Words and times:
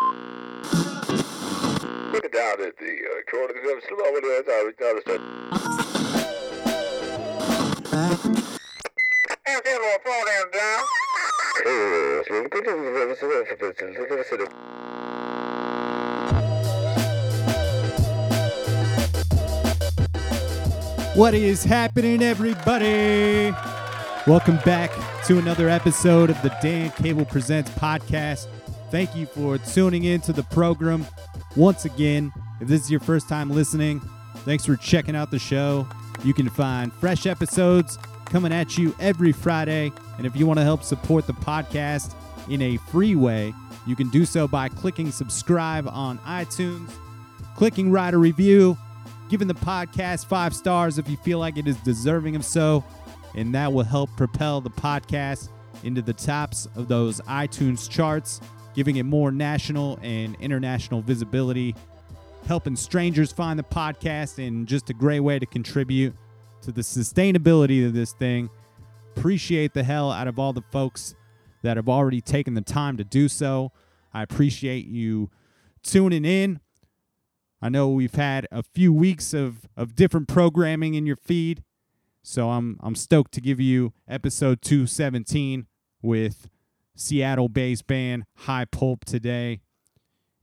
Looking 0.00 0.14
down 2.30 2.62
at 2.62 2.78
the 2.78 2.94
uh, 3.02 3.22
corner 3.28 3.48
of 3.48 3.54
the 3.54 3.82
slow 3.88 3.98
over 4.06 4.20
there, 4.20 4.42
I 4.46 4.72
down, 4.78 5.02
down. 10.52 10.84
What 21.16 21.34
is 21.34 21.64
happening, 21.64 22.22
everybody? 22.22 23.52
Welcome 24.28 24.58
back 24.64 24.92
to 25.24 25.38
another 25.38 25.68
episode 25.68 26.30
of 26.30 26.40
the 26.42 26.50
Dan 26.62 26.90
Cable 26.92 27.24
Presents 27.24 27.70
podcast. 27.70 28.46
Thank 28.90 29.14
you 29.14 29.26
for 29.26 29.58
tuning 29.58 30.04
in 30.04 30.20
to 30.22 30.32
the 30.32 30.44
program. 30.44 31.06
Once 31.56 31.84
again, 31.84 32.32
if 32.60 32.68
this 32.68 32.82
is 32.82 32.90
your 32.90 33.00
first 33.00 33.28
time 33.28 33.50
listening, 33.50 34.00
thanks 34.38 34.64
for 34.64 34.76
checking 34.76 35.14
out 35.14 35.30
the 35.30 35.38
show. 35.38 35.86
You 36.24 36.32
can 36.32 36.48
find 36.48 36.92
fresh 36.92 37.26
episodes 37.26 37.98
coming 38.24 38.52
at 38.52 38.78
you 38.78 38.94
every 38.98 39.32
Friday. 39.32 39.92
And 40.16 40.26
if 40.26 40.34
you 40.34 40.46
want 40.46 40.58
to 40.58 40.64
help 40.64 40.82
support 40.82 41.26
the 41.26 41.34
podcast 41.34 42.14
in 42.48 42.62
a 42.62 42.76
free 42.76 43.14
way, 43.14 43.52
you 43.86 43.94
can 43.94 44.08
do 44.08 44.24
so 44.24 44.48
by 44.48 44.68
clicking 44.68 45.10
subscribe 45.10 45.86
on 45.88 46.18
iTunes, 46.20 46.90
clicking 47.56 47.90
write 47.90 48.14
a 48.14 48.18
review, 48.18 48.76
giving 49.28 49.48
the 49.48 49.54
podcast 49.54 50.26
five 50.26 50.54
stars 50.54 50.98
if 50.98 51.08
you 51.08 51.16
feel 51.18 51.38
like 51.38 51.56
it 51.58 51.68
is 51.68 51.76
deserving 51.78 52.36
of 52.36 52.44
so, 52.44 52.82
and 53.34 53.54
that 53.54 53.72
will 53.72 53.84
help 53.84 54.10
propel 54.16 54.60
the 54.60 54.70
podcast 54.70 55.50
into 55.84 56.02
the 56.02 56.12
tops 56.12 56.66
of 56.74 56.88
those 56.88 57.20
iTunes 57.22 57.88
charts, 57.88 58.40
giving 58.78 58.94
it 58.94 59.02
more 59.02 59.32
national 59.32 59.98
and 60.02 60.36
international 60.38 61.02
visibility, 61.02 61.74
helping 62.46 62.76
strangers 62.76 63.32
find 63.32 63.58
the 63.58 63.64
podcast, 63.64 64.38
and 64.38 64.68
just 64.68 64.88
a 64.88 64.94
great 64.94 65.18
way 65.18 65.36
to 65.36 65.46
contribute 65.46 66.14
to 66.62 66.70
the 66.70 66.80
sustainability 66.80 67.84
of 67.84 67.92
this 67.92 68.12
thing. 68.12 68.48
Appreciate 69.16 69.74
the 69.74 69.82
hell 69.82 70.12
out 70.12 70.28
of 70.28 70.38
all 70.38 70.52
the 70.52 70.62
folks 70.70 71.16
that 71.62 71.76
have 71.76 71.88
already 71.88 72.20
taken 72.20 72.54
the 72.54 72.60
time 72.60 72.96
to 72.96 73.02
do 73.02 73.26
so. 73.26 73.72
I 74.14 74.22
appreciate 74.22 74.86
you 74.86 75.28
tuning 75.82 76.24
in. 76.24 76.60
I 77.60 77.70
know 77.70 77.88
we've 77.88 78.14
had 78.14 78.46
a 78.52 78.62
few 78.62 78.92
weeks 78.92 79.34
of, 79.34 79.68
of 79.76 79.96
different 79.96 80.28
programming 80.28 80.94
in 80.94 81.04
your 81.04 81.16
feed, 81.16 81.64
so 82.22 82.50
I'm 82.50 82.78
I'm 82.78 82.94
stoked 82.94 83.32
to 83.32 83.40
give 83.40 83.58
you 83.58 83.92
episode 84.06 84.62
217 84.62 85.66
with 86.00 86.48
Seattle-based 86.98 87.86
band 87.86 88.24
High 88.34 88.64
Pulp 88.64 89.04
today. 89.04 89.60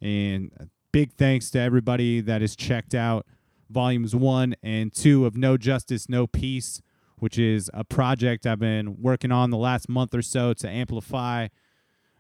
And 0.02 0.52
big 0.92 1.14
thanks 1.14 1.50
to 1.52 1.60
everybody 1.60 2.22
that 2.22 2.42
has 2.42 2.56
checked 2.56 2.96
out 2.96 3.26
volumes 3.70 4.16
1 4.16 4.56
and 4.64 4.94
2 4.94 5.26
of 5.26 5.36
No 5.36 5.58
Justice 5.58 6.08
No 6.08 6.28
Peace, 6.28 6.82
which 7.18 7.38
is 7.38 7.70
a 7.74 7.84
project 7.84 8.46
I've 8.46 8.60
been 8.60 9.02
working 9.02 9.32
on 9.32 9.50
the 9.50 9.58
last 9.58 9.90
month 9.90 10.14
or 10.14 10.22
so 10.22 10.54
to 10.54 10.70
amplify 10.70 11.48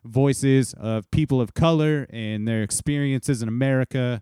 voices 0.04 0.74
of 0.74 1.10
people 1.12 1.42
of 1.42 1.54
color 1.54 2.06
and 2.10 2.48
their 2.48 2.62
experiences 2.62 3.42
in 3.42 3.48
America 3.48 4.22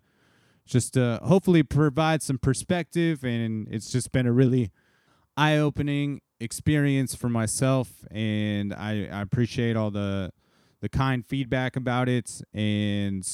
just 0.65 0.93
to 0.93 1.19
hopefully 1.23 1.61
provide 1.61 2.21
some 2.21 2.37
perspective 2.37 3.23
and 3.23 3.67
it's 3.69 3.91
just 3.91 4.11
been 4.11 4.25
a 4.25 4.31
really 4.31 4.71
eye-opening 5.35 6.21
experience 6.43 7.15
for 7.15 7.29
myself 7.29 8.05
and 8.11 8.73
I, 8.73 9.07
I 9.11 9.21
appreciate 9.21 9.75
all 9.75 9.91
the 9.91 10.31
the 10.81 10.89
kind 10.89 11.25
feedback 11.25 11.75
about 11.77 12.09
it 12.09 12.41
and 12.53 13.25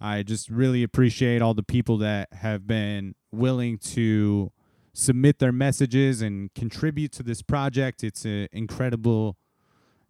I 0.00 0.22
just 0.22 0.48
really 0.48 0.82
appreciate 0.82 1.42
all 1.42 1.54
the 1.54 1.62
people 1.62 1.96
that 1.98 2.32
have 2.34 2.66
been 2.66 3.14
willing 3.32 3.78
to 3.78 4.52
submit 4.92 5.38
their 5.38 5.52
messages 5.52 6.22
and 6.22 6.52
contribute 6.54 7.12
to 7.12 7.22
this 7.22 7.42
project. 7.42 8.04
It's 8.04 8.24
an 8.24 8.48
incredible 8.52 9.36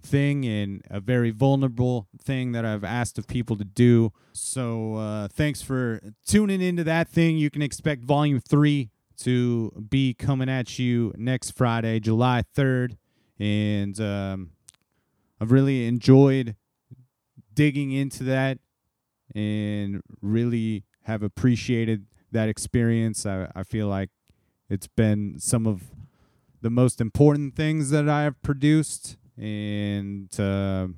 thing 0.02 0.44
and 0.44 0.82
a 0.90 1.00
very 1.00 1.30
vulnerable 1.30 2.08
thing 2.20 2.52
that 2.52 2.64
I've 2.64 2.84
asked 2.84 3.18
of 3.18 3.26
people 3.26 3.56
to 3.56 3.64
do. 3.64 4.12
So 4.32 4.94
uh, 4.94 5.28
thanks 5.28 5.62
for 5.62 6.00
tuning 6.26 6.60
into 6.60 6.84
that 6.84 7.08
thing. 7.08 7.36
You 7.36 7.50
can 7.50 7.62
expect 7.62 8.04
volume 8.04 8.40
three 8.40 8.90
to 9.18 9.72
be 9.88 10.14
coming 10.14 10.48
at 10.48 10.78
you 10.78 11.12
next 11.16 11.50
Friday, 11.50 12.00
July 12.00 12.42
3rd. 12.56 12.96
And 13.38 14.00
um, 14.00 14.50
I've 15.40 15.52
really 15.52 15.86
enjoyed 15.86 16.56
digging 17.54 17.92
into 17.92 18.24
that 18.24 18.58
and 19.34 20.00
really 20.20 20.84
have 21.02 21.22
appreciated 21.22 22.06
that 22.32 22.48
experience. 22.48 23.26
I, 23.26 23.50
I 23.54 23.62
feel 23.62 23.88
like 23.88 24.10
it's 24.68 24.86
been 24.86 25.38
some 25.38 25.66
of 25.66 25.82
the 26.60 26.70
most 26.70 27.00
important 27.00 27.54
things 27.54 27.90
that 27.90 28.08
I 28.08 28.22
have 28.22 28.40
produced 28.42 29.16
and 29.36 30.28
uh, 30.40 30.88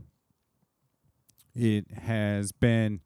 it 1.54 1.90
has 1.92 2.52
been 2.52 3.00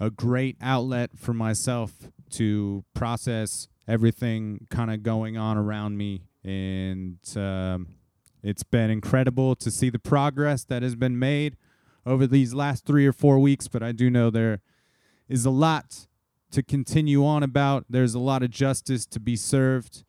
a 0.00 0.10
great 0.10 0.56
outlet 0.60 1.10
for 1.16 1.32
myself 1.32 2.10
to 2.32 2.84
process 2.94 3.68
everything 3.86 4.66
kind 4.70 4.90
of 4.90 5.02
going 5.02 5.36
on 5.36 5.56
around 5.56 5.96
me. 5.96 6.22
And 6.44 7.18
um, 7.36 7.88
it's 8.42 8.62
been 8.62 8.90
incredible 8.90 9.56
to 9.56 9.70
see 9.70 9.90
the 9.90 9.98
progress 9.98 10.64
that 10.64 10.82
has 10.82 10.94
been 10.94 11.18
made 11.18 11.56
over 12.06 12.26
these 12.26 12.54
last 12.54 12.86
three 12.86 13.06
or 13.06 13.12
four 13.12 13.38
weeks 13.38 13.68
but 13.68 13.82
i 13.82 13.92
do 13.92 14.08
know 14.08 14.30
there 14.30 14.60
is 15.28 15.44
a 15.44 15.50
lot 15.50 16.06
to 16.50 16.62
continue 16.62 17.24
on 17.24 17.42
about. 17.42 17.84
There's 17.88 18.14
a 18.14 18.18
lot 18.18 18.42
of 18.42 18.50
justice 18.50 19.06
to 19.06 19.20
be 19.20 19.36
served. 19.36 20.04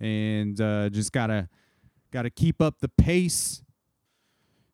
And 0.00 0.60
uh, 0.60 0.90
just 0.90 1.12
gotta 1.12 1.48
got 2.10 2.22
to 2.22 2.30
keep 2.30 2.60
up 2.60 2.80
the 2.80 2.88
pace 2.88 3.62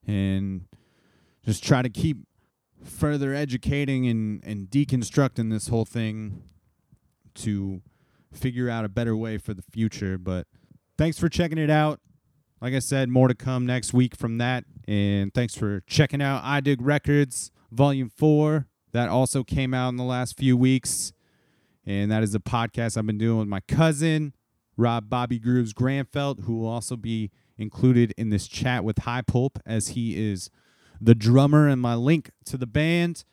and 0.07 0.67
just 1.45 1.63
try 1.63 1.83
to 1.83 1.89
keep 1.89 2.19
further 2.85 3.35
educating 3.35 4.07
and, 4.07 4.43
and 4.45 4.69
deconstructing 4.69 5.51
this 5.51 5.69
whole 5.69 5.85
thing 5.85 6.43
to 7.37 7.83
figure 8.33 8.69
out 8.69 8.85
a 8.85 8.89
better 8.89 9.17
way 9.17 9.39
for 9.39 9.55
the 9.55 9.63
future. 9.63 10.19
But 10.19 10.47
thanks 10.99 11.19
for 11.19 11.29
checking 11.29 11.59
it 11.59 11.71
out. 11.71 12.01
Like 12.61 12.75
I 12.75 12.79
said, 12.79 13.09
more 13.09 13.29
to 13.29 13.35
come 13.35 13.65
next 13.67 13.93
week 13.93 14.15
from 14.15 14.39
that. 14.39 14.65
And 14.87 15.33
thanks 15.33 15.55
for 15.55 15.81
checking 15.87 16.21
out 16.21 16.43
I 16.45 16.61
Dig 16.61 16.83
Records 16.83 17.51
Volume 17.71 18.11
4. 18.11 18.67
That 18.93 19.09
also 19.09 19.45
came 19.45 19.73
out 19.73 19.89
in 19.91 19.97
the 19.97 20.05
last 20.05 20.37
few 20.37 20.57
weeks. 20.57 21.13
And 21.87 22.11
that 22.11 22.23
is 22.23 22.35
a 22.35 22.41
podcast 22.41 22.97
I've 22.97 23.07
been 23.07 23.19
doing 23.19 23.39
with 23.39 23.49
my 23.49 23.61
cousin, 23.61 24.35
Rob 24.77 25.09
Bobby 25.09 25.39
Grooves 25.39 25.73
Granfelt, 25.73 26.45
who 26.45 26.59
will 26.59 26.69
also 26.69 26.97
be 26.97 27.31
included 27.57 28.13
in 28.17 28.31
this 28.31 28.47
chat 28.47 28.85
with 28.85 28.99
High 28.99 29.23
Pulp 29.23 29.59
as 29.65 29.89
he 29.89 30.31
is 30.31 30.51
the 31.01 31.15
drummer 31.15 31.67
and 31.67 31.81
my 31.81 31.95
link 31.95 32.31
to 32.45 32.57
the 32.57 32.67
band. 32.67 33.25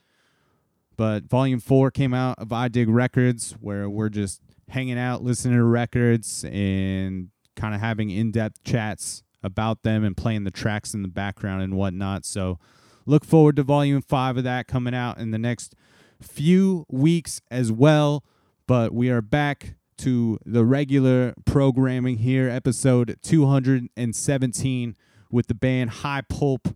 But 0.97 1.25
volume 1.29 1.59
four 1.59 1.91
came 1.91 2.13
out 2.13 2.39
of 2.39 2.51
I 2.51 2.67
Dig 2.67 2.89
Records, 2.89 3.55
where 3.61 3.87
we're 3.89 4.09
just 4.09 4.41
hanging 4.69 4.97
out, 4.97 5.23
listening 5.23 5.57
to 5.57 5.63
records, 5.63 6.43
and 6.43 7.29
kind 7.55 7.75
of 7.75 7.81
having 7.81 8.09
in 8.09 8.31
depth 8.31 8.63
chats 8.63 9.23
about 9.43 9.83
them 9.83 10.03
and 10.03 10.17
playing 10.17 10.43
the 10.43 10.51
tracks 10.51 10.93
in 10.93 11.03
the 11.03 11.07
background 11.07 11.61
and 11.61 11.75
whatnot. 11.75 12.25
So 12.25 12.59
look 13.05 13.23
forward 13.23 13.55
to 13.57 13.63
volume 13.63 14.01
five 14.01 14.37
of 14.37 14.43
that 14.43 14.67
coming 14.67 14.95
out 14.95 15.19
in 15.19 15.31
the 15.31 15.37
next 15.37 15.75
few 16.21 16.85
weeks 16.89 17.41
as 17.51 17.71
well. 17.71 18.23
But 18.65 18.93
we 18.93 19.09
are 19.09 19.21
back 19.21 19.75
to 19.99 20.39
the 20.45 20.65
regular 20.65 21.33
programming 21.45 22.17
here, 22.17 22.49
episode 22.49 23.17
217 23.21 24.95
with 25.31 25.47
the 25.47 25.53
band 25.53 25.89
High 25.89 26.21
Pulp 26.21 26.75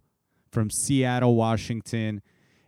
from 0.52 0.70
Seattle, 0.70 1.36
Washington. 1.36 2.22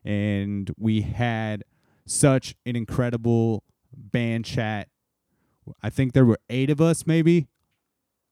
And 0.04 0.72
we 0.78 1.02
had 1.02 1.64
such 2.06 2.56
an 2.66 2.76
incredible 2.76 3.64
band 3.96 4.46
chat. 4.46 4.90
I 5.82 5.90
think 5.90 6.14
there 6.14 6.26
were 6.26 6.40
eight 6.50 6.70
of 6.70 6.82
us, 6.82 7.08
maybe, 7.08 7.48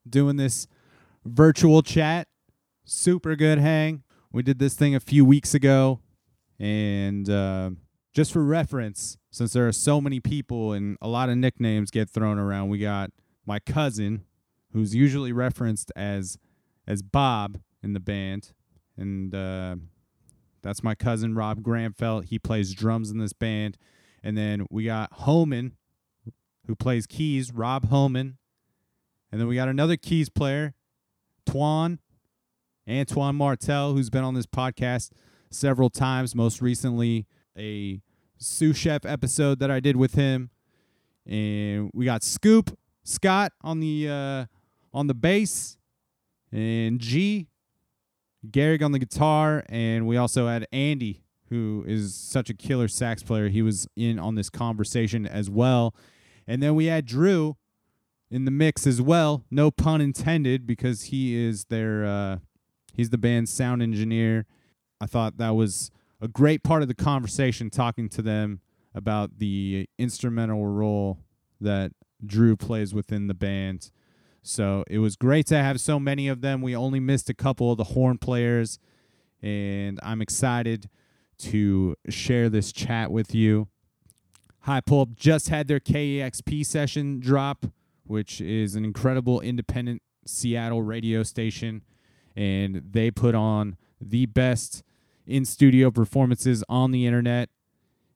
doing 0.09 0.35
this 0.35 0.68
virtual 1.23 1.81
chat. 1.81 2.27
Super 2.83 3.35
good 3.35 3.59
hang. 3.59 4.03
We 4.31 4.44
did 4.44 4.59
this 4.59 4.75
thing 4.75 4.95
a 4.95 5.00
few 5.00 5.23
weeks 5.23 5.53
ago. 5.53 6.01
And 6.59 7.29
uh, 7.29 7.71
just 8.13 8.33
for 8.33 8.44
reference, 8.44 9.18
since 9.31 9.53
there 9.53 9.68
are 9.68 9.71
so 9.71 10.01
many 10.01 10.19
people 10.19 10.73
and 10.73 10.97
a 11.01 11.07
lot 11.07 11.29
of 11.29 11.38
nicknames 11.38 11.91
get 11.91 12.09
thrown 12.09 12.38
around, 12.38 12.69
we 12.69 12.79
got 12.79 13.12
my 13.45 13.59
cousin, 13.59 14.25
who's 14.73 14.94
usually 14.94 15.31
referenced 15.31 15.91
as 15.95 16.38
as 16.88 17.01
Bob 17.01 17.59
in 17.83 17.94
the 17.94 18.00
band, 18.00 18.53
and 18.97 19.33
uh, 19.33 19.75
that's 20.61 20.83
my 20.83 20.95
cousin 20.95 21.35
Rob 21.35 21.61
Granfelt. 21.61 22.25
He 22.25 22.39
plays 22.39 22.73
drums 22.73 23.09
in 23.09 23.17
this 23.17 23.33
band, 23.33 23.77
and 24.23 24.37
then 24.37 24.65
we 24.69 24.85
got 24.85 25.11
Homan, 25.13 25.73
who 26.67 26.75
plays 26.75 27.07
keys, 27.07 27.51
Rob 27.51 27.89
Homan, 27.89 28.37
and 29.31 29.39
then 29.39 29.47
we 29.47 29.55
got 29.55 29.69
another 29.69 29.97
keys 29.97 30.29
player, 30.29 30.73
Twan, 31.45 31.99
Antoine 32.89 33.35
Martel, 33.35 33.93
who's 33.93 34.09
been 34.09 34.23
on 34.23 34.33
this 34.33 34.45
podcast 34.45 35.11
several 35.49 35.89
times. 35.89 36.35
Most 36.35 36.61
recently, 36.61 37.27
a 37.57 38.01
sous 38.37 38.77
chef 38.77 39.05
episode 39.05 39.59
that 39.59 39.71
I 39.71 39.79
did 39.79 39.95
with 39.95 40.15
him, 40.15 40.49
and 41.25 41.91
we 41.93 42.05
got 42.05 42.23
Scoop 42.23 42.77
Scott 43.03 43.53
on 43.61 43.79
the 43.79 44.09
uh, 44.09 44.45
on 44.93 45.07
the 45.07 45.13
bass, 45.13 45.77
and 46.51 46.99
G 46.99 47.47
Gehrig 48.49 48.83
on 48.83 48.91
the 48.91 48.99
guitar, 48.99 49.63
and 49.69 50.07
we 50.07 50.17
also 50.17 50.47
had 50.47 50.67
Andy, 50.71 51.23
who 51.49 51.83
is 51.88 52.15
such 52.15 52.49
a 52.49 52.53
killer 52.53 52.88
sax 52.88 53.23
player. 53.23 53.49
He 53.49 53.61
was 53.61 53.88
in 53.95 54.17
on 54.17 54.35
this 54.35 54.49
conversation 54.49 55.27
as 55.27 55.49
well, 55.49 55.93
and 56.47 56.61
then 56.61 56.75
we 56.75 56.85
had 56.85 57.05
Drew 57.05 57.57
in 58.29 58.45
the 58.45 58.51
mix 58.51 58.88
as 58.88 59.01
well. 59.01 59.43
No 59.51 59.69
pun 59.69 60.01
intended, 60.01 60.65
because 60.65 61.03
he 61.03 61.35
is 61.35 61.65
their 61.65 62.05
uh, 62.05 62.38
he's 62.93 63.09
the 63.09 63.17
band's 63.17 63.51
sound 63.51 63.81
engineer. 63.81 64.45
I 64.99 65.05
thought 65.05 65.37
that 65.37 65.55
was 65.55 65.91
a 66.19 66.27
great 66.27 66.63
part 66.63 66.81
of 66.81 66.87
the 66.87 66.95
conversation, 66.95 67.69
talking 67.69 68.09
to 68.09 68.21
them 68.21 68.61
about 68.94 69.39
the 69.39 69.87
instrumental 69.97 70.65
role 70.65 71.19
that 71.59 71.91
Drew 72.25 72.55
plays 72.55 72.94
within 72.94 73.27
the 73.27 73.33
band. 73.33 73.91
So 74.43 74.83
it 74.88 74.97
was 74.97 75.15
great 75.15 75.45
to 75.47 75.57
have 75.57 75.79
so 75.79 75.99
many 75.99 76.27
of 76.27 76.41
them. 76.41 76.61
We 76.61 76.75
only 76.75 76.99
missed 76.99 77.29
a 77.29 77.33
couple 77.33 77.71
of 77.71 77.77
the 77.77 77.83
horn 77.85 78.17
players, 78.17 78.79
and 79.41 79.99
I'm 80.01 80.21
excited 80.21 80.89
to 81.39 81.95
share 82.09 82.49
this 82.49 82.71
chat 82.71 83.11
with 83.11 83.35
you. 83.35 83.67
High 84.61 84.81
Pulp 84.81 85.15
just 85.15 85.49
had 85.49 85.67
their 85.67 85.79
KEXP 85.79 86.65
session 86.65 87.19
drop, 87.19 87.65
which 88.03 88.41
is 88.41 88.75
an 88.75 88.85
incredible 88.85 89.41
independent 89.41 90.01
Seattle 90.25 90.83
radio 90.83 91.23
station, 91.23 91.83
and 92.35 92.81
they 92.91 93.09
put 93.09 93.33
on 93.35 93.77
the 93.99 94.25
best 94.27 94.83
in 95.25 95.45
studio 95.45 95.91
performances 95.91 96.63
on 96.69 96.91
the 96.91 97.05
internet. 97.05 97.49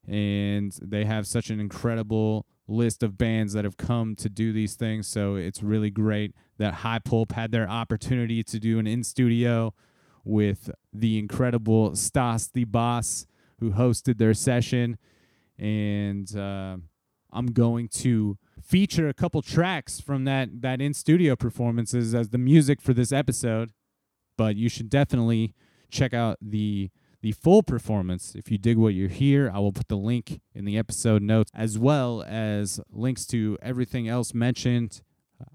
And 0.07 0.77
they 0.81 1.05
have 1.05 1.25
such 1.25 1.49
an 1.49 1.59
incredible 1.59 2.45
list 2.67 3.03
of 3.03 3.17
bands 3.17 3.53
that 3.53 3.63
have 3.63 3.77
come 3.77 4.15
to 4.15 4.29
do 4.29 4.51
these 4.51 4.75
things. 4.75 5.07
So 5.07 5.35
it's 5.35 5.61
really 5.61 5.89
great 5.89 6.33
that 6.57 6.75
High 6.75 6.99
Pulp 6.99 7.33
had 7.33 7.51
their 7.51 7.69
opportunity 7.69 8.43
to 8.43 8.59
do 8.59 8.79
an 8.79 8.87
in 8.87 9.03
studio 9.03 9.73
with 10.23 10.71
the 10.91 11.19
incredible 11.19 11.95
Stas 11.95 12.47
THEE 12.47 12.63
Boss, 12.63 13.27
who 13.59 13.71
hosted 13.71 14.17
their 14.17 14.33
session. 14.33 14.97
And 15.57 16.35
uh, 16.35 16.77
I'm 17.31 17.47
going 17.47 17.87
to 17.89 18.37
feature 18.61 19.07
a 19.07 19.13
couple 19.13 19.41
tracks 19.41 19.99
from 19.99 20.25
that, 20.25 20.61
that 20.61 20.81
in 20.81 20.93
studio 20.93 21.35
performances 21.35 22.15
as 22.15 22.29
the 22.29 22.37
music 22.37 22.81
for 22.81 22.93
this 22.93 23.11
episode. 23.11 23.71
But 24.37 24.55
you 24.55 24.67
should 24.67 24.89
definitely 24.89 25.53
check 25.91 26.13
out 26.13 26.37
the 26.41 26.89
the 27.25 27.31
full 27.31 27.63
performance. 27.63 28.35
If 28.35 28.51
you 28.51 28.59
dig 28.59 28.77
what 28.77 28.93
you 28.93 29.07
hear, 29.07 29.49
I 29.51 29.57
will 29.57 29.71
put 29.71 29.87
the 29.87 29.97
link 29.97 30.41
in 30.53 30.63
the 30.63 30.77
episode 30.77 31.23
notes 31.23 31.49
as 31.55 31.75
well 31.75 32.23
as 32.27 32.79
links 32.91 33.25
to 33.27 33.57
everything 33.63 34.07
else 34.07 34.35
mentioned. 34.35 35.01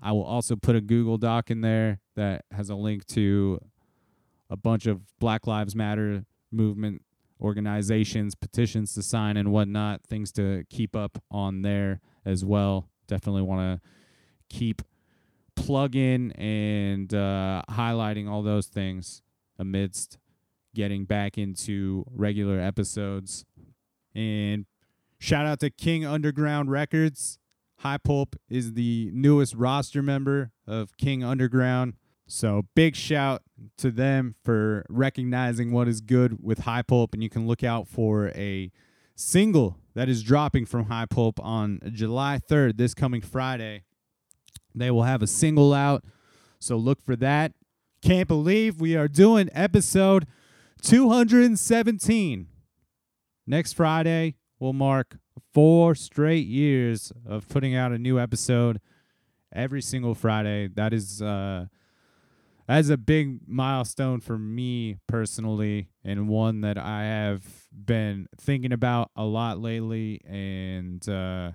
I 0.03 0.11
will 0.11 0.25
also 0.25 0.57
put 0.57 0.75
a 0.75 0.81
Google 0.81 1.17
Doc 1.17 1.49
in 1.49 1.61
there 1.61 2.01
that 2.17 2.45
has 2.51 2.71
a 2.71 2.75
link 2.75 3.07
to 3.11 3.61
a 4.51 4.57
bunch 4.57 4.87
of 4.87 5.17
Black 5.21 5.47
Lives 5.47 5.77
Matter 5.77 6.25
movement 6.51 7.03
organizations, 7.41 8.35
petitions 8.35 8.93
to 8.95 9.03
sign, 9.05 9.37
and 9.37 9.53
whatnot, 9.53 10.03
things 10.03 10.33
to 10.33 10.65
keep 10.71 10.97
up 10.97 11.23
on 11.31 11.63
there 11.63 12.01
as 12.25 12.45
well. 12.45 12.89
Definitely 13.07 13.43
want 13.43 13.81
to 13.81 13.89
keep 14.49 14.83
plugging 15.55 16.33
and 16.33 17.15
uh, 17.15 17.63
highlighting 17.71 18.29
all 18.29 18.43
those 18.43 18.67
things 18.67 19.23
amidst 19.57 20.19
getting 20.75 21.05
back 21.05 21.39
into 21.39 22.05
regular 22.11 22.61
episodes. 22.61 23.45
And 24.15 24.67
shout 25.19 25.47
out 25.47 25.61
to 25.61 25.71
King 25.71 26.05
Underground 26.05 26.71
Records. 26.71 27.39
High 27.79 27.99
Pulp 27.99 28.37
is 28.49 28.75
the 28.75 29.11
newest 29.13 29.55
roster 29.55 30.03
member 30.03 30.53
of 30.67 30.97
King 30.97 31.25
Underground. 31.25 31.95
So 32.27 32.67
big 32.75 32.95
shout 32.95 33.43
to 33.79 33.91
them 33.91 34.35
for 34.45 34.85
recognizing 34.89 35.73
what 35.73 35.89
is 35.89 36.01
good 36.01 36.43
with 36.43 36.61
High 36.61 36.83
Pulp. 36.83 37.15
And 37.15 37.23
you 37.23 37.31
can 37.31 37.47
look 37.47 37.65
out 37.65 37.89
for 37.89 38.29
a 38.29 38.71
single 39.17 39.79
that 39.95 40.09
is 40.09 40.23
dropping 40.23 40.67
from 40.67 40.85
High 40.87 41.07
Pulp 41.07 41.41
on 41.43 41.81
July 41.93 42.39
3rd, 42.39 42.77
this 42.77 42.95
coming 42.95 43.21
Friday. 43.21 43.83
They 44.75 44.91
will 44.91 45.03
have 45.03 45.23
a 45.23 45.27
single 45.27 45.75
out. 45.75 46.05
So 46.59 46.77
look 46.77 47.03
for 47.03 47.17
that. 47.17 47.53
Can't 48.03 48.29
believe 48.29 48.81
we 48.81 48.97
are 48.97 49.09
doing 49.09 49.51
episode 49.53 50.27
217. 50.81 52.47
Next 53.47 53.73
Friday 53.75 54.37
will 54.59 54.73
mark 54.73 55.19
four 55.53 55.95
straight 55.95 56.47
years 56.47 57.13
of 57.27 57.49
putting 57.49 57.75
out 57.75 57.93
a 57.93 57.99
new 57.99 58.19
episode 58.19 58.81
every 59.53 59.83
single 59.83 60.15
Friday. 60.15 60.69
That 60.69 60.93
is 60.93 61.21
uh 61.21 61.67
that 62.69 62.79
is 62.79 62.91
a 62.91 62.97
big 62.97 63.41
milestone 63.49 64.21
for 64.21 64.39
me 64.39 64.99
personally 65.09 65.89
and 66.05 66.29
one 66.29 66.61
that 66.61 66.79
I 66.79 67.03
have 67.03 67.43
been 67.73 68.29
thinking 68.37 68.73
about 68.73 69.11
a 69.17 69.25
lot 69.25 69.59
lately 69.59 70.21
and 70.25 71.07
uh 71.09 71.53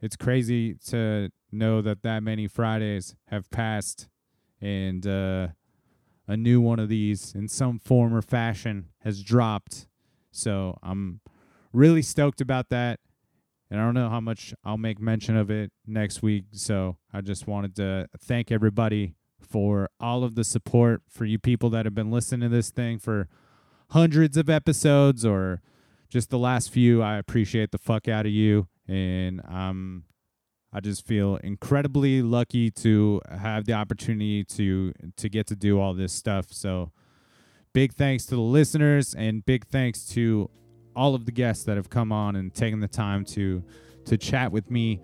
it's 0.00 0.16
crazy 0.16 0.74
to 0.86 1.30
know 1.52 1.82
that 1.82 2.02
that 2.02 2.22
many 2.22 2.46
Fridays 2.46 3.14
have 3.26 3.50
passed 3.50 4.08
and 4.60 5.06
uh 5.06 5.48
a 6.28 6.36
new 6.36 6.60
one 6.60 6.78
of 6.78 6.88
these 6.88 7.34
in 7.34 7.48
some 7.48 7.78
form 7.78 8.14
or 8.14 8.22
fashion 8.22 8.90
has 9.02 9.22
dropped. 9.22 9.88
So 10.30 10.78
I'm 10.82 11.20
really 11.72 12.02
stoked 12.02 12.40
about 12.40 12.68
that. 12.68 13.00
And 13.70 13.80
I 13.80 13.84
don't 13.84 13.94
know 13.94 14.08
how 14.08 14.20
much 14.20 14.54
I'll 14.64 14.78
make 14.78 15.00
mention 15.00 15.36
of 15.36 15.50
it 15.50 15.72
next 15.86 16.22
week. 16.22 16.44
So 16.52 16.98
I 17.12 17.22
just 17.22 17.46
wanted 17.46 17.74
to 17.76 18.08
thank 18.18 18.52
everybody 18.52 19.14
for 19.40 19.88
all 19.98 20.22
of 20.22 20.34
the 20.34 20.44
support 20.44 21.02
for 21.08 21.24
you 21.24 21.38
people 21.38 21.70
that 21.70 21.86
have 21.86 21.94
been 21.94 22.10
listening 22.10 22.50
to 22.50 22.54
this 22.54 22.70
thing 22.70 22.98
for 22.98 23.28
hundreds 23.90 24.36
of 24.36 24.50
episodes 24.50 25.24
or 25.24 25.62
just 26.08 26.30
the 26.30 26.38
last 26.38 26.70
few. 26.70 27.02
I 27.02 27.16
appreciate 27.16 27.70
the 27.70 27.78
fuck 27.78 28.08
out 28.08 28.26
of 28.26 28.32
you. 28.32 28.68
And 28.86 29.40
I'm 29.46 30.04
I 30.72 30.80
just 30.80 31.06
feel 31.06 31.36
incredibly 31.36 32.20
lucky 32.20 32.70
to 32.72 33.22
have 33.30 33.64
the 33.64 33.72
opportunity 33.72 34.44
to 34.44 34.92
to 35.16 35.28
get 35.28 35.46
to 35.48 35.56
do 35.56 35.80
all 35.80 35.94
this 35.94 36.12
stuff. 36.12 36.52
So 36.52 36.92
big 37.72 37.94
thanks 37.94 38.26
to 38.26 38.34
the 38.34 38.40
listeners 38.40 39.14
and 39.14 39.44
big 39.44 39.66
thanks 39.66 40.04
to 40.10 40.50
all 40.94 41.14
of 41.14 41.24
the 41.24 41.32
guests 41.32 41.64
that 41.64 41.76
have 41.76 41.88
come 41.88 42.12
on 42.12 42.36
and 42.36 42.52
taken 42.52 42.80
the 42.80 42.88
time 42.88 43.24
to 43.24 43.62
to 44.04 44.18
chat 44.18 44.52
with 44.52 44.70
me 44.70 45.00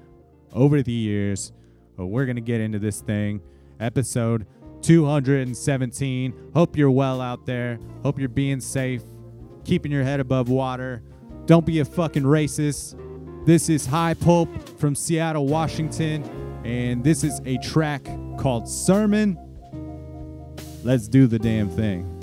over 0.53 0.83
the 0.83 0.93
years. 0.93 1.53
But 1.97 2.07
we're 2.07 2.27
going 2.27 2.37
to 2.37 2.43
get 2.43 2.61
into 2.61 2.79
this 2.79 3.01
thing. 3.01 3.41
Episode 3.81 4.47
217. 4.83 6.51
Hope 6.53 6.77
you're 6.77 6.91
well 6.91 7.21
out 7.21 7.47
there. 7.47 7.79
Hope 8.03 8.19
you're 8.19 8.29
being 8.29 8.61
safe, 8.61 9.03
keeping 9.65 9.93
your 9.93 10.03
head 10.03 10.21
above 10.21 10.49
water. 10.49 11.03
Don't 11.47 11.65
be 11.65 11.79
a 11.81 11.85
fucking 11.85 12.23
racist. 12.23 12.99
This 13.47 13.69
is 13.69 13.85
High 13.85 14.15
Pulp 14.15 14.49
from 14.79 14.95
Seattle, 14.95 15.47
Washington, 15.47 16.25
and 16.65 17.05
this 17.05 17.23
is 17.23 17.43
a 17.45 17.59
track 17.59 18.03
called 18.39 18.67
Sermon. 18.67 19.39
Let's 20.83 21.09
do 21.09 21.27
the 21.27 21.39
damn 21.39 21.69
thing. 21.69 22.14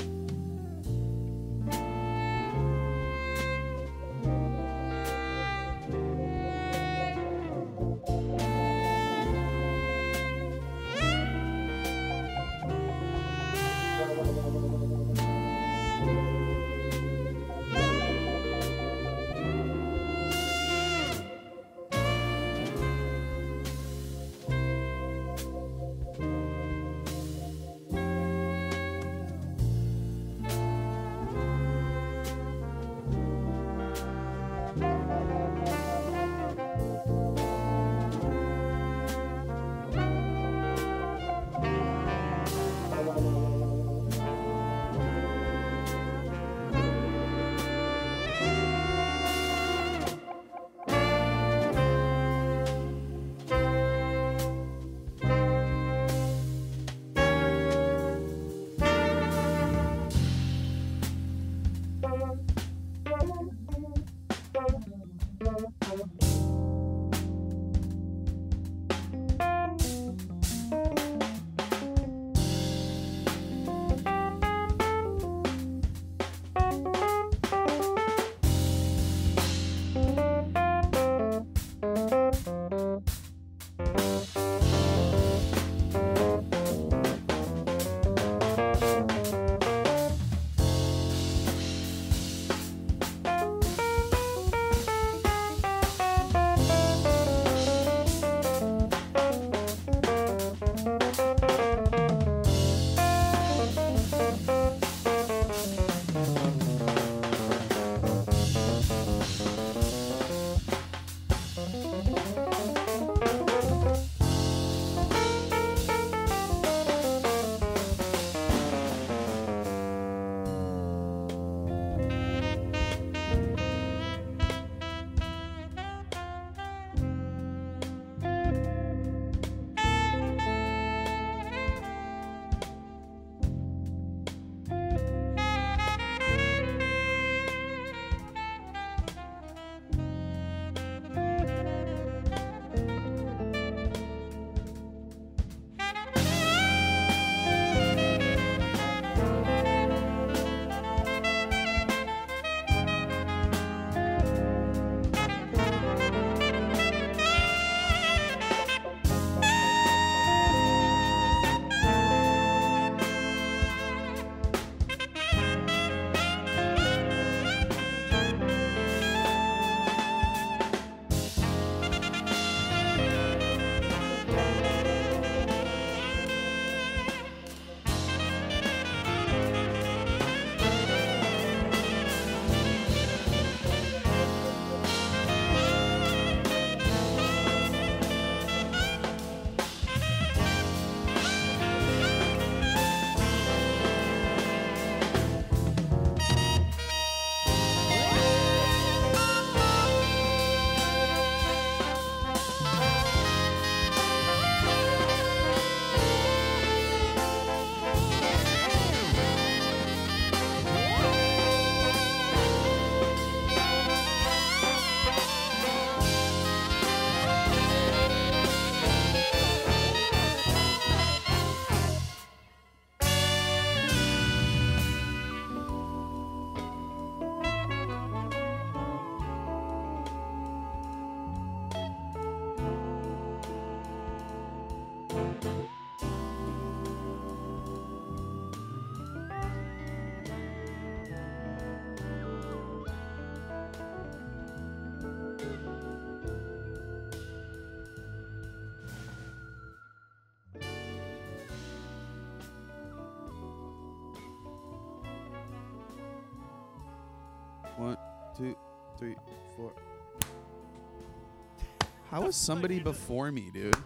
How 262.12 262.22
was 262.22 262.36
somebody 262.36 262.80
before 262.80 263.32
me, 263.32 263.50
dude? 263.53 263.75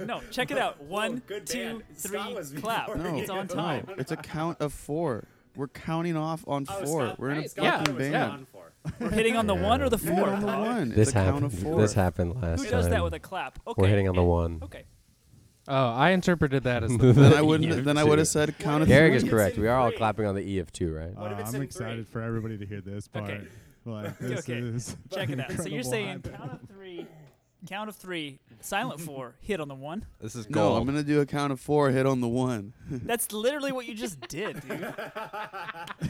No, 0.00 0.20
check 0.32 0.50
it 0.50 0.58
out. 0.58 0.82
One, 0.82 1.22
good 1.28 1.46
two, 1.46 1.58
band. 1.78 1.82
three, 1.96 2.18
Scott 2.18 2.34
was 2.34 2.50
clap. 2.52 2.86
before 2.92 3.00
No, 3.12 3.16
It's 3.18 3.30
on 3.30 3.46
time. 3.46 3.84
No, 3.86 3.94
it's 3.98 4.10
a 4.10 4.16
count 4.16 4.60
of 4.60 4.72
four. 4.72 5.28
We're 5.54 5.68
counting 5.68 6.16
off 6.16 6.42
on 6.48 6.66
Oh, 6.68 6.84
four. 6.84 7.06
Scott- 7.06 7.18
We're 7.20 7.30
in 7.30 7.36
hey, 7.38 7.44
a 7.44 7.48
Scott 7.48 7.78
fucking 7.78 7.94
was 7.94 8.08
band. 8.08 8.32
on 8.32 8.46
for. 8.50 8.72
We're 8.98 9.10
hitting 9.10 9.36
on 9.36 9.46
the 9.46 9.54
one 9.54 9.80
or 9.80 9.88
the 9.88 9.96
Hit 9.98 10.12
four. 10.18 10.28
on 10.28 10.40
the 10.40 10.46
one. 10.48 10.88
This 10.88 10.98
it's 10.98 11.10
a 11.10 11.12
count 11.12 11.26
happened. 11.26 11.44
of 11.44 11.58
four. 11.60 11.80
This 11.80 11.92
happened 11.92 12.42
last 12.42 12.64
Who 12.64 12.70
time. 12.70 12.80
does 12.80 12.88
that 12.88 13.04
with 13.04 13.14
a 13.14 13.20
clap? 13.20 13.60
Okay. 13.64 13.80
We're 13.80 13.88
hitting 13.88 14.08
on 14.08 14.16
the 14.16 14.24
one. 14.24 14.58
Okay. 14.64 14.82
Oh, 15.68 15.90
I 15.92 16.10
interpreted 16.10 16.64
that 16.64 16.82
as 16.82 16.90
the 16.98 17.12
Then 17.12 17.32
I 17.34 17.42
wouldn't. 17.42 17.84
Then 17.84 17.96
I 17.96 18.02
would 18.02 18.18
have 18.18 18.26
said 18.26 18.58
count 18.58 18.82
of 18.82 18.88
Gehrig 18.88 19.10
three. 19.10 19.16
is 19.18 19.24
correct. 19.24 19.56
We 19.56 19.68
are 19.68 19.78
all 19.78 19.92
clapping 19.92 20.26
on 20.26 20.34
the 20.34 20.42
E 20.42 20.58
of 20.58 20.72
two, 20.72 20.92
right? 20.92 21.14
What 21.14 21.30
if 21.30 21.38
Uh, 21.38 21.40
it's 21.42 21.50
I'm 21.50 21.56
in 21.56 21.62
excited 21.62 22.08
for 22.08 22.20
everybody 22.20 22.58
to 22.58 22.66
hear 22.66 22.80
this 22.80 23.06
part. 23.06 23.30
Okay. 23.30 23.46
Like, 23.84 24.18
this 24.20 24.40
Okay. 24.40 24.58
is 24.58 24.96
Check 25.12 25.30
it 25.30 25.40
out. 25.40 25.52
So 25.52 25.64
you're 25.68 25.82
saying 25.82 26.22
hype. 26.24 26.36
count 26.36 26.52
of 26.52 26.60
three, 26.68 27.06
count 27.68 27.88
of 27.88 27.96
three, 27.96 28.40
silent 28.60 29.00
four, 29.00 29.34
hit 29.40 29.60
on 29.60 29.68
the 29.68 29.74
one. 29.74 30.06
This 30.20 30.34
is 30.34 30.48
No. 30.48 30.74
I'm 30.76 30.84
gonna 30.86 31.02
do 31.02 31.20
a 31.20 31.26
count 31.26 31.52
of 31.52 31.60
four. 31.60 31.90
Hit 31.90 32.06
on 32.06 32.20
the 32.20 32.28
one. 32.28 32.72
That's 32.90 33.32
literally 33.32 33.72
what 33.72 33.86
you 33.86 33.94
just 33.94 34.20
did, 34.22 34.60
dude. 34.66 34.94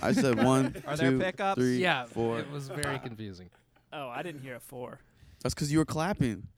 I 0.02 0.12
said 0.12 0.43
one, 0.43 0.83
Are 0.87 0.97
there 0.97 1.11
two, 1.11 1.19
pickups? 1.19 1.59
three, 1.61 1.78
Yeah, 1.78 2.07
four. 2.07 2.38
it 2.38 2.50
was 2.50 2.69
very 2.69 2.99
confusing. 3.00 3.50
Oh, 3.93 4.09
I 4.09 4.23
didn't 4.23 4.43
hear 4.43 4.57
a 4.57 4.61
four. 4.61 5.00
That's 5.43 5.54
because 5.54 5.71
you 5.73 5.78
were 5.78 5.85
clapping. 5.85 6.49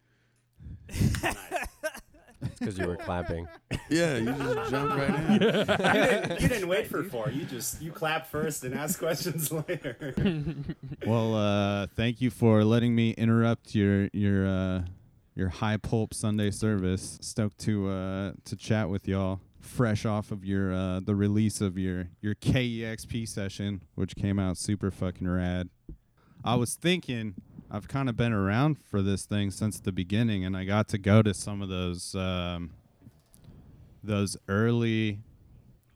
Because 2.40 2.78
you 2.78 2.86
were 2.86 2.96
clapping. 2.96 3.48
Yeah, 3.88 4.16
you 4.16 4.32
just 4.32 4.70
jumped 4.70 4.96
right 4.96 5.10
in. 5.10 5.32
you, 5.32 5.38
didn't, 5.38 6.40
you 6.40 6.48
didn't 6.48 6.68
wait 6.68 6.88
for 6.88 7.04
four. 7.04 7.30
You 7.30 7.44
just 7.44 7.80
you 7.80 7.92
clap 7.92 8.26
first 8.26 8.64
and 8.64 8.74
ask 8.74 8.98
questions 8.98 9.52
later. 9.52 10.12
Well, 11.06 11.36
uh, 11.36 11.86
thank 11.94 12.20
you 12.20 12.30
for 12.30 12.64
letting 12.64 12.96
me 12.96 13.10
interrupt 13.12 13.76
your 13.76 14.08
your 14.12 14.44
uh, 14.44 14.82
your 15.36 15.50
high 15.50 15.76
pulp 15.76 16.14
Sunday 16.14 16.50
service. 16.50 17.18
Stoked 17.20 17.58
to 17.58 17.88
uh, 17.88 18.32
to 18.44 18.56
chat 18.56 18.88
with 18.88 19.06
y'all. 19.06 19.40
Fresh 19.60 20.04
off 20.04 20.32
of 20.32 20.44
your 20.44 20.72
uh, 20.74 20.98
the 20.98 21.14
release 21.14 21.60
of 21.60 21.78
your 21.78 22.08
your 22.20 22.34
KEXP 22.34 23.28
session, 23.28 23.82
which 23.94 24.16
came 24.16 24.40
out 24.40 24.56
super 24.56 24.90
fucking 24.90 25.28
rad. 25.28 25.68
I 26.44 26.56
was 26.56 26.74
thinking 26.74 27.34
I've 27.70 27.88
kind 27.88 28.08
of 28.08 28.16
been 28.16 28.32
around 28.32 28.78
for 28.78 29.02
this 29.02 29.24
thing 29.24 29.50
since 29.50 29.80
the 29.80 29.92
beginning, 29.92 30.44
and 30.44 30.56
I 30.56 30.64
got 30.64 30.88
to 30.88 30.98
go 30.98 31.22
to 31.22 31.34
some 31.34 31.62
of 31.62 31.68
those 31.68 32.14
um, 32.14 32.70
those 34.02 34.36
early 34.48 35.20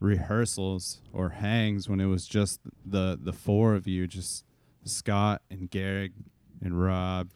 rehearsals 0.00 1.00
or 1.12 1.31
hangs 1.31 1.89
when 1.89 2.00
it 2.00 2.07
was 2.07 2.27
just 2.27 2.61
the 2.85 3.19
the 3.21 3.33
four 3.33 3.75
of 3.75 3.87
you, 3.87 4.07
just 4.07 4.45
Scott 4.85 5.43
and 5.50 5.71
Gehrig 5.71 6.12
and 6.61 6.83
Rob 6.83 7.29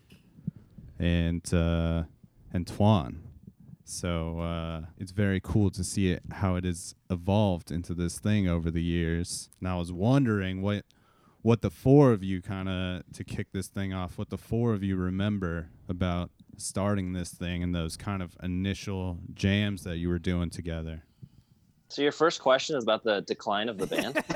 and 0.99 1.43
uh, 1.55 2.05
and 2.53 2.67
Twan. 2.67 3.19
So 3.85 4.41
uh, 4.41 4.81
it's 4.99 5.13
very 5.13 5.41
cool 5.41 5.71
to 5.71 5.85
see 5.85 6.11
it 6.11 6.23
how 6.33 6.57
it 6.57 6.65
has 6.65 6.95
evolved 7.11 7.71
into 7.71 7.95
this 7.95 8.19
thing 8.19 8.49
over 8.49 8.71
the 8.71 8.83
years. 8.83 9.51
And 9.61 9.69
I 9.69 9.77
was 9.77 9.93
wondering 9.93 10.63
what 10.63 10.85
what 11.45 11.61
the 11.61 11.69
four 11.69 12.13
of 12.13 12.25
you 12.25 12.41
kind 12.41 12.71
of 12.71 13.03
to 13.13 13.23
kick 13.23 13.49
this 13.53 13.69
thing 13.69 13.93
off, 13.93 14.17
what 14.17 14.31
the 14.31 14.39
four 14.39 14.73
of 14.73 14.83
you 14.83 14.97
remember 14.97 15.69
about 15.91 16.31
starting 16.57 17.13
this 17.13 17.33
thing 17.33 17.63
and 17.63 17.75
those 17.75 17.99
kind 17.99 18.23
of 18.23 18.35
initial 18.43 19.19
jams 19.35 19.85
that 19.85 19.99
you 19.99 20.09
were 20.09 20.19
doing 20.19 20.49
together. 20.49 21.03
So 21.89 22.01
your 22.01 22.13
first 22.13 22.41
question 22.41 22.79
is 22.79 22.85
about 22.85 23.05
the 23.05 23.21
decline 23.21 23.69
of 23.69 23.77
the 23.77 23.87
band. 23.87 24.15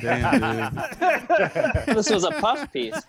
Damn, 0.00 0.74
dude. 1.86 1.96
this 1.96 2.08
was 2.08 2.22
a 2.22 2.30
puff 2.30 2.72
piece. 2.72 2.94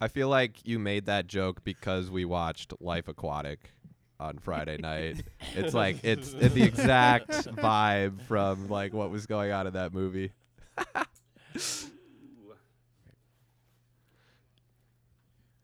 I 0.00 0.08
feel 0.08 0.30
like 0.30 0.64
you 0.64 0.78
made 0.78 1.04
that 1.06 1.26
joke 1.26 1.62
because 1.62 2.10
we 2.10 2.24
watched 2.24 2.72
Life 2.80 3.08
Aquatic 3.08 3.72
on 4.18 4.38
Friday 4.38 4.78
night. 4.78 5.22
It's 5.54 5.72
like 5.74 5.98
it's, 6.02 6.34
it's 6.34 6.54
the 6.54 6.62
exact 6.62 7.30
vibe 7.30 8.20
from 8.22 8.68
like 8.68 8.92
what 8.92 9.10
was 9.10 9.26
going 9.26 9.52
on 9.52 9.66
in 9.66 9.72
that 9.72 9.94
movie. 9.94 10.32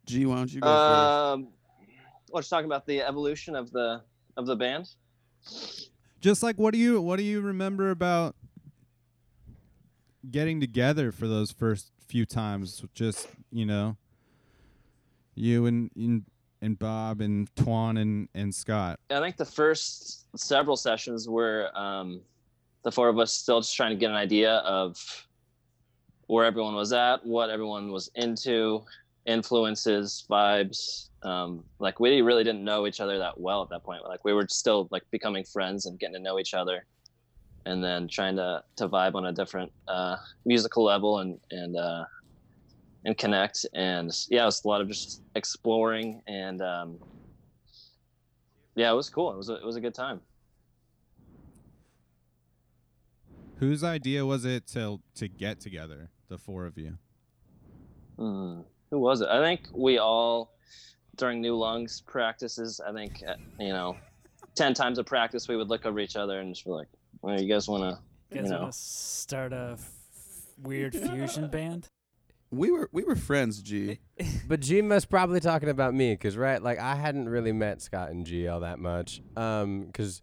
G, 0.06 0.26
why 0.26 0.36
don't 0.36 0.52
you 0.52 0.60
go 0.60 0.68
Um, 0.68 1.48
let's 2.30 2.48
talk 2.48 2.64
about 2.64 2.86
the 2.86 3.02
evolution 3.02 3.54
of 3.54 3.70
the 3.70 4.02
of 4.36 4.46
the 4.46 4.56
band. 4.56 4.88
just 6.20 6.42
like 6.42 6.56
what 6.56 6.72
do 6.72 6.78
you 6.78 7.00
what 7.00 7.16
do 7.16 7.22
you 7.22 7.40
remember 7.40 7.90
about 7.90 8.34
getting 10.30 10.60
together 10.60 11.12
for 11.12 11.26
those 11.28 11.50
first 11.52 11.90
few 12.06 12.24
times 12.24 12.82
just 12.94 13.28
you 13.50 13.66
know 13.66 13.96
you 15.34 15.66
and 15.66 15.90
and, 15.96 16.24
and 16.62 16.78
bob 16.78 17.20
and 17.20 17.54
twan 17.54 18.00
and 18.00 18.28
and 18.34 18.54
scott 18.54 18.98
I 19.10 19.20
think 19.20 19.36
the 19.36 19.44
first 19.44 20.26
several 20.36 20.76
sessions 20.76 21.28
were 21.28 21.70
um, 21.76 22.22
the 22.82 22.92
four 22.92 23.08
of 23.08 23.18
us 23.18 23.32
still 23.32 23.60
just 23.60 23.76
trying 23.76 23.90
to 23.90 23.96
get 23.96 24.10
an 24.10 24.16
idea 24.16 24.56
of 24.58 25.26
where 26.26 26.44
everyone 26.44 26.74
was 26.74 26.92
at, 26.92 27.24
what 27.26 27.50
everyone 27.50 27.92
was 27.92 28.10
into, 28.14 28.82
influences, 29.26 30.24
vibes. 30.30 31.08
Um, 31.22 31.62
like 31.78 32.00
we 32.00 32.20
really 32.22 32.42
didn't 32.42 32.64
know 32.64 32.86
each 32.86 33.00
other 33.00 33.18
that 33.18 33.38
well 33.38 33.62
at 33.62 33.68
that 33.70 33.84
point. 33.84 34.02
Like 34.04 34.24
we 34.24 34.32
were 34.32 34.46
still 34.48 34.88
like 34.90 35.02
becoming 35.10 35.44
friends 35.44 35.86
and 35.86 35.98
getting 35.98 36.14
to 36.14 36.20
know 36.20 36.38
each 36.38 36.54
other, 36.54 36.84
and 37.66 37.82
then 37.82 38.08
trying 38.08 38.36
to 38.36 38.64
to 38.76 38.88
vibe 38.88 39.14
on 39.14 39.26
a 39.26 39.32
different 39.32 39.70
uh, 39.86 40.16
musical 40.44 40.84
level 40.84 41.18
and 41.18 41.38
and 41.50 41.76
uh, 41.76 42.04
and 43.04 43.16
connect. 43.18 43.66
And 43.74 44.10
yeah, 44.30 44.42
it 44.42 44.46
was 44.46 44.64
a 44.64 44.68
lot 44.68 44.80
of 44.80 44.88
just 44.88 45.22
exploring 45.34 46.22
and. 46.26 46.60
Um, 46.62 46.98
yeah, 48.74 48.90
it 48.90 48.94
was 48.94 49.10
cool. 49.10 49.30
It 49.32 49.36
was 49.36 49.50
a, 49.50 49.56
it 49.56 49.64
was 49.64 49.76
a 49.76 49.80
good 49.80 49.94
time. 49.94 50.20
whose 53.58 53.84
idea 53.84 54.26
was 54.26 54.44
it 54.44 54.66
to 54.66 55.00
to 55.14 55.28
get 55.28 55.60
together 55.60 56.10
the 56.28 56.36
four 56.38 56.66
of 56.66 56.76
you 56.76 56.98
Hmm. 58.18 58.60
Who 58.90 58.98
was 58.98 59.20
it? 59.20 59.28
I 59.28 59.40
think 59.40 59.68
we 59.72 59.98
all 59.98 60.52
during 61.16 61.40
New 61.40 61.56
Lungs 61.56 62.02
practices. 62.02 62.80
I 62.80 62.92
think 62.92 63.22
uh, 63.26 63.34
you 63.58 63.68
know, 63.68 63.96
ten 64.54 64.74
times 64.74 64.98
a 64.98 65.04
practice 65.04 65.48
we 65.48 65.56
would 65.56 65.68
look 65.68 65.86
over 65.86 65.98
each 66.00 66.16
other 66.16 66.40
and 66.40 66.54
just 66.54 66.64
be 66.64 66.70
like, 66.72 66.88
"Well, 67.22 67.40
you 67.40 67.48
guys 67.48 67.68
want 67.68 67.82
to, 67.84 68.36
You 68.36 68.42
you 68.44 68.48
know." 68.50 68.60
want 68.62 68.72
to 68.72 68.78
start 68.78 69.52
a 69.52 69.76
f- 69.78 69.90
weird 70.62 70.94
fusion 70.94 71.48
band? 71.48 71.88
We 72.52 72.70
were 72.70 72.88
we 72.92 73.02
were 73.02 73.16
friends, 73.16 73.60
G. 73.62 73.98
But 74.46 74.60
G 74.60 74.82
must 74.82 75.08
probably 75.08 75.40
talking 75.40 75.68
about 75.70 75.94
me, 75.94 76.14
cause 76.16 76.36
right, 76.36 76.62
like 76.62 76.78
I 76.78 76.94
hadn't 76.94 77.28
really 77.28 77.52
met 77.52 77.80
Scott 77.82 78.10
and 78.10 78.24
G 78.26 78.46
all 78.46 78.60
that 78.60 78.78
much, 78.78 79.20
um, 79.36 79.88
cause 79.92 80.22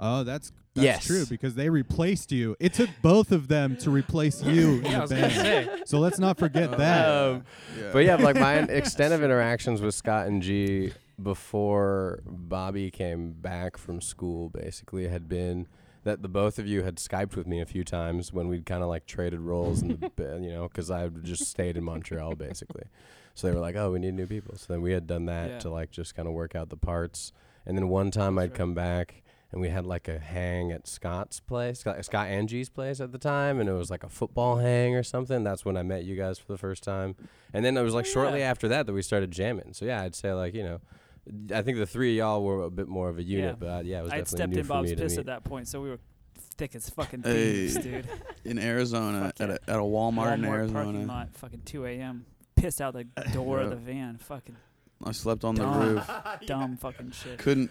oh 0.00 0.24
that's 0.24 0.50
that's 0.74 0.84
Yes. 0.84 1.06
true 1.06 1.26
because 1.26 1.54
they 1.56 1.68
replaced 1.70 2.30
you 2.32 2.56
it 2.60 2.72
took 2.72 2.88
both 3.02 3.32
of 3.32 3.48
them 3.48 3.76
to 3.78 3.90
replace 3.90 4.42
you 4.42 4.76
in 4.78 4.84
Yeah, 4.84 5.02
I 5.02 5.06
the 5.06 5.14
band 5.16 5.32
say. 5.32 5.82
so 5.86 5.98
let's 5.98 6.18
not 6.20 6.38
forget 6.38 6.76
that 6.78 7.08
um, 7.08 7.44
Yeah. 7.78 7.90
but 7.92 7.98
yeah, 8.04 8.14
like 8.16 8.36
my 8.36 8.54
extent 8.80 9.12
of 9.12 9.22
interactions 9.24 9.80
with 9.82 9.94
Scott 9.94 10.26
and 10.28 10.40
G 10.40 10.92
before 11.20 12.20
Bobby 12.24 12.90
came 12.92 13.32
back 13.32 13.76
from 13.76 14.00
school 14.00 14.48
basically 14.50 15.08
had 15.08 15.28
been 15.28 15.66
that 16.08 16.22
the 16.22 16.28
both 16.28 16.58
of 16.58 16.66
you 16.66 16.82
had 16.82 16.96
Skyped 16.96 17.36
with 17.36 17.46
me 17.46 17.60
a 17.60 17.66
few 17.66 17.84
times 17.84 18.32
when 18.32 18.48
we'd 18.48 18.66
kind 18.66 18.82
of 18.82 18.88
like 18.88 19.06
traded 19.06 19.40
roles 19.40 19.82
ba- 20.16 20.38
you 20.40 20.50
know 20.50 20.66
because 20.68 20.90
I 20.90 21.00
had 21.00 21.22
just 21.24 21.46
stayed 21.46 21.76
in 21.76 21.84
Montreal 21.84 22.34
basically. 22.34 22.84
So 23.34 23.46
they 23.46 23.54
were 23.54 23.60
like, 23.60 23.76
"Oh, 23.76 23.92
we 23.92 24.00
need 24.00 24.14
new 24.14 24.26
people." 24.26 24.56
So 24.56 24.72
then 24.72 24.82
we 24.82 24.92
had 24.92 25.06
done 25.06 25.26
that 25.26 25.48
Yeah. 25.50 25.58
to 25.60 25.70
like 25.70 25.90
just 25.92 26.16
kind 26.16 26.26
of 26.26 26.34
work 26.34 26.56
out 26.56 26.70
the 26.70 26.76
parts. 26.76 27.32
And 27.64 27.76
then 27.78 27.88
one 27.88 28.10
time 28.10 28.34
That's 28.34 28.44
I'd 28.46 28.50
right. 28.50 28.58
come 28.58 28.74
back 28.74 29.22
and 29.52 29.60
we 29.60 29.68
had 29.68 29.86
like 29.86 30.08
a 30.08 30.18
hang 30.18 30.72
at 30.72 30.86
Scott's 30.86 31.38
place, 31.40 31.80
Scott, 31.80 32.04
Scott 32.04 32.26
Angie's 32.26 32.68
place 32.68 33.00
at 33.00 33.12
the 33.12 33.18
time, 33.18 33.60
and 33.60 33.68
it 33.68 33.72
was 33.72 33.90
like 33.90 34.02
a 34.04 34.08
football 34.08 34.56
hang 34.56 34.94
or 34.96 35.02
something. 35.02 35.42
That's 35.44 35.64
when 35.64 35.76
I 35.76 35.82
met 35.82 36.04
you 36.04 36.16
guys 36.16 36.38
for 36.38 36.50
the 36.52 36.58
first 36.58 36.82
time. 36.82 37.14
And 37.54 37.64
then 37.64 37.76
it 37.76 37.82
was 37.82 37.94
like 37.94 38.06
shortly 38.06 38.42
after 38.42 38.66
that 38.68 38.86
that 38.86 38.92
we 38.92 39.02
started 39.02 39.30
jamming. 39.30 39.72
So 39.72 39.84
yeah, 39.84 40.02
I'd 40.02 40.14
say 40.14 40.32
like 40.32 40.54
you 40.54 40.62
know, 40.64 40.80
I 41.52 41.62
think 41.62 41.78
the 41.78 41.86
three 41.86 42.12
of 42.12 42.16
y'all 42.18 42.42
were 42.44 42.62
a 42.64 42.70
bit 42.70 42.88
more 42.88 43.08
of 43.08 43.18
a 43.18 43.22
unit, 43.22 43.44
Yeah. 43.44 43.52
but 43.58 43.66
uh, 43.66 43.82
yeah, 43.84 44.00
it 44.00 44.02
was 44.04 44.12
I 44.12 44.16
had 44.16 44.24
definitely 44.24 44.36
stepped 44.38 44.52
new 44.52 44.58
in 44.60 44.64
for 44.64 44.68
Bob's 44.68 44.90
me 44.90 44.96
to 44.96 45.02
piss 45.02 45.12
meet. 45.12 45.18
at 45.20 45.26
that 45.26 45.44
point, 45.44 45.68
so 45.68 45.80
we 45.80 45.90
were 45.90 45.98
thick 46.56 46.74
as 46.74 46.88
fucking 46.90 47.22
Hey. 47.22 47.68
dude. 47.72 48.08
in 48.44 48.58
Arizona 48.58 49.32
Fuck 49.36 49.40
at 49.40 49.50
a, 49.50 49.70
at 49.70 49.76
a 49.78 49.82
Walmart, 49.82 50.34
in 50.34 50.42
Walmart 50.42 50.72
parking 50.72 50.94
Arizona. 50.94 51.06
lot, 51.06 51.28
fucking 51.34 51.62
2 51.64 51.86
a.m. 51.86 52.24
Pissed 52.56 52.80
out 52.80 52.94
the 52.94 53.04
door 53.32 53.60
of 53.60 53.70
the 53.70 53.76
van. 53.76 54.16
Fucking 54.18 54.56
I 55.04 55.12
slept 55.12 55.44
on 55.44 55.54
the 55.54 55.62
Dumb. 55.62 55.80
roof. 55.80 56.10
dumb 56.46 56.76
fucking 56.76 57.12
shit. 57.12 57.38
Couldn't 57.38 57.70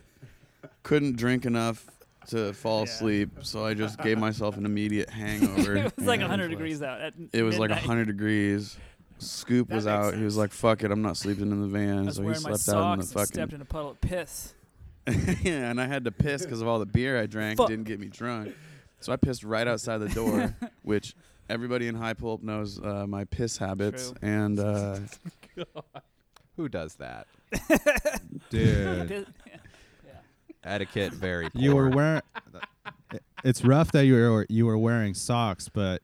couldn't 0.83 1.17
drink 1.17 1.45
enough 1.45 1.85
to 2.27 2.53
fall 2.53 2.79
Yeah. 2.79 2.83
asleep, 2.85 3.29
so 3.41 3.65
I 3.65 3.73
just 3.73 3.99
gave 3.99 4.17
myself 4.17 4.57
an 4.57 4.65
immediate 4.65 5.09
hangover. 5.09 5.75
it 5.77 5.95
was 5.97 6.05
like 6.05 6.19
Yeah. 6.19 6.25
100 6.27 6.49
degrees 6.49 6.81
out. 6.81 7.01
At 7.01 7.13
It 7.33 7.43
was 7.43 7.57
like 7.59 7.69
midnight. 7.69 7.87
100 7.87 8.05
degrees. 8.07 8.77
Scoop 9.19 9.69
That 9.69 9.75
was 9.75 9.85
makes 9.85 9.93
out. 9.93 10.13
He 10.15 10.23
was 10.23 10.37
like, 10.37 10.51
"Fuck 10.51 10.83
it, 10.83 10.91
I'm 10.91 11.01
not 11.01 11.17
sleeping 11.17 11.51
in 11.51 11.61
the 11.61 11.77
I 11.77 11.81
van." 11.81 12.05
was 12.05 12.15
So 12.15 12.21
he 12.21 12.25
wearing 12.27 12.41
my 12.43 12.53
slept 12.53 12.77
out 12.77 12.93
in 12.93 12.99
the 12.99 13.05
socks 13.05 13.21
and 13.21 13.27
stepped 13.27 13.53
in 13.53 13.61
a 13.61 13.65
puddle 13.65 13.91
of 13.91 14.01
piss. 14.01 14.53
yeah, 15.07 15.69
and 15.69 15.79
I 15.79 15.87
had 15.87 16.03
to 16.05 16.11
piss 16.11 16.43
because 16.43 16.61
of 16.61 16.67
all 16.67 16.79
the 16.79 16.85
beer 16.85 17.19
I 17.19 17.25
drank. 17.25 17.57
Fuck. 17.57 17.69
Didn't 17.69 17.85
get 17.85 17.99
me 17.99 18.07
drunk, 18.07 18.53
so 18.99 19.11
I 19.11 19.15
pissed 19.15 19.43
right 19.43 19.67
outside 19.67 19.99
the 19.99 20.09
door, 20.09 20.55
which 20.83 21.15
everybody 21.49 21.87
in 21.87 21.95
High 21.95 22.13
Pulp 22.13 22.43
knows 22.43 22.79
uh, 22.79 23.05
my 23.07 23.23
piss 23.23 23.57
habits. 23.57 24.11
True. 24.11 24.29
And 24.29 24.59
uh, 24.59 24.99
Who 26.57 26.67
does 26.67 26.95
that? 26.95 27.27
Dude. 28.49 29.27
Etiquette 30.63 31.13
very 31.13 31.49
poor. 31.49 31.61
You 31.61 31.75
were 31.75 31.89
wearing. 31.89 32.21
It's 33.43 33.63
rough 33.63 33.91
that 33.93 34.05
you 34.05 34.15
were 34.15 34.45
you 34.49 34.65
were 34.65 34.77
wearing 34.77 35.13
socks, 35.13 35.69
but 35.69 36.01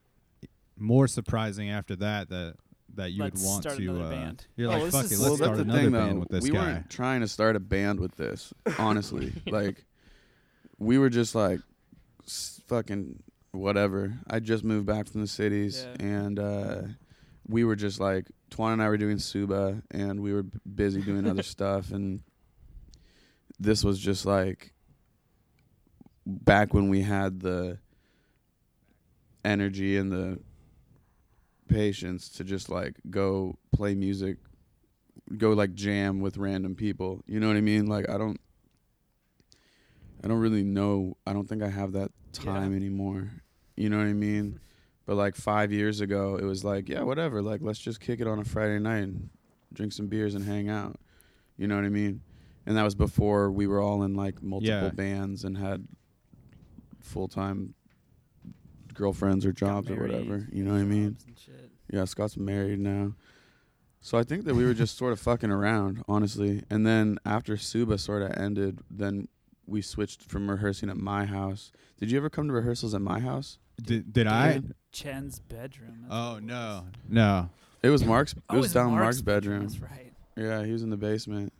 more 0.77 1.07
surprising 1.07 1.69
after 1.69 1.95
that 1.97 2.29
that 2.29 2.55
that 2.95 3.11
you 3.11 3.23
Let's 3.23 3.41
would 3.41 3.47
want 3.47 3.63
start 3.63 3.77
to. 3.77 3.83
another 3.89 4.05
Uh, 4.05 4.09
band. 4.09 4.45
you're 4.55 4.69
Oh, 4.69 4.73
like, 4.75 4.83
this 4.83 4.91
fuck 4.93 5.05
is- 5.05 5.11
it, 5.11 5.17
let's 5.17 5.29
that's 5.29 5.37
start 5.43 5.57
the 5.57 5.63
another 5.63 5.79
thing, 5.81 5.91
band 5.91 6.11
though. 6.15 6.19
with 6.19 6.29
this 6.29 6.43
we 6.43 6.49
guy. 6.51 6.57
weren't 6.59 6.89
trying 6.89 7.21
to 7.21 7.27
start 7.27 7.55
a 7.55 7.59
band 7.59 7.99
with 7.99 8.15
this. 8.15 8.53
Honestly, 8.79 9.33
like 9.47 9.83
we 10.79 10.97
were 10.97 11.09
just 11.09 11.33
like 11.35 11.59
s- 12.25 12.61
fucking 12.67 13.21
whatever. 13.51 14.13
I 14.27 14.39
just 14.39 14.63
moved 14.63 14.85
back 14.85 15.07
from 15.07 15.21
the 15.21 15.27
cities, 15.27 15.85
Yeah. 15.99 16.05
and 16.07 16.39
uh, 16.39 16.81
we 17.47 17.63
were 17.63 17.75
just 17.75 17.99
like 17.99 18.27
Twan 18.51 18.73
and 18.73 18.81
I 18.83 18.89
were 18.89 18.97
doing 18.97 19.17
Suba, 19.19 19.81
and 19.91 20.21
we 20.21 20.31
were 20.33 20.43
b- 20.43 20.59
busy 20.75 21.01
doing 21.01 21.27
other 21.27 21.43
stuff, 21.55 21.91
and 21.91 22.21
this 23.59 23.83
was 23.83 23.99
just 23.99 24.25
like 24.25 24.73
back 26.25 26.73
when 26.73 26.89
we 26.89 27.01
had 27.01 27.39
the 27.41 27.77
energy 29.45 29.97
and 29.97 30.11
the 30.11 30.39
patience 31.67 32.29
to 32.29 32.43
just 32.43 32.69
like 32.69 32.95
go 33.09 33.57
play 33.71 33.95
music 33.95 34.37
go 35.37 35.51
like 35.53 35.73
jam 35.73 36.19
with 36.19 36.37
random 36.37 36.75
people. 36.75 37.23
You 37.27 37.39
know 37.39 37.47
what 37.47 37.55
i 37.57 37.61
mean? 37.61 37.85
Like 37.87 38.09
i 38.09 38.17
don't 38.17 38.39
i 40.23 40.27
don't 40.27 40.39
really 40.39 40.63
know. 40.63 41.17
I 41.25 41.33
don't 41.33 41.47
think 41.47 41.63
i 41.63 41.69
have 41.69 41.93
that 41.93 42.11
time 42.33 42.75
anymore. 42.75 43.31
You 43.75 43.89
know 43.89 43.97
what 43.97 44.07
i 44.07 44.13
mean? 44.13 44.59
But 45.05 45.15
like 45.15 45.35
five 45.35 45.69
years 45.73 45.99
ago 45.99 46.37
it 46.37 46.45
was 46.45 46.63
like 46.63 46.87
yeah 46.87 47.01
whatever. 47.01 47.41
Like 47.41 47.59
let's 47.61 47.79
just 47.79 47.99
kick 47.99 48.21
it 48.21 48.27
on 48.27 48.39
a 48.39 48.45
friday 48.45 48.79
night 48.79 48.99
and 49.03 49.29
drink 49.73 49.91
some 49.91 50.07
beers 50.07 50.33
and 50.35 50.45
hang 50.45 50.69
out. 50.69 50.97
You 51.57 51.67
know 51.67 51.75
what 51.75 51.83
i 51.85 51.89
mean? 51.89 52.21
And 52.65 52.77
that 52.77 52.83
was 52.83 52.95
before 52.95 53.51
we 53.51 53.67
were 53.67 53.81
all 53.81 54.03
in 54.03 54.13
like 54.13 54.41
multiple 54.41 54.73
Yeah. 54.85 54.89
bands 54.91 55.43
and 55.43 55.57
had 55.57 55.85
full-time 57.01 57.73
girlfriends 58.93 59.45
or 59.45 59.51
jobs 59.51 59.89
or 59.89 59.95
whatever 59.99 60.47
you 60.51 60.63
know 60.63 60.71
what 60.73 60.79
i 60.81 60.83
mean 60.83 61.13
jobs 61.13 61.25
and 61.27 61.37
shit. 61.39 61.71
yeah, 61.91 62.05
Scott's 62.05 62.37
married 62.37 62.79
now. 62.79 63.13
So 64.01 64.17
I 64.17 64.23
think 64.23 64.43
that 64.45 64.53
we 64.55 64.65
were 64.65 64.73
just 64.73 64.97
sort 64.97 65.13
of 65.13 65.19
fucking 65.21 65.49
around, 65.49 66.03
honestly. 66.09 66.61
And 66.69 66.85
then 66.85 67.19
after 67.25 67.55
Suba 67.55 67.97
sort 67.97 68.21
of 68.21 68.31
ended, 68.37 68.79
then 68.91 69.29
we 69.65 69.81
switched 69.81 70.23
from 70.23 70.51
rehearsing 70.51 70.89
at 70.89 70.97
my 70.97 71.25
house. 71.25 71.71
Did 71.99 72.11
you 72.11 72.17
ever 72.17 72.29
come 72.29 72.47
to 72.47 72.53
rehearsals 72.53 72.93
at 72.93 72.99
my 73.01 73.19
house? 73.19 73.59
Did, 73.81 74.11
did 74.11 74.27
I? 74.27 74.61
Chen's 74.91 75.39
bedroom. 75.39 76.05
Oh 76.09 76.37
no, 76.41 76.85
no. 77.07 77.49
It 77.81 77.89
was 77.91 78.03
Mark's. 78.03 78.33
It 78.33 78.39
Oh, 78.49 78.57
was 78.57 78.65
it's 78.65 78.73
down 78.73 78.91
Mark's 78.91 79.03
Mark's 79.03 79.21
bedroom. 79.21 79.61
That's 79.61 79.79
right. 79.79 80.11
Yeah, 80.35 80.65
he 80.65 80.73
was 80.73 80.83
in 80.83 80.89
the 80.89 80.97
basement. 80.97 81.53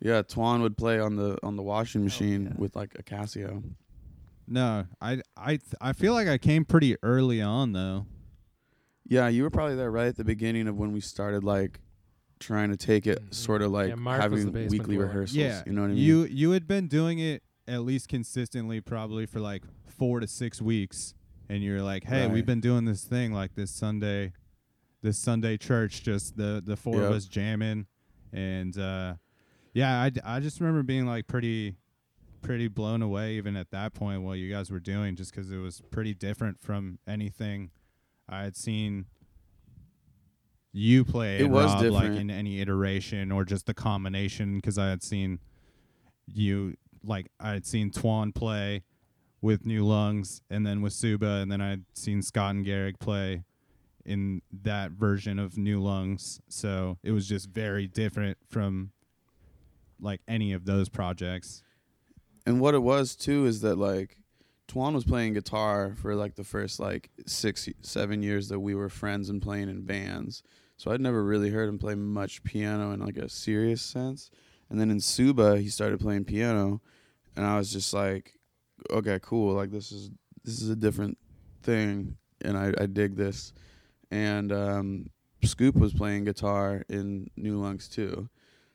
Yeah, 0.00 0.22
Twan 0.22 0.62
would 0.62 0.76
play 0.76 1.00
on 1.00 1.16
the 1.16 1.38
on 1.42 1.56
the 1.56 1.62
washing 1.62 2.02
oh, 2.02 2.04
machine 2.04 2.44
yeah. 2.44 2.52
with 2.56 2.76
like 2.76 2.94
a 2.98 3.02
Casio. 3.02 3.64
No, 4.50 4.86
I 5.00 5.20
I 5.36 5.56
th- 5.56 5.74
I 5.80 5.92
feel 5.92 6.12
like 6.14 6.26
I 6.28 6.38
came 6.38 6.64
pretty 6.64 6.96
early 7.02 7.42
on 7.42 7.72
though. 7.72 8.06
Yeah, 9.06 9.28
you 9.28 9.42
were 9.42 9.50
probably 9.50 9.74
there 9.76 9.90
right 9.90 10.06
at 10.08 10.16
the 10.16 10.24
beginning 10.24 10.68
of 10.68 10.76
when 10.76 10.92
we 10.92 11.00
started 11.00 11.44
like 11.44 11.80
trying 12.40 12.70
to 12.70 12.76
take 12.76 13.06
it 13.06 13.18
Mhm. 13.30 13.34
sort 13.34 13.62
of 13.62 13.72
like 13.72 13.88
Yeah, 13.88 14.16
having 14.16 14.52
weekly 14.52 14.78
dweller. 14.96 15.06
rehearsals. 15.06 15.36
Yeah, 15.36 15.62
you 15.66 15.72
know 15.72 15.82
what 15.82 15.90
I 15.90 15.94
mean. 15.94 16.02
You 16.02 16.24
you 16.24 16.50
had 16.52 16.66
been 16.66 16.88
doing 16.88 17.18
it 17.18 17.42
at 17.66 17.82
least 17.82 18.08
consistently, 18.08 18.80
probably 18.80 19.26
for 19.26 19.40
like 19.40 19.64
four 19.86 20.20
to 20.20 20.26
six 20.26 20.62
weeks, 20.62 21.14
and 21.48 21.62
you're 21.62 21.82
like, 21.82 22.04
"Hey, 22.04 22.22
Right. 22.26 22.32
we've 22.32 22.46
been 22.46 22.60
doing 22.60 22.84
this 22.84 23.04
thing 23.04 23.32
like 23.32 23.54
this 23.54 23.70
Sunday, 23.70 24.32
this 25.02 25.18
Sunday 25.18 25.56
church, 25.58 26.02
just 26.02 26.36
the 26.36 26.62
the 26.64 26.76
four 26.76 27.02
of 27.02 27.10
us 27.12 27.26
jamming," 27.26 27.86
and 28.32 28.78
uh, 28.78 29.16
yeah, 29.74 30.00
I, 30.00 30.10
d- 30.10 30.20
I 30.24 30.40
just 30.40 30.60
remember 30.60 30.82
being 30.82 31.06
like 31.06 31.26
pretty 31.26 31.76
pretty 32.40 32.68
blown 32.68 33.02
away 33.02 33.34
even 33.34 33.56
at 33.56 33.70
that 33.70 33.94
point 33.94 34.22
what 34.22 34.34
you 34.34 34.50
guys 34.52 34.70
were 34.70 34.80
doing, 34.80 35.16
just 35.16 35.32
because 35.34 35.50
it 35.50 35.58
was 35.58 35.82
pretty 35.90 36.14
different 36.14 36.60
from 36.60 36.98
anything 37.06 37.70
I 38.28 38.42
had 38.42 38.56
seen. 38.56 39.06
You 40.72 41.04
play 41.04 41.38
It 41.38 41.50
was 41.50 41.72
Rob, 41.82 41.92
like 41.92 42.12
in 42.12 42.30
any 42.30 42.60
iteration 42.60 43.32
or 43.32 43.44
just 43.44 43.66
the 43.66 43.74
combination 43.74 44.56
because 44.56 44.78
I 44.78 44.88
had 44.88 45.02
seen 45.02 45.40
you 46.26 46.74
like 47.02 47.30
I 47.40 47.52
had 47.52 47.66
seen 47.66 47.90
Twan 47.90 48.34
play 48.34 48.84
with 49.40 49.64
New 49.64 49.84
Lungs 49.84 50.42
and 50.50 50.66
then 50.66 50.82
with 50.82 50.92
Suba 50.92 51.38
and 51.40 51.50
then 51.50 51.60
I'd 51.60 51.84
seen 51.94 52.22
Scott 52.22 52.54
and 52.54 52.66
Gehrig 52.66 52.98
play 53.00 53.44
in 54.04 54.42
that 54.62 54.92
version 54.92 55.38
of 55.38 55.56
New 55.56 55.80
Lungs. 55.80 56.40
So 56.48 56.98
it 57.02 57.12
was 57.12 57.28
just 57.28 57.48
very 57.48 57.86
different 57.86 58.38
from 58.48 58.92
like 60.00 60.20
any 60.28 60.52
of 60.52 60.64
those 60.64 60.88
projects. 60.88 61.62
And 62.48 62.60
what 62.60 62.74
it 62.74 62.82
was 62.82 63.14
too 63.14 63.44
is 63.44 63.60
that 63.60 63.76
like 63.76 64.16
Twan 64.68 64.94
was 64.94 65.04
playing 65.04 65.34
guitar 65.34 65.94
for 66.00 66.14
like 66.14 66.34
the 66.34 66.44
first 66.44 66.80
like 66.80 67.10
six, 67.26 67.68
seven 67.82 68.22
years 68.22 68.48
that 68.48 68.58
we 68.60 68.74
were 68.74 68.88
friends 68.88 69.28
and 69.28 69.42
playing 69.42 69.68
in 69.68 69.82
bands. 69.82 70.42
So 70.78 70.90
I'd 70.90 71.00
never 71.00 71.22
really 71.22 71.50
heard 71.50 71.68
him 71.68 71.78
play 71.78 71.94
much 71.94 72.42
piano 72.44 72.92
in 72.92 73.00
like 73.00 73.18
a 73.18 73.28
serious 73.28 73.82
sense. 73.82 74.30
And 74.70 74.80
then 74.80 74.90
in 74.90 75.00
Suba, 75.00 75.58
he 75.58 75.68
started 75.68 76.00
playing 76.00 76.24
piano, 76.24 76.80
and 77.36 77.44
I 77.44 77.56
was 77.58 77.72
just 77.72 77.92
like, 77.92 78.38
okay, 78.90 79.18
cool. 79.22 79.54
Like 79.54 79.70
this 79.70 79.92
is 79.92 80.10
this 80.44 80.62
is 80.62 80.70
a 80.70 80.76
different 80.76 81.18
thing, 81.62 82.16
and 82.42 82.56
I, 82.56 82.72
I 82.78 82.86
dig 82.86 83.16
this. 83.16 83.52
And 84.10 84.52
um, 84.52 85.10
Scoop 85.42 85.74
was 85.76 85.92
playing 85.92 86.24
guitar 86.24 86.82
in 86.88 87.28
New 87.36 87.58
Lungs 87.60 87.88
too. 87.88 88.28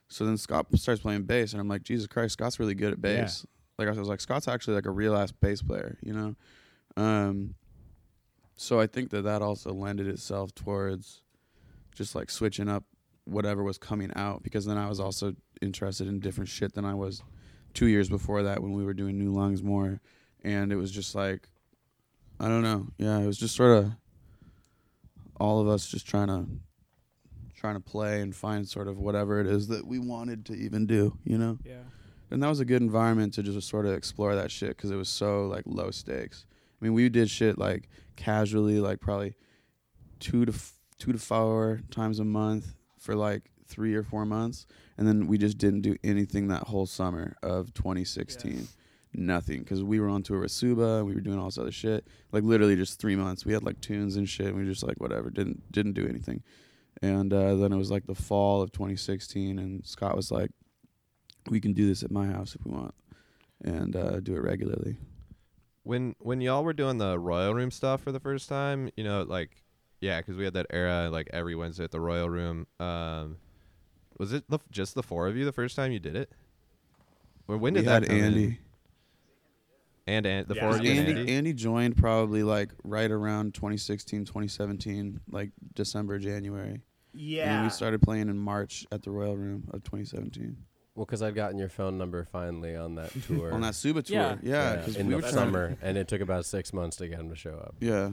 So 0.09 0.25
then 0.25 0.37
Scott 0.37 0.67
starts 0.75 1.01
playing 1.01 1.23
bass, 1.23 1.53
and 1.53 1.61
I'm 1.61 1.67
like, 1.67 1.83
Jesus 1.83 2.05
Christ, 2.07 2.33
Scott's 2.33 2.59
really 2.59 2.75
good 2.75 2.93
at 2.93 2.99
Yeah. 2.99 3.21
bass. 3.21 3.45
Like 3.77 3.87
I 3.87 3.91
was 3.91 4.07
like, 4.07 4.21
Scott's 4.21 4.47
actually 4.47 4.75
like 4.75 4.85
a 4.85 4.91
real 4.91 5.15
ass 5.15 5.31
bass 5.31 5.61
player, 5.61 5.97
you 6.01 6.13
know. 6.13 6.35
Um, 6.95 7.55
so 8.55 8.79
I 8.79 8.87
think 8.87 9.09
that 9.09 9.23
that 9.23 9.41
also 9.41 9.73
lended 9.73 10.07
itself 10.07 10.53
towards 10.53 11.21
just 11.95 12.15
like 12.15 12.29
switching 12.29 12.69
up 12.69 12.83
whatever 13.25 13.63
was 13.63 13.77
coming 13.77 14.11
out 14.15 14.43
because 14.43 14.65
then 14.65 14.77
I 14.77 14.89
was 14.89 14.99
also 14.99 15.35
interested 15.61 16.07
in 16.07 16.19
different 16.19 16.49
shit 16.49 16.73
than 16.73 16.85
I 16.85 16.93
was 16.93 17.23
two 17.73 17.87
years 17.87 18.09
before 18.09 18.43
that 18.43 18.61
when 18.61 18.73
we 18.73 18.85
were 18.85 18.93
doing 18.93 19.17
New 19.17 19.33
Lungs 19.33 19.63
more, 19.63 20.01
and 20.43 20.71
it 20.71 20.75
was 20.75 20.91
just 20.91 21.15
like, 21.15 21.49
I 22.39 22.47
don't 22.47 22.63
know, 22.63 22.87
yeah, 22.97 23.17
it 23.19 23.25
was 23.25 23.37
just 23.37 23.55
sort 23.55 23.77
of 23.77 23.91
all 25.39 25.59
of 25.59 25.67
us 25.67 25.87
just 25.87 26.07
trying 26.07 26.27
to 26.27 26.45
trying 27.55 27.75
to 27.75 27.79
play 27.79 28.21
and 28.21 28.35
find 28.35 28.67
sort 28.67 28.87
of 28.87 28.99
whatever 28.99 29.39
it 29.39 29.47
is 29.47 29.69
that 29.69 29.87
we 29.87 29.97
wanted 29.97 30.45
to 30.45 30.53
even 30.53 30.85
do, 30.85 31.17
you 31.23 31.37
know. 31.37 31.57
Yeah. 31.63 31.83
And 32.31 32.41
that 32.41 32.47
was 32.47 32.59
a 32.59 32.65
good 32.65 32.81
environment 32.81 33.33
to 33.35 33.43
just 33.43 33.67
sort 33.67 33.85
of 33.85 33.93
explore 33.93 34.35
that 34.35 34.51
shit 34.51 34.69
because 34.69 34.91
it 34.91 34.95
was 34.95 35.09
so 35.09 35.45
like 35.45 35.63
low 35.65 35.91
stakes. 35.91 36.45
I 36.81 36.85
mean, 36.85 36.93
we 36.93 37.07
did 37.09 37.29
shit 37.29 37.57
like 37.57 37.89
casually, 38.15 38.79
like 38.79 38.99
probably 38.99 39.35
two 40.19 40.45
to 40.45 40.51
f- 40.51 40.73
two 40.97 41.11
to 41.11 41.19
four 41.19 41.81
times 41.91 42.19
a 42.19 42.25
month 42.25 42.75
for 42.97 43.15
like 43.15 43.51
three 43.67 43.93
or 43.93 44.03
four 44.03 44.25
months, 44.25 44.65
and 44.97 45.07
then 45.07 45.27
we 45.27 45.37
just 45.37 45.57
didn't 45.57 45.81
do 45.81 45.95
anything 46.03 46.47
that 46.47 46.63
whole 46.63 46.85
summer 46.85 47.35
of 47.43 47.73
2016. 47.73 48.67
Nothing, 49.15 49.59
because 49.59 49.83
we 49.83 49.99
were 49.99 50.09
on 50.09 50.23
tour 50.23 50.39
with 50.39 50.49
Suba, 50.49 51.05
we 51.05 51.13
were 51.13 51.21
doing 51.21 51.37
all 51.37 51.45
this 51.45 51.59
other 51.59 51.71
shit. 51.71 52.07
Like 52.31 52.43
literally 52.43 52.75
just 52.75 52.99
three 52.99 53.15
months. 53.15 53.45
We 53.45 53.53
had 53.53 53.63
like 53.63 53.79
tunes 53.79 54.15
and 54.15 54.27
shit. 54.27 54.47
And 54.47 54.55
we 54.55 54.63
were 54.63 54.69
just 54.69 54.85
like 54.85 54.99
whatever, 54.99 55.29
didn't 55.29 55.71
didn't 55.71 55.93
do 55.93 56.07
anything. 56.07 56.41
And 57.01 57.31
uh, 57.31 57.55
then 57.55 57.71
it 57.71 57.77
was 57.77 57.91
like 57.91 58.07
the 58.07 58.15
fall 58.15 58.61
of 58.61 58.71
2016, 58.71 59.59
and 59.59 59.85
Scott 59.85 60.15
was 60.15 60.31
like, 60.31 60.51
"We 61.49 61.59
can 61.59 61.73
do 61.73 61.87
this 61.87 62.03
at 62.03 62.11
my 62.11 62.25
house 62.27 62.55
if 62.55 62.65
we 62.65 62.71
want, 62.71 62.93
and 63.63 63.95
uh, 63.95 64.19
do 64.19 64.35
it 64.35 64.41
regularly." 64.41 64.97
when 65.85 66.15
when 66.19 66.39
y'all 66.39 66.63
were 66.63 66.71
doing 66.73 66.97
the 66.97 67.19
Royal 67.19 67.53
Room 67.53 67.69
stuff 67.69 68.01
for 68.01 68.13
the 68.13 68.19
first 68.19 68.47
time, 68.47 68.89
you 68.95 69.03
know, 69.03 69.23
like 69.23 69.63
yeah, 69.99 70.19
because 70.21 70.37
we 70.37 70.45
had 70.45 70.53
that 70.53 70.67
era 70.69 71.09
like 71.11 71.29
every 71.33 71.55
Wednesday 71.55 71.83
at 71.83 71.91
the 71.91 71.99
Royal 71.99 72.29
Room. 72.29 72.67
Um, 72.79 73.37
was 74.17 74.31
it 74.31 74.45
the, 74.47 74.59
just 74.71 74.95
the 74.95 75.03
four 75.03 75.27
of 75.27 75.35
you 75.35 75.43
the 75.43 75.51
first 75.51 75.75
time 75.75 75.91
you 75.91 75.99
did 75.99 76.15
it? 76.15 76.31
Or 77.49 77.57
when 77.57 77.73
did 77.73 77.81
we 77.81 77.85
that 77.87 78.03
had 78.03 78.07
come 78.07 78.17
in? 78.17 78.23
Andy. 78.23 78.59
And, 80.05 80.25
and 80.25 80.47
the 80.47 80.55
Yeah, 80.55 80.61
four 80.61 80.75
of 80.77 80.83
you 80.83 80.91
and 80.91 80.99
Andy, 81.07 81.21
Andy. 81.21 81.33
Andy 81.33 81.53
joined 81.53 81.95
probably 81.97 82.43
like 82.43 82.71
right 82.83 83.09
around 83.09 83.53
2016, 83.53 84.25
2017, 84.25 85.21
like 85.31 85.51
December, 85.75 86.19
January. 86.19 86.81
Yeah. 87.13 87.43
And 87.43 87.51
then 87.51 87.57
Yeah. 87.59 87.63
we 87.63 87.69
started 87.69 88.01
playing 88.01 88.29
in 88.29 88.37
March 88.37 88.85
at 88.91 89.03
the 89.03 89.11
Royal 89.11 89.35
Room 89.37 89.63
of 89.73 89.83
2017. 89.83 90.57
Well, 90.95 91.07
because 91.07 91.23
I'd 91.23 91.33
gotten 91.33 91.57
your 91.57 91.69
phone 91.69 91.97
number 91.97 92.23
finally 92.25 92.75
on 92.75 92.95
that 92.95 93.11
tour. 93.27 93.51
on 93.51 93.61
that 93.61 93.73
Suba 93.73 94.03
tour. 94.03 94.15
Yeah. 94.15 94.35
Yeah, 94.43 94.75
because 94.75 94.95
in 94.95 95.07
we 95.07 95.19
the 95.19 95.27
summer, 95.27 95.75
and 95.81 95.97
it 95.97 96.07
took 96.07 96.21
about 96.21 96.45
six 96.45 96.71
months 96.71 96.97
to 96.97 97.07
get 97.07 97.19
him 97.19 97.29
to 97.29 97.35
show 97.35 97.57
up. 97.57 97.75
Yeah, 97.79 98.11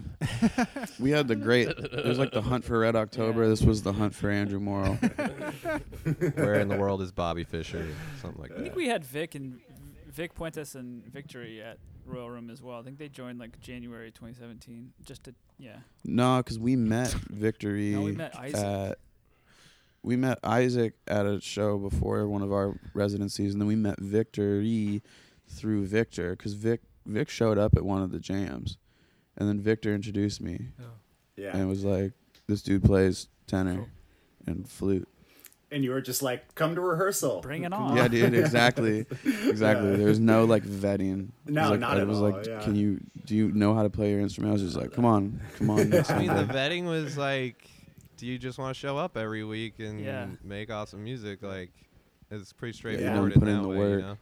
we 0.99 1.11
had 1.11 1.29
the 1.29 1.37
great. 1.37 1.69
It 1.69 2.07
was 2.07 2.19
like 2.19 2.33
the 2.33 2.41
hunt 2.41 2.65
for 2.65 2.79
Red 2.79 2.97
October. 2.97 3.49
This 3.49 3.63
was 3.63 3.83
the 3.83 3.93
hunt 3.93 4.15
for 4.15 4.31
Andrew 4.31 4.61
Morrow. 4.61 4.95
Where 6.35 6.55
in 6.55 6.69
the 6.69 6.77
world 6.79 7.03
is 7.03 7.13
Bobby 7.13 7.45
Fischer? 7.45 7.87
Something 8.23 8.41
like 8.41 8.51
that. 8.51 8.59
I 8.59 8.63
think 8.63 8.73
that. 8.73 8.79
we 8.79 8.89
had 8.89 9.05
Vic 9.05 9.35
and 9.35 9.61
Vic 10.09 10.35
Puentes 10.35 10.75
and 10.75 11.05
Victory 11.05 11.61
at 11.63 11.77
Royal 12.07 12.31
Room 12.31 12.49
as 12.49 12.63
well. 12.63 12.79
I 12.81 12.83
think 12.83 12.97
they 12.97 13.09
joined 13.09 13.39
like 13.39 13.61
January 13.61 14.11
2017. 14.11 14.95
Just 15.05 15.25
to 15.25 15.35
yeah. 15.59 15.77
no, 16.03 16.39
because 16.39 16.59
we 16.59 16.77
met 16.77 17.11
Victory. 17.11 17.91
No, 17.91 18.03
we 18.03 18.13
met 18.13 18.35
Isaac. 18.37 18.99
At, 20.03 20.07
we 20.07 20.17
met 20.17 20.39
Isaac 20.43 20.95
at 21.07 21.27
a 21.27 21.41
show 21.41 21.79
before 21.79 22.29
one 22.29 22.43
of 22.43 22.53
our 22.53 22.79
residencies, 22.95 23.53
and 23.53 23.61
then 23.61 23.69
we 23.69 23.77
met 23.77 23.99
Victory 24.01 25.03
through 25.49 25.87
Victor 25.87 26.31
because 26.37 26.55
Vic 26.55 26.81
Vic 27.07 27.29
showed 27.29 27.59
up 27.59 27.77
at 27.77 27.85
one 27.85 28.03
of 28.03 28.11
the 28.11 28.19
jams, 28.21 28.77
and 29.37 29.49
then 29.49 29.61
Victor 29.61 29.95
introduced 29.95 30.41
me 30.41 30.69
oh. 30.81 30.85
Yeah. 31.37 31.51
and 31.53 31.63
it 31.63 31.67
was 31.67 31.85
like, 31.85 32.13
"This 32.47 32.63
dude 32.63 32.85
plays 32.85 33.29
tenor 33.47 33.77
Cool. 33.77 33.89
and 34.47 34.69
flute." 34.69 35.09
and 35.73 35.85
you 35.85 35.91
were 35.93 36.01
just 36.01 36.21
like, 36.21 36.53
come 36.57 36.75
to 36.75 36.81
rehearsal. 36.81 37.41
Bring 37.43 37.63
it 37.63 37.73
on. 37.73 37.97
Yeah, 37.97 38.09
dude, 38.09 38.35
exactly, 38.45 39.07
exactly. 39.47 39.91
Yeah. 39.93 39.97
There 39.99 40.09
was 40.09 40.19
no 40.19 40.45
like 40.45 40.65
vetting. 40.65 41.29
It 41.47 41.53
No, 41.53 41.61
was 41.63 41.71
like, 41.71 41.81
not 41.81 41.97
it 41.97 42.01
at 42.01 42.07
was 42.09 42.19
all, 42.21 42.31
like, 42.31 42.45
yeah. 42.47 42.61
can 42.61 42.75
you 42.75 42.99
do 43.25 43.37
you 43.37 43.53
know 43.53 43.73
how 43.73 43.85
to 43.85 43.91
play 43.91 44.11
your 44.11 44.19
instrument? 44.19 44.51
I 44.51 44.53
was 44.55 44.63
just 44.63 44.77
like, 44.77 44.93
come 44.93 45.05
on, 45.05 45.41
come 45.59 45.71
on. 45.71 45.79
I 46.09 46.19
mean, 46.19 46.27
the 46.35 46.45
vetting 46.53 46.87
was 46.87 47.17
like, 47.17 47.71
do 48.21 48.27
you 48.27 48.39
just 48.39 48.59
want 48.59 48.75
to 48.75 48.79
show 48.79 48.97
up 48.99 49.17
every 49.17 49.43
week 49.45 49.75
and 49.79 50.01
Yeah. 50.01 50.27
make 50.45 50.71
awesome 50.71 51.03
music? 51.03 51.43
Like, 51.43 51.71
it's 52.31 52.53
pretty 52.53 52.77
Yeah, 52.77 52.79
straightforward 52.79 53.33
put 53.35 53.43
in 53.43 53.49
in 53.49 53.57
that 53.57 53.63
the 53.63 53.69
way, 53.69 53.77
work. 53.79 53.91
you 54.01 54.07
know? 54.07 54.19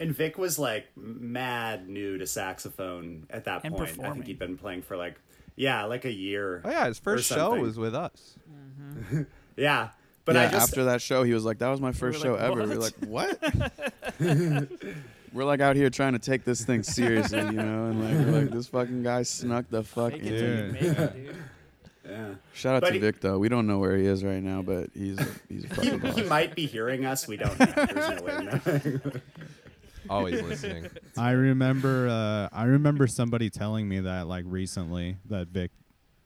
And 0.00 0.14
Vic 0.14 0.38
was 0.38 0.58
like 0.58 0.86
mad 0.96 1.88
new 1.88 2.18
to 2.18 2.26
saxophone 2.26 3.26
at 3.30 3.44
that 3.44 3.62
And 3.64 3.74
point. 3.74 3.90
I 4.02 4.10
think 4.12 4.26
he'd 4.26 4.38
been 4.38 4.56
playing 4.56 4.82
for 4.82 4.96
like, 4.96 5.20
yeah, 5.56 5.84
like 5.84 6.04
a 6.04 6.12
year. 6.12 6.62
Oh 6.64 6.70
yeah, 6.70 6.86
his 6.86 6.98
first 6.98 7.28
show 7.28 7.54
was 7.56 7.78
with 7.78 7.94
us. 7.94 8.36
Mm-hmm. 8.50 9.22
Yeah. 9.56 9.88
But 10.24 10.36
yeah, 10.36 10.42
I 10.42 10.50
just, 10.50 10.68
after 10.70 10.84
that 10.84 11.02
show, 11.02 11.22
he 11.24 11.32
was 11.34 11.44
like, 11.44 11.58
"That 11.58 11.68
was 11.70 11.80
my 11.80 11.90
first 11.90 12.22
show 12.22 12.34
like, 12.34 12.42
ever." 12.42 12.64
We're 12.66 12.74
like, 12.76 12.94
"What?" 13.06 13.42
we're 15.32 15.44
like 15.44 15.60
out 15.60 15.74
here 15.74 15.90
trying 15.90 16.12
to 16.12 16.18
take 16.18 16.44
this 16.44 16.64
thing 16.64 16.82
seriously, 16.82 17.40
you 17.40 17.52
know, 17.52 17.86
and 17.86 18.00
like, 18.04 18.26
we're 18.26 18.40
like 18.42 18.50
this 18.50 18.66
fucking 18.68 19.02
guy 19.02 19.22
snuck 19.22 19.64
the 19.70 19.82
fuck 19.82 20.12
Fake 20.12 20.22
in. 20.22 20.26
it 20.34 20.38
till 20.38 20.48
you 20.48 20.54
Yeah. 20.64 20.70
make 20.72 20.82
it, 20.82 21.14
dude. 21.26 21.36
Yeah. 22.08 22.34
Shout 22.54 22.76
out 22.76 22.80
But 22.82 22.88
to 22.88 22.94
he- 22.94 22.98
Vic 23.00 23.20
though. 23.20 23.38
We 23.38 23.48
don't 23.48 23.66
know 23.66 23.78
where 23.78 23.96
he 23.96 24.06
is 24.06 24.24
right 24.24 24.42
now, 24.42 24.62
but 24.62 24.90
he's 24.94 25.18
he's 25.48 25.64
a 25.64 25.68
He, 25.82 25.90
fucking 25.90 25.98
boss. 25.98 26.16
he 26.16 26.22
might 26.24 26.54
be 26.54 26.66
hearing 26.66 27.04
us. 27.04 27.28
We 27.28 27.36
don't 27.36 27.58
know. 27.58 27.66
There's 27.66 28.20
no 28.20 28.22
way. 28.24 29.00
Always 30.10 30.40
listening. 30.42 30.88
I 31.18 31.32
remember 31.32 32.08
uh, 32.08 32.48
I 32.56 32.64
remember 32.64 33.06
somebody 33.06 33.50
telling 33.50 33.88
me 33.88 34.00
that 34.00 34.26
like 34.26 34.44
recently 34.46 35.16
that 35.26 35.48
Vic 35.48 35.70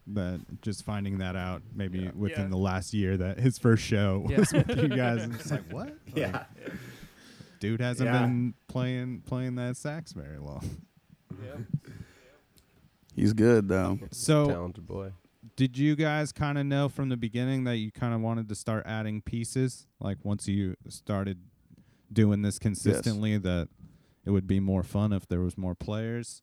that 0.08 0.40
just 0.62 0.84
finding 0.84 1.18
that 1.18 1.36
out 1.36 1.62
maybe 1.74 2.08
within 2.14 2.42
Yeah. 2.44 2.48
the 2.48 2.56
last 2.56 2.92
year 2.94 3.16
that 3.16 3.38
his 3.40 3.58
first 3.58 3.82
show 3.84 4.24
Yeah. 4.28 4.38
was 4.38 4.52
with 4.52 4.68
you 4.76 4.88
guys 4.88 5.22
and 5.22 5.34
it's 5.34 5.50
like 5.50 5.72
what 5.72 5.86
Like, 6.06 6.16
yeah. 6.16 6.44
dude 7.60 7.80
hasn't 7.80 8.08
Yeah. 8.10 8.22
been 8.22 8.54
playing 8.68 9.22
playing 9.26 9.54
that 9.56 9.76
sax 9.76 10.12
very 10.12 10.38
long 10.38 10.68
yeah 11.42 11.56
He's 13.14 13.32
good 13.32 13.68
though. 13.68 13.98
so 14.10 14.46
Talented 14.48 14.86
boy. 14.86 15.12
Did 15.62 15.79
you 15.79 15.94
guys 15.94 16.33
kind 16.33 16.59
of 16.59 16.66
know 16.66 16.88
from 16.88 17.09
the 17.09 17.16
beginning 17.16 17.62
that 17.62 17.77
you 17.77 17.92
kind 17.92 18.12
of 18.12 18.20
wanted 18.20 18.48
to 18.48 18.55
start 18.57 18.83
adding 18.85 19.22
pieces 19.22 19.87
like 20.01 20.18
once 20.25 20.48
you 20.48 20.75
started 20.88 21.38
doing 22.12 22.42
this 22.42 22.59
consistently 22.59 23.38
that 23.38 23.68
it 24.25 24.31
would 24.31 24.48
be 24.48 24.59
more 24.59 24.83
fun 24.83 25.12
if 25.12 25.29
there 25.29 25.40
was 25.40 25.57
more 25.57 25.77
players 25.77 26.42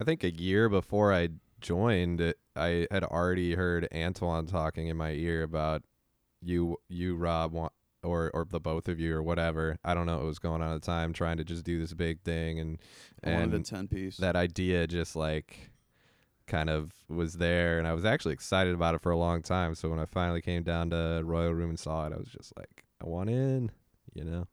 I 0.00 0.04
think 0.04 0.22
a 0.22 0.30
year 0.30 0.68
before 0.68 1.12
I 1.12 1.30
joined, 1.60 2.32
I 2.54 2.86
had 2.88 3.02
already 3.02 3.56
heard 3.56 3.88
Antoine 3.92 4.46
talking 4.46 4.86
in 4.86 4.96
my 4.96 5.10
ear 5.10 5.42
about 5.42 5.82
you, 6.40 6.76
you 6.88 7.16
Rob, 7.16 7.50
want, 7.52 7.72
or 8.04 8.30
or 8.32 8.46
the 8.48 8.60
both 8.60 8.86
of 8.86 9.00
you 9.00 9.16
or 9.16 9.24
whatever. 9.24 9.76
I 9.84 9.94
don't 9.94 10.06
know 10.06 10.18
what 10.18 10.26
was 10.26 10.38
going 10.38 10.62
on 10.62 10.72
at 10.72 10.80
the 10.80 10.86
time, 10.86 11.12
trying 11.12 11.38
to 11.38 11.44
just 11.44 11.64
do 11.64 11.80
this 11.80 11.92
big 11.94 12.20
thing, 12.22 12.60
and 12.60 12.78
I 13.24 13.32
wanted 13.32 13.54
a 13.54 13.56
and 13.56 13.66
ten 13.66 13.88
piece. 13.88 14.18
that 14.18 14.36
idea 14.36 14.86
just 14.86 15.16
like 15.16 15.72
kind 16.48 16.68
of 16.68 16.92
was 17.08 17.34
there, 17.34 17.78
and 17.78 17.86
I 17.86 17.92
was 17.92 18.04
actually 18.04 18.32
excited 18.32 18.74
about 18.74 18.94
it 18.94 19.02
for 19.02 19.12
a 19.12 19.16
long 19.16 19.42
time. 19.42 19.74
So 19.74 19.88
when 19.88 20.00
I 20.00 20.06
finally 20.06 20.42
came 20.42 20.62
down 20.64 20.90
to 20.90 21.22
Royal 21.24 21.54
Room 21.54 21.70
and 21.70 21.78
saw 21.78 22.06
it, 22.06 22.12
I 22.12 22.16
was 22.16 22.28
just 22.28 22.56
like, 22.56 22.84
I 23.00 23.06
want 23.06 23.30
in, 23.30 23.70
you 24.14 24.24
know. 24.24 24.46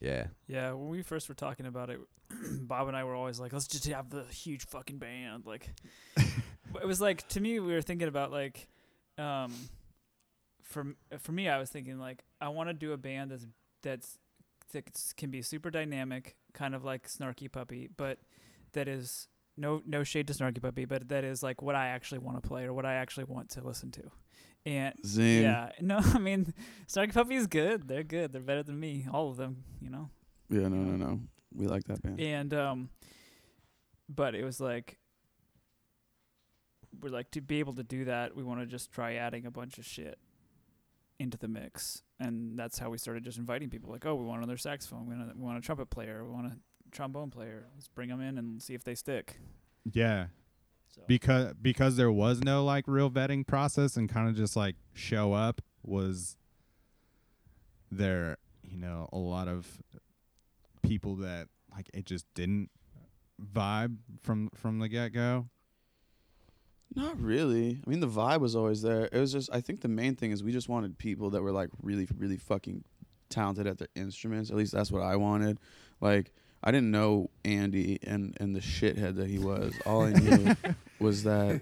Yeah. 0.00 0.28
Yeah, 0.46 0.72
when 0.72 0.88
we 0.88 1.02
first 1.02 1.28
were 1.28 1.34
talking 1.34 1.66
about 1.66 1.90
it, 1.90 1.98
Bob 2.60 2.88
and 2.88 2.96
I 2.96 3.04
were 3.04 3.14
always 3.14 3.40
like, 3.40 3.52
let's 3.52 3.66
just 3.66 3.86
have 3.88 4.10
the 4.10 4.24
huge 4.24 4.66
fucking 4.66 4.98
band. 4.98 5.44
Like, 5.46 5.68
it 6.16 6.86
was 6.86 7.00
like 7.00 7.26
to 7.28 7.40
me, 7.40 7.58
we 7.58 7.72
were 7.72 7.82
thinking 7.82 8.08
about 8.08 8.30
like, 8.30 8.68
um, 9.16 9.52
for 10.62 10.94
for 11.18 11.32
me, 11.32 11.48
I 11.48 11.58
was 11.58 11.70
thinking 11.70 11.98
like, 11.98 12.22
I 12.40 12.50
want 12.50 12.68
to 12.68 12.74
do 12.74 12.92
a 12.92 12.96
band 12.96 13.30
that's 13.30 13.46
that's 13.82 14.18
that 14.72 14.84
can 15.16 15.30
be 15.30 15.42
super 15.42 15.70
dynamic, 15.70 16.36
kind 16.52 16.74
of 16.74 16.84
like 16.84 17.08
Snarky 17.08 17.50
Puppy, 17.50 17.88
but 17.96 18.18
that 18.72 18.86
is 18.86 19.28
no 19.58 19.82
no 19.86 20.04
shade 20.04 20.26
to 20.28 20.32
Snarky 20.32 20.62
Puppy, 20.62 20.84
but 20.84 21.08
that 21.08 21.24
is 21.24 21.42
like 21.42 21.60
what 21.62 21.74
I 21.74 21.88
actually 21.88 22.18
want 22.18 22.42
to 22.42 22.48
play 22.48 22.64
or 22.64 22.72
what 22.72 22.86
I 22.86 22.94
actually 22.94 23.24
want 23.24 23.50
to 23.50 23.62
listen 23.62 23.90
to. 23.92 24.02
And 24.64 24.94
Zing. 25.04 25.42
yeah, 25.42 25.70
no, 25.80 26.00
I 26.14 26.18
mean, 26.18 26.52
Snarky 26.86 27.14
Puppy 27.14 27.34
is 27.34 27.46
good. 27.46 27.88
They're 27.88 28.02
good. 28.02 28.32
They're 28.32 28.40
better 28.40 28.62
than 28.62 28.78
me. 28.78 29.06
All 29.12 29.30
of 29.30 29.36
them, 29.36 29.64
you 29.80 29.90
know. 29.90 30.10
Yeah, 30.48 30.68
no, 30.68 30.76
no, 30.76 30.96
no. 30.96 31.20
We 31.54 31.66
like 31.66 31.84
that 31.84 32.02
band. 32.02 32.20
And 32.20 32.54
um, 32.54 32.90
but 34.08 34.34
it 34.34 34.44
was 34.44 34.60
like 34.60 34.98
we're 37.00 37.10
like 37.10 37.30
to 37.32 37.40
be 37.40 37.58
able 37.60 37.74
to 37.74 37.82
do 37.82 38.04
that, 38.06 38.34
we 38.34 38.42
want 38.42 38.60
to 38.60 38.66
just 38.66 38.90
try 38.90 39.14
adding 39.14 39.46
a 39.46 39.50
bunch 39.50 39.78
of 39.78 39.84
shit 39.84 40.18
into 41.18 41.36
the 41.36 41.48
mix, 41.48 42.02
and 42.20 42.58
that's 42.58 42.78
how 42.78 42.90
we 42.90 42.98
started 42.98 43.24
just 43.24 43.38
inviting 43.38 43.70
people. 43.70 43.90
Like, 43.90 44.06
oh, 44.06 44.14
we 44.14 44.24
want 44.24 44.38
another 44.38 44.56
saxophone, 44.56 45.06
we 45.06 45.14
want 45.14 45.30
a, 45.30 45.34
we 45.36 45.44
want 45.44 45.58
a 45.58 45.60
trumpet 45.60 45.90
player, 45.90 46.24
we 46.24 46.30
want 46.30 46.46
a 46.46 46.56
trombone 46.90 47.30
player. 47.30 47.66
Let's 47.74 47.88
bring 47.88 48.08
them 48.08 48.20
in 48.20 48.38
and 48.38 48.62
see 48.62 48.74
if 48.74 48.84
they 48.84 48.94
stick. 48.94 49.40
yeah 49.90 50.26
So 50.88 51.02
because 51.06 51.54
because 51.60 51.96
there 51.96 52.12
was 52.12 52.40
no 52.42 52.64
like 52.64 52.84
real 52.86 53.10
vetting 53.10 53.46
process 53.46 53.96
and 53.96 54.08
kind 54.08 54.28
of 54.28 54.36
just 54.36 54.56
like 54.56 54.76
show 54.94 55.32
up 55.32 55.60
was 55.82 56.36
there 57.90 58.36
you 58.62 58.76
know 58.76 59.08
a 59.12 59.18
lot 59.18 59.48
of 59.48 59.82
people 60.82 61.16
that 61.16 61.48
like 61.74 61.88
it 61.94 62.04
just 62.06 62.26
didn't 62.34 62.70
vibe 63.40 63.96
from 64.20 64.50
from 64.54 64.78
the 64.78 64.88
get 64.88 65.12
go 65.12 65.46
Not 66.94 67.20
really. 67.20 67.80
I 67.86 67.90
mean, 67.90 68.00
the 68.00 68.08
vibe 68.08 68.40
was 68.40 68.56
always 68.56 68.80
there. 68.82 69.08
It 69.12 69.18
was 69.18 69.30
just, 69.32 69.50
I 69.52 69.60
think 69.60 69.82
the 69.82 69.88
main 69.88 70.16
thing 70.16 70.30
is 70.32 70.42
we 70.42 70.52
just 70.52 70.68
wanted 70.68 70.96
people 70.98 71.30
that 71.30 71.42
were 71.42 71.52
like 71.52 71.68
really, 71.82 72.08
really 72.16 72.38
fucking 72.38 72.82
talented 73.28 73.66
at 73.66 73.76
their 73.78 73.88
instruments. 73.94 74.50
At 74.50 74.56
least 74.56 74.72
that's 74.72 74.90
what 74.90 75.02
I 75.02 75.16
wanted. 75.16 75.58
Like, 76.00 76.32
I 76.62 76.70
didn't 76.72 76.90
know 76.90 77.30
Andy 77.44 77.98
and, 78.02 78.36
and 78.40 78.54
the 78.54 78.60
shithead 78.60 79.16
that 79.16 79.28
he 79.28 79.38
was. 79.38 79.72
All 79.86 80.02
I 80.02 80.12
knew 80.12 80.54
was 80.98 81.22
that, 81.24 81.60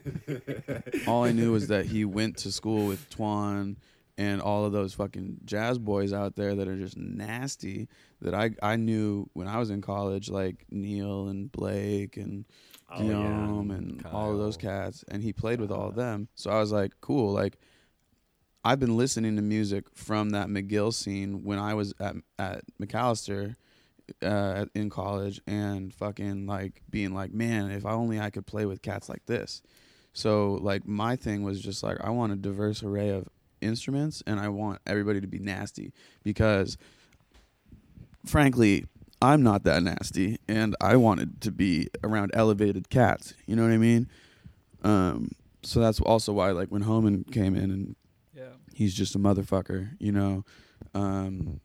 all 1.07 1.25
I 1.25 1.33
knew 1.33 1.53
was 1.53 1.69
that 1.69 1.87
he 1.87 2.05
went 2.05 2.39
to 2.39 2.53
school 2.53 2.87
with 2.87 3.09
Twan 3.11 3.77
and 4.19 4.41
all 4.41 4.65
of 4.65 4.73
those 4.73 4.95
fucking 4.95 5.39
jazz 5.45 5.79
boys 5.79 6.13
out 6.15 6.37
there 6.37 6.55
that 6.55 6.67
are 6.67 6.77
just 6.77 6.97
nasty 6.97 7.89
that 8.23 8.35
I, 8.35 8.53
I 8.63 8.77
knew 8.77 9.29
when 9.35 9.47
I 9.47 9.59
was 9.59 9.69
in 9.69 9.83
college, 9.83 10.31
like 10.31 10.65
Neil 10.71 11.29
and 11.29 11.53
Blake 11.53 12.17
and 12.17 12.47
Oh, 12.89 13.03
yeah. 13.03 13.09
Guillaume 13.09 13.73
and 13.73 14.07
all 14.13 14.31
of 14.31 14.39
those 14.39 14.57
cats, 14.57 15.05
and 15.09 15.21
he 15.21 15.33
played 15.33 15.61
with 15.61 15.73
all 15.73 15.89
of 15.89 15.97
them. 15.97 16.29
So 16.37 16.53
I 16.53 16.61
was 16.61 16.71
like, 16.71 16.93
cool. 17.01 17.33
Like, 17.33 17.59
I've 18.65 18.79
been 18.79 18.97
listening 18.97 19.35
to 19.35 19.43
music 19.43 19.87
from 19.93 20.31
that 20.31 20.47
McGill 20.47 20.95
scene 20.95 21.43
when 21.43 21.59
I 21.59 21.75
was 21.75 21.93
at 21.99 22.15
at 22.39 22.63
Macalester 22.81 23.57
uh, 24.23 24.67
in 24.75 24.91
college, 24.91 25.41
and 25.47 25.93
fucking 25.95 26.47
like 26.47 26.83
being 26.91 27.15
like, 27.15 27.33
man, 27.33 27.71
if 27.71 27.85
I 27.87 27.93
only 27.93 28.21
I 28.21 28.31
could 28.31 28.47
play 28.47 28.67
with 28.67 28.83
cats 28.83 29.09
like 29.09 29.27
this. 29.27 29.63
So 30.13 30.55
like 30.63 30.87
my 30.87 31.17
thing 31.17 31.43
was 31.43 31.61
just 31.61 31.83
like 31.83 31.99
I 32.01 32.11
want 32.11 32.33
a 32.33 32.37
diverse 32.37 32.83
array 32.83 33.11
of 33.11 33.29
instruments, 33.61 34.23
and 34.27 34.41
I 34.41 34.49
want 34.49 34.81
everybody 34.87 35.21
to 35.21 35.27
be 35.27 35.39
nasty 35.39 35.93
because, 36.23 36.77
frankly, 38.25 38.87
I'm 39.21 39.43
not 39.43 39.65
that 39.65 39.83
nasty, 39.83 40.39
and 40.49 40.77
I 40.81 40.97
wanted 40.97 41.41
to 41.43 41.51
be 41.51 41.89
around 42.05 42.31
elevated 42.35 42.91
cats. 42.91 43.35
You 43.47 43.57
know 43.57 43.63
what 43.63 43.73
I 43.73 43.79
mean? 43.79 44.09
Um, 44.83 45.31
so 45.63 45.81
that's 45.81 46.01
also 46.01 46.33
why, 46.33 46.51
like, 46.51 46.69
when 46.69 46.83
Homan 46.83 47.25
came 47.25 47.57
in, 47.57 47.71
and 47.71 47.97
yeah, 48.35 48.55
he's 48.75 48.95
just 48.95 49.15
a 49.17 49.19
motherfucker, 49.19 49.91
you 49.99 50.13
know. 50.13 50.45
Um, 50.95 51.61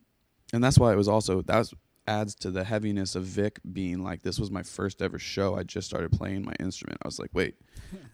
and 0.52 0.62
that's 0.62 0.78
why 0.78 0.92
it 0.92 0.96
was 0.96 1.08
also 1.08 1.42
that's 1.42 1.72
adds 2.06 2.34
to 2.36 2.50
the 2.50 2.64
heaviness 2.64 3.14
of 3.14 3.24
Vic 3.24 3.60
being 3.72 4.02
like, 4.02 4.22
this 4.22 4.38
was 4.38 4.50
my 4.50 4.62
first 4.62 5.00
ever 5.02 5.18
show. 5.18 5.54
I 5.54 5.62
just 5.62 5.86
started 5.86 6.10
playing 6.12 6.44
my 6.44 6.54
instrument. 6.58 6.98
I 7.02 7.08
was 7.08 7.18
like, 7.18 7.30
wait, 7.32 7.54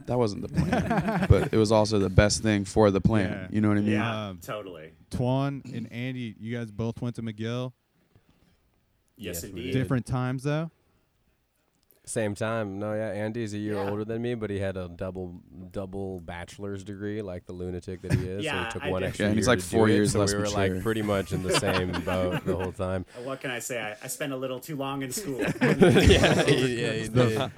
that 0.06 0.18
wasn't 0.18 0.42
the 0.42 0.48
plan, 0.48 1.26
but 1.30 1.52
it 1.52 1.56
was 1.56 1.72
also 1.72 1.98
the 1.98 2.10
best 2.10 2.42
thing 2.42 2.64
for 2.64 2.90
the 2.90 3.00
plan. 3.00 3.30
Yeah. 3.30 3.48
You 3.50 3.60
know 3.60 3.68
what 3.68 3.78
I 3.78 3.80
mean? 3.80 3.92
Yeah, 3.92 4.28
Um, 4.28 4.40
totally. 4.42 4.92
Twan 5.10 5.64
and 5.74 5.90
Andy, 5.92 6.34
you 6.38 6.56
guys 6.56 6.70
both 6.70 7.00
went 7.00 7.16
to 7.16 7.22
McGill. 7.22 7.72
Yes, 9.16 9.42
Yes, 9.42 9.44
indeed. 9.44 9.72
Different 9.72 10.06
times 10.06 10.42
though. 10.44 10.70
Same 12.08 12.34
time. 12.34 12.78
No, 12.78 12.94
yeah, 12.94 13.10
Andy's 13.10 13.52
a 13.52 13.58
year 13.58 13.74
Yeah. 13.74 13.90
older 13.90 14.04
than 14.04 14.22
me, 14.22 14.34
but 14.34 14.48
he 14.48 14.58
had 14.58 14.76
a 14.78 14.88
double 14.88 15.40
double 15.70 16.20
bachelor's 16.20 16.82
degree, 16.82 17.20
like 17.20 17.44
the 17.46 17.52
lunatic 17.52 18.00
that 18.02 18.14
he 18.14 18.26
is. 18.26 18.38
so 18.38 18.44
Yeah, 18.44 18.64
he 18.64 18.70
took 18.72 18.82
I 18.84 18.90
one 18.90 19.02
did. 19.02 19.08
extra 19.08 19.24
Yeah, 19.24 19.28
and 19.30 19.38
he's 19.38 19.46
like 19.46 19.58
to 19.58 19.64
four 19.64 19.86
do 19.86 19.92
it, 19.92 19.96
years 19.96 20.12
so 20.12 20.20
less 20.20 20.32
we 20.32 20.38
were 20.38 20.44
mature. 20.46 20.74
like 20.74 20.82
pretty 20.82 21.02
much 21.02 21.32
in 21.32 21.42
the 21.42 21.52
same 21.60 21.92
boat 22.06 22.44
the 22.46 22.56
whole 22.56 22.72
time. 22.72 23.04
What 23.24 23.40
can 23.42 23.50
I 23.50 23.58
say? 23.58 23.78
I, 23.80 23.96
I 24.02 24.06
spent 24.08 24.32
a 24.32 24.36
little 24.36 24.58
too 24.58 24.76
long 24.76 25.02
in 25.02 25.12
school. 25.12 25.40
yeah, 25.60 26.42
he, 26.44 26.80
yeah, 26.82 26.92
he 26.92 27.08
The- 27.08 27.26
did. 27.26 27.50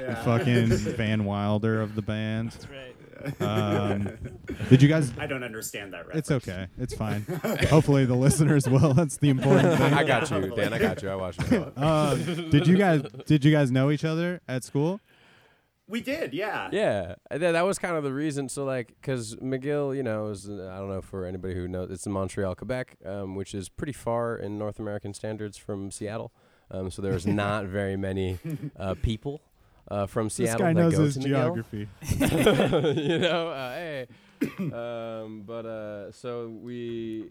Yeah. 0.00 0.24
Fucking 0.24 0.66
Van 0.96 1.24
Wilder 1.24 1.80
of 1.80 1.94
the 1.96 2.02
band. 2.02 2.52
That's 2.52 2.68
right. 2.68 2.94
Um, 3.40 4.08
did 4.68 4.82
you 4.82 4.88
guys? 4.88 5.12
I 5.18 5.26
don't 5.26 5.42
understand 5.42 5.92
that 5.92 6.06
reference. 6.06 6.18
It's 6.18 6.30
okay. 6.30 6.68
It's 6.78 6.94
fine. 6.94 7.22
Hopefully 7.70 8.04
the 8.04 8.14
listeners 8.14 8.68
will. 8.68 8.94
That's 8.94 9.16
the 9.16 9.30
important 9.30 9.78
thing. 9.78 9.92
I 9.92 10.04
got 10.04 10.30
you, 10.30 10.54
Dan. 10.54 10.72
I 10.72 10.78
got 10.78 11.02
you. 11.02 11.08
I 11.08 11.16
watched 11.16 11.40
it. 11.50 11.78
Um, 11.78 12.50
did 12.50 12.66
you 12.66 12.76
guys? 12.76 13.02
Did 13.26 13.44
you 13.44 13.52
guys 13.52 13.70
know 13.70 13.90
each 13.90 14.04
other 14.04 14.40
at 14.48 14.64
school? 14.64 15.00
We 15.88 16.00
did, 16.00 16.32
yeah. 16.32 16.70
Yeah, 16.72 17.16
and 17.30 17.42
that 17.42 17.66
was 17.66 17.78
kind 17.78 17.96
of 17.96 18.02
the 18.02 18.14
reason. 18.14 18.48
So 18.48 18.64
like, 18.64 18.94
because 19.00 19.36
McGill, 19.36 19.94
you 19.94 20.02
know, 20.02 20.28
is 20.28 20.48
uh, 20.48 20.70
I 20.72 20.78
don't 20.78 20.88
know 20.88 21.02
for 21.02 21.26
anybody 21.26 21.54
who 21.54 21.68
knows, 21.68 21.90
it's 21.90 22.06
in 22.06 22.12
Montreal, 22.12 22.54
Quebec, 22.54 22.96
um, 23.04 23.34
which 23.34 23.54
is 23.54 23.68
pretty 23.68 23.92
far 23.92 24.36
in 24.36 24.58
North 24.58 24.78
American 24.78 25.12
standards 25.12 25.58
from 25.58 25.90
Seattle. 25.90 26.32
Um, 26.70 26.90
so 26.90 27.02
there's 27.02 27.26
not 27.26 27.66
very 27.66 27.96
many 27.96 28.38
uh, 28.78 28.94
people 29.02 29.42
uh, 29.88 30.06
from 30.06 30.26
This 30.26 30.34
Seattle 30.34 30.66
guy 30.66 30.72
that 30.72 30.80
knows 30.80 30.96
his 30.96 31.14
to 31.14 31.20
McGill. 31.20 31.26
geography. 31.26 31.88
you 33.02 33.18
know, 33.18 33.48
uh, 33.48 33.74
hey. 33.74 34.06
um, 34.58 35.42
but 35.46 35.66
uh, 35.66 36.12
so 36.12 36.48
we 36.48 37.30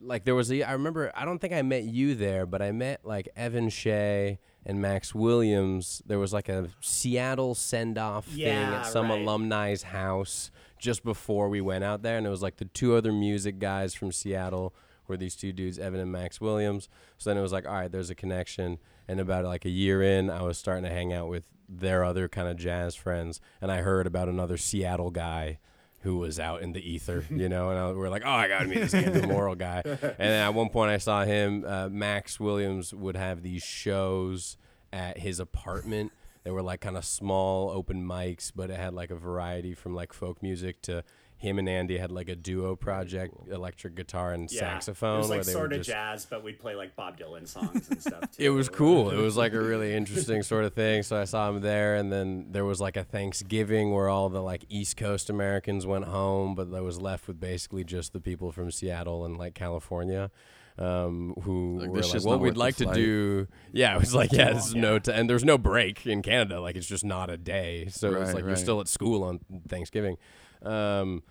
like 0.00 0.24
there 0.24 0.34
was 0.34 0.50
a 0.52 0.62
I 0.62 0.72
remember 0.72 1.10
I 1.14 1.24
don't 1.24 1.38
think 1.38 1.52
I 1.52 1.62
met 1.62 1.84
you 1.84 2.14
there, 2.14 2.46
but 2.46 2.62
I 2.62 2.72
met 2.72 3.00
like 3.04 3.28
Evan 3.36 3.68
Shea 3.68 4.38
and 4.64 4.80
Max 4.80 5.14
Williams. 5.14 6.02
There 6.06 6.18
was 6.18 6.32
like 6.32 6.48
a 6.48 6.68
Seattle 6.80 7.54
send 7.54 7.98
off 7.98 8.26
thing 8.26 8.46
at 8.46 8.84
some 8.84 9.10
right. 9.10 9.20
alumni's 9.20 9.84
house 9.84 10.50
just 10.78 11.04
before 11.04 11.48
we 11.48 11.60
went 11.60 11.84
out 11.84 12.02
there, 12.02 12.18
and 12.18 12.26
it 12.26 12.30
was 12.30 12.42
like 12.42 12.56
the 12.56 12.66
two 12.66 12.94
other 12.94 13.12
music 13.12 13.58
guys 13.58 13.94
from 13.94 14.12
Seattle 14.12 14.74
were 15.08 15.16
these 15.16 15.36
two 15.36 15.52
dudes, 15.52 15.78
Evan 15.78 16.00
and 16.00 16.12
Max 16.12 16.40
Williams. 16.40 16.88
So 17.18 17.30
then 17.30 17.36
it 17.38 17.42
was 17.42 17.52
like, 17.52 17.66
all 17.66 17.74
right, 17.74 17.90
there's 17.90 18.10
a 18.10 18.14
connection. 18.14 18.78
And 19.08 19.20
about 19.20 19.44
like 19.44 19.64
a 19.64 19.70
year 19.70 20.02
in, 20.02 20.30
I 20.30 20.42
was 20.42 20.58
starting 20.58 20.84
to 20.84 20.90
hang 20.90 21.12
out 21.12 21.28
with 21.28 21.46
their 21.68 22.04
other 22.04 22.28
kind 22.28 22.48
of 22.48 22.56
jazz 22.56 22.94
friends, 22.94 23.40
and 23.60 23.70
I 23.70 23.78
heard 23.78 24.06
about 24.06 24.28
another 24.28 24.56
Seattle 24.56 25.10
guy 25.10 25.58
who 26.00 26.18
was 26.18 26.38
out 26.38 26.62
in 26.62 26.72
the 26.72 26.80
ether, 26.80 27.24
you 27.30 27.48
know, 27.48 27.70
and 27.70 27.78
I, 27.78 27.92
we 27.92 28.04
are 28.04 28.10
like, 28.10 28.22
oh, 28.24 28.30
I 28.30 28.48
gotta 28.48 28.66
meet 28.66 28.78
this 28.78 28.92
kid, 28.92 29.12
the 29.12 29.26
moral 29.26 29.54
guy. 29.54 29.82
And 29.84 29.98
then 30.00 30.42
at 30.42 30.54
one 30.54 30.68
point, 30.68 30.90
I 30.90 30.98
saw 30.98 31.24
him. 31.24 31.64
Uh, 31.66 31.88
Max 31.88 32.38
Williams 32.38 32.94
would 32.94 33.16
have 33.16 33.42
these 33.42 33.62
shows 33.62 34.56
at 34.92 35.18
his 35.18 35.40
apartment. 35.40 36.12
They 36.44 36.52
were 36.52 36.62
like 36.62 36.80
kind 36.80 36.96
of 36.96 37.04
small 37.04 37.70
open 37.70 38.06
mics, 38.06 38.52
but 38.54 38.70
it 38.70 38.78
had 38.78 38.94
like 38.94 39.10
a 39.10 39.16
variety 39.16 39.74
from 39.74 39.94
like 39.94 40.12
folk 40.12 40.42
music 40.44 40.80
to 40.82 41.02
him 41.38 41.58
and 41.58 41.68
Andy 41.68 41.98
had 41.98 42.10
like 42.10 42.28
a 42.30 42.34
duo 42.34 42.76
project, 42.76 43.34
electric 43.50 43.94
guitar 43.94 44.32
and 44.32 44.50
Yeah. 44.50 44.60
saxophone. 44.60 45.16
It 45.16 45.18
was 45.18 45.28
like 45.30 45.42
they 45.44 45.52
sort 45.52 45.72
of 45.72 45.80
just, 45.80 45.90
jazz, 45.90 46.24
but 46.24 46.42
we'd 46.42 46.58
play 46.58 46.74
like 46.74 46.96
Bob 46.96 47.18
Dylan 47.18 47.46
songs 47.46 47.88
and 47.90 48.00
stuff 48.00 48.30
too. 48.36 48.42
it 48.42 48.48
was 48.48 48.68
cool. 48.70 49.10
It 49.10 49.16
was 49.16 49.36
like 49.36 49.52
a 49.52 49.60
really 49.60 49.94
interesting 50.00 50.42
sort 50.42 50.64
of 50.64 50.72
thing. 50.72 51.02
So 51.02 51.16
I 51.20 51.24
saw 51.24 51.48
him 51.50 51.60
there, 51.60 51.96
and 51.96 52.10
then 52.10 52.46
there 52.52 52.64
was 52.64 52.80
like 52.80 52.96
a 52.96 53.04
Thanksgiving 53.04 53.92
where 53.92 54.08
all 54.08 54.28
the 54.30 54.40
like 54.42 54.64
East 54.70 54.96
Coast 54.96 55.28
Americans 55.28 55.86
went 55.86 56.06
home, 56.06 56.54
but 56.54 56.72
I 56.74 56.80
was 56.80 57.00
left 57.02 57.28
with 57.28 57.38
basically 57.38 57.84
just 57.84 58.12
the 58.14 58.20
people 58.20 58.50
from 58.50 58.70
Seattle 58.70 59.24
and 59.26 59.36
like 59.36 59.54
California. 59.54 60.30
Um, 60.78 61.32
who 61.42 61.78
Like, 61.80 61.88
were 61.88 61.96
this 62.02 62.12
like, 62.12 62.24
what 62.24 62.32
not 62.32 62.40
we'd 62.42 62.56
like 62.58 62.76
to 62.76 62.86
do? 62.92 63.48
Yeah, 63.72 63.94
it 63.96 64.00
was 64.00 64.14
like, 64.14 64.30
yeah, 64.32 64.52
this 64.52 64.66
is 64.66 64.74
no, 64.74 64.98
t- 64.98 65.10
and 65.10 65.28
there's 65.28 65.42
no 65.44 65.56
break 65.56 66.06
in 66.06 66.20
Canada. 66.20 66.60
Like, 66.60 66.76
it's 66.76 66.86
just 66.86 67.02
not 67.04 67.30
a 67.30 67.38
day. 67.38 67.86
So 67.90 68.08
it's 68.10 68.26
Right, 68.26 68.34
like 68.34 68.44
you're 68.44 68.56
still 68.56 68.82
at 68.82 68.88
school 68.88 69.22
on 69.22 69.40
Thanksgiving. 69.68 70.18
Um, 70.62 71.22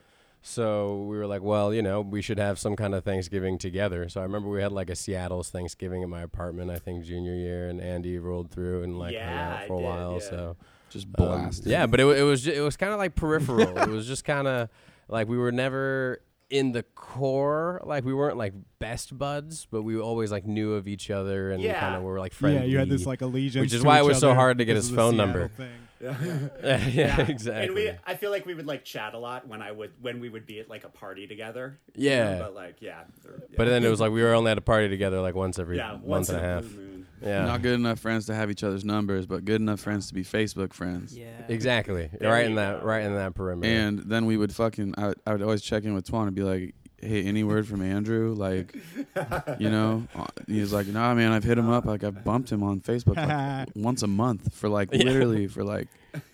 so 0.42 1.04
we 1.06 1.18
were 1.18 1.26
like, 1.26 1.42
well, 1.42 1.74
you 1.74 1.82
know, 1.82 2.02
we 2.02 2.22
should 2.22 2.38
have 2.38 2.60
some 2.60 2.76
kind 2.76 2.94
of 2.94 3.04
Thanksgiving 3.04 3.58
together. 3.58 4.08
So 4.10 4.20
I 4.22 4.24
remember 4.24 4.48
we 4.50 4.62
had 4.62 4.72
like 4.72 4.92
a 4.92 4.96
Seattle's 4.96 5.50
Thanksgiving 5.50 6.04
at 6.04 6.10
my 6.10 6.22
apartment, 6.22 6.70
I 6.70 6.78
think 6.78 7.04
junior 7.04 7.34
year, 7.34 7.68
and 7.68 7.82
Andy 7.82 8.20
rolled 8.20 8.52
through 8.52 8.84
and 8.84 9.00
like 9.00 9.16
hung 9.18 9.34
out 9.34 9.68
for 9.68 9.74
a 9.74 9.78
did, 9.78 9.86
while. 9.86 10.14
yeah. 10.14 10.30
So 10.30 10.58
Just 10.92 11.08
um, 11.08 11.14
blast. 11.18 11.66
yeah, 11.66 11.88
but 11.88 12.00
it, 12.00 12.06
it 12.06 12.22
was 12.24 12.44
ju- 12.44 12.52
it 12.54 12.60
was 12.62 12.78
kind 12.78 12.94
of 12.94 13.00
like 13.00 13.16
peripheral. 13.16 13.76
it 13.78 13.90
was 13.90 14.06
just 14.08 14.24
kind 14.24 14.48
of 14.48 14.70
like 15.08 15.28
we 15.28 15.38
were 15.38 15.52
never 15.52 16.22
in 16.50 16.72
the 16.72 16.84
core. 16.84 17.82
Like 17.84 18.04
we 18.06 18.14
weren't 18.14 18.38
like 18.38 18.54
best 18.80 19.18
buds, 19.18 19.66
but 19.70 19.82
we 19.84 20.00
always 20.00 20.32
like 20.32 20.46
knew 20.46 20.74
of 20.74 20.88
each 20.88 21.10
other 21.10 21.52
and 21.52 21.62
Yeah. 21.62 21.80
kind 21.80 21.96
of 21.96 22.04
were 22.04 22.20
like 22.20 22.34
friendly. 22.34 22.62
Yeah, 22.62 22.66
you 22.66 22.78
had 22.78 22.90
this 22.90 23.06
like 23.06 23.22
allegiance, 23.22 23.62
Which 23.64 23.74
is 23.74 23.82
to 23.82 23.88
why 23.88 23.98
it 24.00 24.04
each 24.04 24.08
was 24.10 24.20
so 24.20 24.34
hard 24.34 24.58
to 24.60 24.66
get 24.66 24.74
because 24.74 24.88
his 24.88 24.96
phone 24.96 25.14
Seattle 25.16 25.28
number. 25.34 25.48
thing. 25.50 25.70
yeah, 26.64 26.88
Yeah. 26.88 27.22
exactly. 27.22 27.66
And 27.66 27.74
we, 27.74 27.92
I 28.06 28.16
feel 28.16 28.30
like 28.30 28.46
we 28.46 28.54
would 28.54 28.68
like 28.68 28.84
chat 28.84 29.14
a 29.16 29.18
lot 29.18 29.48
when 29.48 29.62
I 29.62 29.72
would, 29.72 29.92
when 30.02 30.20
we 30.20 30.30
would 30.30 30.46
be 30.46 30.60
at 30.60 30.70
like 30.70 30.84
a 30.84 30.90
party 30.90 31.26
together. 31.26 31.80
you 31.96 32.10
know, 32.10 32.16
Yeah. 32.16 32.40
But 32.40 32.54
like, 32.54 32.82
yeah. 32.82 33.04
there- 33.24 33.34
yeah. 33.50 33.56
But 33.58 33.66
then 33.66 33.84
it 33.84 33.90
was 33.90 34.00
like 34.02 34.12
we 34.12 34.22
were 34.22 34.34
only 34.34 34.52
at 34.52 34.58
a 34.58 34.62
party 34.62 34.88
together 34.90 35.20
like 35.22 35.36
once 35.36 35.58
every 35.58 35.78
yeah, 35.78 35.94
month 35.94 36.04
once 36.04 36.30
and 36.30 36.38
a 36.38 36.42
half. 36.42 36.64
blue 36.64 36.76
moon. 36.76 36.95
Yeah, 37.26 37.46
Not 37.46 37.62
good 37.64 37.74
enough 37.74 38.00
friends 38.00 38.28
to 38.28 38.36
have 38.36 38.52
each 38.52 38.64
other's 38.64 38.86
numbers, 38.86 39.26
but 39.26 39.46
good 39.46 39.60
enough 39.60 39.80
friends 39.80 40.08
to 40.10 40.14
be 40.14 40.24
Facebook 40.24 40.74
friends. 40.74 41.18
Yeah. 41.18 41.28
exactly. 41.48 42.10
There 42.20 42.30
right 42.30 42.42
you 42.44 42.50
in 42.50 42.56
that 42.56 42.84
right 42.84 43.04
in 43.04 43.16
that 43.16 43.34
perimeter. 43.34 43.74
And 43.74 44.00
then 44.00 44.26
we 44.28 44.38
would 44.38 44.54
fucking, 44.54 44.94
I 44.98 45.08
would, 45.08 45.20
I 45.26 45.32
would 45.32 45.42
always 45.42 45.62
check 45.62 45.84
in 45.84 45.94
with 45.96 46.06
Twan 46.10 46.28
and 46.28 46.36
be 46.36 46.44
like, 46.44 46.76
hey, 47.06 47.24
any 47.24 47.44
word 47.44 47.68
from 47.68 47.82
Andrew? 47.82 48.34
Like, 48.34 48.76
you 49.60 49.70
know, 49.70 50.08
Uh, 50.16 50.26
he's 50.48 50.74
like, 50.74 50.88
nah, 50.88 51.14
man, 51.14 51.32
I've 51.32 51.44
hit 51.44 51.58
him 51.58 51.70
up. 51.70 51.86
Like, 51.86 52.04
I've 52.04 52.24
bumped 52.24 52.52
him 52.52 52.64
on 52.64 52.80
Facebook 52.82 53.16
like, 53.18 53.70
once 53.76 54.04
a 54.04 54.08
month 54.08 54.54
for 54.54 54.68
like, 54.70 54.90
Yeah. 54.92 55.04
literally 55.06 55.48
for 55.48 55.64
like, 55.76 55.88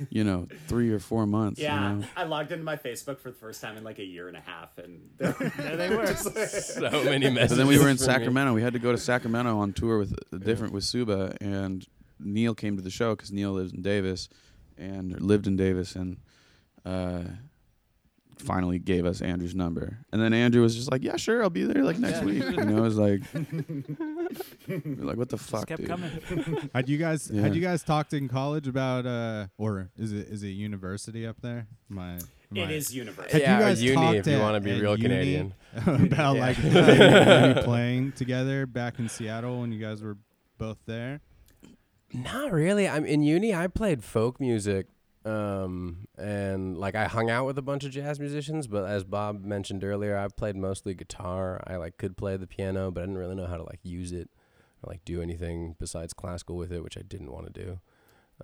you 0.10 0.23
know, 0.23 0.47
three 0.67 0.91
or 0.91 0.99
four 0.99 1.25
months. 1.25 1.60
Yeah, 1.60 1.91
You 1.93 1.97
know? 1.99 2.05
I 2.15 2.23
logged 2.23 2.51
into 2.51 2.63
my 2.63 2.75
Facebook 2.75 3.19
for 3.19 3.31
the 3.31 3.38
first 3.38 3.62
time 3.62 3.77
in 3.77 3.84
like 3.84 3.99
a 3.99 4.05
year 4.05 4.27
and 4.27 4.38
a 4.38 4.41
half, 4.41 4.77
and 4.77 5.01
there, 5.17 5.34
There 5.57 5.75
they 5.77 5.89
were. 5.95 6.13
so 6.15 7.03
many 7.03 7.29
messages. 7.29 7.49
But 7.49 7.55
then 7.57 7.67
we 7.67 7.77
were 7.79 7.89
in 7.89 7.97
from 7.97 8.07
me. 8.07 8.13
Sacramento. 8.13 8.53
We 8.53 8.62
had 8.62 8.73
to 8.73 8.79
go 8.79 8.91
to 8.91 8.97
Sacramento 8.97 9.57
on 9.57 9.73
tour 9.73 9.97
with 9.97 10.13
uh, 10.34 10.38
different 10.38 10.73
with 10.73 10.84
Suba, 10.84 11.36
and 11.41 11.86
Neil 12.19 12.53
came 12.53 12.75
to 12.75 12.81
the 12.84 12.91
show 12.91 13.15
because 13.15 13.31
Neil 13.31 13.51
lives 13.53 13.73
in 13.73 13.81
Davis, 13.81 14.29
and 14.77 15.19
lived 15.19 15.47
in 15.47 15.55
Davis, 15.55 15.95
and 15.95 16.17
uh, 16.86 17.23
finally 18.41 18.80
gave 18.80 19.06
us 19.06 19.21
Andrew's 19.21 19.56
number. 19.56 19.99
And 20.12 20.21
then 20.21 20.34
Andrew 20.34 20.62
was 20.62 20.75
just 20.75 20.91
like, 20.91 21.04
"Yeah, 21.04 21.15
sure, 21.17 21.43
I'll 21.43 21.49
be 21.49 21.63
there 21.63 21.84
like 21.84 21.99
next 21.99 22.23
week." 22.23 22.43
You 22.43 22.65
know, 22.65 22.77
it 22.77 22.82
was 22.82 22.97
like, 22.97 23.21
we're 24.67 25.06
like, 25.06 25.17
what 25.17 25.30
the 25.30 25.38
Just 25.38 25.49
fuck, 25.49 25.67
kept 25.67 25.82
dude? 25.82 25.89
coming. 25.89 26.69
Had 26.75 26.89
you 26.89 26.97
guys 26.97 27.30
Yeah. 27.32 27.41
had 27.43 27.56
you 27.56 27.62
guys 27.62 27.84
talked 27.84 28.13
in 28.13 28.27
college 28.27 28.67
about 28.67 29.06
uh 29.06 29.47
or 29.58 29.89
is 29.97 30.12
it 30.13 30.27
is 30.30 30.43
it 30.43 30.49
university 30.49 31.25
up 31.25 31.38
there? 31.41 31.67
My 31.89 32.17
it 32.54 32.69
is 32.71 32.93
universal. 32.93 33.32
Had 33.32 33.41
Yeah, 33.41 33.58
you 33.58 33.63
or 33.63 33.67
guys 33.67 33.84
uni 33.84 33.95
talked 33.95 34.17
if 34.17 34.27
you 34.27 34.34
at- 34.34 34.41
wanna 34.41 34.60
be 34.62 34.71
at 34.71 34.82
real 34.82 34.97
uni 34.97 35.01
Canadian. 35.04 35.54
about 35.86 36.38
like 36.38 36.62
maybe, 36.63 36.99
maybe 36.99 37.62
playing 37.62 38.12
together 38.13 38.65
back 38.65 38.99
in 38.99 39.08
Seattle 39.10 39.62
when 39.62 39.71
you 39.71 39.80
guys 39.80 40.01
were 40.04 40.17
both 40.58 40.77
there? 40.86 41.21
Not 42.13 42.51
really. 42.51 42.89
I'm 42.89 43.06
in 43.06 43.23
uni. 43.23 43.56
I 43.56 43.67
played 43.67 44.04
folk 44.04 44.39
music, 44.41 44.88
um, 45.25 46.07
and 46.17 46.77
like 46.77 46.95
I 46.95 47.05
hung 47.05 47.29
out 47.29 47.45
with 47.45 47.57
a 47.57 47.62
bunch 47.62 47.84
of 47.84 47.91
jazz 47.91 48.19
musicians. 48.19 48.67
But 48.67 48.86
as 48.86 49.03
Bob 49.03 49.43
mentioned 49.43 49.84
earlier, 49.84 50.17
I 50.17 50.27
played 50.27 50.55
mostly 50.55 50.93
guitar. 50.93 51.62
I 51.67 51.75
like 51.75 51.97
could 51.97 52.17
play 52.17 52.38
the 52.38 52.47
piano, 52.47 52.91
but 52.91 53.01
I 53.01 53.03
didn't 53.05 53.17
really 53.19 53.36
know 53.36 53.47
how 53.47 53.57
to 53.57 53.63
like 53.63 53.79
use 53.84 54.12
it 54.12 54.29
or 54.84 54.91
like 54.91 55.05
do 55.05 55.21
anything 55.21 55.75
besides 55.79 56.13
classical 56.13 56.55
with 56.55 56.71
it, 56.71 56.84
which 56.84 56.97
I 56.97 57.01
didn't 57.01 57.31
want 57.31 57.53
to 57.53 57.63
do. 57.63 57.79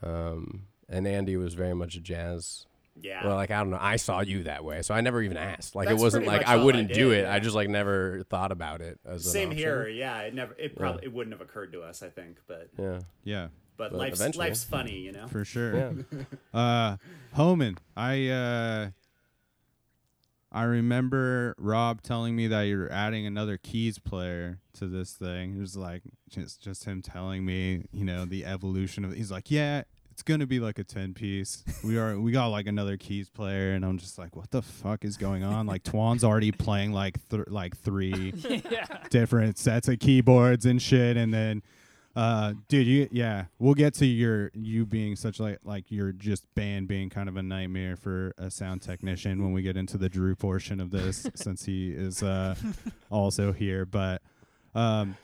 Um, 0.03 0.67
and 0.89 1.07
Andy 1.07 1.35
was 1.35 1.53
very 1.53 1.73
much 1.73 1.95
a 1.95 1.99
jazz. 1.99 2.65
Yeah. 2.99 3.25
Well, 3.27 3.35
like 3.35 3.51
I 3.51 3.59
don't 3.59 3.69
know. 3.69 3.77
I 3.79 3.97
saw 3.97 4.21
you 4.21 4.43
that 4.43 4.63
way, 4.63 4.81
so 4.81 4.93
I 4.95 5.01
never 5.01 5.21
even 5.21 5.37
asked. 5.37 5.75
Like 5.75 5.87
That's 5.87 5.99
it 5.99 6.03
wasn't 6.03 6.25
like 6.25 6.47
I 6.47 6.55
wouldn't 6.55 6.93
do 6.93 7.09
did, 7.11 7.25
it. 7.25 7.27
I 7.27 7.39
just 7.39 7.55
like 7.55 7.69
never 7.69 8.23
thought 8.29 8.51
about 8.51 8.81
it 8.81 8.99
as 9.05 9.25
an 9.25 9.31
Same 9.31 9.49
option. 9.49 9.57
here. 9.57 9.87
Yeah, 9.87 10.21
it 10.21 10.33
never. 10.33 10.55
It 10.57 10.75
probably 10.75 11.05
it 11.05 11.13
wouldn't 11.13 11.33
have 11.33 11.41
occurred 11.41 11.73
to 11.73 11.81
us. 11.81 12.01
I 12.01 12.09
think, 12.09 12.37
but 12.47 12.69
Yeah. 12.77 12.99
Yeah, 13.23 13.47
but, 13.77 13.91
But 13.91 13.97
life's 13.99 14.19
eventually. 14.19 14.47
life's 14.47 14.63
funny, 14.63 14.97
you 14.99 15.11
know. 15.11 15.27
for 15.27 15.45
sure. 15.45 15.75
Yeah. 15.77 15.91
Uh, 16.53 16.97
Homan, 17.33 17.77
I 17.95 18.27
uh, 18.29 18.89
I 20.51 20.63
remember 20.63 21.53
Rob 21.57 22.01
telling 22.01 22.35
me 22.35 22.47
that 22.47 22.63
you're 22.63 22.91
adding 22.91 23.25
another 23.27 23.57
keys 23.57 23.99
player 23.99 24.59
to 24.75 24.87
this 24.87 25.11
thing. 25.13 25.55
It 25.57 25.59
was 25.59 25.75
like 25.75 26.01
just 26.29 26.61
just 26.63 26.85
him 26.85 27.01
telling 27.01 27.45
me, 27.45 27.83
you 27.91 28.05
know, 28.05 28.25
the 28.25 28.45
evolution 28.45 29.03
of. 29.05 29.13
He's 29.13 29.29
like, 29.29 29.51
yeah, 29.51 29.83
it's 30.09 30.23
gonna 30.23 30.47
be 30.47 30.59
like 30.59 30.79
a 30.79 30.83
ten 30.83 31.13
piece. 31.13 31.63
We 31.83 31.97
are 31.99 32.19
we 32.19 32.31
got 32.31 32.47
like 32.47 32.65
another 32.65 32.97
keys 32.97 33.29
player, 33.29 33.73
and 33.73 33.85
I'm 33.85 33.97
just 33.99 34.17
like, 34.17 34.35
what 34.35 34.49
the 34.51 34.61
fuck 34.63 35.03
is 35.05 35.17
going 35.17 35.43
on? 35.43 35.67
like 35.67 35.83
Twan's 35.83 36.23
already 36.23 36.51
playing 36.51 36.91
like 36.93 37.17
th- 37.29 37.47
like 37.49 37.77
three 37.77 38.33
yeah. 38.71 38.85
different 39.09 39.57
sets 39.59 39.87
of 39.89 39.99
keyboards 39.99 40.65
and 40.65 40.81
shit, 40.81 41.17
and 41.17 41.31
then. 41.33 41.61
Uh, 42.17 42.55
dude, 42.67 42.87
you 42.87 43.07
yeah, 43.11 43.45
we'll 43.59 43.75
get 43.75 43.93
to 43.93 44.03
your 44.03 44.49
you 44.55 44.87
being 44.87 45.15
such 45.15 45.39
like 45.39 45.59
like 45.63 45.91
your 45.91 46.11
just 46.11 46.51
band 46.55 46.87
being 46.87 47.11
kind 47.11 47.29
of 47.29 47.37
a 47.37 47.43
nightmare 47.43 47.95
for 47.95 48.33
a 48.39 48.49
sound 48.49 48.81
technician 48.81 49.43
when 49.43 49.53
we 49.53 49.61
get 49.61 49.77
into 49.77 49.99
the 49.99 50.09
Drew 50.09 50.35
portion 50.35 50.79
of 50.79 50.89
this, 50.89 51.27
since 51.35 51.65
he 51.65 51.91
is 51.91 52.23
uh 52.23 52.55
also 53.11 53.53
here. 53.53 53.85
But 53.85 54.23
um, 54.73 55.15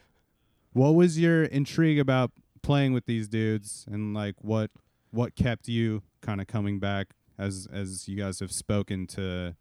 what 0.73 0.91
was 0.91 1.19
your 1.19 1.45
intrigue 1.45 1.97
about 1.97 2.29
playing 2.61 2.93
with 2.93 3.07
these 3.07 3.27
dudes, 3.27 3.87
and 3.91 4.13
like 4.13 4.35
what 4.41 4.69
what 5.09 5.35
kept 5.35 5.67
you 5.67 6.03
kind 6.21 6.39
of 6.39 6.45
coming 6.45 6.77
back 6.79 7.07
as 7.39 7.67
as 7.73 8.07
you 8.07 8.17
guys 8.17 8.39
have 8.39 8.51
spoken 8.51 9.07
to? 9.07 9.55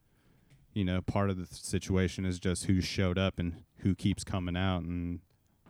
You 0.74 0.84
know, 0.84 1.00
part 1.00 1.30
of 1.30 1.38
the 1.38 1.46
situation 1.46 2.26
is 2.26 2.38
just 2.38 2.66
who 2.66 2.82
showed 2.82 3.16
up 3.16 3.38
and 3.38 3.62
who 3.78 3.94
keeps 3.94 4.22
coming 4.22 4.54
out, 4.54 4.82
and 4.82 5.20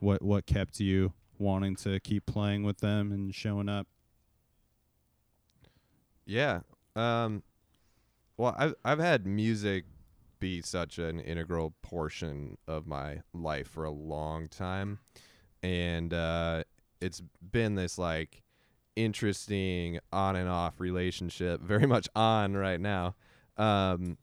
what 0.00 0.22
what 0.22 0.44
kept 0.44 0.80
you 0.80 1.12
wanting 1.42 1.76
to 1.76 2.00
keep 2.00 2.26
playing 2.26 2.62
with 2.62 2.78
them 2.78 3.12
and 3.12 3.34
showing 3.34 3.68
up. 3.68 3.86
Yeah. 6.24 6.60
Um 6.96 7.42
well, 8.36 8.54
I've 8.58 8.74
I've 8.84 8.98
had 8.98 9.26
music 9.26 9.84
be 10.40 10.60
such 10.62 10.98
an 10.98 11.20
integral 11.20 11.74
portion 11.82 12.58
of 12.66 12.86
my 12.86 13.22
life 13.32 13.68
for 13.68 13.84
a 13.84 13.90
long 13.90 14.48
time. 14.48 14.98
And 15.62 16.12
uh 16.14 16.64
it's 17.00 17.22
been 17.50 17.74
this 17.74 17.98
like 17.98 18.42
interesting 18.94 19.98
on 20.12 20.36
and 20.36 20.48
off 20.48 20.80
relationship, 20.80 21.60
very 21.60 21.86
much 21.86 22.08
on 22.14 22.54
right 22.54 22.80
now. 22.80 23.14
Um 23.56 24.16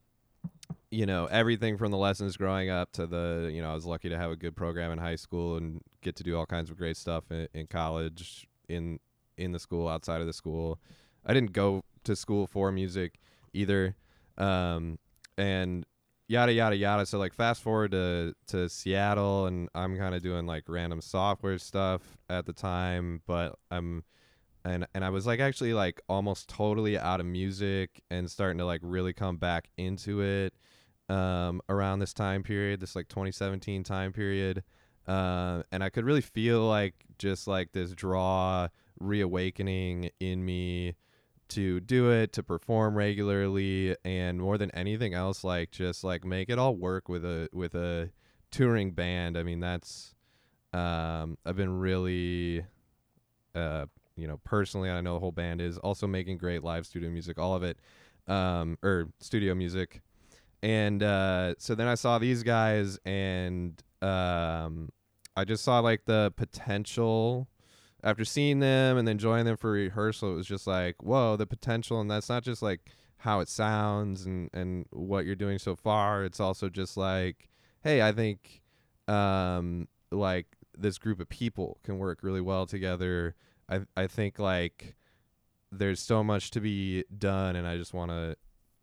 you 0.92 1.06
know, 1.06 1.28
everything 1.28 1.78
from 1.78 1.92
the 1.92 1.98
lessons 1.98 2.36
growing 2.36 2.70
up 2.70 2.92
to 2.94 3.06
the, 3.06 3.50
you 3.54 3.62
know, 3.62 3.72
I 3.72 3.74
was 3.74 3.86
lucky 3.86 4.10
to 4.10 4.18
have 4.18 4.32
a 4.32 4.36
good 4.36 4.56
program 4.56 4.92
in 4.92 4.98
high 4.98 5.16
school 5.16 5.58
and 5.58 5.82
get 6.02 6.16
to 6.16 6.24
do 6.24 6.38
all 6.38 6.46
kinds 6.46 6.70
of 6.70 6.78
great 6.78 6.98
stuff 6.98 7.26
in, 7.30 7.48
in 7.54 7.68
college, 7.68 8.48
in 8.68 9.00
in 9.38 9.52
the 9.52 9.60
school, 9.60 9.88
outside 9.88 10.20
of 10.20 10.28
the 10.28 10.34
school. 10.34 10.80
I 11.26 11.34
didn't 11.34 11.54
go 11.54 11.84
to 12.04 12.16
school 12.16 12.48
for 12.48 12.72
music 12.72 13.20
either. 13.54 13.96
Um, 14.38 14.98
and 15.38 15.86
yada 16.28 16.54
yada 16.54 16.76
yada. 16.76 17.06
So 17.06 17.18
like 17.20 17.34
fast 17.34 17.62
forward 17.62 17.92
to 17.92 18.34
to 18.48 18.70
Seattle 18.70 19.46
and 19.46 19.70
I'm 19.76 19.98
kind 19.98 20.16
of 20.16 20.22
doing 20.22 20.46
like 20.46 20.64
random 20.68 21.02
software 21.02 21.58
stuff 21.58 22.02
at 22.30 22.46
the 22.46 22.54
time, 22.54 23.22
but 23.28 23.58
I'm 23.70 24.04
and 24.66 24.88
and 24.94 25.06
I 25.06 25.10
was 25.10 25.26
like 25.28 25.40
actually 25.40 25.74
like 25.74 26.02
almost 26.10 26.50
totally 26.50 26.98
out 26.98 27.20
of 27.20 27.26
music 27.26 28.02
and 28.10 28.30
starting 28.30 28.58
to 28.58 28.66
like 28.66 28.82
really 28.84 29.14
come 29.14 29.38
back 29.38 29.70
into 29.78 30.22
it 30.22 30.54
um 31.10 31.62
around 31.70 32.00
this 32.00 32.14
time 32.14 32.44
period, 32.44 32.80
this 32.80 32.96
like 32.96 33.08
2017 33.08 33.84
time 33.84 34.14
period. 34.14 34.64
Uh, 35.08 35.64
and 35.72 35.84
I 35.84 35.90
could 35.90 36.06
really 36.06 36.22
feel 36.22 36.62
like 36.62 36.94
just 37.18 37.48
like 37.48 37.72
this 37.72 37.94
draw 37.94 38.68
reawakening 39.00 40.12
in 40.20 40.46
me 40.46 40.96
to 41.50 41.80
do 41.80 42.12
it, 42.12 42.32
to 42.34 42.44
perform 42.44 42.96
regularly, 42.96 43.96
and 44.06 44.40
more 44.40 44.58
than 44.58 44.70
anything 44.72 45.14
else, 45.14 45.44
like 45.44 45.72
just 45.72 46.04
like 46.04 46.24
make 46.24 46.50
it 46.50 46.60
all 46.60 46.76
work 46.76 47.10
with 47.10 47.26
a 47.26 47.50
with 47.52 47.74
a 47.76 48.12
touring 48.52 48.92
band. 48.92 49.38
I 49.38 49.44
mean, 49.44 49.60
that's 49.60 50.14
um, 50.74 51.38
I've 51.46 51.56
been 51.56 51.80
really, 51.80 52.66
uh, 53.56 53.86
you 54.16 54.28
know, 54.28 54.40
personally, 54.44 54.90
I 54.90 55.02
know 55.02 55.16
the 55.16 55.20
whole 55.20 55.32
band 55.32 55.62
is 55.62 55.78
also 55.80 56.06
making 56.08 56.38
great 56.38 56.64
live 56.64 56.86
studio 56.86 57.10
music, 57.10 57.40
all 57.40 57.56
of 57.56 57.64
it, 57.64 57.80
um, 58.28 58.78
or 58.84 59.10
studio 59.20 59.56
music, 59.56 60.02
and 60.62 61.02
uh, 61.04 61.56
so 61.58 61.76
then 61.76 61.88
I 61.88 61.96
saw 61.96 62.20
these 62.20 62.44
guys, 62.44 63.00
and 63.06 63.82
um, 64.02 64.90
I 65.36 65.46
just 65.46 65.64
saw 65.64 65.80
like 65.80 66.06
the 66.06 66.34
potential 66.36 67.48
after 68.04 68.24
seeing 68.24 68.60
them 68.60 68.98
and 68.98 69.08
then 69.08 69.18
joining 69.18 69.46
them 69.46 69.58
for 69.58 69.72
rehearsal, 69.72 70.32
it 70.32 70.36
was 70.36 70.48
just 70.48 70.68
like, 70.68 71.02
whoa, 71.04 71.36
the 71.36 71.46
potential. 71.46 72.00
And 72.00 72.10
that's 72.10 72.30
not 72.30 72.44
just 72.44 72.62
like 72.62 72.92
how 73.18 73.42
it 73.42 73.50
sounds 73.50 74.26
and, 74.26 74.50
and 74.54 74.86
what 74.92 75.26
you're 75.26 75.36
doing 75.36 75.60
so 75.60 75.76
far. 75.76 76.24
It's 76.24 76.40
also 76.40 76.70
just 76.70 76.96
like, 76.96 77.50
hey, 77.84 78.02
I 78.02 78.12
think 78.12 78.62
um, 79.08 79.88
like 80.12 80.48
this 80.78 80.98
group 80.98 81.20
of 81.20 81.28
people 81.28 81.78
can 81.84 81.98
work 81.98 82.20
really 82.22 82.42
well 82.42 82.66
together. 82.66 83.36
I, 83.68 83.82
I 83.98 84.08
think 84.08 84.40
like 84.40 84.96
there's 85.72 86.00
so 86.00 86.24
much 86.24 86.52
to 86.52 86.62
be 86.62 87.04
done 87.18 87.56
and 87.56 87.68
I 87.68 87.78
just 87.78 87.94
want 87.94 88.12
to 88.12 88.38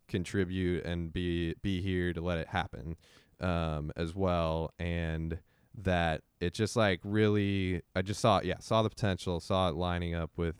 contribute 0.07 0.85
and 0.85 1.11
be, 1.13 1.55
be 1.61 1.81
here 1.81 2.13
to 2.13 2.21
let 2.21 2.37
it 2.37 2.47
happen 2.47 2.95
um, 3.39 3.91
as 3.95 4.15
well. 4.15 4.71
And, 4.79 5.39
that 5.79 6.21
it 6.41 6.53
just 6.53 6.75
like 6.75 6.99
really 7.03 7.81
I 7.95 8.01
just 8.01 8.19
saw 8.19 8.39
it, 8.39 8.45
yeah, 8.45 8.57
saw 8.59 8.81
the 8.81 8.89
potential, 8.89 9.39
saw 9.39 9.69
it 9.69 9.75
lining 9.75 10.15
up 10.15 10.31
with 10.35 10.55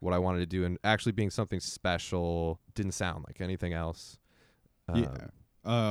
what 0.00 0.12
I 0.12 0.18
wanted 0.18 0.40
to 0.40 0.46
do 0.46 0.64
and 0.64 0.76
actually 0.84 1.12
being 1.12 1.30
something 1.30 1.60
special 1.60 2.60
didn't 2.74 2.92
sound 2.92 3.24
like 3.26 3.40
anything 3.40 3.72
else. 3.72 4.18
Um, 4.88 5.04
yeah. 5.04 5.28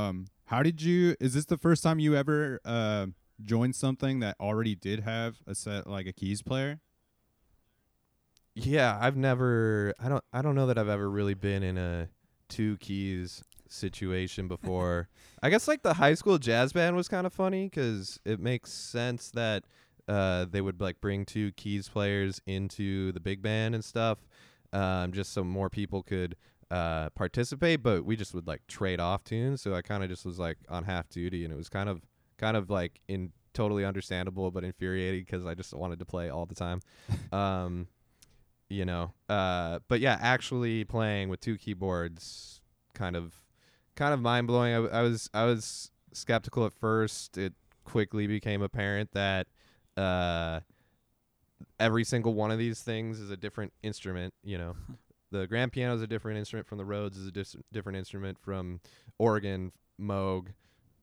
Um 0.08 0.28
how 0.48 0.62
did 0.62 0.82
you 0.82 1.16
is 1.20 1.34
this 1.34 1.46
the 1.46 1.58
first 1.58 1.84
time 1.84 2.00
you 2.00 2.16
ever 2.16 2.60
uh 2.66 3.08
joined 3.42 3.76
something 3.76 4.20
that 4.20 4.36
already 4.40 4.76
did 4.76 5.02
have 5.02 5.38
a 5.48 5.56
set 5.56 5.88
like 5.88 6.06
a 6.06 6.14
keys 6.14 6.42
player? 6.42 6.82
Yeah, 8.56 8.98
I've 9.02 9.16
never 9.16 9.94
I 10.00 10.10
don't 10.10 10.24
I 10.34 10.42
don't 10.42 10.56
know 10.56 10.68
that 10.68 10.78
I've 10.78 10.90
ever 10.90 11.10
really 11.10 11.34
been 11.34 11.64
in 11.64 11.78
a 11.78 12.10
two 12.50 12.78
keys 12.78 13.44
situation 13.68 14.48
before. 14.48 15.10
I 15.44 15.50
guess 15.50 15.68
like 15.68 15.84
the 15.84 15.96
high 15.96 16.14
school 16.14 16.38
jazz 16.38 16.74
band 16.74 16.96
was 16.96 17.08
kind 17.08 17.28
of 17.28 17.34
funny 17.34 17.66
because 17.66 18.20
it 18.26 18.40
makes 18.40 18.72
sense 18.72 19.32
that 19.32 19.64
uh, 20.08 20.46
they 20.50 20.62
would 20.62 20.82
like 20.82 21.02
bring 21.02 21.26
two 21.26 21.52
keys 21.54 21.90
players 21.90 22.42
into 22.46 23.12
the 23.12 23.20
big 23.20 23.42
band 23.42 23.76
and 23.76 23.84
stuff, 23.84 24.20
um, 24.74 25.12
just 25.12 25.34
so 25.34 25.44
more 25.44 25.70
people 25.70 26.04
could 26.04 26.36
uh, 26.72 27.10
participate. 27.12 27.82
But 27.84 28.06
we 28.06 28.16
just 28.16 28.34
would 28.34 28.48
like 28.48 28.66
trade 28.68 29.00
off 29.00 29.24
tunes, 29.24 29.62
so 29.62 29.74
I 29.74 29.82
kind 29.82 30.04
of 30.04 30.10
just 30.10 30.26
was 30.26 30.40
like 30.40 30.58
on 30.70 30.84
half 30.84 31.10
duty, 31.10 31.44
and 31.44 31.54
it 31.54 31.58
was 31.58 31.70
kind 31.70 31.90
of 31.90 32.02
kind 32.38 32.58
of 32.58 32.70
like 32.70 33.00
in 33.08 33.32
totally 33.54 33.86
understandable 33.86 34.52
but 34.52 34.64
infuriating 34.64 35.24
because 35.24 35.46
I 35.46 35.56
just 35.56 35.74
wanted 35.74 36.00
to 36.00 36.06
play 36.06 36.30
all 36.30 36.46
the 36.46 36.56
time. 36.56 36.82
um, 37.32 37.88
you 38.70 38.86
know, 38.86 39.14
uh, 39.30 39.80
but 39.88 40.00
yeah, 40.00 40.18
actually 40.20 40.84
playing 40.84 41.30
with 41.30 41.40
two 41.40 41.58
keyboards 41.58 42.62
kind 42.94 43.16
of 43.16 43.42
kind 43.96 44.14
of 44.14 44.22
mind 44.22 44.48
blowing. 44.48 44.74
I, 44.74 45.00
I 45.00 45.02
was 45.02 45.30
I 45.34 45.46
was 45.46 45.92
skeptical 46.14 46.66
at 46.66 46.74
first. 46.74 47.38
It 47.38 47.54
quickly 47.84 48.28
became 48.28 48.62
apparent 48.62 49.12
that 49.14 49.48
uh, 49.96 50.62
every 51.80 52.04
single 52.04 52.34
one 52.34 52.52
of 52.52 52.58
these 52.58 52.82
things 52.82 53.20
is 53.20 53.30
a 53.30 53.38
different 53.38 53.74
instrument. 53.84 54.34
You 54.44 54.58
know, 54.58 54.76
the 55.32 55.48
grand 55.48 55.72
piano 55.72 55.96
is 55.96 56.02
a 56.02 56.08
different 56.08 56.40
instrument 56.40 56.68
from 56.68 56.78
the 56.78 56.86
Rhodes 56.86 57.18
is 57.18 57.28
a 57.28 57.32
dis- 57.32 57.56
different 57.72 57.98
instrument 57.98 58.40
from 58.40 58.82
organ, 59.20 59.72
Moog, 60.02 60.48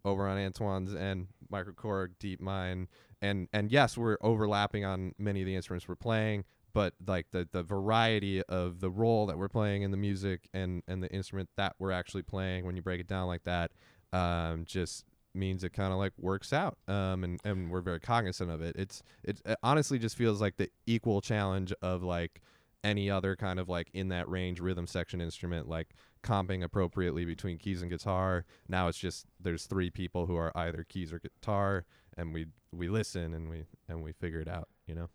over 0.04 0.26
on 0.26 0.36
Antoine's 0.36 0.92
and 0.92 1.28
microKORG, 1.52 2.14
DeepMind, 2.18 2.88
and 3.20 3.48
and 3.52 3.70
yes, 3.70 3.96
we're 3.96 4.18
overlapping 4.20 4.84
on 4.84 5.14
many 5.18 5.42
of 5.42 5.46
the 5.46 5.54
instruments 5.54 5.86
we're 5.86 5.94
playing 5.94 6.44
but 6.72 6.94
like 7.06 7.26
the 7.32 7.48
the 7.52 7.62
variety 7.62 8.42
of 8.44 8.80
the 8.80 8.90
role 8.90 9.26
that 9.26 9.38
we're 9.38 9.48
playing 9.48 9.82
in 9.82 9.90
the 9.90 9.96
music 9.96 10.48
and 10.54 10.82
and 10.88 11.02
the 11.02 11.12
instrument 11.12 11.48
that 11.56 11.74
we're 11.78 11.92
actually 11.92 12.22
playing 12.22 12.64
when 12.64 12.76
you 12.76 12.82
break 12.82 13.00
it 13.00 13.06
down 13.06 13.26
like 13.26 13.44
that 13.44 13.70
um, 14.12 14.64
just 14.64 15.04
means 15.34 15.64
it 15.64 15.72
kind 15.72 15.92
of 15.92 15.98
like 15.98 16.12
works 16.18 16.52
out 16.52 16.76
um, 16.88 17.24
and 17.24 17.40
and 17.44 17.70
we're 17.70 17.80
very 17.80 18.00
cognizant 18.00 18.50
of 18.50 18.60
it. 18.60 18.76
It's 18.76 19.02
it, 19.22 19.40
it 19.44 19.58
honestly 19.62 19.98
just 19.98 20.16
feels 20.16 20.40
like 20.40 20.56
the 20.56 20.70
equal 20.86 21.20
challenge 21.20 21.72
of 21.82 22.02
like 22.02 22.40
any 22.84 23.08
other 23.08 23.36
kind 23.36 23.60
of 23.60 23.68
like 23.68 23.88
in 23.94 24.08
that 24.08 24.28
range 24.28 24.58
rhythm 24.60 24.86
section 24.86 25.20
instrument 25.20 25.68
like 25.68 25.94
comping 26.24 26.64
appropriately 26.64 27.24
between 27.24 27.56
keys 27.56 27.80
and 27.80 27.90
guitar. 27.90 28.44
Now 28.68 28.88
it's 28.88 28.98
just 28.98 29.26
there's 29.40 29.66
three 29.66 29.90
people 29.90 30.26
who 30.26 30.36
are 30.36 30.52
either 30.56 30.84
keys 30.88 31.12
or 31.12 31.18
guitar 31.18 31.84
and 32.16 32.34
we 32.34 32.46
we 32.72 32.88
listen 32.88 33.34
and 33.34 33.48
we 33.48 33.64
and 33.88 34.02
we 34.02 34.12
figure 34.12 34.40
it 34.40 34.48
out 34.48 34.68
you 34.86 34.94
know 34.94 35.08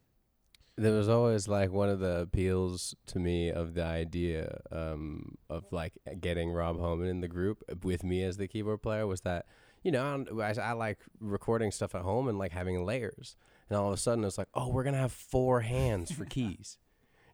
There 0.77 0.93
was 0.93 1.09
always 1.09 1.47
like 1.47 1.71
one 1.71 1.89
of 1.89 1.99
the 1.99 2.19
appeals 2.19 2.93
to 3.07 3.19
me 3.19 3.49
of 3.49 3.73
the 3.73 3.83
idea 3.83 4.61
um, 4.71 5.35
of 5.49 5.65
like 5.71 5.93
getting 6.21 6.51
Rob 6.51 6.79
Homan 6.79 7.07
in 7.07 7.21
the 7.21 7.27
group 7.27 7.63
with 7.83 8.03
me 8.03 8.21
as 8.23 8.37
the 8.37 8.47
keyboard 8.47 8.83
player 8.83 9.07
was 9.07 9.21
that 9.21 9.47
you 9.83 9.91
know 9.91 10.25
I, 10.39 10.53
I 10.61 10.73
like 10.73 10.99
recording 11.19 11.71
stuff 11.71 11.95
at 11.95 12.01
home 12.01 12.27
and 12.27 12.37
like 12.37 12.51
having 12.51 12.85
layers, 12.85 13.35
and 13.69 13.77
all 13.77 13.87
of 13.87 13.93
a 13.93 13.97
sudden 13.97 14.23
it's 14.23 14.37
like 14.37 14.49
oh 14.53 14.69
we're 14.69 14.83
gonna 14.83 14.97
have 14.97 15.11
four 15.11 15.61
hands 15.61 16.11
for 16.11 16.25
keys, 16.25 16.77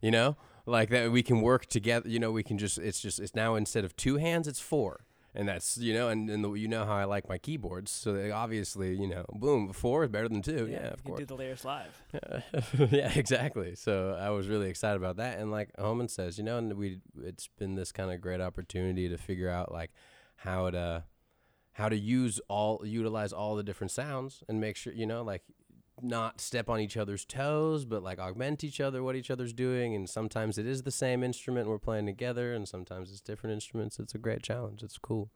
you 0.01 0.11
know 0.11 0.37
like 0.65 0.89
that 0.89 1.11
we 1.11 1.23
can 1.23 1.41
work 1.41 1.65
together. 1.65 2.07
You 2.07 2.19
know 2.19 2.31
we 2.31 2.43
can 2.43 2.57
just 2.57 2.77
it's 2.77 3.01
just 3.01 3.19
it's 3.19 3.35
now 3.35 3.55
instead 3.55 3.83
of 3.83 3.95
two 3.95 4.17
hands 4.17 4.47
it's 4.47 4.59
four. 4.59 5.05
And 5.35 5.47
that's 5.47 5.77
you 5.77 5.93
know, 5.93 6.09
and, 6.09 6.29
and 6.29 6.43
the, 6.43 6.53
you 6.53 6.67
know 6.67 6.85
how 6.85 6.93
I 6.93 7.05
like 7.05 7.27
my 7.27 7.37
keyboards, 7.37 7.91
so 7.91 8.13
they 8.13 8.31
obviously 8.31 8.95
you 8.95 9.07
know, 9.07 9.25
boom, 9.33 9.73
four 9.73 10.03
is 10.03 10.09
better 10.09 10.29
than 10.29 10.41
two. 10.41 10.67
Yeah, 10.69 10.83
you 10.83 10.89
of 10.89 11.03
course. 11.03 11.19
do 11.19 11.25
the 11.25 11.35
layers 11.35 11.65
live. 11.65 12.03
yeah, 12.91 13.11
exactly. 13.15 13.75
So 13.75 14.17
I 14.19 14.29
was 14.29 14.47
really 14.47 14.69
excited 14.69 14.97
about 14.97 15.17
that, 15.17 15.39
and 15.39 15.51
like 15.51 15.69
Homan 15.79 16.07
says, 16.07 16.37
you 16.37 16.43
know, 16.43 16.57
and 16.57 16.73
we 16.73 16.99
it's 17.23 17.49
been 17.57 17.75
this 17.75 17.91
kind 17.91 18.11
of 18.11 18.21
great 18.21 18.41
opportunity 18.41 19.09
to 19.09 19.17
figure 19.17 19.49
out 19.49 19.71
like 19.71 19.91
how 20.37 20.69
to 20.69 21.03
how 21.73 21.89
to 21.89 21.97
use 21.97 22.39
all 22.47 22.81
utilize 22.85 23.33
all 23.33 23.55
the 23.55 23.63
different 23.63 23.91
sounds 23.91 24.43
and 24.47 24.61
make 24.61 24.75
sure 24.75 24.93
you 24.93 25.07
know 25.07 25.23
like 25.23 25.41
not 26.01 26.41
step 26.41 26.69
on 26.69 26.79
each 26.79 26.97
other's 26.97 27.25
toes, 27.25 27.85
but 27.85 28.03
like 28.03 28.19
augment 28.19 28.63
each 28.63 28.79
other, 28.79 29.03
what 29.03 29.15
each 29.15 29.31
other's 29.31 29.53
doing. 29.53 29.95
And 29.95 30.09
sometimes 30.09 30.57
it 30.57 30.65
is 30.65 30.83
the 30.83 30.91
same 30.91 31.23
instrument 31.23 31.67
we're 31.67 31.79
playing 31.79 32.05
together, 32.05 32.53
and 32.53 32.67
sometimes 32.67 33.11
it's 33.11 33.21
different 33.21 33.53
instruments. 33.53 33.99
It's 33.99 34.15
a 34.15 34.17
great 34.17 34.43
challenge. 34.43 34.83
It's 34.83 34.97
cool. 34.97 35.29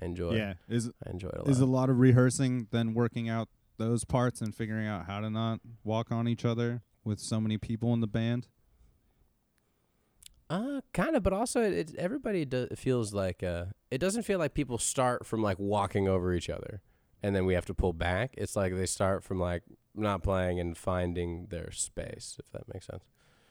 I 0.00 0.06
enjoy 0.06 0.32
it. 0.32 0.38
Yeah. 0.38 0.54
Is 0.68 0.90
I 1.06 1.10
enjoy 1.10 1.28
it 1.28 1.36
a 1.36 1.42
lot. 1.42 1.48
is 1.48 1.60
a 1.60 1.66
lot 1.66 1.88
of 1.88 1.98
rehearsing 1.98 2.68
then 2.70 2.94
working 2.94 3.28
out 3.28 3.48
those 3.78 4.04
parts 4.04 4.40
and 4.40 4.54
figuring 4.54 4.86
out 4.86 5.06
how 5.06 5.20
to 5.20 5.30
not 5.30 5.60
walk 5.84 6.10
on 6.10 6.26
each 6.28 6.44
other 6.44 6.82
with 7.04 7.18
so 7.18 7.40
many 7.40 7.58
people 7.58 7.92
in 7.94 8.00
the 8.00 8.06
band? 8.06 8.48
Uh, 10.48 10.80
kind 10.92 11.16
of, 11.16 11.22
but 11.22 11.32
also 11.32 11.60
it, 11.60 11.72
it 11.72 11.94
everybody 11.96 12.44
do, 12.44 12.68
it 12.70 12.78
feels 12.78 13.12
like 13.12 13.42
uh, 13.42 13.64
it 13.90 13.98
doesn't 13.98 14.22
feel 14.22 14.38
like 14.38 14.54
people 14.54 14.78
start 14.78 15.26
from 15.26 15.42
like 15.42 15.58
walking 15.58 16.06
over 16.06 16.32
each 16.32 16.48
other, 16.48 16.82
and 17.26 17.34
then 17.34 17.44
we 17.44 17.54
have 17.54 17.66
to 17.66 17.74
pull 17.74 17.92
back. 17.92 18.34
It's 18.38 18.54
like 18.54 18.76
they 18.76 18.86
start 18.86 19.24
from 19.24 19.40
like 19.40 19.64
not 19.96 20.22
playing 20.22 20.60
and 20.60 20.78
finding 20.78 21.46
their 21.46 21.72
space, 21.72 22.36
if 22.38 22.48
that 22.52 22.72
makes 22.72 22.86
sense. 22.86 23.02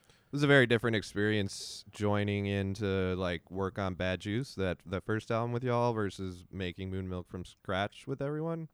It 0.07 0.31
was 0.31 0.43
a 0.43 0.47
very 0.47 0.65
different 0.65 0.95
experience 0.95 1.83
joining 1.91 2.45
in 2.45 2.73
to 2.75 3.15
like 3.17 3.51
work 3.51 3.77
on 3.77 3.95
Bad 3.95 4.21
Juice 4.21 4.55
that 4.55 4.77
that 4.85 5.03
first 5.03 5.29
album 5.29 5.51
with 5.51 5.61
y'all 5.61 5.91
versus 5.91 6.45
making 6.53 6.89
Mursmilk 6.89 7.27
from 7.27 7.43
scratch 7.43 8.07
with 8.07 8.21
everyone. 8.21 8.69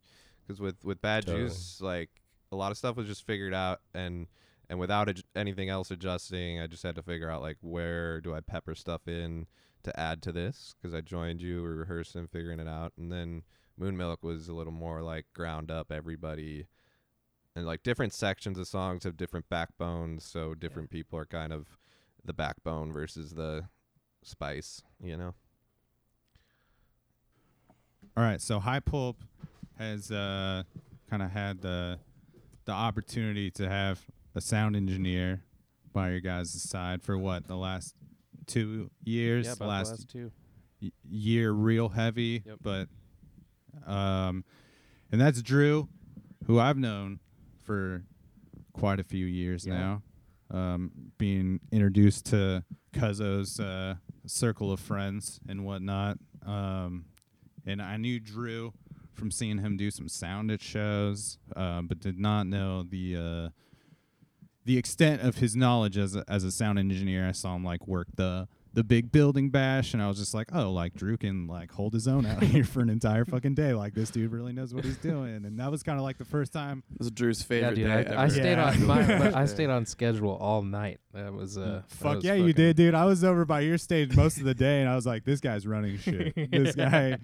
Because 0.45 0.61
with 0.61 0.85
with 0.85 1.01
Bad 1.01 1.25
Totally. 1.25 1.45
Juice, 1.45 1.81
like 1.81 2.11
a 2.51 2.55
lot 2.55 2.69
of 2.69 2.77
stuff 2.77 2.95
was 2.95 3.07
just 3.07 3.25
figured 3.25 3.55
out 3.55 3.81
and 3.95 4.27
and 4.69 4.79
without 4.79 5.07
adj- 5.07 5.23
anything 5.35 5.69
else 5.69 5.89
adjusting, 5.89 6.61
I 6.61 6.67
just 6.67 6.83
had 6.83 6.95
to 6.95 7.01
figure 7.01 7.29
out 7.31 7.41
like 7.41 7.57
where 7.61 8.21
do 8.21 8.35
I 8.35 8.41
pepper 8.41 8.75
stuff 8.75 9.07
in 9.07 9.47
to 9.81 9.99
add 9.99 10.21
to 10.21 10.31
this 10.31 10.75
because 10.79 10.93
I 10.93 11.01
joined 11.01 11.41
you, 11.41 11.55
we 11.55 11.61
were 11.69 11.75
rehearsing, 11.77 12.27
figuring 12.27 12.59
it 12.59 12.67
out, 12.67 12.93
and 12.99 13.11
then 13.11 13.41
Mursmilk 13.79 14.23
was 14.23 14.47
a 14.47 14.53
little 14.53 14.73
more 14.73 15.01
like 15.01 15.25
ground 15.33 15.71
up 15.71 15.91
everybody 15.91 16.67
and 17.55 17.65
like 17.65 17.83
different 17.83 18.13
sections 18.13 18.57
of 18.59 18.67
songs 18.67 19.03
have 19.03 19.17
different 19.17 19.49
backbones 19.49 20.23
so 20.23 20.53
different 20.53 20.89
people 20.89 21.17
are 21.19 21.25
kind 21.25 21.51
of 21.51 21.77
the 22.23 22.33
backbone 22.33 22.91
versus 22.93 23.31
the 23.33 23.63
spice 24.23 24.81
you 25.03 25.17
know 25.17 25.33
All 28.17 28.23
right, 28.23 28.41
so 28.41 28.59
High 28.59 28.81
Pulp 28.81 29.23
has 29.77 30.11
uh, 30.11 30.63
kind 31.09 31.23
of 31.23 31.31
had 31.31 31.61
the 31.61 31.97
the 32.65 32.71
opportunity 32.73 33.49
to 33.51 33.67
have 33.69 34.05
a 34.35 34.41
sound 34.41 34.75
engineer 34.75 35.43
by 35.93 36.09
your 36.11 36.19
guys' 36.19 36.51
side 36.61 37.01
for 37.01 37.17
what 37.17 37.47
the 37.47 37.55
last 37.55 37.95
two 38.47 38.91
years, 39.03 39.45
Yeah, 39.45 39.53
about 39.53 39.65
the 39.65 39.69
last, 39.69 39.89
last 39.91 40.09
two. 40.09 40.31
y- 40.81 40.91
year, 41.09 41.51
real 41.51 41.89
heavy, 41.89 42.43
Yep. 42.45 42.57
but 42.61 42.89
um, 43.85 44.43
and 45.11 45.19
that's 45.19 45.41
Drew, 45.41 45.87
who 46.45 46.59
I've 46.59 46.77
known 46.77 47.19
for 47.63 48.03
quite 48.73 48.99
a 48.99 49.03
few 49.03 49.25
years 49.25 49.65
Yeah. 49.65 49.73
now. 49.73 50.03
Um, 50.49 50.91
being 51.17 51.61
introduced 51.71 52.25
to 52.27 52.63
Cuzzo's 52.93 53.59
uh, 53.59 53.95
circle 54.25 54.71
of 54.71 54.79
friends 54.81 55.39
and 55.47 55.63
whatnot. 55.65 56.17
Um, 56.45 57.05
and 57.65 57.81
I 57.81 57.95
knew 57.97 58.19
Drew 58.19 58.73
from 59.13 59.31
seeing 59.31 59.59
him 59.59 59.77
do 59.77 59.89
some 59.91 60.09
sound 60.09 60.51
at 60.51 60.61
shows, 60.61 61.37
um, 61.55 61.87
but 61.87 61.99
did 61.99 62.19
not 62.19 62.47
know 62.47 62.83
the 62.83 63.15
uh, 63.15 63.49
the 64.65 64.77
extent 64.77 65.21
of 65.21 65.37
his 65.37 65.55
knowledge 65.55 65.97
as 65.97 66.15
a, 66.15 66.23
as 66.27 66.43
a 66.43 66.51
sound 66.51 66.77
engineer. 66.79 67.27
I 67.27 67.31
saw 67.31 67.55
him 67.55 67.63
like 67.63 67.87
work 67.87 68.07
the 68.15 68.47
the 68.73 68.83
big 68.83 69.11
building 69.11 69.49
bash, 69.49 69.93
and 69.93 70.01
I 70.01 70.07
was 70.07 70.17
just 70.17 70.33
like, 70.33 70.47
oh, 70.53 70.71
like 70.71 70.93
Drew 70.93 71.17
can 71.17 71.47
like 71.47 71.71
hold 71.71 71.93
his 71.93 72.07
own 72.07 72.25
out 72.25 72.41
here 72.53 72.63
for 72.63 72.79
an 72.79 72.89
entire 72.89 73.25
fucking 73.25 73.53
day. 73.55 73.73
Like 73.73 73.93
this 73.93 74.09
dude 74.09 74.31
really 74.31 74.53
knows 74.53 74.73
what 74.73 74.85
he's 74.85 74.97
doing, 74.97 75.43
and 75.45 75.59
that 75.59 75.69
was 75.69 75.83
kind 75.83 75.97
of 75.97 76.03
like 76.03 76.17
the 76.17 76.25
first 76.25 76.53
time. 76.53 76.83
This 76.91 76.99
was 76.99 77.11
Drew's 77.11 77.41
Yeah, 77.41 77.45
favorite 77.47 77.75
dude. 77.75 77.87
day. 77.87 77.91
I, 77.93 77.99
ever. 78.01 78.17
I 78.17 78.27
stayed 78.29 78.51
Yeah. 78.51 78.69
on 78.69 78.85
my, 78.85 79.33
I 79.41 79.45
stayed 79.45 79.69
on 79.69 79.85
schedule 79.85 80.31
all 80.39 80.61
night. 80.61 80.99
That 81.13 81.33
was 81.33 81.57
uh. 81.57 81.81
Fuck 81.89 82.15
was 82.17 82.23
yeah, 82.23 82.35
you 82.35 82.53
did, 82.53 82.77
dude. 82.77 82.95
I 82.95 83.05
was 83.05 83.23
over 83.23 83.43
by 83.45 83.59
your 83.61 83.77
stage 83.77 84.15
most 84.15 84.37
of 84.37 84.45
the 84.45 84.55
day, 84.55 84.79
and 84.79 84.89
I 84.89 84.95
was 84.95 85.05
like, 85.05 85.25
this 85.25 85.41
guy's 85.41 85.67
running 85.67 85.97
shit. 85.97 86.33
this 86.51 86.75
guy, 86.75 87.17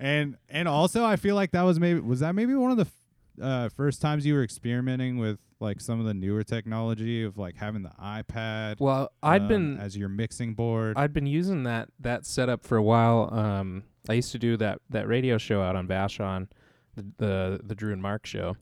and 0.00 0.36
and 0.48 0.66
also 0.68 1.04
I 1.04 1.16
feel 1.16 1.34
like 1.34 1.50
that 1.52 1.62
was 1.62 1.78
maybe 1.78 2.00
was 2.00 2.20
that 2.20 2.34
maybe 2.34 2.54
one 2.54 2.70
of 2.70 2.76
the 2.78 2.84
f- 2.86 2.92
uh, 3.40 3.68
first 3.68 4.00
times 4.00 4.24
you 4.24 4.34
were 4.34 4.42
experimenting 4.42 5.18
with 5.18 5.38
like 5.60 5.80
some 5.80 6.00
of 6.00 6.06
the 6.06 6.14
newer 6.14 6.42
technology 6.42 7.24
of 7.24 7.38
like 7.38 7.56
having 7.56 7.82
the 7.82 7.92
iPad. 8.02 8.80
Well, 8.80 9.10
I'd 9.22 9.42
um, 9.42 9.48
been 9.48 9.80
as 9.80 9.96
your 9.96 10.08
mixing 10.08 10.54
board. 10.54 10.96
I'd 10.96 11.12
been 11.12 11.26
using 11.26 11.64
that 11.64 11.88
that 12.00 12.26
setup 12.26 12.64
for 12.64 12.76
a 12.76 12.82
while. 12.82 13.32
Um, 13.32 13.84
I 14.08 14.14
used 14.14 14.32
to 14.32 14.38
do 14.38 14.56
that 14.58 14.80
that 14.90 15.08
radio 15.08 15.38
show 15.38 15.62
out 15.62 15.76
on 15.76 15.88
Vashon, 15.88 16.48
the 16.94 17.04
the, 17.18 17.60
the 17.64 17.74
Drew 17.74 17.92
and 17.92 18.02
Mark 18.02 18.26
show. 18.26 18.56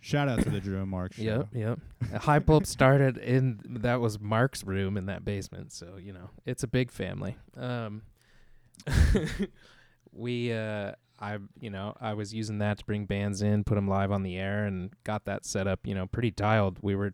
Shout 0.00 0.28
out 0.28 0.40
to 0.42 0.50
the 0.50 0.60
Drew 0.60 0.80
and 0.80 0.88
Mark 0.88 1.12
show. 1.14 1.22
Yep, 1.22 1.48
yep. 1.52 1.78
High 2.20 2.38
Pulp 2.38 2.64
started 2.66 3.18
in 3.18 3.60
that 3.80 4.00
was 4.00 4.20
Mark's 4.20 4.62
room 4.62 4.96
in 4.96 5.06
that 5.06 5.24
basement, 5.24 5.72
so 5.72 5.96
you 6.00 6.12
know 6.12 6.30
it's 6.44 6.62
a 6.62 6.68
big 6.68 6.90
family. 6.92 7.36
Um, 7.56 8.02
we, 10.12 10.52
uh, 10.52 10.92
I, 11.18 11.38
you 11.60 11.70
know, 11.70 11.96
I 12.00 12.14
was 12.14 12.34
using 12.34 12.58
that 12.58 12.78
to 12.78 12.84
bring 12.84 13.06
bands 13.06 13.42
in, 13.42 13.64
put 13.64 13.74
them 13.76 13.88
live 13.88 14.12
on 14.12 14.22
the 14.22 14.36
air, 14.36 14.64
and 14.66 14.90
got 15.04 15.24
that 15.24 15.44
set 15.44 15.66
up. 15.66 15.86
You 15.86 15.94
know, 15.94 16.06
pretty 16.06 16.30
dialed. 16.30 16.78
We 16.82 16.94
were, 16.94 17.12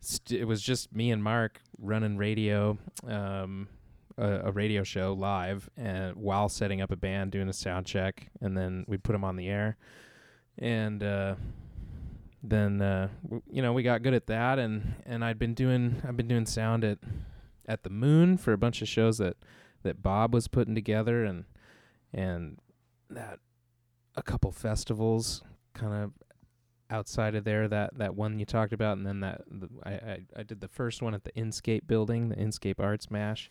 st- 0.00 0.40
it 0.40 0.44
was 0.44 0.62
just 0.62 0.94
me 0.94 1.10
and 1.10 1.22
Mark 1.22 1.60
running 1.78 2.16
radio, 2.16 2.78
um, 3.06 3.68
a, 4.16 4.40
a 4.46 4.52
radio 4.52 4.82
show 4.84 5.12
live, 5.12 5.68
and 5.76 6.16
while 6.16 6.48
setting 6.48 6.80
up 6.80 6.90
a 6.90 6.96
band, 6.96 7.32
doing 7.32 7.48
a 7.48 7.52
sound 7.52 7.86
check, 7.86 8.28
and 8.40 8.56
then 8.56 8.84
we'd 8.86 9.02
put 9.02 9.12
them 9.12 9.24
on 9.24 9.36
the 9.36 9.48
air, 9.48 9.76
and. 10.58 11.02
uh 11.02 11.34
then 12.42 12.80
uh, 12.80 13.08
w- 13.24 13.42
you 13.50 13.60
know 13.60 13.72
we 13.72 13.82
got 13.82 14.02
good 14.04 14.14
at 14.14 14.26
that 14.28 14.58
and 14.60 14.94
and 15.04 15.24
I'd 15.24 15.38
been 15.38 15.54
doing 15.54 16.00
I've 16.06 16.16
been 16.16 16.28
doing 16.28 16.46
sound 16.46 16.84
at 16.84 16.98
at 17.66 17.82
the 17.82 17.90
Moon 17.90 18.36
for 18.36 18.52
a 18.52 18.58
bunch 18.58 18.82
of 18.82 18.88
shows 18.88 19.18
that 19.18 19.36
that 19.82 20.00
Bob 20.02 20.32
was 20.32 20.46
putting 20.46 20.74
together 20.74 21.24
and 21.24 21.44
and 22.12 22.58
that 23.10 23.38
a 24.16 24.22
couple 24.22 24.50
festivals 24.50 25.42
kind 25.74 25.92
of 25.92 26.12
outside 26.88 27.34
of 27.34 27.44
there 27.44 27.66
that 27.68 27.96
that 27.98 28.14
one 28.14 28.38
you 28.38 28.44
talked 28.46 28.72
about 28.72 28.96
and 28.96 29.06
then 29.06 29.20
that 29.20 29.42
the, 29.50 29.68
I, 29.84 29.90
I 29.90 30.18
I 30.38 30.42
did 30.42 30.60
the 30.60 30.68
first 30.68 31.02
one 31.02 31.14
at 31.14 31.24
the 31.24 31.32
Inscape 31.32 31.86
building 31.86 32.28
the 32.28 32.36
Inscape 32.36 32.78
Arts 32.78 33.10
Mash 33.10 33.50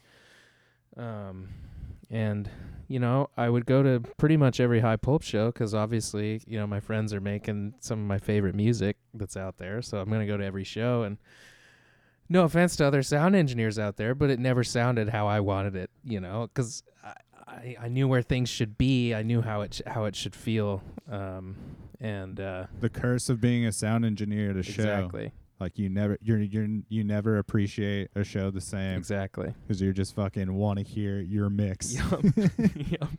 um 0.98 1.50
and 2.10 2.50
you 2.88 3.00
know 3.00 3.30
I 3.36 3.50
would 3.50 3.66
go 3.66 3.84
to 3.84 4.02
pretty 4.18 4.38
much 4.38 4.60
every 4.60 4.80
high 4.80 4.96
pulp 4.96 5.22
show 5.22 5.48
because 5.52 5.74
obviously 5.74 6.42
you 6.48 6.58
know 6.58 6.68
my 6.68 6.80
friends 6.80 7.14
are 7.14 7.22
making 7.22 7.74
some 7.82 8.00
of 8.00 8.06
my 8.06 8.20
favorite 8.20 8.56
music 8.56 8.98
that's 9.14 9.36
out 9.36 9.58
there 9.58 9.82
so 9.82 9.98
I'm 9.98 10.10
gonna 10.10 10.28
go 10.28 10.38
to 10.38 10.46
every 10.46 10.64
show. 10.64 11.04
And 11.04 11.18
no 12.28 12.44
offense 12.44 12.76
to 12.78 12.86
other 12.86 13.04
sound 13.04 13.36
engineers 13.36 13.78
out 13.78 13.98
there 13.98 14.16
but 14.16 14.30
it 14.30 14.40
never 14.40 14.64
sounded 14.64 15.10
how 15.10 15.28
I 15.28 15.42
wanted 15.42 15.76
it 15.76 15.90
you 16.04 16.20
know 16.20 16.50
because 16.54 16.84
I, 17.48 17.76
I 17.80 17.88
knew 17.90 18.08
where 18.08 18.22
things 18.22 18.50
should 18.50 18.78
be 18.78 19.14
I 19.14 19.22
knew 19.24 19.42
how 19.42 19.62
it 19.62 19.76
sh- 19.76 19.82
how 19.88 20.06
it 20.06 20.16
should 20.16 20.36
feel 20.36 20.82
um 21.10 21.56
and 22.02 22.40
uh 22.40 22.66
The 22.80 22.90
curse 22.90 23.30
of 23.30 23.40
being 23.40 23.66
a 23.66 23.72
sound 23.72 24.04
engineer 24.06 24.50
at 24.52 24.58
a 24.58 24.64
show. 24.64 24.82
exactly 24.82 25.32
Like 25.60 25.78
you 25.78 25.90
never 25.90 26.18
you're 26.22 26.40
you're 26.42 26.68
you 26.90 27.04
never 27.04 27.38
appreciate 27.38 28.10
a 28.16 28.24
show 28.24 28.50
the 28.52 28.62
same 28.62 28.98
exactly 28.98 29.54
because 29.62 29.82
you're 29.82 29.94
just 29.94 30.16
fucking 30.16 30.54
want 30.54 30.80
to 30.80 30.84
hear 30.86 31.20
your 31.20 31.50
mix. 31.50 31.94
Yep. 31.94 32.22
yep. 32.76 33.10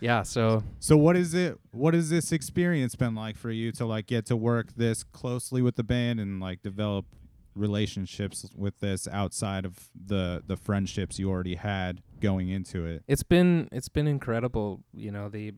yeah 0.00 0.22
so 0.22 0.64
So 0.80 0.96
what 0.96 1.16
is 1.16 1.32
it? 1.32 1.58
What 1.70 1.94
has 1.94 2.10
this 2.10 2.32
experience 2.32 2.96
been 2.96 3.14
like 3.14 3.36
for 3.36 3.50
you 3.52 3.70
to 3.72 3.86
like 3.86 4.06
get 4.08 4.26
to 4.26 4.36
work 4.36 4.74
this 4.76 5.04
closely 5.04 5.62
with 5.62 5.76
the 5.76 5.84
band 5.84 6.18
and 6.20 6.40
like 6.40 6.60
develop 6.62 7.06
relationships 7.54 8.48
with 8.56 8.80
this 8.80 9.06
outside 9.08 9.64
of 9.64 9.90
the 9.94 10.42
the 10.46 10.56
friendships 10.56 11.18
you 11.18 11.30
already 11.30 11.56
had 11.56 12.02
going 12.20 12.48
into 12.48 12.86
it? 12.86 13.02
it's 13.08 13.22
been 13.22 13.68
it's 13.72 13.88
been 13.88 14.06
incredible 14.06 14.80
you 14.94 15.10
know 15.10 15.28
the 15.28 15.52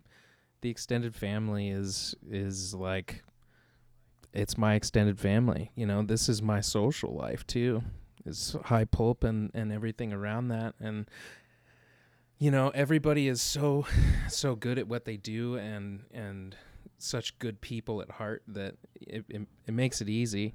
the 0.62 0.70
extended 0.70 1.14
family 1.14 1.68
is 1.68 2.14
is 2.30 2.74
like 2.74 3.22
it's 4.32 4.56
my 4.58 4.74
extended 4.74 5.20
family 5.20 5.70
you 5.74 5.86
know 5.86 6.02
this 6.02 6.28
is 6.28 6.42
my 6.42 6.60
social 6.60 7.14
life 7.14 7.46
too. 7.46 7.82
It's 8.26 8.56
high 8.64 8.84
pulp 8.84 9.22
and 9.24 9.50
and 9.54 9.70
everything 9.72 10.12
around 10.12 10.48
that. 10.48 10.74
And 10.80 11.08
you 12.38 12.50
know 12.50 12.70
everybody 12.70 13.28
is 13.28 13.40
so 13.42 13.86
so 14.28 14.54
good 14.56 14.78
at 14.78 14.88
what 14.88 15.04
they 15.04 15.16
do 15.16 15.56
and 15.56 16.04
and 16.12 16.56
such 16.98 17.38
good 17.38 17.60
people 17.60 18.00
at 18.00 18.10
heart 18.12 18.42
that 18.48 18.76
it 18.94 19.24
it, 19.28 19.42
it 19.66 19.74
makes 19.74 20.00
it 20.00 20.08
easy. 20.08 20.54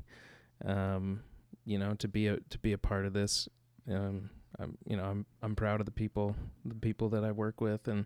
Um 0.66 1.22
you 1.66 1.78
know 1.78 1.94
to 1.96 2.08
be 2.08 2.28
a 2.28 2.38
to 2.50 2.58
be 2.60 2.74
a 2.74 2.78
part 2.78 3.06
of 3.06 3.14
this. 3.14 3.48
Um 3.92 4.30
I'm 4.60 4.78
you 4.86 4.98
know 4.98 5.04
I'm 5.04 5.26
I'm 5.42 5.56
proud 5.56 5.80
of 5.80 5.86
the 5.86 5.92
people 5.92 6.36
the 6.66 6.76
people 6.76 7.10
that 7.10 7.24
I 7.24 7.32
work 7.32 7.62
with 7.62 7.88
and 7.88 8.06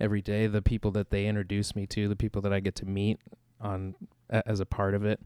every 0.00 0.22
day 0.22 0.46
the 0.46 0.62
people 0.62 0.90
that 0.92 1.10
they 1.10 1.26
introduce 1.26 1.76
me 1.76 1.86
to 1.88 2.08
the 2.08 2.16
people 2.16 2.42
that 2.42 2.52
I 2.52 2.60
get 2.60 2.74
to 2.76 2.86
meet 2.86 3.20
on 3.60 3.94
a, 4.30 4.46
as 4.46 4.60
a 4.60 4.66
part 4.66 4.94
of 4.94 5.04
it. 5.04 5.20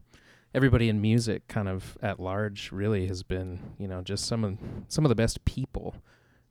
Everybody 0.53 0.89
in 0.89 1.01
music 1.01 1.47
kind 1.47 1.67
of 1.67 1.97
at 2.01 2.19
large 2.19 2.71
really 2.71 3.07
has 3.07 3.23
been 3.23 3.75
you 3.77 3.87
know 3.87 4.01
just 4.01 4.25
some 4.25 4.43
of 4.43 4.57
some 4.87 5.05
of 5.05 5.09
the 5.09 5.15
best 5.15 5.43
people 5.45 5.95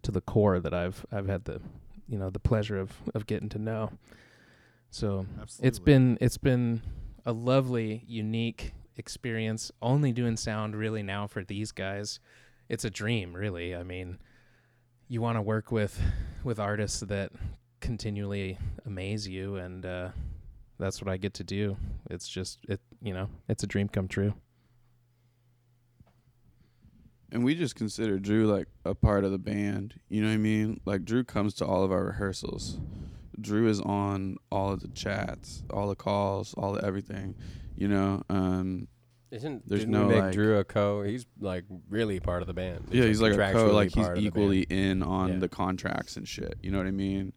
to 0.02 0.10
the 0.10 0.20
core 0.20 0.60
that 0.60 0.74
I've 0.74 1.04
I've 1.12 1.28
had 1.28 1.44
the 1.44 1.60
you 2.08 2.18
know 2.18 2.30
the 2.30 2.38
pleasure 2.38 2.78
of 2.78 2.92
of 3.14 3.26
getting 3.26 3.48
to 3.50 3.58
know. 3.58 3.92
So 4.90 5.26
it's 5.42 5.42
Absolutely. 5.60 5.84
been 5.84 6.18
it's 6.20 6.38
been 6.38 6.82
a 7.24 7.32
lovely 7.32 8.04
unique 8.06 8.72
experience 8.96 9.70
only 9.82 10.12
doing 10.12 10.36
sound 10.36 10.74
really 10.74 11.02
now 11.02 11.26
for 11.26 11.44
these 11.44 11.72
guys 11.72 12.18
it's 12.68 12.84
a 12.84 12.90
dream 12.90 13.34
really 13.34 13.74
i 13.74 13.82
mean 13.82 14.18
you 15.08 15.20
want 15.20 15.36
to 15.36 15.42
work 15.42 15.70
with 15.70 16.00
with 16.44 16.58
artists 16.58 17.00
that 17.00 17.30
continually 17.80 18.58
amaze 18.86 19.28
you 19.28 19.56
and 19.56 19.84
uh 19.84 20.08
that's 20.78 21.00
what 21.02 21.10
i 21.10 21.16
get 21.16 21.34
to 21.34 21.44
do 21.44 21.76
it's 22.10 22.28
just 22.28 22.58
it 22.68 22.80
you 23.02 23.12
know 23.12 23.28
it's 23.48 23.62
a 23.62 23.66
dream 23.66 23.88
come 23.88 24.08
true 24.08 24.34
and 27.32 27.44
we 27.44 27.54
just 27.54 27.74
consider 27.74 28.18
Drew 28.18 28.46
like 28.46 28.68
a 28.84 28.94
part 28.94 29.24
of 29.24 29.32
the 29.32 29.38
band. 29.38 29.94
You 30.08 30.22
know 30.22 30.28
what 30.28 30.34
I 30.34 30.38
mean? 30.38 30.80
Like 30.84 31.04
Drew 31.04 31.24
comes 31.24 31.54
to 31.54 31.66
all 31.66 31.82
of 31.82 31.90
our 31.90 32.04
rehearsals. 32.04 32.78
Drew 33.40 33.68
is 33.68 33.80
on 33.80 34.36
all 34.50 34.72
of 34.72 34.80
the 34.80 34.88
chats, 34.88 35.62
all 35.70 35.88
the 35.88 35.96
calls, 35.96 36.54
all 36.54 36.72
the 36.72 36.84
everything. 36.84 37.34
You 37.76 37.88
know, 37.88 38.22
um, 38.28 38.88
Isn't 39.30 39.68
There's 39.68 39.86
no, 39.86 40.06
make 40.08 40.18
like- 40.22 40.32
Drew 40.32 40.58
a 40.58 40.64
co? 40.64 41.02
He's 41.02 41.26
like 41.40 41.64
really 41.90 42.20
part 42.20 42.42
of 42.42 42.46
the 42.48 42.54
band. 42.54 42.88
yeah, 42.90 43.04
he's 43.04 43.20
like 43.20 43.34
a 43.34 43.52
co. 43.52 43.72
Like 43.72 43.92
he's 43.92 44.04
part 44.04 44.16
of 44.16 44.22
the 44.22 44.28
equally 44.28 44.60
in 44.62 45.02
on 45.02 45.34
Yeah. 45.34 45.38
the 45.40 45.48
contracts 45.48 46.16
and 46.16 46.26
shit. 46.26 46.56
You 46.62 46.70
know 46.70 46.78
what 46.78 46.86
I 46.86 46.92
mean? 46.92 47.32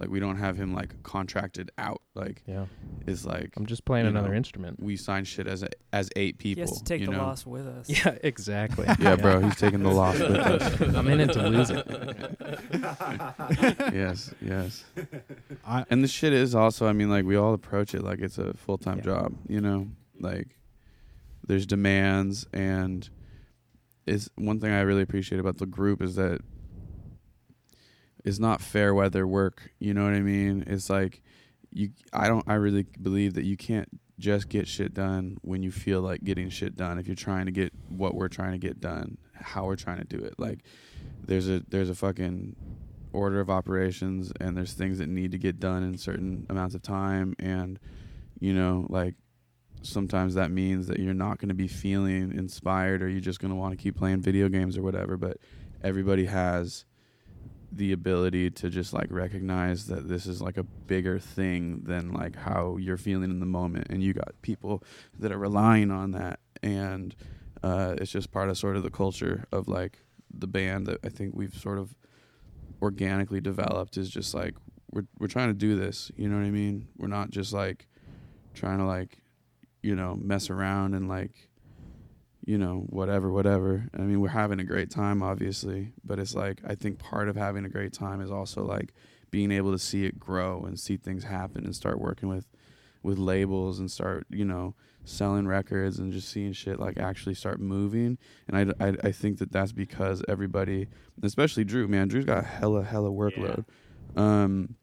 Like 0.00 0.08
we 0.08 0.18
don't 0.18 0.36
have 0.38 0.56
him 0.56 0.74
like 0.74 1.00
contracted 1.04 1.70
out. 1.78 2.00
Like 2.14 2.42
yeah 2.46 2.64
it's 3.06 3.24
like 3.24 3.50
i'm 3.56 3.64
just 3.66 3.84
playing 3.84 4.06
another 4.06 4.28
know, 4.30 4.34
instrument 4.34 4.78
we 4.82 4.94
sign 4.96 5.24
shit 5.24 5.46
as 5.46 5.62
a, 5.62 5.68
as 5.92 6.10
eight 6.16 6.36
people. 6.38 6.62
He 6.62 6.64
people. 6.66 6.74
has 6.74 6.78
to 6.82 6.84
take 6.84 7.00
you 7.00 7.06
the 7.06 7.12
know? 7.12 7.18
loss 7.22 7.46
with 7.46 7.66
us. 7.66 7.88
yeah 8.04 8.18
exactly 8.22 8.86
Yeah, 8.98 9.16
bro, 9.16 9.40
he's 9.40 9.56
taking 9.56 9.82
the 9.82 9.90
loss 9.90 10.18
with 10.18 10.32
us. 10.36 10.80
i'm 10.96 11.06
in 11.08 11.20
it 11.20 11.32
to 11.32 11.48
lose 11.48 11.70
it 11.70 11.86
yes, 13.94 14.32
yes. 14.40 14.84
I, 15.64 15.84
And 15.90 16.02
the 16.02 16.08
shit 16.08 16.32
is 16.32 16.54
also, 16.54 16.86
I 16.86 16.92
mean, 16.92 17.10
like 17.10 17.24
we 17.24 17.36
all 17.36 17.54
approach 17.54 17.94
it 17.94 18.02
like 18.02 18.20
it's 18.20 18.38
a 18.38 18.54
full 18.54 18.78
time 18.78 18.98
Yeah. 18.98 19.04
job. 19.04 19.34
You 19.48 19.60
know, 19.60 19.88
like 20.18 20.56
there's 21.46 21.66
demands, 21.66 22.46
and 22.52 23.08
is 24.06 24.30
one 24.36 24.60
thing 24.60 24.72
I 24.72 24.80
really 24.80 25.02
appreciate 25.02 25.38
about 25.38 25.58
the 25.58 25.66
group 25.66 26.02
is 26.02 26.16
that 26.16 26.40
it's 28.24 28.38
not 28.38 28.60
fair 28.60 28.94
weather 28.94 29.26
work. 29.26 29.72
You 29.78 29.94
know 29.94 30.04
what 30.04 30.14
I 30.14 30.20
mean? 30.20 30.64
It's 30.66 30.90
like 30.90 31.22
you. 31.70 31.90
I 32.12 32.28
don't. 32.28 32.44
I 32.48 32.54
really 32.54 32.86
believe 33.00 33.34
that 33.34 33.44
you 33.44 33.56
can't 33.56 33.88
just 34.18 34.48
get 34.48 34.68
shit 34.68 34.92
done 34.92 35.38
when 35.42 35.62
you 35.62 35.70
feel 35.70 36.02
like 36.02 36.22
getting 36.22 36.50
shit 36.50 36.76
done. 36.76 36.98
If 36.98 37.06
you're 37.06 37.16
trying 37.16 37.46
to 37.46 37.52
get 37.52 37.72
what 37.88 38.14
we're 38.14 38.28
trying 38.28 38.52
to 38.52 38.58
get 38.58 38.80
done, 38.80 39.18
how 39.34 39.64
we're 39.64 39.76
trying 39.76 39.98
to 39.98 40.04
do 40.04 40.18
it, 40.22 40.34
like 40.38 40.60
there's 41.26 41.48
a 41.48 41.62
there's 41.68 41.90
a 41.90 41.94
fucking 41.94 42.56
order 43.12 43.40
of 43.40 43.50
operations 43.50 44.32
and 44.40 44.56
there's 44.56 44.72
things 44.72 44.98
that 44.98 45.08
need 45.08 45.32
to 45.32 45.38
get 45.38 45.58
done 45.58 45.82
in 45.82 45.98
certain 45.98 46.46
amounts 46.48 46.74
of 46.74 46.82
time 46.82 47.34
and 47.38 47.78
you 48.38 48.52
know 48.52 48.86
like 48.88 49.14
sometimes 49.82 50.34
that 50.34 50.50
means 50.50 50.86
that 50.86 50.98
you're 50.98 51.14
not 51.14 51.38
going 51.38 51.48
to 51.48 51.54
be 51.54 51.66
feeling 51.66 52.32
inspired 52.36 53.02
or 53.02 53.08
you're 53.08 53.20
just 53.20 53.40
going 53.40 53.50
to 53.50 53.56
want 53.56 53.72
to 53.72 53.82
keep 53.82 53.96
playing 53.96 54.20
video 54.20 54.48
games 54.48 54.76
or 54.76 54.82
whatever 54.82 55.16
but 55.16 55.38
everybody 55.82 56.26
has 56.26 56.84
the 57.72 57.92
ability 57.92 58.50
to 58.50 58.68
just 58.68 58.92
like 58.92 59.06
recognize 59.10 59.86
that 59.86 60.08
this 60.08 60.26
is 60.26 60.42
like 60.42 60.56
a 60.56 60.62
bigger 60.62 61.18
thing 61.18 61.82
than 61.84 62.12
like 62.12 62.34
how 62.34 62.76
you're 62.78 62.96
feeling 62.96 63.30
in 63.30 63.40
the 63.40 63.46
moment 63.46 63.86
and 63.90 64.02
you 64.02 64.12
got 64.12 64.32
people 64.42 64.82
that 65.18 65.30
are 65.30 65.38
relying 65.38 65.90
on 65.90 66.10
that 66.10 66.40
and 66.62 67.14
uh, 67.62 67.94
it's 67.98 68.10
just 68.10 68.32
part 68.32 68.48
of 68.48 68.58
sort 68.58 68.76
of 68.76 68.82
the 68.82 68.90
culture 68.90 69.44
of 69.52 69.68
like 69.68 69.98
the 70.32 70.46
band 70.46 70.86
that 70.86 70.98
I 71.04 71.08
think 71.08 71.34
we've 71.34 71.54
sort 71.54 71.78
of 71.78 71.94
organically 72.82 73.40
developed 73.40 73.96
is 73.96 74.08
just 74.08 74.34
like 74.34 74.54
we're 74.90 75.06
we're 75.18 75.28
trying 75.28 75.48
to 75.48 75.54
do 75.54 75.76
this, 75.76 76.10
you 76.16 76.28
know 76.28 76.36
what 76.36 76.46
I 76.46 76.50
mean? 76.50 76.88
We're 76.96 77.08
not 77.08 77.30
just 77.30 77.52
like 77.52 77.86
trying 78.54 78.78
to 78.78 78.84
like 78.84 79.18
you 79.82 79.94
know 79.94 80.16
mess 80.16 80.50
around 80.50 80.94
and 80.94 81.08
like 81.08 81.49
you 82.44 82.58
know 82.58 82.84
whatever 82.88 83.30
whatever. 83.30 83.88
I 83.94 84.02
mean, 84.02 84.20
we're 84.20 84.28
having 84.28 84.60
a 84.60 84.64
great 84.64 84.90
time 84.90 85.22
obviously, 85.22 85.92
but 86.04 86.18
it's 86.18 86.34
like 86.34 86.60
I 86.66 86.74
think 86.74 86.98
part 86.98 87.28
of 87.28 87.36
having 87.36 87.64
a 87.64 87.68
great 87.68 87.92
time 87.92 88.20
is 88.20 88.30
also 88.30 88.64
like 88.64 88.92
being 89.30 89.52
able 89.52 89.72
to 89.72 89.78
see 89.78 90.04
it 90.04 90.18
grow 90.18 90.62
and 90.64 90.78
see 90.78 90.96
things 90.96 91.24
happen 91.24 91.64
and 91.64 91.74
start 91.74 92.00
working 92.00 92.28
with 92.28 92.46
with 93.02 93.18
labels 93.18 93.78
and 93.78 93.90
start, 93.90 94.26
you 94.28 94.44
know, 94.44 94.74
selling 95.04 95.46
records 95.46 95.98
and 95.98 96.12
just 96.12 96.28
seeing 96.28 96.52
shit 96.52 96.78
like 96.78 96.98
actually 96.98 97.34
start 97.34 97.60
moving. 97.60 98.18
And 98.48 98.74
I, 98.80 98.86
I, 98.88 98.94
I 99.04 99.12
think 99.12 99.38
that 99.38 99.52
that's 99.52 99.72
because 99.72 100.22
everybody, 100.28 100.88
especially 101.22 101.64
Drew, 101.64 101.88
man, 101.88 102.08
Drew's 102.08 102.26
got 102.26 102.44
a 102.44 102.46
hella, 102.46 102.84
hella 102.84 103.10
workload. 103.10 103.64
Um, 104.16 104.76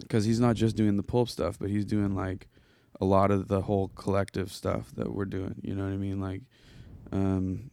because 0.00 0.24
he's 0.24 0.40
not 0.40 0.56
just 0.56 0.74
doing 0.74 0.96
the 0.96 1.02
pulp 1.02 1.28
stuff, 1.28 1.58
but 1.58 1.70
he's 1.70 1.84
doing 1.84 2.14
like 2.14 2.48
a 3.00 3.04
lot 3.04 3.30
of 3.30 3.48
the 3.48 3.62
whole 3.62 3.88
collective 3.88 4.50
stuff 4.50 4.92
that 4.96 5.14
we're 5.14 5.24
doing. 5.24 5.54
You 5.62 5.74
know 5.74 5.84
what 5.84 5.92
I 5.92 5.96
mean? 5.96 6.20
Like, 6.20 6.42
um, 7.12 7.70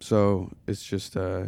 so 0.00 0.50
it's 0.66 0.84
just, 0.84 1.16
uh, 1.16 1.46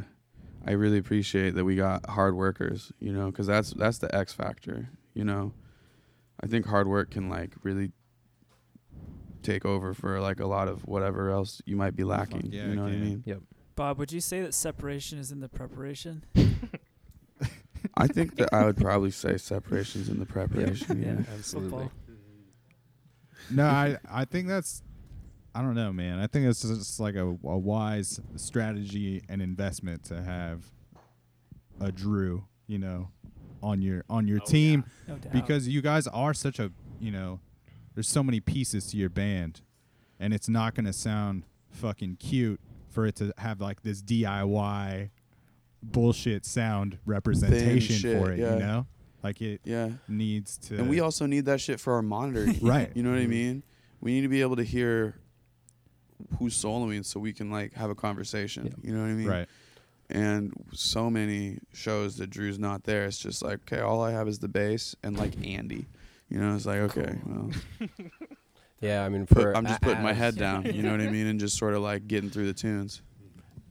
I 0.66 0.72
really 0.72 0.99
appreciate 0.99 1.55
that 1.55 1.64
we 1.64 1.76
got 1.76 2.09
hard 2.09 2.34
workers, 2.34 2.92
you 2.99 3.12
know, 3.12 3.26
because 3.26 3.46
that's 3.46 3.70
that's 3.70 3.99
the 3.99 4.14
X 4.14 4.32
factor, 4.32 4.90
you 5.14 5.24
know. 5.24 5.53
I 6.40 6.46
think 6.46 6.66
hard 6.66 6.86
work 6.86 7.11
can 7.11 7.28
like 7.28 7.55
really 7.62 7.92
take 9.42 9.64
over 9.64 9.94
for 9.94 10.20
like 10.20 10.40
a 10.40 10.46
lot 10.46 10.68
of 10.68 10.86
whatever 10.86 11.30
else 11.30 11.62
you 11.64 11.76
might 11.76 11.96
be 11.96 12.05
lacking. 12.05 12.51
yeah, 12.53 12.66
you 12.66 12.74
know 12.74 12.82
it 12.82 12.90
what 12.90 12.92
I 12.92 12.96
mean? 12.96 13.22
Yep. 13.26 13.40
Bob, 13.76 13.99
would 13.99 14.12
you 14.12 14.20
say 14.20 14.40
that 14.42 14.55
separation 14.55 15.18
is 15.18 15.30
in 15.30 15.40
the 15.40 15.49
preparation? 15.49 16.24
I 17.96 18.07
think 18.07 18.36
that 18.36 18.53
I 18.53 18.64
would 18.64 18.76
probably 18.76 19.11
say 19.11 19.36
separations 19.36 20.09
in 20.09 20.18
the 20.18 20.26
preparation. 20.26 21.03
yeah 21.03 21.12
yeah. 21.12 21.34
absolutely 21.34 21.70
Football. 21.70 21.92
no, 23.51 23.64
I 23.64 23.96
I 24.11 24.24
think 24.24 24.49
that's 24.49 24.82
I 25.59 25.62
don't 25.62 25.74
know, 25.74 25.92
man. 25.92 26.20
I 26.20 26.28
think 26.28 26.46
it's 26.46 26.62
just 26.62 27.00
like 27.00 27.16
a, 27.16 27.26
a 27.26 27.59
wise 27.59 28.20
strategy 28.36 29.24
and 29.28 29.42
investment 29.42 30.04
to 30.04 30.22
have 30.22 30.62
a 31.80 31.90
Drew, 31.90 32.44
you 32.68 32.78
know, 32.78 33.09
on 33.61 33.82
your 33.82 34.04
on 34.09 34.28
your 34.28 34.38
oh, 34.40 34.46
team 34.46 34.84
No 35.09 35.16
because 35.32 35.66
you 35.66 35.82
guys 35.82 36.06
are 36.06 36.32
such 36.32 36.61
a 36.61 36.70
you 37.00 37.11
know 37.11 37.40
there's 37.94 38.09
so 38.09 38.22
many 38.22 38.38
pieces 38.38 38.86
to 38.92 38.96
your 38.96 39.09
band 39.09 39.62
and 40.20 40.32
it's 40.32 40.48
not 40.48 40.76
going 40.76 40.86
to 40.86 40.92
sound 40.92 41.42
fucking 41.72 42.18
cute 42.20 42.61
for 42.88 43.04
it 43.04 43.16
to 43.16 43.34
have 43.38 43.61
like 43.61 43.82
this 43.82 44.00
DIY 44.00 45.11
bullshit 45.82 46.46
sound 46.46 46.98
representation 47.04 47.96
shit, 47.96 48.22
for 48.22 48.30
it 48.30 48.38
yeah. 48.38 48.52
you 48.52 48.59
know 48.61 48.86
like 49.24 49.40
it 49.40 49.61
Yeah. 49.64 49.90
needs 50.06 50.56
to 50.68 50.78
And 50.78 50.88
we 50.88 51.00
also 51.00 51.26
need 51.26 51.46
that 51.46 51.61
shit 51.61 51.80
for 51.80 51.94
our 51.94 52.02
monitoring. 52.02 52.59
Right. 52.62 52.92
You 52.94 53.02
know 53.02 53.11
what 53.11 53.18
I 53.18 53.22
mm-hmm. 53.22 53.30
mean? 53.30 53.62
We 54.00 54.12
need 54.12 54.20
to 54.20 54.28
be 54.28 54.40
able 54.42 54.54
to 54.54 54.62
hear 54.62 55.16
who's 56.38 56.60
soloing 56.60 57.04
so 57.04 57.20
we 57.20 57.32
can 57.32 57.50
like 57.50 57.74
have 57.74 57.90
a 57.90 57.94
conversation. 57.94 58.74
You 58.82 58.92
know 58.92 59.00
what 59.02 59.08
I 59.08 59.12
mean? 59.12 59.28
right 59.28 59.48
And 60.10 60.52
so 60.72 61.10
many 61.10 61.58
shows 61.72 62.16
that 62.16 62.30
Drew's 62.30 62.58
not 62.58 62.84
there, 62.84 63.04
it's 63.04 63.18
just 63.18 63.42
like, 63.42 63.60
okay, 63.70 63.80
all 63.80 64.02
I 64.02 64.12
have 64.12 64.26
is 64.28 64.38
the 64.38 64.48
bass 64.48 64.96
and 65.02 65.16
like 65.18 65.34
Andy. 65.46 65.86
You 66.30 66.38
know, 66.40 66.54
it's 66.54 66.66
like, 66.66 66.78
okay, 66.78 67.18
well, 67.26 67.50
Yeah, 68.80 69.04
I 69.04 69.08
mean, 69.08 69.26
put, 69.26 69.42
for 69.42 69.56
I'm 69.56 69.66
just 69.66 69.80
putting 69.82 70.02
my 70.04 70.12
head 70.12 70.36
down. 70.36 70.64
You 70.64 70.82
know 70.82 70.92
what 70.92 71.00
I 71.00 71.10
mean? 71.10 71.26
And 71.26 71.40
just 71.40 71.58
sort 71.58 71.74
of 71.74 71.82
like 71.82 72.06
getting 72.06 72.30
through 72.30 72.46
the 72.46 72.52
tunes. 72.54 73.02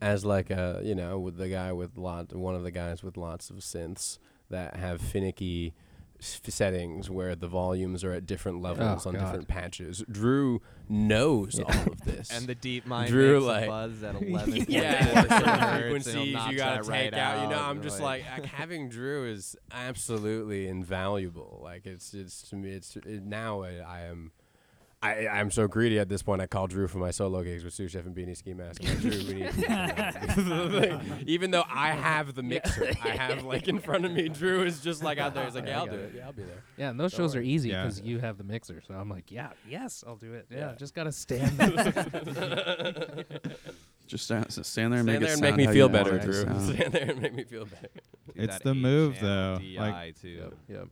as 0.01 0.25
like 0.25 0.49
a 0.51 0.81
you 0.83 0.93
know 0.93 1.17
with 1.17 1.37
the 1.37 1.47
guy 1.49 1.71
with 1.71 1.97
lot 1.97 2.33
one 2.33 2.55
of 2.55 2.63
the 2.63 2.71
guys 2.71 3.01
with 3.03 3.17
lots 3.17 3.49
of 3.49 3.57
synths 3.57 4.19
that 4.49 4.75
have 4.75 5.01
finicky 5.01 5.73
settings 6.19 7.09
where 7.09 7.35
the 7.35 7.47
volumes 7.47 8.03
are 8.03 8.11
at 8.13 8.25
different 8.25 8.61
levels 8.61 9.05
Oh, 9.05 9.09
on 9.09 9.15
God. 9.15 9.25
different 9.25 9.47
patches. 9.47 10.03
Drew 10.09 10.61
knows 10.89 11.59
all 11.59 11.69
of 11.71 12.01
this. 12.05 12.31
And 12.31 12.47
the 12.47 12.55
DeepMind 12.55 13.07
Drew, 13.07 13.35
makes 13.35 13.45
like- 13.45 13.63
a 13.65 13.67
buzz 13.67 14.03
at 14.03 14.15
11 14.21 14.65
yeah, 14.67 15.19
and 15.19 15.31
he'll 15.31 15.79
frequencies 15.81 16.15
you 16.49 16.57
gotta 16.57 16.83
that 16.83 16.85
right 16.85 17.11
take 17.11 17.13
out. 17.13 17.43
You 17.43 17.49
know, 17.55 17.61
I'm 17.61 17.81
just 17.83 17.99
like, 18.01 18.23
like, 18.31 18.45
having 18.45 18.89
Drew 18.89 19.29
is 19.29 19.55
absolutely 19.71 20.67
invaluable. 20.67 21.59
Like 21.63 21.85
it's 21.85 22.13
it's 22.13 22.41
to 22.49 22.55
me 22.55 22.71
it's 22.71 22.95
it, 22.95 23.23
now 23.23 23.61
I, 23.63 23.75
I 23.87 24.01
am. 24.01 24.31
I, 24.99 25.27
I'm 25.27 25.51
so 25.51 25.67
greedy 25.67 25.99
at 25.99 26.09
this 26.09 26.23
point. 26.23 26.41
I 26.41 26.47
call 26.47 26.65
Drew 26.65 26.87
for 26.87 26.97
my 26.97 27.11
solo 27.11 27.43
gigs 27.43 27.63
with 27.63 27.71
Sous 27.73 27.91
Chef 27.91 28.05
and 28.07 28.15
Beanie 28.15 28.35
Ski 28.35 28.55
Mask. 28.55 28.81
Like, 28.83 28.99
Drew, 28.99 29.11
we 29.11 29.33
need 29.35 31.23
Even 31.29 31.51
though 31.51 31.65
I 31.69 31.89
have 31.91 32.33
the 32.33 32.41
mixer, 32.41 32.91
I 33.03 33.09
have 33.09 33.43
like 33.43 33.67
in 33.67 33.77
front 33.79 34.05
of 34.05 34.11
me. 34.11 34.27
Drew 34.27 34.63
is 34.63 34.81
just 34.81 35.03
like 35.03 35.19
out 35.19 35.35
there. 35.35 35.45
He's 35.45 35.53
like, 35.53 35.67
yeah, 35.67 35.79
I'll 35.81 35.85
do 35.85 35.91
it. 35.93 36.13
Yeah, 36.15 36.25
I'll 36.25 36.33
be 36.33 36.41
there. 36.43 36.63
Yeah, 36.77 36.89
and 36.89 36.99
those 36.99 37.11
Don't 37.11 37.25
shows 37.25 37.35
are 37.35 37.39
worry. 37.39 37.47
easy 37.47 37.69
Yeah. 37.69 37.83
because 37.83 38.01
you 38.01 38.17
have 38.19 38.39
the 38.39 38.43
mixer. 38.43 38.81
So 38.87 38.95
I'm 38.95 39.07
like, 39.07 39.31
yeah, 39.31 39.49
yes, 39.69 40.03
I'll 40.07 40.15
do 40.15 40.33
it. 40.33 40.47
Yeah, 40.49 40.57
Yeah. 40.71 40.75
just 40.79 40.95
gotta 40.95 41.11
stand 41.11 41.57
there. 41.59 43.25
Just 44.07 44.23
stand, 44.23 44.49
stand 44.53 44.93
there 44.93 45.01
and 45.01 45.05
Stand 45.05 45.05
make 45.05 45.19
there 45.19 45.33
and 45.33 45.41
make 45.41 45.49
sound 45.49 45.57
me 45.57 45.65
how 45.65 45.71
feel 45.73 45.87
you 45.89 45.93
want 45.93 46.05
better, 46.05 46.15
it 46.15 46.19
to 46.21 46.25
Drew. 46.25 46.43
sound. 46.45 46.75
Stand 46.77 46.93
there 46.93 47.09
and 47.11 47.21
make 47.21 47.33
me 47.33 47.43
feel 47.43 47.65
better. 47.65 47.89
Dude, 48.33 48.35
It's 48.45 48.53
that 48.53 48.63
the 48.63 48.69
eight 48.71 48.77
move, 48.77 49.15
channel 49.17 49.55
though. 49.57 49.59
DI 49.59 49.77
Like- 49.77 50.21
too. 50.21 50.29
Yep, 50.29 50.53
yep. 50.69 50.87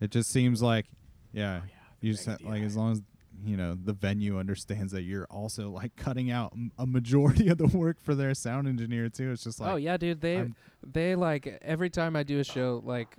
It 0.00 0.10
just 0.12 0.30
seems 0.30 0.62
like, 0.62 0.86
yeah, 1.32 1.62
oh, 1.64 1.68
you 2.06 2.12
just 2.12 2.26
Mega 2.26 2.44
ha- 2.44 2.50
like 2.50 2.62
as 2.62 2.76
long 2.76 2.92
as 2.92 3.02
you 3.44 3.56
know 3.56 3.74
the 3.74 3.92
venue 3.92 4.38
understands 4.38 4.92
that 4.92 5.02
you're 5.02 5.26
also 5.30 5.68
like 5.70 5.94
cutting 5.96 6.30
out 6.30 6.52
m- 6.54 6.72
a 6.78 6.86
majority 6.86 7.48
of 7.48 7.58
the 7.58 7.66
work 7.78 8.00
for 8.00 8.14
their 8.14 8.32
sound 8.34 8.66
engineer 8.66 9.08
too. 9.08 9.30
It's 9.32 9.44
just 9.44 9.60
oh, 9.60 9.64
like, 9.64 9.72
oh 9.72 9.76
yeah, 9.76 9.96
dude. 9.96 10.20
They 10.20 10.38
I'm- 10.38 10.54
they 10.82 11.14
like 11.16 11.58
every 11.62 11.90
time 11.90 12.16
I 12.16 12.22
do 12.22 12.38
a 12.40 12.44
show, 12.44 12.80
like 12.84 13.16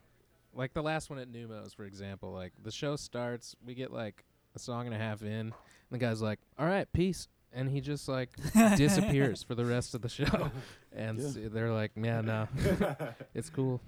like 0.54 0.74
the 0.74 0.82
last 0.82 1.10
one 1.12 1.20
at 1.20 1.32
Neumos, 1.32 1.76
for 1.76 1.84
example. 1.86 2.32
Like 2.32 2.54
the 2.64 2.72
show 2.72 2.96
starts, 2.96 3.56
we 3.64 3.76
get 3.76 3.92
like 3.94 4.24
a 4.56 4.60
song 4.60 4.88
and 4.88 4.96
a 4.96 4.98
half 4.98 5.22
in, 5.22 5.30
and 5.30 5.54
the 5.92 5.98
guy's 6.00 6.22
like, 6.22 6.40
"All 6.58 6.66
right, 6.66 6.92
peace," 6.94 7.28
and 7.54 7.70
he 7.70 7.80
just 7.80 8.08
like 8.08 8.30
disappears 8.76 9.44
for 9.44 9.54
the 9.54 9.66
rest 9.66 9.94
of 9.94 10.02
the 10.02 10.10
show. 10.10 10.50
And 10.96 11.20
Yeah. 11.20 11.26
s- 11.28 11.38
they're 11.52 11.72
like, 11.72 11.96
"Man, 11.96 12.26
no, 12.26 12.48
it's 13.36 13.52
cool." 13.52 13.82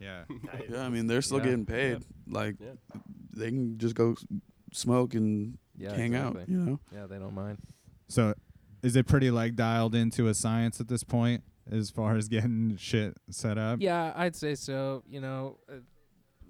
Yeah, 0.00 0.24
Yeah, 0.70 0.82
I 0.84 0.88
mean 0.88 1.06
they're 1.06 1.22
still 1.22 1.38
Yeah. 1.38 1.44
getting 1.44 1.66
paid. 1.66 1.98
Like 2.26 2.56
Yeah. 2.60 3.00
they 3.36 3.48
can 3.50 3.78
just 3.78 3.94
go 3.94 4.12
s- 4.12 4.24
smoke 4.72 5.14
and 5.14 5.58
Yeah, 5.76 5.94
hang 5.94 6.14
exactly. 6.14 6.42
out. 6.42 6.48
You 6.48 6.56
know. 6.58 6.80
Yeah, 6.92 7.06
they 7.06 7.18
don't 7.18 7.34
mind. 7.34 7.58
So, 8.08 8.34
is 8.82 8.96
it 8.96 9.06
pretty 9.06 9.30
like 9.30 9.54
dialed 9.54 9.94
into 9.94 10.26
a 10.28 10.34
science 10.34 10.80
at 10.80 10.88
this 10.88 11.04
point 11.04 11.44
as 11.70 11.90
far 11.90 12.16
as 12.16 12.28
getting 12.36 12.76
shit 12.76 13.16
set 13.30 13.58
up? 13.58 13.80
Yeah, 13.80 14.12
I'd 14.16 14.34
say 14.34 14.54
so. 14.54 15.02
You 15.08 15.20
know, 15.20 15.58
uh, 15.70 15.76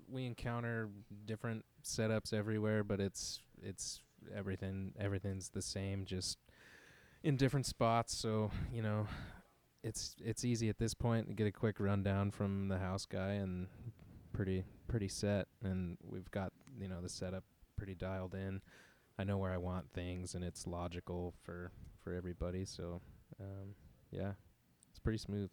we 0.09 0.27
encounter 0.27 0.89
different 1.27 1.65
setups 1.85 2.33
everywhere, 2.33 2.83
but 2.85 3.01
it's 3.01 3.41
it's 3.63 4.01
everything 4.35 4.93
everything's 4.99 5.51
the 5.51 5.63
same, 5.63 6.05
just 6.05 6.39
in 7.23 7.37
different 7.37 7.67
spots. 7.67 8.15
So 8.17 8.51
you 8.73 8.83
know, 8.83 9.07
it's 9.83 10.16
it's 10.24 10.45
easy 10.45 10.68
at 10.68 10.78
this 10.78 10.95
point 10.95 11.28
to 11.28 11.35
get 11.35 11.47
a 11.47 11.53
quick 11.53 11.81
rundown 11.81 12.31
from 12.31 12.68
the 12.68 12.78
house 12.78 13.07
guy 13.07 13.33
and 13.33 13.66
pretty 14.33 14.64
pretty 14.89 15.09
set. 15.09 15.49
And 15.62 15.97
we've 16.03 16.31
got 16.31 16.53
you 16.81 16.89
know 16.89 17.01
the 17.01 17.09
setup 17.09 17.45
pretty 17.76 17.95
dialed 17.95 18.35
in. 18.35 18.61
I 19.18 19.24
know 19.24 19.39
where 19.39 19.53
I 19.53 19.59
want 19.59 19.91
things, 19.93 20.35
and 20.35 20.45
it's 20.45 20.66
logical 20.66 21.35
for 21.43 21.72
for 22.03 22.14
everybody. 22.14 22.64
So 22.64 23.01
um, 23.41 23.74
yeah, 24.11 24.33
it's 24.91 24.99
pretty 24.99 25.18
smooth. 25.18 25.51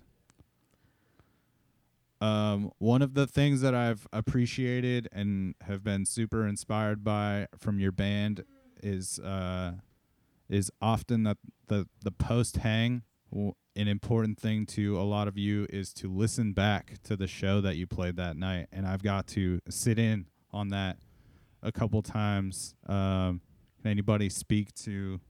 Um, 2.20 2.72
one 2.80 3.04
of 3.04 3.14
the 3.14 3.28
things 3.28 3.62
that 3.62 3.76
I've 3.76 4.08
appreciated 4.12 5.08
and 5.12 5.54
have 5.62 5.84
been 5.84 6.06
super 6.06 6.48
inspired 6.48 7.04
by 7.04 7.48
from 7.60 7.80
your 7.80 7.92
band 7.92 8.44
is 8.82 9.20
uh, 9.20 9.74
is 10.50 10.72
often 10.82 11.24
that 11.24 11.38
the 11.68 11.88
the 12.04 12.12
post 12.12 12.58
hang. 12.58 13.04
w- 13.32 13.54
An 13.78 13.88
important 13.88 14.40
thing 14.40 14.66
to 14.68 15.00
a 15.00 15.04
lot 15.04 15.28
of 15.28 15.38
you 15.38 15.68
is 15.70 15.94
to 15.94 16.12
listen 16.12 16.52
back 16.52 16.96
to 17.04 17.16
the 17.16 17.28
show 17.28 17.62
that 17.62 17.76
you 17.76 17.86
played 17.86 18.16
that 18.16 18.36
night, 18.36 18.70
and 18.72 18.88
I've 18.88 19.04
got 19.04 19.28
to 19.28 19.62
sit 19.70 20.00
in 20.00 20.26
on 20.52 20.70
that 20.70 20.98
a 21.62 21.72
couple 21.72 22.02
times. 22.02 22.74
Um, 22.88 23.40
can 23.80 23.92
anybody 23.92 24.30
speak 24.30 24.74
to 24.86 25.22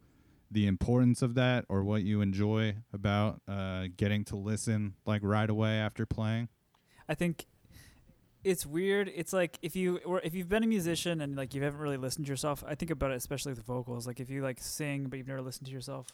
the 0.49 0.65
importance 0.65 1.21
of 1.21 1.35
that, 1.35 1.65
or 1.67 1.83
what 1.83 2.03
you 2.03 2.21
enjoy 2.21 2.77
about 2.93 3.41
uh, 3.49 3.87
getting 3.97 4.23
to 4.25 4.37
listen 4.37 4.93
like 5.05 5.23
right 5.25 5.49
away 5.49 5.73
after 5.73 6.05
playing? 6.05 6.47
I 7.09 7.15
think 7.15 7.47
it's 8.45 8.65
weird. 8.65 9.11
It's 9.13 9.33
like 9.33 9.59
if 9.61 9.75
you 9.75 9.97
or 10.05 10.21
if 10.23 10.33
you've 10.33 10.47
been 10.47 10.63
a 10.63 10.67
musician 10.67 11.19
and 11.19 11.35
like 11.35 11.53
you 11.53 11.63
haven't 11.63 11.81
really 11.81 11.97
listened 11.97 12.27
to 12.27 12.31
yourself. 12.31 12.63
I 12.65 12.75
think 12.75 12.91
about 12.91 13.11
it 13.11 13.17
especially 13.17 13.51
with 13.51 13.65
vocals. 13.65 14.07
Like 14.07 14.21
if 14.21 14.29
you 14.29 14.41
like 14.41 14.61
sing 14.61 15.07
but 15.09 15.17
you've 15.17 15.27
never 15.27 15.41
listened 15.41 15.67
to 15.67 15.73
yourself, 15.73 16.07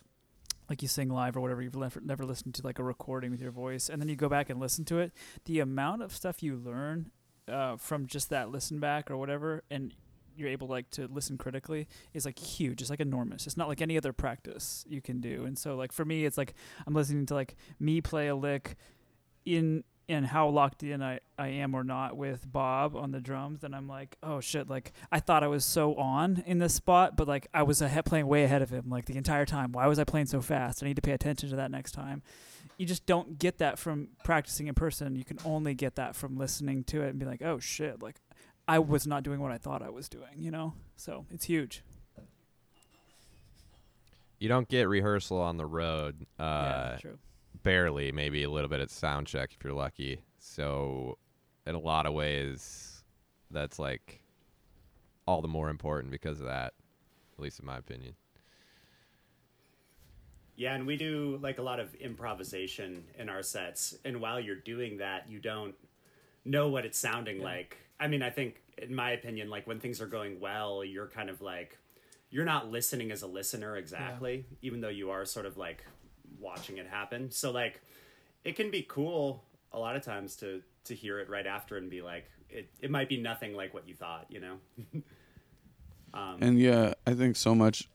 like 0.69 0.81
you 0.81 0.87
sing 0.87 1.09
live 1.09 1.35
or 1.35 1.41
whatever, 1.41 1.61
you've 1.61 1.75
never 1.75 2.01
never 2.01 2.25
listened 2.25 2.55
to 2.55 2.63
like 2.63 2.79
a 2.79 2.83
recording 2.83 3.31
with 3.31 3.41
your 3.41 3.51
voice, 3.51 3.89
and 3.89 4.01
then 4.01 4.09
you 4.09 4.15
go 4.15 4.29
back 4.29 4.49
and 4.49 4.59
listen 4.59 4.85
to 4.85 4.99
it. 4.99 5.11
The 5.45 5.59
amount 5.59 6.01
of 6.01 6.13
stuff 6.13 6.41
you 6.43 6.55
learn 6.55 7.11
uh, 7.47 7.77
from 7.77 8.07
just 8.07 8.29
that 8.29 8.49
listen 8.49 8.79
back 8.79 9.11
or 9.11 9.17
whatever, 9.17 9.63
and 9.69 9.93
you're 10.35 10.49
able 10.49 10.67
like 10.67 10.89
to 10.91 11.07
listen 11.07 11.37
critically 11.37 11.87
is 12.13 12.25
like 12.25 12.39
huge. 12.39 12.81
It's 12.81 12.89
like 12.89 12.99
enormous. 12.99 13.45
It's 13.45 13.57
not 13.57 13.67
like 13.67 13.81
any 13.81 13.97
other 13.97 14.13
practice 14.13 14.85
you 14.87 15.01
can 15.01 15.21
do. 15.21 15.45
And 15.45 15.57
so 15.57 15.75
like 15.75 15.91
for 15.91 16.05
me, 16.05 16.25
it's 16.25 16.37
like 16.37 16.53
I'm 16.87 16.93
listening 16.93 17.25
to 17.27 17.33
like 17.33 17.55
me 17.79 18.01
play 18.01 18.27
a 18.27 18.35
lick 18.35 18.75
in 19.45 19.83
and 20.09 20.25
how 20.27 20.49
locked 20.49 20.83
in 20.83 21.01
I, 21.01 21.19
I 21.37 21.47
am 21.47 21.73
or 21.73 21.83
not 21.83 22.17
with 22.17 22.51
Bob 22.51 22.95
on 22.95 23.11
the 23.11 23.21
drums, 23.21 23.63
and 23.63 23.75
I'm 23.75 23.87
like, 23.87 24.17
oh 24.21 24.39
shit, 24.39 24.69
like 24.69 24.91
I 25.11 25.19
thought 25.19 25.43
I 25.43 25.47
was 25.47 25.63
so 25.63 25.95
on 25.95 26.43
in 26.45 26.59
this 26.59 26.73
spot, 26.73 27.15
but 27.15 27.27
like 27.27 27.47
I 27.53 27.63
was 27.63 27.81
ahead, 27.81 28.05
playing 28.05 28.27
way 28.27 28.43
ahead 28.43 28.61
of 28.61 28.69
him 28.69 28.89
like 28.89 29.05
the 29.05 29.15
entire 29.15 29.45
time. 29.45 29.71
Why 29.71 29.87
was 29.87 29.99
I 29.99 30.03
playing 30.03 30.27
so 30.27 30.41
fast? 30.41 30.83
I 30.83 30.87
need 30.87 30.95
to 30.97 31.01
pay 31.01 31.13
attention 31.13 31.49
to 31.49 31.55
that 31.55 31.71
next 31.71 31.93
time. 31.93 32.21
You 32.77 32.85
just 32.85 33.05
don't 33.05 33.37
get 33.37 33.59
that 33.59 33.79
from 33.79 34.09
practicing 34.23 34.67
in 34.67 34.73
person. 34.73 35.15
You 35.15 35.23
can 35.23 35.37
only 35.45 35.73
get 35.73 35.95
that 35.95 36.15
from 36.15 36.37
listening 36.37 36.83
to 36.85 37.01
it 37.01 37.09
and 37.09 37.19
be 37.19 37.25
like, 37.25 37.41
oh 37.41 37.59
shit, 37.59 38.01
like 38.01 38.15
I 38.67 38.79
was 38.79 39.05
not 39.05 39.23
doing 39.23 39.39
what 39.39 39.51
I 39.51 39.57
thought 39.57 39.81
I 39.81 39.89
was 39.89 40.09
doing, 40.09 40.39
you 40.39 40.51
know? 40.51 40.73
So 40.95 41.25
it's 41.31 41.45
huge. 41.45 41.83
You 44.39 44.49
don't 44.49 44.67
get 44.67 44.89
rehearsal 44.89 45.39
on 45.39 45.55
the 45.55 45.65
road. 45.65 46.25
Uh, 46.37 46.43
yeah, 46.43 46.97
true. 46.99 47.19
Barely, 47.63 48.11
maybe 48.11 48.43
a 48.43 48.49
little 48.49 48.69
bit 48.69 48.79
at 48.79 48.89
sound 48.89 49.27
check 49.27 49.51
if 49.57 49.63
you're 49.63 49.73
lucky. 49.73 50.21
So, 50.39 51.17
in 51.65 51.75
a 51.75 51.79
lot 51.79 52.05
of 52.05 52.13
ways, 52.13 53.03
that's 53.51 53.79
like 53.79 54.21
all 55.25 55.41
the 55.41 55.47
more 55.47 55.69
important 55.69 56.11
because 56.11 56.39
of 56.39 56.47
that, 56.47 56.73
at 57.37 57.39
least 57.39 57.59
in 57.59 57.65
my 57.65 57.77
opinion. 57.77 58.15
Yeah, 60.55 60.75
and 60.75 60.85
we 60.85 60.97
do 60.97 61.39
like 61.41 61.57
a 61.57 61.63
lot 61.63 61.79
of 61.79 61.95
improvisation 61.95 63.05
in 63.17 63.27
our 63.29 63.41
sets. 63.41 63.95
And 64.05 64.21
while 64.21 64.39
you're 64.39 64.55
doing 64.55 64.97
that, 64.97 65.27
you 65.27 65.39
don't 65.39 65.73
know 66.45 66.69
what 66.69 66.85
it's 66.85 66.97
sounding 66.97 67.41
like. 67.41 67.77
I 67.99 68.07
mean, 68.07 68.21
I 68.21 68.29
think, 68.29 68.61
in 68.77 68.93
my 68.93 69.11
opinion, 69.11 69.49
like 69.49 69.65
when 69.65 69.79
things 69.79 69.99
are 70.01 70.05
going 70.07 70.39
well, 70.39 70.83
you're 70.83 71.07
kind 71.07 71.29
of 71.29 71.41
like, 71.41 71.79
you're 72.29 72.45
not 72.45 72.69
listening 72.69 73.11
as 73.11 73.23
a 73.23 73.27
listener 73.27 73.77
exactly, 73.77 74.45
even 74.61 74.81
though 74.81 74.89
you 74.89 75.09
are 75.09 75.25
sort 75.25 75.45
of 75.45 75.57
like 75.57 75.83
watching 76.39 76.77
it 76.77 76.87
happen. 76.87 77.31
So, 77.31 77.51
like, 77.51 77.81
it 78.43 78.55
can 78.55 78.71
be 78.71 78.85
cool 78.87 79.43
a 79.71 79.79
lot 79.79 79.95
of 79.95 80.03
times 80.03 80.35
to 80.37 80.61
to 80.85 80.95
hear 80.95 81.19
it 81.19 81.29
right 81.29 81.47
after 81.47 81.77
and 81.77 81.89
be 81.89 82.01
like, 82.01 82.25
it, 82.49 82.69
it 82.81 82.91
might 82.91 83.07
be 83.07 83.17
nothing 83.17 83.55
like 83.55 83.73
what 83.73 83.87
you 83.87 83.95
thought, 83.95 84.25
you 84.29 84.39
know? 84.39 84.57
um, 86.13 86.37
And 86.41 86.59
yeah, 86.59 86.93
I 87.07 87.13
think 87.13 87.35
so 87.35 87.55
much 87.55 87.87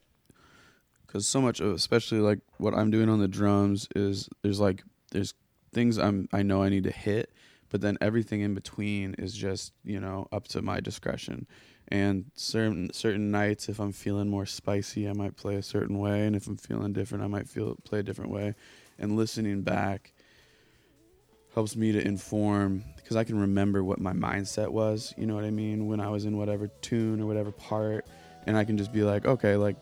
because 1.07 1.27
so 1.27 1.41
much 1.41 1.61
of 1.61 1.73
especially 1.73 2.21
like 2.21 2.41
what 2.59 2.75
I'm 2.75 2.91
doing 2.91 3.09
on 3.09 3.19
the 3.19 3.29
drums 3.29 3.89
is 3.95 4.29
there's 4.43 4.61
like 4.61 4.85
there's 5.11 5.35
things 5.73 5.99
I'm 5.99 6.29
I 6.33 6.43
know 6.43 6.63
I 6.63 6.69
need 6.69 6.85
to 6.85 6.91
hit, 6.91 7.33
but 7.71 7.81
then 7.81 7.97
everything 8.01 8.41
in 8.41 8.55
between 8.55 9.15
is 9.15 9.35
just 9.35 9.73
you 9.85 10.01
know 10.01 10.29
up 10.33 10.49
to 10.49 10.63
my 10.63 10.81
discretion. 10.81 11.47
And 11.91 12.27
certain 12.35 12.93
certain 12.93 13.31
nights, 13.31 13.69
if 13.69 13.81
I'm 13.81 13.93
feeling 13.93 14.29
more 14.29 14.45
spicy, 14.45 15.09
I 15.09 15.15
might 15.15 15.37
play 15.37 15.57
a 15.57 15.63
certain 15.63 15.99
way, 15.99 16.27
and 16.27 16.37
if 16.37 16.47
I'm 16.47 16.59
feeling 16.59 16.93
different, 16.93 17.25
I 17.25 17.29
might 17.29 17.49
feel 17.49 17.77
play 17.85 18.01
a 18.01 18.03
different 18.03 18.31
way. 18.31 18.55
And 18.99 19.17
listening 19.17 19.63
back 19.63 20.13
helps 21.55 21.77
me 21.77 21.93
to 21.93 22.07
inform 22.07 22.85
because 22.97 23.17
I 23.17 23.25
can 23.25 23.41
remember 23.41 23.83
what 23.83 23.99
my 24.01 24.13
mindset 24.13 24.69
was. 24.69 25.15
You 25.17 25.27
know 25.27 25.35
what 25.35 25.45
I 25.45 25.51
mean 25.51 25.87
when 25.87 25.99
I 25.99 26.11
was 26.11 26.27
in 26.27 26.37
whatever 26.37 26.69
tune 26.83 27.21
or 27.23 27.27
whatever 27.27 27.51
part, 27.51 28.07
and 28.47 28.57
I 28.57 28.65
can 28.65 28.77
just 28.77 28.93
be 28.93 29.03
like, 29.03 29.25
okay, 29.25 29.57
like 29.57 29.77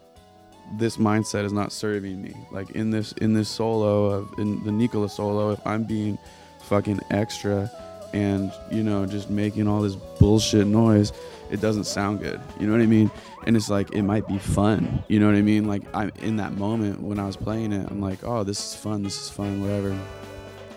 this 0.74 0.96
mindset 0.96 1.44
is 1.44 1.52
not 1.52 1.72
serving 1.72 2.22
me. 2.22 2.34
Like 2.50 2.70
in 2.70 2.90
this 2.90 3.12
in 3.12 3.34
this 3.34 3.48
solo 3.48 4.07
of 4.07 4.38
in 4.38 4.62
the 4.64 4.72
Nicola 4.72 5.09
solo, 5.09 5.50
if 5.50 5.66
I'm 5.66 5.84
being 5.84 6.18
fucking 6.62 7.00
extra 7.11 7.70
and 8.12 8.52
you 8.70 8.82
know 8.82 9.07
just 9.07 9.30
making 9.30 9.68
all 9.68 9.82
this 9.82 9.96
bullshit 9.96 10.66
noise, 10.66 11.12
it 11.51 11.61
doesn't 11.61 11.84
sound 11.84 12.20
good. 12.20 12.40
You 12.59 12.66
know 12.66 12.72
what 12.72 12.82
I 12.82 12.86
mean? 12.86 13.11
And 13.47 13.57
it's 13.57 13.68
like 13.68 13.92
it 13.92 14.03
might 14.03 14.26
be 14.26 14.38
fun. 14.38 15.05
You 15.09 15.20
know 15.20 15.26
what 15.26 15.34
I 15.34 15.42
mean? 15.42 15.66
Like 15.66 15.82
I'm 15.94 16.11
in 16.22 16.36
that 16.36 16.53
moment 16.53 17.03
when 17.03 17.18
I 17.18 17.26
was 17.26 17.36
playing 17.36 17.72
it, 17.72 17.88
I'm 17.90 18.01
like, 18.01 18.24
oh, 18.24 18.44
this 18.44 18.59
is 18.59 18.74
fun. 18.74 19.03
This 19.03 19.20
is 19.20 19.30
fun. 19.30 19.61
Whatever. 19.61 19.97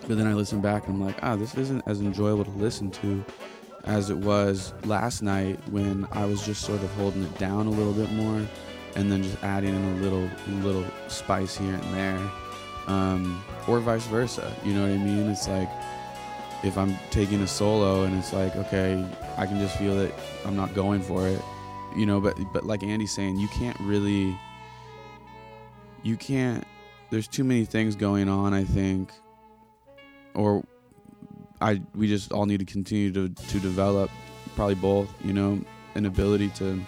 But 0.08 0.18
then 0.18 0.28
I 0.28 0.34
listen 0.34 0.62
back 0.62 0.88
and 0.88 0.96
I'm 0.96 1.06
like, 1.06 1.18
ah, 1.22 1.36
this 1.36 1.56
isn't 1.56 1.84
as 1.86 2.00
enjoyable 2.00 2.46
to 2.46 2.52
listen 2.52 2.90
to 2.92 3.24
as 3.86 4.10
it 4.10 4.18
was 4.18 4.74
last 4.86 5.22
night 5.22 5.60
when 5.70 6.08
I 6.12 6.26
was 6.26 6.46
just 6.46 6.64
sort 6.64 6.82
of 6.84 6.92
holding 6.92 7.24
it 7.24 7.38
down 7.38 7.68
a 7.68 7.70
little 7.70 7.94
bit 7.94 8.12
more 8.12 8.46
and 8.96 9.12
then 9.12 9.24
just 9.24 9.42
adding 9.44 9.76
in 9.76 9.98
a 9.98 10.02
little 10.02 10.30
little 10.62 10.86
spice 11.08 11.58
here 11.58 11.74
and 11.74 11.94
there. 11.94 12.32
Um, 12.88 13.44
or 13.68 13.80
vice 13.80 14.08
versa. 14.08 14.52
You 14.64 14.74
know 14.74 14.82
what 14.82 14.92
I 14.92 14.98
mean? 14.98 15.30
It's 15.30 15.48
like 15.48 15.70
if 16.64 16.78
I'm 16.78 16.98
taking 17.12 17.42
a 17.42 17.48
solo 17.48 18.04
and 18.04 18.18
it's 18.18 18.34
like, 18.34 18.56
okay, 18.56 19.06
I 19.38 19.46
can 19.46 19.60
just 19.60 19.78
feel 19.78 19.96
that 19.98 20.14
I'm 20.46 20.56
not 20.56 20.74
going 20.74 21.02
for 21.02 21.28
it. 21.28 21.42
You 21.96 22.06
know, 22.06 22.20
but 22.20 22.38
but 22.54 22.66
like 22.66 22.84
Andy's 22.84 23.12
saying, 23.12 23.38
you 23.38 23.48
can't 23.50 23.80
really 23.80 24.38
you 26.04 26.16
can't 26.16 26.64
there's 27.10 27.28
too 27.28 27.44
many 27.44 27.66
things 27.66 27.96
going 27.96 28.30
on, 28.30 28.54
I 28.54 28.64
think. 28.64 29.12
Or 30.36 30.64
I 31.62 31.82
we 31.96 32.08
just 32.08 32.32
all 32.32 32.46
need 32.46 32.60
to 32.60 32.66
continue 32.66 33.12
to 33.14 33.30
to 33.30 33.60
develop 33.60 34.12
probably 34.56 34.76
both, 34.76 35.10
you 35.24 35.34
know, 35.34 35.60
an 35.96 36.06
ability 36.06 36.50
to 36.50 36.82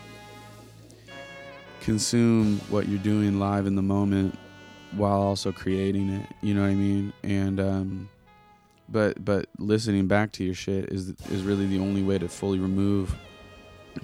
consume 1.81 2.59
what 2.69 2.87
you're 2.87 2.99
doing 2.99 3.39
live 3.39 3.65
in 3.65 3.75
the 3.75 3.81
moment 3.81 4.37
while 4.95 5.21
also 5.21 5.51
creating 5.51 6.09
it. 6.09 6.27
You 6.41 6.53
know 6.53 6.61
what 6.61 6.69
I 6.69 6.75
mean? 6.75 7.13
And 7.23 7.59
um, 7.59 8.09
but 8.91 9.23
but 9.23 9.47
listening 9.57 10.07
back 10.07 10.31
to 10.33 10.43
your 10.43 10.53
shit 10.53 10.91
is 10.91 11.09
is 11.29 11.43
really 11.43 11.65
the 11.65 11.79
only 11.79 12.03
way 12.03 12.17
to 12.17 12.27
fully 12.27 12.59
remove 12.59 13.15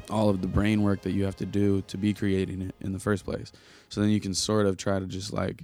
all 0.10 0.30
of 0.30 0.42
the 0.42 0.48
brain 0.48 0.84
work 0.84 1.02
that 1.02 1.12
you 1.12 1.24
have 1.24 1.36
to 1.38 1.46
do 1.46 1.82
to 1.84 1.98
be 1.98 2.14
creating 2.14 2.62
it 2.62 2.76
in 2.82 2.92
the 2.92 3.00
first 3.00 3.26
place. 3.26 3.52
So 3.90 4.02
then 4.02 4.10
you 4.10 4.20
can 4.20 4.34
sort 4.34 4.66
of 4.66 4.78
try 4.78 5.00
to 5.00 5.06
just 5.06 5.32
like 5.34 5.62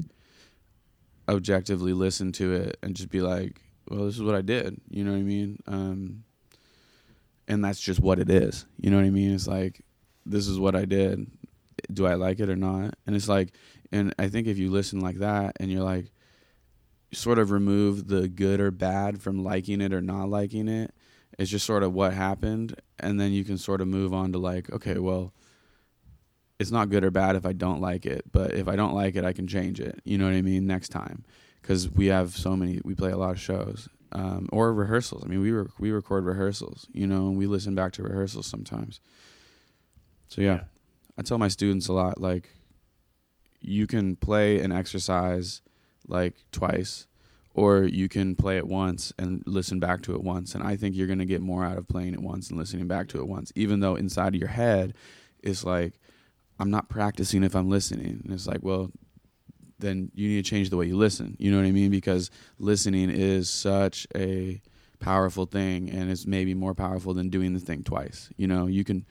objectively 1.27 1.93
listen 1.93 2.31
to 2.33 2.53
it 2.53 2.77
and 2.81 2.95
just 2.95 3.09
be 3.09 3.21
like, 3.21 3.61
well, 3.89 4.05
this 4.05 4.15
is 4.15 4.23
what 4.23 4.35
I 4.35 4.41
did. 4.41 4.79
You 4.89 5.03
know 5.03 5.11
what 5.11 5.17
I 5.17 5.23
mean? 5.23 5.59
Um, 5.67 6.23
and 7.47 7.63
that's 7.63 7.79
just 7.79 7.99
what 7.99 8.19
it 8.19 8.29
is. 8.29 8.65
You 8.79 8.91
know 8.91 8.97
what 8.97 9.05
I 9.05 9.09
mean? 9.09 9.33
It's 9.33 9.47
like, 9.47 9.81
this 10.25 10.47
is 10.47 10.59
what 10.59 10.75
I 10.75 10.85
did. 10.85 11.27
Do 11.91 12.05
I 12.05 12.15
like 12.15 12.39
it 12.39 12.49
or 12.49 12.55
not? 12.55 12.95
And 13.05 13.15
it's 13.15 13.27
like, 13.27 13.53
and 13.91 14.13
I 14.17 14.29
think 14.29 14.47
if 14.47 14.57
you 14.57 14.71
listen 14.71 15.01
like 15.01 15.17
that 15.17 15.57
and 15.59 15.71
you're 15.71 15.83
like, 15.83 16.11
sort 17.13 17.39
of 17.39 17.51
remove 17.51 18.07
the 18.07 18.27
good 18.27 18.59
or 18.59 18.71
bad 18.71 19.21
from 19.21 19.43
liking 19.43 19.81
it 19.81 19.93
or 19.93 20.01
not 20.01 20.29
liking 20.29 20.67
it, 20.67 20.93
it's 21.37 21.49
just 21.49 21.65
sort 21.65 21.83
of 21.83 21.93
what 21.93 22.13
happened. 22.13 22.79
And 22.99 23.19
then 23.19 23.31
you 23.31 23.43
can 23.43 23.57
sort 23.57 23.81
of 23.81 23.87
move 23.87 24.13
on 24.13 24.31
to 24.33 24.37
like, 24.37 24.71
okay, 24.71 24.99
well, 24.99 25.33
it's 26.59 26.71
not 26.71 26.89
good 26.89 27.03
or 27.03 27.11
bad 27.11 27.35
if 27.35 27.45
I 27.45 27.53
don't 27.53 27.81
like 27.81 28.05
it, 28.05 28.25
but 28.31 28.53
if 28.53 28.67
I 28.67 28.75
don't 28.75 28.93
like 28.93 29.15
it, 29.15 29.25
I 29.25 29.33
can 29.33 29.47
change 29.47 29.79
it. 29.79 29.99
You 30.05 30.17
know 30.17 30.25
what 30.25 30.33
I 30.33 30.41
mean? 30.41 30.67
Next 30.67 30.89
time, 30.89 31.25
because 31.61 31.89
we 31.89 32.07
have 32.07 32.35
so 32.35 32.55
many, 32.55 32.79
we 32.83 32.95
play 32.95 33.11
a 33.11 33.17
lot 33.17 33.31
of 33.31 33.39
shows 33.39 33.89
um, 34.11 34.47
or 34.51 34.73
rehearsals. 34.73 35.23
I 35.25 35.27
mean, 35.27 35.41
we 35.41 35.51
rec- 35.51 35.79
we 35.79 35.91
record 35.91 36.25
rehearsals, 36.25 36.87
you 36.93 37.07
know, 37.07 37.27
and 37.27 37.37
we 37.37 37.47
listen 37.47 37.75
back 37.75 37.91
to 37.93 38.03
rehearsals 38.03 38.47
sometimes. 38.47 39.01
So 40.27 40.41
yeah, 40.41 40.53
Yeah. 40.53 40.63
I 41.17 41.21
tell 41.23 41.37
my 41.37 41.47
students 41.47 41.87
a 41.87 41.93
lot 41.93 42.21
like, 42.21 42.49
you 43.59 43.87
can 43.87 44.15
play 44.15 44.59
an 44.59 44.71
exercise 44.71 45.61
like 46.07 46.35
twice, 46.51 47.07
or 47.53 47.83
you 47.83 48.09
can 48.09 48.35
play 48.35 48.57
it 48.57 48.67
once 48.67 49.13
and 49.17 49.43
listen 49.45 49.79
back 49.79 50.01
to 50.03 50.15
it 50.15 50.23
once. 50.23 50.55
And 50.55 50.63
I 50.63 50.75
think 50.75 50.95
you're 50.95 51.07
gonna 51.07 51.25
get 51.25 51.41
more 51.41 51.65
out 51.65 51.77
of 51.77 51.87
playing 51.87 52.13
it 52.13 52.21
once 52.21 52.49
and 52.49 52.59
listening 52.59 52.87
back 52.87 53.07
to 53.09 53.19
it 53.19 53.27
once, 53.27 53.51
even 53.55 53.79
though 53.79 53.95
inside 53.95 54.35
of 54.35 54.39
your 54.39 54.49
head, 54.49 54.93
it's 55.41 55.63
like 55.63 55.93
I'm 56.59 56.71
not 56.71 56.89
practicing 56.89 57.43
if 57.43 57.55
I'm 57.55 57.69
listening. 57.69 58.21
And 58.23 58.33
it's 58.33 58.47
like, 58.47 58.61
well, 58.61 58.91
then 59.79 60.11
you 60.13 60.29
need 60.29 60.43
to 60.43 60.49
change 60.49 60.69
the 60.69 60.77
way 60.77 60.85
you 60.85 60.95
listen. 60.95 61.35
You 61.39 61.51
know 61.51 61.57
what 61.57 61.65
I 61.65 61.71
mean? 61.71 61.91
Because 61.91 62.31
listening 62.57 63.09
is 63.09 63.49
such 63.49 64.07
a 64.15 64.61
powerful 64.99 65.45
thing 65.45 65.89
and 65.89 66.09
it's 66.09 66.25
maybe 66.25 66.53
more 66.53 66.73
powerful 66.73 67.13
than 67.13 67.29
doing 67.29 67.53
the 67.53 67.59
thing 67.59 67.83
twice. 67.83 68.29
You 68.37 68.47
know, 68.47 68.67
you 68.67 68.83
can 68.83 69.05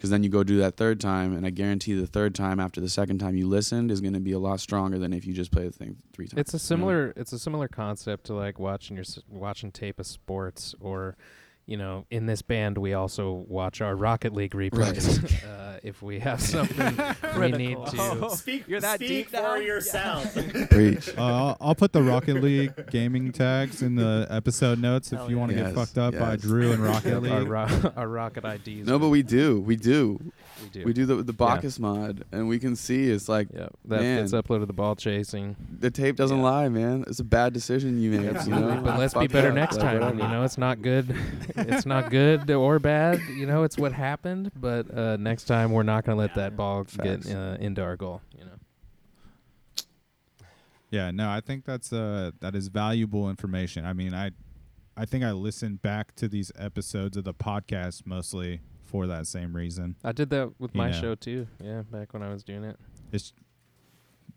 because 0.00 0.08
then 0.08 0.22
you 0.22 0.30
go 0.30 0.42
do 0.42 0.56
that 0.56 0.78
third 0.78 0.98
time 0.98 1.36
and 1.36 1.44
I 1.44 1.50
guarantee 1.50 1.92
the 1.92 2.06
third 2.06 2.34
time 2.34 2.58
after 2.58 2.80
the 2.80 2.88
second 2.88 3.18
time 3.18 3.36
you 3.36 3.46
listened 3.46 3.90
is 3.90 4.00
going 4.00 4.14
to 4.14 4.20
be 4.20 4.32
a 4.32 4.38
lot 4.38 4.58
stronger 4.58 4.98
than 4.98 5.12
if 5.12 5.26
you 5.26 5.34
just 5.34 5.52
play 5.52 5.64
the 5.64 5.72
thing 5.72 5.98
three 6.14 6.26
times. 6.26 6.40
It's 6.40 6.54
a 6.54 6.56
you 6.56 6.56
know? 6.56 6.64
similar 6.64 7.12
it's 7.16 7.34
a 7.34 7.38
similar 7.38 7.68
concept 7.68 8.24
to 8.24 8.34
like 8.34 8.58
watching 8.58 8.96
your 8.96 9.04
watching 9.28 9.70
tape 9.70 10.00
of 10.00 10.06
sports 10.06 10.74
or 10.80 11.18
you 11.70 11.76
know 11.76 12.04
in 12.10 12.26
this 12.26 12.42
band 12.42 12.76
we 12.76 12.92
also 12.94 13.32
watch 13.48 13.80
our 13.80 13.94
Rocket 13.94 14.34
League 14.34 14.52
replays 14.52 15.32
uh, 15.44 15.78
if 15.84 16.02
we 16.02 16.18
have 16.18 16.40
something 16.54 16.96
we 17.38 17.52
need 17.52 17.76
Critical. 17.78 18.30
to 18.30 18.30
Speak, 18.36 18.64
You're 18.66 18.80
that 18.80 18.96
speak 18.96 19.08
deep 19.08 19.30
for 19.30 19.36
now? 19.36 19.54
yourself. 19.54 20.34
Preach. 20.68 21.08
Uh, 21.16 21.22
I'll, 21.22 21.56
I'll 21.60 21.74
put 21.76 21.92
the 21.92 22.02
Rocket 22.02 22.42
League 22.42 22.90
gaming 22.90 23.30
tags 23.32 23.82
in 23.82 23.94
the 23.94 24.26
episode 24.30 24.78
notes 24.80 25.12
if 25.12 25.18
Hell 25.20 25.30
you 25.30 25.38
want 25.38 25.52
to 25.52 25.56
yeah. 25.58 25.66
get 25.66 25.74
fucked 25.74 25.96
up 25.96 26.18
by. 26.18 26.36
Drew 26.36 26.72
and 26.72 26.82
Rocket 26.82 27.14
our, 27.14 27.20
League. 27.20 27.48
ro- 27.48 27.92
our 27.96 28.08
rocket 28.08 28.44
IDs. 28.44 28.86
No, 28.86 28.98
but 28.98 29.08
we 29.08 29.22
do. 29.22 29.60
We 29.60 29.76
do. 29.76 30.18
We 30.62 30.68
do. 30.68 30.84
We 30.84 30.92
do 30.92 31.06
the 31.06 31.16
the 31.22 31.32
BakkesMod 31.34 32.22
and 32.32 32.48
we 32.48 32.58
can 32.58 32.76
see 32.76 33.08
it's 33.10 33.28
like 33.28 33.48
Yeah, 33.54 33.68
that 33.86 34.00
Man. 34.00 34.20
gets 34.20 34.32
uploaded 34.32 34.66
to 34.66 34.72
ball 34.72 34.94
chasing. 34.96 35.56
the 35.78 35.90
tape 35.90 36.16
doesn't 36.16 36.36
Yeah. 36.38 36.42
lie, 36.42 36.68
man. 36.68 37.04
It's 37.06 37.20
a 37.20 37.24
bad 37.24 37.52
decision 37.52 38.00
you 38.00 38.10
made, 38.12 38.36
you 38.44 38.50
know. 38.50 38.80
but 38.84 38.98
let's 38.98 39.14
be 39.14 39.20
Fucked 39.20 39.32
better 39.32 39.48
up, 39.48 39.54
next 39.54 39.76
like, 39.76 39.84
time. 39.84 40.00
whatever. 40.00 40.16
You 40.22 40.28
know, 40.28 40.44
it's 40.44 40.58
not 40.58 40.82
good. 40.82 41.14
it's 41.56 41.86
not 41.86 42.10
good 42.10 42.50
or 42.50 42.78
bad. 42.78 43.20
You 43.36 43.46
know, 43.46 43.62
it's 43.62 43.78
what 43.78 43.92
happened. 43.92 44.50
But 44.54 44.92
uh, 44.96 45.16
next 45.16 45.44
time, 45.44 45.72
we're 45.72 45.82
not 45.82 46.04
going 46.04 46.16
to 46.16 46.20
let 46.20 46.34
that 46.34 46.56
ball 46.56 46.84
Facts. 46.84 47.26
get 47.26 47.34
uh, 47.36 47.56
into 47.60 47.82
our 47.82 47.96
goal. 47.96 48.20
You 48.38 48.44
know. 48.44 48.50
Yeah, 50.90 51.10
no, 51.12 51.30
I 51.30 51.40
think 51.40 51.64
that's 51.64 51.92
uh 51.92 52.32
that 52.40 52.54
is 52.56 52.68
valuable 52.68 53.30
information. 53.30 53.84
I 53.84 53.92
mean, 53.92 54.12
I 54.12 54.32
I 54.96 55.04
think 55.04 55.22
I 55.24 55.30
listened 55.32 55.82
back 55.82 56.14
to 56.16 56.26
these 56.28 56.50
episodes 56.58 57.16
of 57.16 57.24
the 57.24 57.32
podcast 57.34 58.04
mostly 58.06 58.60
for 58.90 59.06
that 59.06 59.26
same 59.26 59.54
reason. 59.54 59.94
I 60.04 60.12
did 60.12 60.30
that 60.30 60.52
with 60.58 60.74
You 60.74 60.78
my 60.78 60.90
know. 60.90 61.00
show 61.00 61.14
too. 61.14 61.46
Yeah, 61.62 61.82
back 61.90 62.12
when 62.12 62.22
I 62.22 62.28
was 62.30 62.42
doing 62.42 62.64
it. 62.64 62.76
It's 63.12 63.32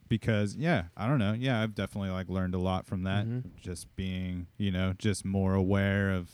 because 0.10 0.56
yeah, 0.56 0.86
I 0.96 1.08
don't 1.08 1.20
know. 1.20 1.34
Yeah, 1.34 1.62
I've 1.62 1.74
definitely 1.76 2.12
like 2.12 2.30
learned 2.30 2.54
a 2.56 2.60
lot 2.60 2.86
from 2.86 3.04
that. 3.04 3.26
Mhm. 3.26 3.44
Just 3.60 3.94
being, 3.96 4.48
you 4.58 4.72
know, 4.72 4.94
just 4.98 5.26
more 5.26 5.54
aware 5.56 6.12
of 6.12 6.30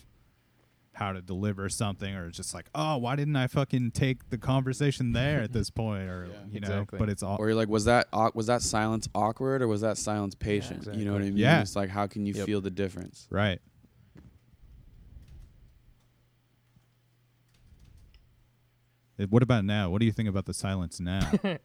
how 0.93 1.13
to 1.13 1.22
deliver 1.22 1.70
something 1.70 2.13
or 2.13 2.30
just 2.30 2.53
like, 2.53 2.65
oh, 2.76 2.97
why 2.97 3.15
didn't 3.15 3.36
I 3.38 3.47
fucking 3.47 3.91
take 3.91 4.30
the 4.32 4.38
conversation 4.38 5.13
there 5.13 5.39
at 5.41 5.53
this 5.53 5.70
point 5.84 6.09
or 6.09 6.28
Yeah. 6.30 6.38
you 6.51 6.59
know, 6.59 6.67
Exactly. 6.67 6.99
but 6.99 7.07
it's 7.09 7.24
all 7.24 7.38
Or 7.39 7.47
you're 7.47 7.55
like, 7.55 7.70
was 7.70 7.86
that 7.86 8.07
au- 8.11 8.32
was 8.34 8.47
that 8.47 8.61
silence 8.61 9.07
awkward 9.15 9.61
or 9.61 9.67
was 9.70 9.80
that 9.80 9.97
silence 9.97 10.36
patient? 10.36 10.93
You 10.93 11.05
know 11.05 11.13
what 11.13 11.22
I 11.22 11.26
mean? 11.26 11.38
Yeah. 11.38 11.61
It's 11.61 11.76
like, 11.78 11.89
how 11.89 12.07
can 12.07 12.26
you 12.26 12.34
Yep. 12.34 12.45
feel 12.45 12.59
the 12.61 12.72
difference? 12.72 13.28
right. 13.30 13.61
What 19.30 19.43
about 19.43 19.65
now? 19.65 19.89
What 19.89 19.99
do 19.99 20.05
you 20.05 20.11
think 20.11 20.30
about 20.30 20.45
the 20.45 20.53
silence 20.53 20.99
now? 20.99 21.30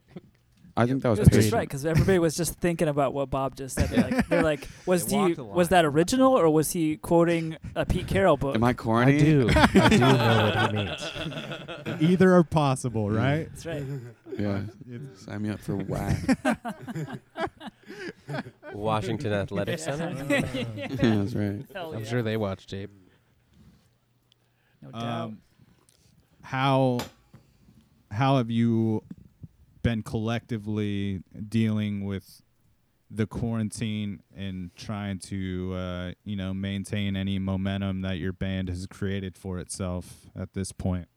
I 0.77 0.85
think 0.87 1.03
that 1.03 1.09
was 1.09 1.19
It 1.19 1.21
was 1.21 1.29
patient. 1.29 1.41
just 1.43 1.53
right 1.53 1.67
because 1.67 1.85
everybody 1.85 2.19
was 2.19 2.35
just 2.35 2.55
thinking 2.59 2.89
about 2.89 3.13
what 3.13 3.29
Bob 3.29 3.55
just 3.55 3.75
said. 3.75 3.89
They're 3.89 4.09
like, 4.11 4.27
they're 4.27 4.43
like 4.43 4.67
was 4.85 5.05
They 5.05 5.33
he 5.33 5.33
was 5.35 5.69
that 5.69 5.85
original 5.85 6.33
or 6.37 6.49
was 6.49 6.71
he 6.71 6.97
quoting 6.97 7.57
a 7.75 7.85
Pete 7.85 8.07
Carroll 8.07 8.35
book? 8.35 8.55
Am 8.55 8.63
I 8.63 8.73
corny? 8.73 9.15
I 9.15 9.19
do. 9.19 9.49
I 9.49 9.89
do 9.89 9.97
know 9.99 10.51
what 10.53 10.71
he 10.71 11.95
means. 11.97 12.01
Either 12.01 12.35
are 12.35 12.43
possible, 12.43 13.09
right? 13.09 13.47
That's 13.51 13.65
right. 13.65 13.85
Yeah. 14.37 14.61
Sign 15.15 15.41
me 15.43 15.49
up 15.49 15.59
for 15.61 15.77
whack. 15.77 16.17
Washington 18.73 19.31
Athletic 19.31 19.79
Center. 19.79 20.25
yeah, 20.29 20.95
that's 20.97 21.33
right. 21.35 21.65
Hell 21.73 21.93
I'm 21.93 21.99
yeah. 22.03 22.05
sure 22.05 22.21
they 22.21 22.35
watch 22.35 22.67
tape. 22.67 22.91
No 24.81 24.91
doubt. 24.91 25.03
Um, 25.03 25.37
how 26.41 26.99
how 28.15 28.37
have 28.37 28.49
you 28.49 29.03
been 29.83 30.01
collectively 30.01 31.21
dealing 31.47 32.05
with 32.05 32.41
the 33.11 33.27
quarantine 33.27 34.21
and 34.35 34.75
trying 34.75 35.19
to 35.19 35.73
uh, 35.75 36.11
you 36.23 36.35
know 36.35 36.53
maintain 36.53 37.15
any 37.15 37.39
momentum 37.39 38.01
that 38.01 38.17
your 38.17 38.33
band 38.33 38.69
has 38.69 38.87
created 38.87 39.37
for 39.37 39.59
itself 39.59 40.27
at 40.35 40.53
this 40.53 40.71
point? 40.71 41.07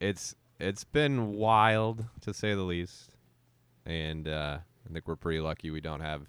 it's 0.00 0.34
it's 0.58 0.84
been 0.84 1.34
wild 1.34 2.04
to 2.22 2.32
say 2.32 2.54
the 2.54 2.62
least, 2.62 3.16
and 3.84 4.26
uh, 4.26 4.58
I 4.88 4.92
think 4.92 5.06
we're 5.06 5.16
pretty 5.16 5.40
lucky 5.40 5.70
we 5.70 5.80
don't 5.80 6.00
have 6.00 6.22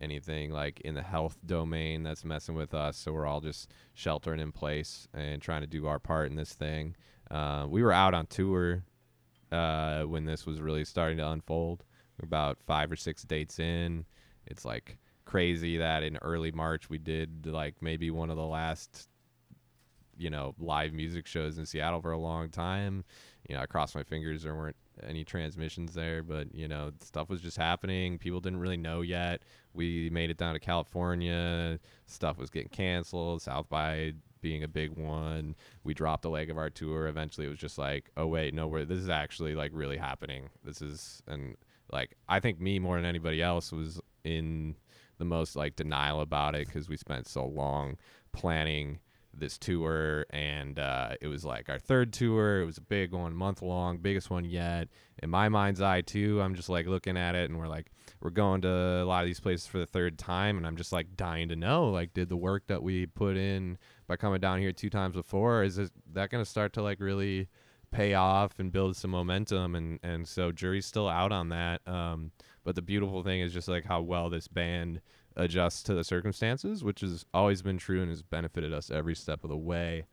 anything 0.00 0.50
like 0.50 0.80
in 0.80 0.94
the 0.94 1.02
health 1.02 1.38
domain 1.44 2.02
that's 2.02 2.24
messing 2.24 2.54
with 2.54 2.74
us. 2.74 2.96
So 2.96 3.12
we're 3.12 3.26
all 3.26 3.40
just 3.40 3.70
sheltering 3.94 4.40
in 4.40 4.50
place 4.50 5.06
and 5.12 5.42
trying 5.42 5.60
to 5.60 5.66
do 5.66 5.86
our 5.86 5.98
part 5.98 6.30
in 6.30 6.36
this 6.36 6.54
thing. 6.54 6.96
Uh, 7.30 7.66
we 7.68 7.82
were 7.82 7.92
out 7.92 8.14
on 8.14 8.26
tour 8.26 8.82
uh, 9.52 10.02
when 10.02 10.24
this 10.24 10.46
was 10.46 10.60
really 10.60 10.84
starting 10.84 11.18
to 11.18 11.28
unfold. 11.28 11.84
About 12.22 12.58
five 12.66 12.92
or 12.92 12.96
six 12.96 13.22
dates 13.22 13.58
in. 13.58 14.04
It's 14.46 14.66
like 14.66 14.98
crazy 15.24 15.78
that 15.78 16.02
in 16.02 16.18
early 16.18 16.50
March 16.52 16.90
we 16.90 16.98
did 16.98 17.46
like 17.46 17.76
maybe 17.80 18.10
one 18.10 18.30
of 18.30 18.36
the 18.36 18.44
last 18.44 19.08
you 20.18 20.28
know 20.28 20.54
live 20.58 20.92
music 20.92 21.26
shows 21.26 21.56
in 21.56 21.64
Seattle 21.64 22.02
for 22.02 22.12
a 22.12 22.18
long 22.18 22.50
time. 22.50 23.04
You 23.48 23.56
know, 23.56 23.62
I 23.62 23.66
crossed 23.66 23.94
my 23.94 24.02
fingers 24.02 24.42
there 24.42 24.54
weren't 24.54 24.76
any 25.02 25.24
transmissions 25.24 25.94
there, 25.94 26.22
but 26.22 26.54
you 26.54 26.68
know, 26.68 26.90
stuff 27.00 27.30
was 27.30 27.40
just 27.40 27.56
happening. 27.56 28.18
People 28.18 28.40
didn't 28.40 28.60
really 28.60 28.76
know 28.76 29.00
yet. 29.00 29.42
We 29.72 30.10
made 30.10 30.30
it 30.30 30.36
down 30.36 30.52
to 30.52 30.60
California. 30.60 31.80
Stuff 32.06 32.38
was 32.38 32.50
getting 32.50 32.68
canceled. 32.68 33.42
South 33.42 33.68
by 33.68 34.12
being 34.40 34.62
a 34.62 34.68
big 34.68 34.96
one. 34.96 35.54
We 35.84 35.94
dropped 35.94 36.24
a 36.24 36.28
leg 36.28 36.50
of 36.50 36.58
our 36.58 36.70
tour. 36.70 37.06
Eventually, 37.06 37.46
it 37.46 37.50
was 37.50 37.58
just 37.58 37.78
like, 37.78 38.10
oh 38.16 38.26
wait, 38.26 38.54
no, 38.54 38.66
we're, 38.66 38.84
this 38.84 38.98
is 38.98 39.08
actually 39.08 39.54
like 39.54 39.72
really 39.74 39.96
happening. 39.96 40.50
This 40.64 40.82
is 40.82 41.22
and 41.26 41.56
like 41.92 42.16
I 42.28 42.40
think 42.40 42.60
me 42.60 42.78
more 42.78 42.96
than 42.96 43.04
anybody 43.04 43.42
else 43.42 43.72
was 43.72 44.00
in 44.24 44.76
the 45.18 45.24
most 45.24 45.56
like 45.56 45.76
denial 45.76 46.20
about 46.20 46.54
it 46.54 46.66
because 46.66 46.88
we 46.88 46.96
spent 46.96 47.26
so 47.28 47.44
long 47.46 47.96
planning 48.32 49.00
this 49.32 49.58
tour 49.58 50.26
and 50.30 50.78
uh, 50.78 51.10
it 51.20 51.28
was 51.28 51.44
like 51.44 51.68
our 51.68 51.78
third 51.78 52.12
tour 52.12 52.60
it 52.60 52.66
was 52.66 52.78
a 52.78 52.82
big 52.82 53.12
one 53.12 53.34
month 53.34 53.62
long 53.62 53.98
biggest 53.98 54.28
one 54.28 54.44
yet 54.44 54.88
in 55.22 55.30
my 55.30 55.48
mind's 55.48 55.80
eye 55.80 56.00
too 56.00 56.40
i'm 56.42 56.54
just 56.54 56.68
like 56.68 56.86
looking 56.86 57.16
at 57.16 57.34
it 57.36 57.48
and 57.48 57.58
we're 57.58 57.68
like 57.68 57.92
we're 58.20 58.30
going 58.30 58.60
to 58.60 58.68
a 58.68 59.04
lot 59.04 59.22
of 59.22 59.26
these 59.26 59.38
places 59.38 59.66
for 59.66 59.78
the 59.78 59.86
third 59.86 60.18
time 60.18 60.56
and 60.56 60.66
i'm 60.66 60.76
just 60.76 60.92
like 60.92 61.16
dying 61.16 61.48
to 61.48 61.56
know 61.56 61.90
like 61.90 62.12
did 62.12 62.28
the 62.28 62.36
work 62.36 62.66
that 62.66 62.82
we 62.82 63.06
put 63.06 63.36
in 63.36 63.78
by 64.10 64.16
coming 64.16 64.40
down 64.40 64.58
here 64.58 64.72
two 64.72 64.90
times 64.90 65.14
before 65.14 65.62
is 65.62 65.76
this, 65.76 65.88
that 66.14 66.30
going 66.30 66.42
to 66.42 66.50
start 66.50 66.72
to 66.72 66.82
like 66.82 66.98
really 66.98 67.46
pay 67.92 68.14
off 68.14 68.58
and 68.58 68.72
build 68.72 68.96
some 68.96 69.12
momentum? 69.12 69.76
And 69.76 70.00
and 70.02 70.26
so 70.26 70.50
jury's 70.50 70.84
still 70.84 71.08
out 71.08 71.30
on 71.30 71.50
that 71.50 71.80
um 71.86 72.32
but 72.64 72.74
the 72.74 72.82
beautiful 72.82 73.22
thing 73.22 73.40
is 73.40 73.52
just 73.52 73.68
like 73.68 73.84
how 73.84 74.00
well 74.00 74.28
this 74.28 74.48
band 74.48 75.00
adjusts 75.36 75.84
to 75.84 75.94
the 75.94 76.02
circumstances 76.02 76.82
which 76.82 77.02
has 77.02 77.24
always 77.32 77.62
been 77.62 77.78
true 77.78 78.00
and 78.00 78.10
has 78.10 78.20
benefited 78.20 78.72
us 78.72 78.90
every 78.90 79.14
step 79.14 79.44
of 79.44 79.48
the 79.48 79.56
way. 79.56 80.06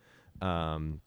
Um 0.44 1.02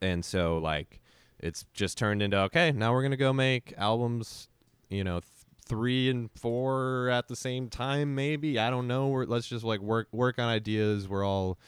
and 0.00 0.24
so 0.24 0.56
like 0.56 1.02
it's 1.38 1.66
just 1.74 1.98
turned 1.98 2.22
into 2.22 2.38
okay 2.38 2.72
now 2.72 2.94
we're 2.94 3.02
gonna 3.02 3.18
go 3.18 3.34
make 3.34 3.74
albums 3.76 4.48
you 4.88 5.04
know 5.04 5.20
th- 5.20 5.30
three 5.66 6.08
and 6.08 6.30
four 6.30 7.10
at 7.10 7.28
the 7.28 7.36
same 7.36 7.68
time 7.68 8.14
maybe? 8.14 8.58
I 8.58 8.70
don't 8.70 8.86
know. 8.86 9.08
We're, 9.08 9.24
let's 9.26 9.46
just 9.46 9.64
like 9.64 9.80
work 9.80 10.08
work 10.10 10.38
on 10.38 10.48
ideas. 10.48 11.06
We're 11.06 11.26
all 11.26 11.58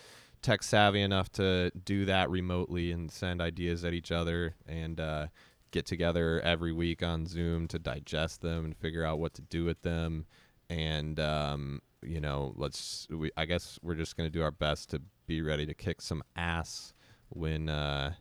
tech 0.46 0.62
savvy 0.62 1.02
enough 1.02 1.28
to 1.32 1.72
do 1.84 2.04
that 2.04 2.30
remotely 2.30 2.92
and 2.92 3.10
send 3.10 3.40
ideas 3.40 3.84
at 3.84 3.92
each 3.92 4.12
other 4.12 4.54
and 4.68 5.00
uh, 5.00 5.26
get 5.72 5.84
together 5.84 6.40
every 6.42 6.72
week 6.72 7.02
on 7.02 7.26
zoom 7.26 7.66
to 7.66 7.80
digest 7.80 8.42
them 8.42 8.64
and 8.64 8.76
figure 8.76 9.04
out 9.04 9.18
what 9.18 9.34
to 9.34 9.42
do 9.42 9.64
with 9.64 9.82
them 9.82 10.24
and 10.70 11.18
um, 11.18 11.82
you 12.00 12.20
know 12.20 12.54
let's 12.56 13.08
we, 13.10 13.28
i 13.36 13.44
guess 13.44 13.80
we're 13.82 13.96
just 13.96 14.16
going 14.16 14.24
to 14.24 14.32
do 14.32 14.40
our 14.40 14.52
best 14.52 14.88
to 14.88 15.02
be 15.26 15.42
ready 15.42 15.66
to 15.66 15.74
kick 15.74 16.00
some 16.00 16.22
ass 16.36 16.94
when 17.30 17.68
uh, 17.68 18.12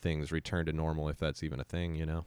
things 0.00 0.32
return 0.32 0.64
to 0.64 0.72
normal 0.72 1.10
if 1.10 1.18
that's 1.18 1.42
even 1.42 1.60
a 1.60 1.64
thing 1.64 1.94
you 1.94 2.06
know 2.06 2.24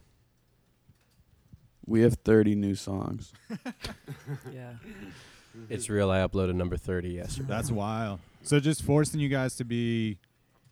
We 1.88 2.02
have 2.02 2.14
30 2.24 2.54
new 2.54 2.76
songs. 2.76 3.34
Yeah. 4.54 4.74
It's 5.70 5.90
real. 5.90 6.10
I 6.12 6.20
uploaded 6.20 6.56
number 6.56 6.78
30 6.78 7.10
yesterday. 7.10 7.48
That's 7.48 7.72
wild. 7.72 8.20
So 8.42 8.60
just 8.60 8.82
forcing 8.84 9.20
you 9.20 9.30
guys 9.30 9.56
to 9.58 9.66
be 9.66 10.18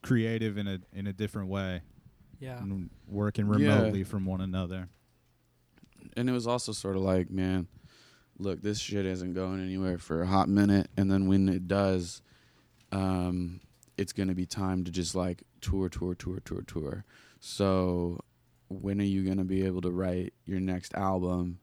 creative 0.02 0.58
in 0.58 0.68
a 0.68 0.80
in 0.94 1.06
a 1.08 1.14
different 1.14 1.48
way 1.50 1.82
Yeah. 2.40 2.62
and 2.62 2.90
working 3.08 3.46
Yeah. 3.48 3.54
remotely 3.54 4.04
from 4.04 4.26
one 4.26 4.42
another. 4.42 4.90
And 6.18 6.28
it 6.30 6.34
was 6.34 6.48
also 6.48 6.72
sort 6.72 6.96
of 6.96 7.04
like, 7.04 7.30
man, 7.30 7.68
look, 8.40 8.62
this 8.62 8.80
shit 8.80 9.06
isn't 9.06 9.34
going 9.34 9.62
anywhere 9.62 9.98
for 10.00 10.24
a 10.24 10.28
hot 10.28 10.50
minute. 10.50 10.90
And 10.98 11.10
then 11.12 11.28
when 11.28 11.48
it 11.48 11.68
does, 11.68 12.22
um, 12.92 13.62
it's 13.98 14.12
going 14.12 14.28
to 14.30 14.36
be 14.36 14.46
time 14.48 14.84
to 14.84 14.92
just 14.92 15.14
like 15.16 15.44
tour, 15.62 15.88
tour, 15.90 16.16
tour, 16.16 16.40
tour, 16.44 16.64
tour. 16.64 17.06
So 17.40 18.20
when 18.68 19.00
are 19.00 19.06
you 19.06 19.24
going 19.24 19.38
to 19.38 19.44
be 19.44 19.64
able 19.64 19.82
to 19.82 19.92
write 19.92 20.34
your 20.46 20.60
next 20.60 20.94
album 20.96 21.60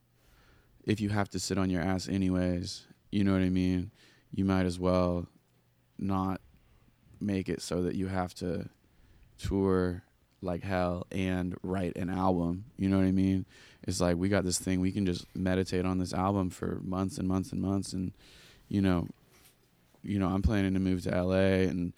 if 0.84 1.00
you 1.00 1.08
have 1.08 1.28
to 1.30 1.38
sit 1.40 1.58
on 1.58 1.68
your 1.68 1.82
ass 1.82 2.08
anyways? 2.08 2.86
You 3.10 3.24
know 3.24 3.32
what 3.32 3.42
I 3.42 3.50
mean? 3.50 3.90
You 4.32 4.44
might 4.44 4.66
as 4.66 4.78
well 4.78 5.26
not 5.98 6.40
make 7.20 7.48
it 7.48 7.62
so 7.62 7.82
that 7.82 7.94
you 7.94 8.06
have 8.06 8.34
to 8.34 8.68
tour 9.38 10.02
like 10.40 10.62
hell 10.62 11.06
and 11.10 11.56
write 11.62 11.96
an 11.96 12.10
album. 12.10 12.64
You 12.76 12.88
know 12.88 12.98
what 12.98 13.06
I 13.06 13.12
mean? 13.12 13.46
It's 13.86 14.00
like 14.00 14.16
we 14.16 14.28
got 14.28 14.44
this 14.44 14.58
thing 14.58 14.80
we 14.80 14.92
can 14.92 15.06
just 15.06 15.24
meditate 15.34 15.84
on 15.84 15.98
this 15.98 16.12
album 16.12 16.50
for 16.50 16.80
months 16.84 17.18
and 17.18 17.26
months 17.26 17.52
and 17.52 17.60
months 17.60 17.92
and 17.92 18.12
you 18.68 18.80
know 18.82 19.08
you 20.02 20.18
know, 20.18 20.28
I'm 20.28 20.42
planning 20.42 20.74
to 20.74 20.80
move 20.80 21.02
to 21.02 21.10
LA 21.10 21.66
and 21.68 21.92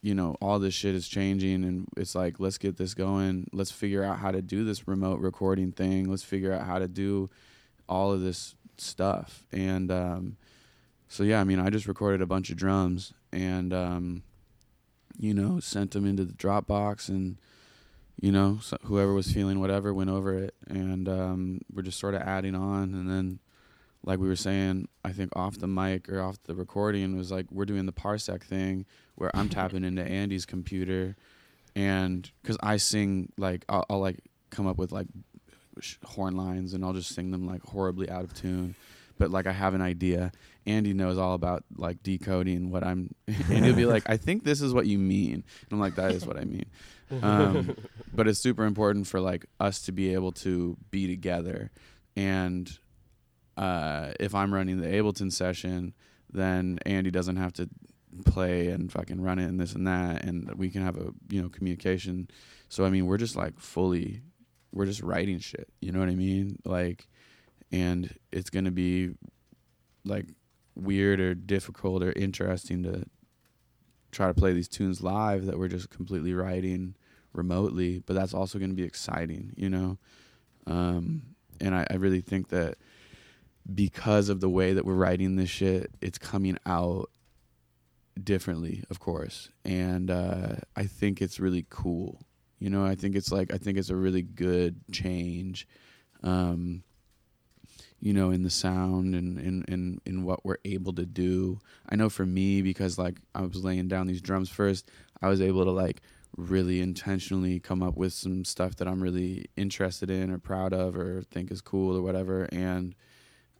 you 0.00 0.14
know, 0.16 0.36
all 0.40 0.58
this 0.58 0.74
shit 0.74 0.96
is 0.96 1.06
changing 1.06 1.64
and 1.64 1.86
it's 1.96 2.14
like 2.14 2.40
let's 2.40 2.58
get 2.58 2.76
this 2.76 2.94
going. 2.94 3.48
Let's 3.52 3.70
figure 3.70 4.02
out 4.02 4.18
how 4.18 4.32
to 4.32 4.42
do 4.42 4.64
this 4.64 4.88
remote 4.88 5.20
recording 5.20 5.70
thing. 5.70 6.08
Let's 6.08 6.24
figure 6.24 6.52
out 6.52 6.66
how 6.66 6.78
to 6.78 6.88
do 6.88 7.30
all 7.88 8.12
of 8.12 8.20
this 8.20 8.54
stuff. 8.78 9.44
And 9.52 9.90
um 9.92 10.36
so 11.12 11.22
yeah, 11.22 11.40
I 11.40 11.44
mean, 11.44 11.60
I 11.60 11.70
just 11.70 11.86
recorded 11.86 12.22
a 12.22 12.26
bunch 12.26 12.50
of 12.50 12.56
drums 12.56 13.12
and 13.32 13.72
um 13.72 14.22
you 15.18 15.34
know, 15.34 15.60
sent 15.60 15.90
them 15.90 16.06
into 16.06 16.24
the 16.24 16.32
Dropbox 16.32 17.08
and 17.08 17.36
you 18.20 18.30
know, 18.30 18.58
so 18.62 18.76
whoever 18.84 19.12
was 19.12 19.32
feeling 19.32 19.60
whatever 19.60 19.92
went 19.92 20.10
over 20.10 20.34
it, 20.34 20.54
and 20.68 21.08
um, 21.08 21.60
we're 21.72 21.82
just 21.82 21.98
sort 21.98 22.14
of 22.14 22.22
adding 22.22 22.54
on. 22.54 22.94
And 22.94 23.10
then, 23.10 23.40
like 24.04 24.20
we 24.20 24.28
were 24.28 24.36
saying, 24.36 24.86
I 25.04 25.12
think 25.12 25.34
off 25.34 25.58
the 25.58 25.66
mic 25.66 26.08
or 26.08 26.20
off 26.20 26.38
the 26.44 26.54
recording 26.54 27.16
was 27.16 27.32
like 27.32 27.46
we're 27.50 27.64
doing 27.64 27.86
the 27.86 27.92
parsec 27.92 28.42
thing 28.42 28.86
where 29.16 29.34
I'm 29.34 29.48
tapping 29.48 29.82
into 29.82 30.04
Andy's 30.04 30.46
computer, 30.46 31.16
and 31.74 32.30
because 32.42 32.58
I 32.62 32.76
sing 32.76 33.32
like 33.36 33.64
I'll, 33.68 33.84
I'll 33.90 34.00
like 34.00 34.20
come 34.50 34.66
up 34.66 34.78
with 34.78 34.92
like 34.92 35.08
horn 36.04 36.36
lines 36.36 36.74
and 36.74 36.84
I'll 36.84 36.92
just 36.92 37.14
sing 37.14 37.30
them 37.30 37.46
like 37.46 37.62
horribly 37.62 38.08
out 38.10 38.24
of 38.24 38.34
tune. 38.34 38.76
But 39.18 39.30
like 39.30 39.46
I 39.46 39.52
have 39.52 39.74
an 39.74 39.82
idea. 39.82 40.32
Andy 40.64 40.92
knows 40.94 41.18
all 41.18 41.34
about 41.34 41.64
like 41.76 42.02
decoding 42.02 42.70
what 42.70 42.84
I'm, 42.84 43.14
and 43.26 43.64
he'll 43.64 43.74
be 43.74 43.86
like, 43.86 44.08
"I 44.08 44.16
think 44.16 44.44
this 44.44 44.60
is 44.60 44.72
what 44.72 44.86
you 44.86 44.98
mean." 44.98 45.34
And 45.34 45.72
I'm 45.72 45.80
like, 45.80 45.96
"That 45.96 46.12
is 46.12 46.24
what 46.26 46.36
I 46.36 46.44
mean." 46.44 46.66
um, 47.20 47.76
but 48.14 48.28
it's 48.28 48.38
super 48.38 48.64
important 48.64 49.06
for 49.06 49.20
like 49.20 49.46
us 49.60 49.82
to 49.82 49.92
be 49.92 50.14
able 50.14 50.32
to 50.32 50.76
be 50.90 51.06
together 51.06 51.70
and 52.16 52.78
uh, 53.56 54.12
if 54.18 54.34
i'm 54.34 54.54
running 54.54 54.80
the 54.80 54.86
ableton 54.86 55.30
session 55.30 55.92
then 56.32 56.78
andy 56.86 57.10
doesn't 57.10 57.36
have 57.36 57.52
to 57.52 57.68
play 58.24 58.68
and 58.68 58.92
fucking 58.92 59.20
run 59.20 59.38
it 59.38 59.46
and 59.46 59.58
this 59.58 59.74
and 59.74 59.86
that 59.86 60.24
and 60.24 60.52
we 60.54 60.70
can 60.70 60.82
have 60.82 60.96
a 60.96 61.12
you 61.28 61.42
know 61.42 61.48
communication 61.48 62.28
so 62.68 62.84
i 62.84 62.90
mean 62.90 63.06
we're 63.06 63.18
just 63.18 63.36
like 63.36 63.58
fully 63.58 64.22
we're 64.72 64.86
just 64.86 65.02
writing 65.02 65.38
shit 65.38 65.68
you 65.80 65.92
know 65.92 65.98
what 65.98 66.08
i 66.08 66.14
mean 66.14 66.58
like 66.64 67.08
and 67.72 68.14
it's 68.30 68.50
gonna 68.50 68.70
be 68.70 69.14
like 70.04 70.26
weird 70.74 71.20
or 71.20 71.34
difficult 71.34 72.02
or 72.02 72.12
interesting 72.12 72.82
to 72.82 73.04
try 74.10 74.26
to 74.26 74.34
play 74.34 74.52
these 74.52 74.68
tunes 74.68 75.02
live 75.02 75.46
that 75.46 75.58
we're 75.58 75.68
just 75.68 75.90
completely 75.90 76.34
writing 76.34 76.94
remotely, 77.32 78.02
but 78.06 78.14
that's 78.14 78.34
also 78.34 78.58
going 78.58 78.70
to 78.70 78.76
be 78.76 78.84
exciting, 78.84 79.52
you 79.56 79.70
know? 79.70 79.98
Um, 80.66 81.22
and 81.60 81.74
I, 81.74 81.86
I 81.90 81.94
really 81.94 82.20
think 82.20 82.48
that 82.48 82.76
because 83.74 84.28
of 84.28 84.40
the 84.40 84.50
way 84.50 84.74
that 84.74 84.84
we're 84.84 84.94
writing 84.94 85.36
this 85.36 85.48
shit, 85.48 85.90
it's 86.00 86.18
coming 86.18 86.58
out 86.66 87.10
differently, 88.22 88.84
of 88.90 89.00
course. 89.00 89.50
And 89.64 90.10
uh, 90.10 90.56
I 90.76 90.84
think 90.84 91.22
it's 91.22 91.40
really 91.40 91.64
cool. 91.70 92.20
You 92.58 92.70
know, 92.70 92.84
I 92.84 92.94
think 92.94 93.16
it's 93.16 93.32
like, 93.32 93.52
I 93.52 93.56
think 93.56 93.78
it's 93.78 93.90
a 93.90 93.96
really 93.96 94.22
good 94.22 94.76
change. 94.92 95.66
Um, 96.22 96.82
you 98.02 98.12
know, 98.12 98.30
in 98.30 98.42
the 98.42 98.50
sound 98.50 99.14
and 99.14 99.38
in, 99.38 99.64
in, 99.68 100.00
in 100.04 100.24
what 100.24 100.44
we're 100.44 100.56
able 100.64 100.92
to 100.92 101.06
do. 101.06 101.60
I 101.88 101.94
know 101.94 102.08
for 102.08 102.26
me, 102.26 102.60
because 102.60 102.98
like 102.98 103.20
I 103.32 103.42
was 103.42 103.62
laying 103.62 103.86
down 103.86 104.08
these 104.08 104.20
drums 104.20 104.48
first, 104.48 104.90
I 105.22 105.28
was 105.28 105.40
able 105.40 105.64
to 105.64 105.70
like 105.70 106.02
really 106.36 106.80
intentionally 106.80 107.60
come 107.60 107.80
up 107.80 107.96
with 107.96 108.12
some 108.12 108.44
stuff 108.44 108.74
that 108.76 108.88
I'm 108.88 109.00
really 109.00 109.46
interested 109.56 110.10
in 110.10 110.32
or 110.32 110.38
proud 110.38 110.72
of 110.72 110.96
or 110.96 111.22
think 111.30 111.52
is 111.52 111.60
cool 111.60 111.96
or 111.96 112.02
whatever. 112.02 112.48
And 112.50 112.96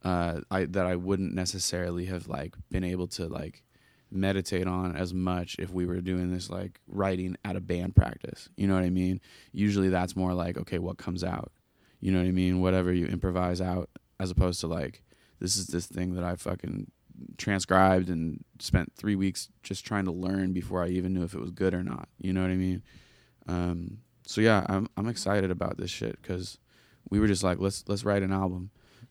uh, 0.02 0.40
I 0.50 0.64
that 0.64 0.86
I 0.86 0.96
wouldn't 0.96 1.34
necessarily 1.34 2.06
have 2.06 2.26
like 2.26 2.56
been 2.68 2.82
able 2.82 3.06
to 3.08 3.28
like 3.28 3.62
meditate 4.10 4.66
on 4.66 4.96
as 4.96 5.14
much 5.14 5.54
if 5.60 5.70
we 5.70 5.86
were 5.86 6.00
doing 6.00 6.32
this 6.32 6.50
like 6.50 6.80
writing 6.88 7.36
at 7.44 7.54
a 7.54 7.60
band 7.60 7.94
practice. 7.94 8.48
You 8.56 8.66
know 8.66 8.74
what 8.74 8.82
I 8.82 8.90
mean? 8.90 9.20
Usually 9.52 9.88
that's 9.88 10.16
more 10.16 10.34
like, 10.34 10.58
okay, 10.58 10.80
what 10.80 10.98
comes 10.98 11.22
out? 11.22 11.52
You 12.00 12.10
know 12.10 12.18
what 12.18 12.26
I 12.26 12.32
mean? 12.32 12.60
Whatever 12.60 12.92
you 12.92 13.06
improvise 13.06 13.60
out 13.60 13.88
as 14.22 14.30
opposed 14.30 14.60
to 14.60 14.68
like 14.68 15.02
this 15.40 15.56
is 15.56 15.66
this 15.66 15.86
thing 15.86 16.14
that 16.14 16.22
I 16.22 16.36
fucking 16.36 16.92
transcribed 17.36 18.08
and 18.08 18.44
spent 18.60 18.92
three 18.96 19.16
weeks 19.16 19.48
just 19.64 19.84
trying 19.84 20.04
to 20.04 20.12
learn 20.12 20.52
before 20.52 20.84
I 20.84 20.88
even 20.88 21.12
knew 21.12 21.24
if 21.24 21.34
it 21.34 21.40
was 21.40 21.50
good 21.50 21.74
or 21.74 21.82
not. 21.82 22.08
You 22.18 22.32
know 22.32 22.42
what 22.42 22.50
I 22.50 22.56
mean? 22.56 22.82
Um, 23.48 23.98
so 24.24 24.40
yeah, 24.40 24.64
I'm 24.68 24.88
I'm 24.96 25.08
excited 25.08 25.50
about 25.50 25.76
this 25.76 25.90
shit 25.90 26.22
because 26.22 26.58
we 27.10 27.18
were 27.18 27.26
just 27.26 27.42
like 27.42 27.58
let's 27.58 27.82
let's 27.88 28.04
write 28.04 28.22
an 28.22 28.32
album, 28.32 28.70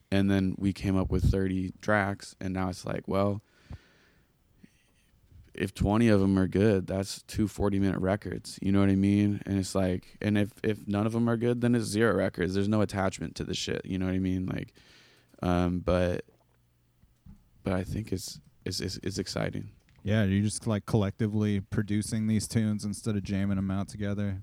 and 0.09 0.31
then 0.31 0.55
we 0.57 0.71
came 0.71 0.97
up 0.97 1.11
with 1.11 1.29
30 1.29 1.73
tracks, 1.81 2.33
and 2.39 2.53
now 2.53 2.69
it's 2.69 2.85
like 2.85 3.05
well, 3.07 3.41
if 5.53 5.73
20 5.73 6.07
of 6.07 6.21
them 6.21 6.39
are 6.39 6.47
good, 6.47 6.87
that's 6.87 7.23
two 7.23 7.47
40 7.47 7.79
minute 7.79 7.99
records. 7.99 8.57
You 8.61 8.71
know 8.71 8.79
what 8.79 8.89
I 8.89 8.95
mean? 8.95 9.41
And 9.45 9.57
it's 9.59 9.75
like, 9.75 10.17
and 10.21 10.37
if 10.37 10.51
if 10.63 10.87
none 10.87 11.05
of 11.05 11.11
them 11.11 11.29
are 11.29 11.37
good, 11.37 11.61
then 11.61 11.75
it's 11.75 11.85
zero 11.85 12.15
records. 12.15 12.53
There's 12.53 12.69
no 12.69 12.81
attachment 12.81 13.35
to 13.35 13.43
the 13.43 13.53
shit. 13.53 13.81
You 13.85 13.97
know 13.97 14.05
what 14.05 14.15
I 14.15 14.19
mean? 14.19 14.45
Like, 14.45 14.73
um, 15.41 15.79
but 15.79 16.25
but 17.63 17.73
I 17.73 17.83
think 17.83 18.11
it's 18.11 18.39
it's 18.65 18.79
it's, 18.79 18.99
it's 19.03 19.17
exciting. 19.17 19.71
Yeah, 20.03 20.23
you're 20.23 20.43
just 20.43 20.65
like 20.65 20.85
collectively 20.85 21.59
producing 21.59 22.27
these 22.27 22.47
tunes 22.47 22.85
instead 22.85 23.15
of 23.15 23.23
jamming 23.23 23.57
them 23.57 23.69
out 23.69 23.87
together. 23.87 24.41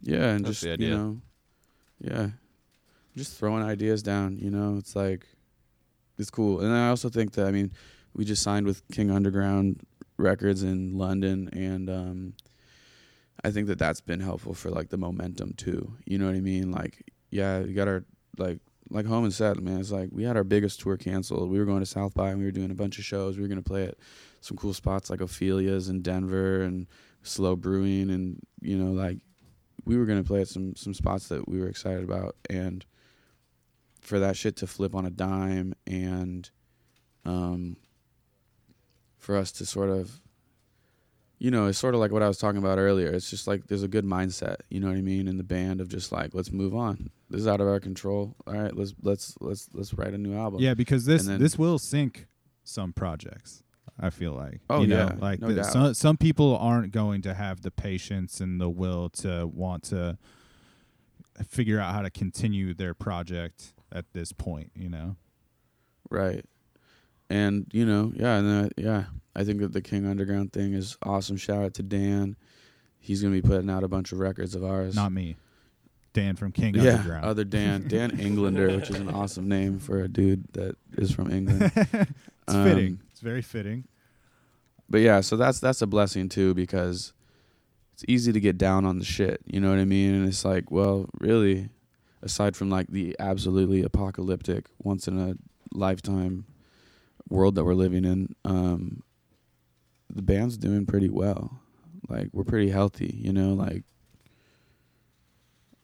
Yeah, 0.00 0.30
and 0.30 0.44
That's 0.44 0.60
just 0.60 0.80
you 0.80 0.90
know, 0.90 1.20
yeah, 2.00 2.28
just 3.16 3.38
throwing 3.38 3.62
ideas 3.62 4.02
down. 4.02 4.38
You 4.38 4.50
know, 4.50 4.76
it's 4.78 4.96
like 4.96 5.26
it's 6.18 6.30
cool. 6.30 6.60
And 6.60 6.72
I 6.72 6.88
also 6.88 7.08
think 7.08 7.32
that 7.32 7.46
I 7.46 7.50
mean, 7.50 7.72
we 8.14 8.24
just 8.24 8.42
signed 8.42 8.66
with 8.66 8.86
King 8.88 9.10
Underground 9.10 9.80
Records 10.16 10.62
in 10.62 10.96
London, 10.96 11.50
and 11.52 11.90
um, 11.90 12.34
I 13.42 13.50
think 13.50 13.66
that 13.66 13.78
that's 13.78 14.00
been 14.00 14.20
helpful 14.20 14.54
for 14.54 14.70
like 14.70 14.88
the 14.88 14.96
momentum 14.96 15.52
too. 15.54 15.96
You 16.06 16.18
know 16.18 16.26
what 16.26 16.34
I 16.36 16.40
mean? 16.40 16.70
Like, 16.70 17.02
yeah, 17.30 17.60
we 17.60 17.74
got 17.74 17.88
our 17.88 18.04
like 18.38 18.60
like 18.94 19.06
Homan 19.06 19.32
said, 19.32 19.60
man, 19.60 19.80
it's 19.80 19.90
like 19.90 20.10
we 20.12 20.22
had 20.22 20.36
our 20.36 20.44
biggest 20.44 20.80
tour 20.80 20.96
canceled. 20.96 21.50
We 21.50 21.58
were 21.58 21.64
going 21.64 21.80
to 21.80 21.86
South 21.86 22.14
by 22.14 22.30
and 22.30 22.38
we 22.38 22.44
were 22.44 22.52
doing 22.52 22.70
a 22.70 22.74
bunch 22.74 22.98
of 22.98 23.04
shows. 23.04 23.36
We 23.36 23.42
were 23.42 23.48
gonna 23.48 23.60
play 23.60 23.84
at 23.84 23.96
some 24.40 24.56
cool 24.56 24.72
spots 24.72 25.10
like 25.10 25.20
Ophelia's 25.20 25.88
in 25.88 26.00
Denver 26.00 26.62
and 26.62 26.86
Slow 27.22 27.56
Brewing 27.56 28.08
and 28.10 28.40
you 28.60 28.78
know 28.78 28.92
like 28.92 29.18
we 29.84 29.96
were 29.96 30.06
gonna 30.06 30.22
play 30.24 30.42
at 30.42 30.48
some 30.48 30.76
some 30.76 30.94
spots 30.94 31.28
that 31.28 31.48
we 31.48 31.60
were 31.60 31.66
excited 31.66 32.04
about, 32.04 32.36
and 32.48 32.84
for 34.00 34.18
that 34.18 34.36
shit 34.36 34.56
to 34.56 34.66
flip 34.66 34.94
on 34.94 35.06
a 35.06 35.10
dime, 35.10 35.74
and 35.86 36.50
um, 37.24 37.76
for 39.18 39.36
us 39.36 39.50
to 39.52 39.66
sort 39.66 39.90
of, 39.90 40.20
you 41.38 41.50
know, 41.50 41.66
it's 41.66 41.78
sort 41.78 41.94
of 41.94 42.00
like 42.00 42.12
what 42.12 42.22
I 42.22 42.28
was 42.28 42.38
talking 42.38 42.58
about 42.58 42.78
earlier. 42.78 43.08
It's 43.08 43.28
just 43.30 43.46
like 43.46 43.66
there's 43.66 43.82
a 43.82 43.88
good 43.88 44.04
mindset, 44.04 44.56
you 44.70 44.80
know 44.80 44.88
what 44.88 44.96
I 44.96 45.02
mean, 45.02 45.28
in 45.28 45.36
the 45.36 45.42
band 45.44 45.80
of 45.80 45.88
just 45.88 46.12
like 46.12 46.34
let's 46.34 46.50
move 46.52 46.74
on. 46.74 47.10
This 47.30 47.40
is 47.40 47.46
out 47.48 47.60
of 47.60 47.66
our 47.66 47.80
control. 47.80 48.34
All 48.46 48.54
right, 48.54 48.74
let's 48.74 48.94
let's 49.02 49.34
let's 49.40 49.68
let's 49.72 49.92
write 49.94 50.14
a 50.14 50.18
new 50.18 50.34
album. 50.36 50.60
Yeah, 50.60 50.74
because 50.74 51.04
this 51.04 51.24
then- 51.24 51.40
this 51.40 51.58
will 51.58 51.78
sink 51.78 52.26
some 52.62 52.92
projects. 52.92 53.62
I 53.98 54.10
feel 54.10 54.32
like. 54.32 54.60
Oh, 54.68 54.80
you 54.80 54.88
know, 54.88 54.96
yeah, 55.12 55.16
like 55.20 55.40
no 55.40 55.52
the- 55.52 55.62
some 55.64 55.94
some 55.94 56.16
people 56.16 56.56
aren't 56.56 56.92
going 56.92 57.22
to 57.22 57.34
have 57.34 57.62
the 57.62 57.70
patience 57.70 58.40
and 58.40 58.60
the 58.60 58.68
will 58.68 59.08
to 59.10 59.46
want 59.46 59.84
to 59.84 60.18
figure 61.46 61.78
out 61.80 61.94
how 61.94 62.02
to 62.02 62.10
continue 62.10 62.74
their 62.74 62.94
project 62.94 63.72
at 63.92 64.12
this 64.12 64.32
point. 64.32 64.70
You 64.74 64.88
know. 64.88 65.16
Right. 66.10 66.44
And 67.30 67.66
you 67.72 67.86
know, 67.86 68.12
yeah, 68.14 68.36
and 68.36 68.48
then, 68.48 68.70
yeah, 68.76 69.04
I 69.34 69.44
think 69.44 69.60
that 69.60 69.72
the 69.72 69.80
King 69.80 70.06
Underground 70.06 70.52
thing 70.52 70.74
is 70.74 70.96
awesome. 71.02 71.36
Shout 71.36 71.62
out 71.62 71.74
to 71.74 71.82
Dan. 71.82 72.36
He's 73.00 73.22
gonna 73.22 73.34
be 73.34 73.42
putting 73.42 73.70
out 73.70 73.84
a 73.84 73.88
bunch 73.88 74.12
of 74.12 74.18
records 74.18 74.54
of 74.54 74.64
ours. 74.64 74.94
Not 74.94 75.12
me. 75.12 75.36
Dan 76.12 76.36
from 76.36 76.52
King 76.52 76.76
yeah, 76.76 76.94
Underground. 76.96 77.24
other 77.24 77.44
Dan, 77.44 77.84
Dan 77.88 78.20
Englander, 78.20 78.68
which 78.76 78.88
is 78.88 78.96
an 78.96 79.10
awesome 79.10 79.48
name 79.48 79.80
for 79.80 80.00
a 80.00 80.08
dude 80.08 80.44
that 80.52 80.76
is 80.96 81.10
from 81.10 81.30
England. 81.30 81.72
it's 81.76 82.52
fitting. 82.52 82.92
Um, 82.92 83.00
It's 83.10 83.20
very 83.20 83.42
fitting. 83.42 83.84
But 84.88 85.00
yeah, 85.00 85.20
so 85.22 85.36
that's 85.36 85.58
that's 85.60 85.82
a 85.82 85.86
blessing 85.86 86.28
too 86.28 86.54
because 86.54 87.12
it's 87.94 88.04
easy 88.06 88.32
to 88.32 88.40
get 88.40 88.58
down 88.58 88.84
on 88.84 88.98
the 88.98 89.04
shit. 89.04 89.40
You 89.44 89.60
know 89.60 89.70
what 89.70 89.78
I 89.78 89.84
mean? 89.84 90.14
And 90.14 90.28
it's 90.28 90.44
like, 90.44 90.70
well, 90.70 91.08
really, 91.18 91.68
aside 92.22 92.54
from 92.56 92.70
like 92.70 92.88
the 92.88 93.16
absolutely 93.18 93.82
apocalyptic, 93.82 94.66
once 94.78 95.08
in 95.08 95.18
a 95.18 95.34
lifetime 95.76 96.44
world 97.34 97.56
that 97.56 97.64
we're 97.64 97.74
living 97.74 98.04
in, 98.04 98.34
um, 98.44 99.02
the 100.08 100.22
band's 100.22 100.56
doing 100.56 100.86
pretty 100.86 101.08
well. 101.08 101.60
Like 102.08 102.28
we're 102.32 102.44
pretty 102.44 102.70
healthy, 102.70 103.14
you 103.18 103.32
know, 103.32 103.52
like 103.54 103.84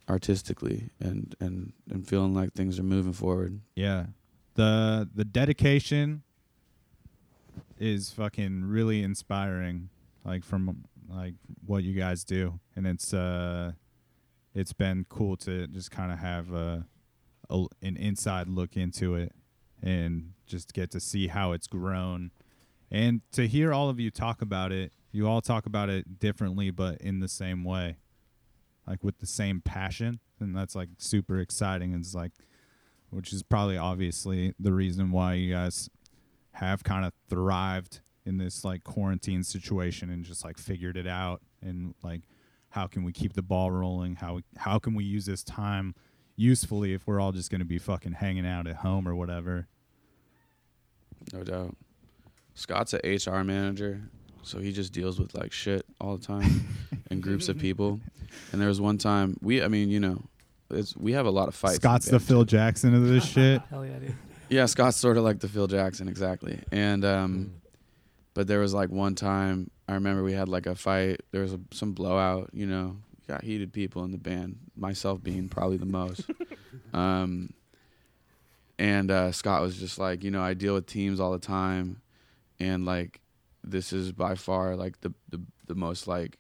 artistically 0.09 0.91
and 0.99 1.37
and 1.41 1.73
and 1.89 2.07
feeling 2.07 2.35
like 2.35 2.53
things 2.53 2.79
are 2.79 2.85
moving 2.85 3.13
forward. 3.13 3.61
Yeah. 3.75 4.07
The 4.55 5.09
the 5.15 5.25
dedication 5.25 6.23
is 7.79 8.11
fucking 8.11 8.65
really 8.65 9.03
inspiring 9.03 9.89
like 10.25 10.45
from 10.45 10.85
like 11.09 11.35
what 11.65 11.83
you 11.83 11.95
guys 11.95 12.25
do 12.25 12.61
and 12.77 12.87
it's 12.87 13.13
uh 13.15 13.73
it's 14.55 14.73
been 14.73 15.07
cool 15.09 15.37
to 15.37 15.67
just 15.69 15.91
kind 15.91 16.13
of 16.13 16.19
have 16.19 16.53
a, 16.53 16.87
a 17.49 17.65
an 17.83 17.97
inside 17.97 18.49
look 18.49 18.77
into 18.77 19.15
it 19.15 19.33
and 19.83 20.35
just 20.51 20.73
get 20.73 20.91
to 20.91 21.01
see 21.01 21.29
how 21.29 21.53
it's 21.53 21.67
grown. 21.67 22.31
And 22.91 23.23
to 23.33 23.47
hear 23.47 23.73
all 23.73 23.89
of 23.89 24.01
you 24.01 24.11
talk 24.11 24.43
about 24.43 24.73
it 24.73 24.93
you 25.13 25.27
all 25.27 25.41
talk 25.41 25.67
about 25.67 25.89
it 25.89 26.19
differently 26.21 26.71
but 26.71 27.01
in 27.01 27.21
the 27.21 27.29
same 27.29 27.65
way 27.65 27.97
like 28.87 29.03
with 29.03 29.19
the 29.19 29.27
same 29.27 29.61
passion 29.61 30.21
and 30.39 30.57
that's 30.57 30.75
like 30.75 30.89
super 30.99 31.39
exciting 31.39 31.93
And 31.93 32.05
it's 32.05 32.15
like 32.15 32.33
which 33.11 33.33
is 33.33 33.43
probably 33.43 33.77
obviously 33.77 34.55
the 34.59 34.73
reason 34.73 35.11
why 35.11 35.35
you 35.35 35.53
guys 35.53 35.91
have 36.53 36.85
kind 36.85 37.05
of 37.05 37.13
thrived 37.29 38.01
in 38.25 38.39
this 38.39 38.65
like 38.65 38.85
quarantine 38.85 39.43
situation 39.43 40.11
and 40.11 40.25
just 40.25 40.45
like 40.45 40.59
figured 40.59 40.97
it 40.97 41.07
out 41.07 41.43
and 41.63 41.95
like 42.03 42.23
how 42.71 42.87
can 42.87 43.03
we 43.03 43.13
keep 43.13 43.33
the 43.33 43.43
ball 43.43 43.71
rolling? 43.71 44.17
How 44.17 44.41
how 44.57 44.79
can 44.79 44.95
we 44.95 45.05
use 45.05 45.27
this 45.27 45.43
time 45.43 45.95
usefully 46.37 46.95
if 46.95 47.07
we're 47.07 47.21
all 47.21 47.33
just 47.33 47.51
going 47.51 47.61
to 47.61 47.67
be 47.67 47.79
fucking 47.79 48.13
hanging 48.13 48.47
out 48.47 48.67
at 48.67 48.77
home 48.77 49.07
or 49.07 49.15
whatever 49.15 49.67
No 51.33 51.43
doubt. 51.43 51.77
Scott's 52.55 52.95
a 52.95 52.99
HR 52.99 53.43
manager, 53.45 54.03
so 54.43 54.59
he 54.59 54.73
just 54.73 54.93
deals 54.93 55.19
with 55.19 55.35
like 55.35 55.53
shit 55.53 55.87
all 56.01 56.17
the 56.17 56.27
time 56.27 56.67
and 57.11 57.23
groups 57.23 57.49
of 57.49 57.59
people. 57.59 58.01
And 58.53 58.61
there 58.61 58.69
was 58.69 58.81
one 58.81 58.99
time 58.99 59.37
we, 59.41 59.63
I 59.63 59.69
mean, 59.69 59.91
you 59.91 60.01
know, 60.01 60.23
it's 60.71 60.97
we 60.97 61.13
have 61.13 61.27
a 61.27 61.31
lot 61.31 61.49
of 61.49 61.55
fights. 61.55 61.77
Scott's 61.77 62.07
the 62.07 62.21
Phil. 62.21 62.45
Jackson 62.45 62.95
of 62.95 63.07
this 63.07 63.25
shit 63.33 63.63
Hell 63.71 63.85
yeah, 63.85 63.99
dude. 63.99 64.15
Yeah, 64.49 64.67
Scott's 64.67 64.97
sort 64.97 65.17
of 65.17 65.25
like 65.25 65.41
the 65.41 65.49
Phil 65.49 65.69
Jackson, 65.69 66.09
exactly. 66.09 66.61
And 66.73 67.05
um, 67.05 67.55
but 68.35 68.47
there 68.47 68.61
was 68.61 68.75
like 68.75 68.91
one 68.91 69.15
time 69.15 69.71
I 69.89 69.95
remember 69.95 70.23
we 70.23 70.33
had 70.33 70.49
like 70.49 70.67
a 70.67 70.75
fight. 70.75 71.21
There 71.31 71.43
was 71.43 71.53
a, 71.53 71.61
some 71.73 71.93
blowout. 71.93 72.51
You 72.53 72.67
know, 72.67 72.97
got 73.27 73.43
heated 73.43 73.73
people 73.73 74.05
in 74.05 74.13
the 74.13 74.19
band. 74.19 74.59
Myself 74.77 75.23
being 75.23 75.49
probably 75.49 75.77
the 75.77 75.87
most. 75.87 76.23
um, 76.93 77.53
and 78.81 79.11
uh, 79.11 79.31
Scott 79.31 79.61
was 79.61 79.77
just 79.77 79.99
like, 79.99 80.25
you 80.25 80.31
know, 80.31 80.41
I 80.41 80.55
deal 80.55 80.73
with 80.73 80.87
teams 80.87 81.21
all 81.21 81.33
the 81.33 81.39
time, 81.39 82.01
and 82.59 82.87
like 82.87 83.21
this 83.63 83.93
is 83.93 84.11
by 84.11 84.35
far 84.35 84.75
like 84.75 84.99
the 85.03 85.13
the 85.29 85.41
the 85.67 85.75
most 85.75 86.09
like 86.09 86.39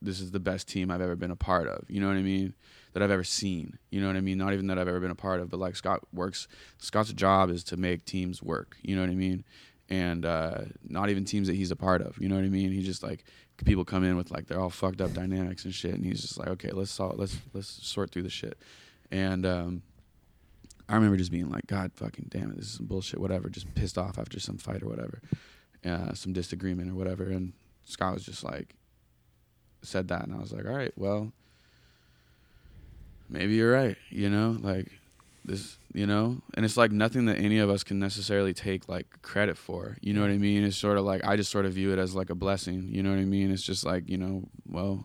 this 0.00 0.20
is 0.20 0.30
the 0.30 0.38
best 0.38 0.68
team 0.68 0.92
I've 0.92 1.00
ever 1.00 1.16
been 1.16 1.32
a 1.32 1.36
part 1.36 1.66
of. 1.66 1.84
You 1.90 2.00
know 2.00 2.06
what 2.06 2.16
I 2.16 2.22
mean? 2.22 2.54
That 2.92 3.02
I've 3.02 3.10
ever 3.10 3.24
seen. 3.24 3.78
You 3.90 4.00
know 4.00 4.06
what 4.06 4.16
I 4.16 4.20
mean? 4.20 4.38
Not 4.38 4.52
even 4.52 4.68
that 4.68 4.78
I've 4.78 4.86
ever 4.86 5.00
been 5.00 5.10
a 5.10 5.16
part 5.16 5.40
of, 5.40 5.50
but 5.50 5.58
like 5.58 5.74
Scott 5.74 6.00
works. 6.12 6.46
Scott's 6.78 7.12
job 7.12 7.50
is 7.50 7.64
to 7.64 7.76
make 7.76 8.04
teams 8.04 8.40
work. 8.40 8.76
You 8.80 8.94
know 8.94 9.02
what 9.02 9.10
I 9.10 9.16
mean? 9.16 9.44
And 9.88 10.24
uh, 10.24 10.62
not 10.88 11.10
even 11.10 11.24
teams 11.24 11.48
that 11.48 11.56
he's 11.56 11.72
a 11.72 11.76
part 11.76 12.00
of. 12.00 12.16
You 12.18 12.28
know 12.28 12.36
what 12.36 12.44
I 12.44 12.48
mean? 12.48 12.70
He 12.70 12.80
just 12.80 13.02
like 13.02 13.24
people 13.64 13.84
come 13.84 14.04
in 14.04 14.16
with 14.16 14.30
like 14.30 14.46
they're 14.46 14.60
all 14.60 14.70
fucked 14.70 15.00
up 15.00 15.12
dynamics 15.14 15.64
and 15.64 15.74
shit, 15.74 15.94
and 15.94 16.04
he's 16.04 16.22
just 16.22 16.38
like, 16.38 16.46
okay, 16.48 16.70
let's 16.70 16.92
solve, 16.92 17.18
let's 17.18 17.36
let's 17.52 17.66
sort 17.66 18.12
through 18.12 18.22
the 18.22 18.30
shit. 18.30 18.56
And 19.10 19.44
um, 19.44 19.82
I 20.90 20.94
remember 20.96 21.16
just 21.16 21.30
being 21.30 21.48
like, 21.50 21.66
God 21.66 21.92
fucking 21.94 22.26
damn 22.30 22.50
it, 22.50 22.56
this 22.56 22.66
is 22.66 22.72
some 22.72 22.86
bullshit, 22.86 23.20
whatever. 23.20 23.48
Just 23.48 23.72
pissed 23.74 23.96
off 23.96 24.18
after 24.18 24.38
some 24.40 24.58
fight 24.58 24.82
or 24.82 24.88
whatever, 24.88 25.22
uh, 25.84 26.12
some 26.14 26.32
disagreement 26.32 26.90
or 26.90 26.94
whatever. 26.94 27.24
And 27.24 27.52
Scott 27.84 28.14
was 28.14 28.24
just 28.24 28.42
like, 28.44 28.74
said 29.82 30.08
that, 30.08 30.24
and 30.24 30.34
I 30.34 30.38
was 30.38 30.52
like, 30.52 30.66
all 30.66 30.74
right, 30.74 30.92
well, 30.96 31.32
maybe 33.28 33.54
you're 33.54 33.72
right, 33.72 33.96
you 34.10 34.28
know, 34.28 34.58
like 34.60 34.88
this, 35.44 35.78
you 35.94 36.06
know, 36.06 36.42
and 36.54 36.64
it's 36.64 36.76
like 36.76 36.92
nothing 36.92 37.24
that 37.26 37.38
any 37.38 37.58
of 37.58 37.70
us 37.70 37.82
can 37.82 37.98
necessarily 37.98 38.52
take 38.52 38.88
like 38.88 39.06
credit 39.22 39.56
for, 39.56 39.96
you 40.02 40.12
know 40.12 40.20
what 40.20 40.30
I 40.30 40.36
mean? 40.38 40.64
It's 40.64 40.76
sort 40.76 40.98
of 40.98 41.04
like 41.04 41.24
I 41.24 41.36
just 41.36 41.50
sort 41.50 41.64
of 41.66 41.72
view 41.72 41.92
it 41.92 41.98
as 41.98 42.14
like 42.14 42.30
a 42.30 42.34
blessing, 42.34 42.88
you 42.90 43.02
know 43.02 43.10
what 43.10 43.18
I 43.20 43.24
mean? 43.24 43.50
It's 43.50 43.62
just 43.62 43.86
like 43.86 44.08
you 44.08 44.18
know, 44.18 44.42
well, 44.68 45.04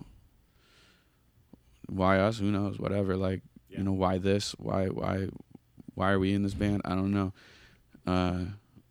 why 1.87 2.19
us? 2.19 2.39
Who 2.39 2.51
knows? 2.51 2.79
Whatever, 2.79 3.15
like 3.15 3.43
Yeah. 3.69 3.77
you 3.77 3.83
know, 3.85 3.93
why 3.93 4.17
this? 4.17 4.51
Why 4.57 4.87
why 4.87 5.27
why 5.95 6.11
are 6.11 6.19
we 6.19 6.33
in 6.33 6.43
this 6.43 6.53
band? 6.53 6.81
I 6.85 6.89
don't 6.89 7.11
know. 7.11 7.33
Uh, 8.05 8.45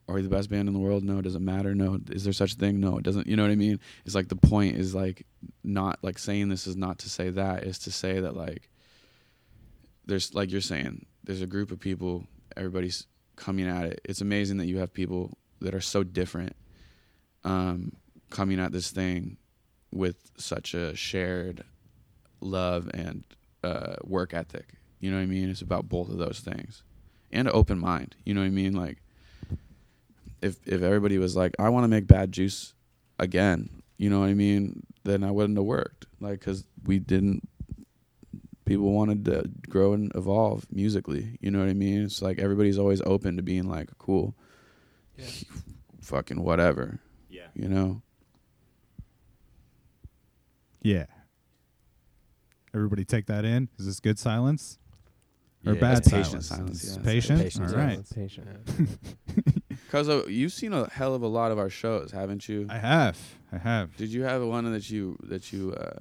are 0.08 0.14
we 0.16 0.22
the 0.22 0.28
best 0.28 0.50
band 0.50 0.68
in 0.68 0.74
the 0.74 0.80
world? 0.80 1.02
No. 1.02 1.22
Does 1.22 1.34
it 1.34 1.40
matter? 1.40 1.74
No. 1.74 1.98
Is 2.10 2.24
there 2.24 2.32
such 2.32 2.52
a 2.52 2.56
thing? 2.56 2.80
No. 2.80 2.98
It 2.98 3.04
doesn't. 3.04 3.26
You 3.26 3.36
know 3.36 3.42
what 3.42 3.52
I 3.52 3.56
mean? 3.56 3.80
It's 4.04 4.14
like 4.14 4.28
the 4.28 4.36
point 4.36 4.76
is 4.76 4.94
like 4.94 5.26
not 5.62 5.98
like 6.02 6.18
saying 6.18 6.48
this 6.48 6.66
is 6.66 6.76
not 6.76 6.98
to 7.00 7.08
say 7.08 7.30
that 7.30 7.64
is 7.64 7.78
to 7.80 7.92
say 7.92 8.20
that 8.20 8.36
like 8.36 8.68
there's 10.06 10.34
like 10.34 10.50
you're 10.50 10.60
saying 10.60 11.06
there's 11.24 11.42
a 11.42 11.46
group 11.46 11.70
of 11.70 11.80
people 11.80 12.26
everybody's 12.56 13.06
coming 13.36 13.66
at 13.66 13.86
it 13.86 14.00
it's 14.04 14.20
amazing 14.20 14.58
that 14.58 14.66
you 14.66 14.78
have 14.78 14.92
people 14.92 15.36
that 15.60 15.74
are 15.74 15.80
so 15.80 16.02
different 16.02 16.54
um, 17.44 17.92
coming 18.30 18.60
at 18.60 18.72
this 18.72 18.90
thing 18.90 19.36
with 19.90 20.30
such 20.36 20.74
a 20.74 20.94
shared 20.94 21.64
love 22.40 22.90
and 22.94 23.24
uh, 23.62 23.96
work 24.04 24.34
ethic 24.34 24.74
you 25.00 25.10
know 25.10 25.16
what 25.16 25.22
i 25.22 25.26
mean 25.26 25.48
it's 25.48 25.62
about 25.62 25.88
both 25.88 26.08
of 26.08 26.18
those 26.18 26.40
things 26.40 26.82
and 27.34 27.48
an 27.48 27.54
open 27.54 27.78
mind 27.78 28.16
you 28.24 28.32
know 28.32 28.40
what 28.40 28.46
i 28.46 28.50
mean 28.50 28.72
like 28.74 29.02
if 30.40 30.56
if 30.66 30.80
everybody 30.82 31.18
was 31.18 31.36
like 31.36 31.54
i 31.58 31.68
want 31.68 31.84
to 31.84 31.88
make 31.88 32.06
bad 32.06 32.32
juice 32.32 32.72
again 33.18 33.68
you 33.98 34.08
know 34.08 34.20
what 34.20 34.28
i 34.28 34.34
mean 34.34 34.86
then 35.04 35.22
i 35.22 35.30
wouldn't 35.30 35.58
have 35.58 35.66
worked 35.66 36.06
like 36.20 36.40
because 36.40 36.64
we 36.84 36.98
didn't 36.98 37.46
people 38.64 38.92
wanted 38.92 39.24
to 39.26 39.50
grow 39.68 39.92
and 39.92 40.10
evolve 40.14 40.64
musically. 40.72 41.36
You 41.42 41.50
know 41.50 41.58
what 41.58 41.68
I 41.68 41.74
mean? 41.74 42.02
It's 42.02 42.22
like 42.22 42.38
everybody's 42.38 42.78
always 42.78 43.02
open 43.02 43.36
to 43.36 43.42
being 43.42 43.64
like, 43.68 43.90
cool, 43.98 44.34
Yeah. 45.18 45.26
fucking 46.00 46.42
whatever. 46.42 46.98
Yeah. 47.28 47.48
You 47.54 47.68
know? 47.68 48.00
yeah 50.80 51.06
everybody 52.74 53.04
take 53.06 53.24
that 53.26 53.42
in 53.44 53.68
is 53.78 53.86
this 53.86 54.00
good 54.00 54.18
silence 54.18 54.78
or 55.66 55.74
Yeah. 55.74 55.80
bad 55.80 55.98
It's 55.98 56.08
patient 56.08 56.44
silence, 56.44 56.82
silence, 56.82 56.96
yeah. 56.98 57.02
patient 57.04 57.40
Patient 57.42 57.70
all 57.70 57.76
right. 57.76 58.00
Patient. 58.14 58.48
Because 59.68 60.08
uh, 60.08 60.24
you've 60.26 60.52
seen 60.52 60.72
a 60.72 60.88
hell 60.90 61.14
of 61.14 61.22
a 61.22 61.26
lot 61.28 61.52
of 61.52 61.58
our 61.58 61.70
shows, 61.70 62.10
haven't 62.10 62.48
you? 62.48 62.66
i 62.68 62.78
have 62.78 63.18
i 63.52 63.58
have 63.58 63.96
Did 63.96 64.08
you 64.12 64.22
have 64.24 64.42
one 64.42 64.70
that 64.72 64.90
you 64.90 65.16
that 65.24 65.52
you? 65.52 65.72
Uh, 65.72 65.98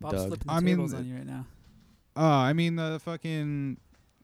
Bob's 0.00 0.14
Doug. 0.14 0.28
flipping 0.28 0.46
the 0.46 0.52
I 0.52 0.60
mean, 0.60 0.76
tables 0.76 0.90
th- 0.92 1.00
on 1.02 1.08
you 1.08 1.14
right 1.16 1.26
now. 1.26 1.46
oh 2.16 2.22
i 2.24 2.52
mean 2.52 2.76
the 2.76 3.00
fucking 3.04 3.78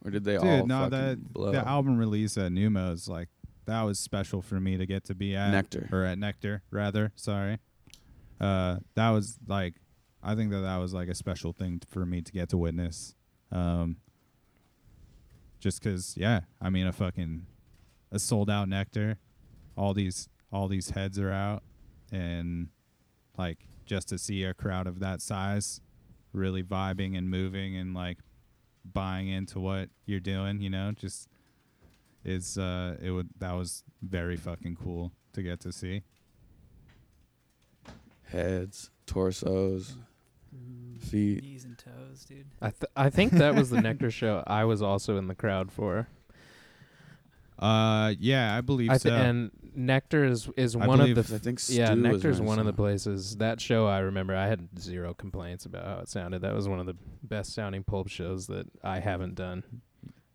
or 0.04 0.10
did 0.10 0.24
they 0.24 0.32
Dude, 0.36 0.44
all 0.44 0.66
no, 0.66 0.78
fucking 0.84 0.90
that 0.90 1.32
blow? 1.32 1.52
the 1.52 1.66
album 1.66 1.96
release 1.98 2.36
at 2.36 2.52
Neumos, 2.52 3.08
like 3.08 3.28
that 3.66 3.82
was 3.82 3.98
special 3.98 4.42
for 4.42 4.60
me 4.60 4.76
to 4.76 4.84
get 4.86 5.04
to 5.04 5.14
be 5.14 5.34
at 5.34 5.50
Nectar. 5.50 5.88
or 5.90 6.04
at 6.04 6.18
Nectar 6.18 6.62
rather. 6.70 7.12
Sorry, 7.16 7.58
uh, 8.40 8.76
that 8.96 9.10
was 9.10 9.38
like 9.46 9.74
I 10.22 10.34
think 10.34 10.50
that 10.50 10.60
that 10.60 10.76
was 10.76 10.92
like 10.92 11.08
a 11.08 11.14
special 11.14 11.52
thing 11.54 11.78
t- 11.80 11.86
for 11.90 12.04
me 12.04 12.20
to 12.22 12.30
get 12.32 12.50
to 12.50 12.58
witness. 12.58 13.14
Um, 13.54 13.96
just 15.60 15.82
because, 15.82 16.14
yeah, 16.16 16.40
I 16.60 16.68
mean, 16.68 16.86
a 16.86 16.92
fucking 16.92 17.46
a 18.12 18.18
sold 18.18 18.50
out 18.50 18.68
nectar, 18.68 19.18
all 19.76 19.94
these 19.94 20.28
all 20.52 20.68
these 20.68 20.90
heads 20.90 21.18
are 21.18 21.32
out, 21.32 21.62
and 22.12 22.68
like 23.38 23.66
just 23.86 24.08
to 24.08 24.18
see 24.18 24.44
a 24.44 24.52
crowd 24.52 24.86
of 24.86 24.98
that 25.00 25.22
size, 25.22 25.80
really 26.32 26.62
vibing 26.62 27.16
and 27.16 27.30
moving 27.30 27.76
and 27.76 27.94
like 27.94 28.18
buying 28.84 29.28
into 29.28 29.58
what 29.60 29.88
you're 30.04 30.20
doing, 30.20 30.60
you 30.60 30.68
know, 30.70 30.92
just 30.92 31.28
is 32.24 32.58
uh 32.58 32.96
it 33.02 33.10
would 33.10 33.28
that 33.38 33.52
was 33.52 33.84
very 34.02 34.36
fucking 34.36 34.76
cool 34.76 35.12
to 35.32 35.42
get 35.42 35.60
to 35.60 35.72
see. 35.72 36.02
Heads, 38.24 38.90
torsos, 39.06 39.96
feet. 41.00 41.42
Knees 42.14 42.26
and 42.30 42.38
toes, 42.38 42.38
dude. 42.38 42.46
I 42.62 42.70
th- 42.70 42.92
I 42.96 43.10
think 43.10 43.32
that 43.32 43.54
was 43.54 43.70
the 43.70 43.80
Nectar 43.80 44.10
show. 44.22 44.42
I 44.46 44.64
was 44.64 44.82
also 44.82 45.16
in 45.16 45.26
the 45.28 45.34
crowd 45.34 45.70
for. 45.72 46.08
Uh 47.58 48.14
yeah, 48.18 48.56
I 48.56 48.60
believe 48.62 48.90
I 48.90 48.96
so. 48.96 49.10
and 49.10 49.50
Nectar 49.76 50.24
is 50.24 50.48
is 50.56 50.74
I 50.74 50.86
one 50.86 51.00
of 51.00 51.06
believe- 51.06 51.28
the 51.28 51.34
I 51.36 51.38
think 51.38 51.60
yeah 51.68 51.86
Stu 51.86 52.02
was 52.02 52.12
Nectar 52.12 52.30
is 52.30 52.40
when 52.40 52.46
I 52.48 52.50
one 52.50 52.58
of 52.58 52.66
the 52.66 52.72
saw. 52.72 52.76
places 52.76 53.36
that 53.36 53.60
show 53.60 53.86
I 53.86 53.98
remember 54.00 54.34
I 54.34 54.48
had 54.48 54.68
zero 54.78 55.14
complaints 55.14 55.64
about 55.64 55.84
how 55.86 55.98
it 56.00 56.08
sounded. 56.08 56.42
That 56.42 56.52
was 56.54 56.68
one 56.68 56.80
of 56.80 56.86
the 56.86 56.96
best 57.22 57.54
sounding 57.54 57.84
pulp 57.84 58.08
shows 58.08 58.48
that 58.48 58.66
I 58.82 58.98
haven't 58.98 59.36
done. 59.36 59.62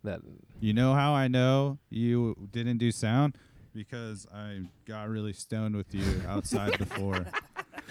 That 0.02 0.20
You 0.60 0.72
know 0.72 0.94
how 0.94 1.12
I 1.12 1.28
know 1.28 1.78
you 1.90 2.36
didn't 2.52 2.78
do 2.78 2.90
sound? 2.90 3.36
Because 3.74 4.26
I 4.34 4.62
got 4.86 5.08
really 5.10 5.34
stoned 5.34 5.76
with 5.76 5.94
you 5.94 6.22
outside 6.26 6.78
before. 6.78 7.26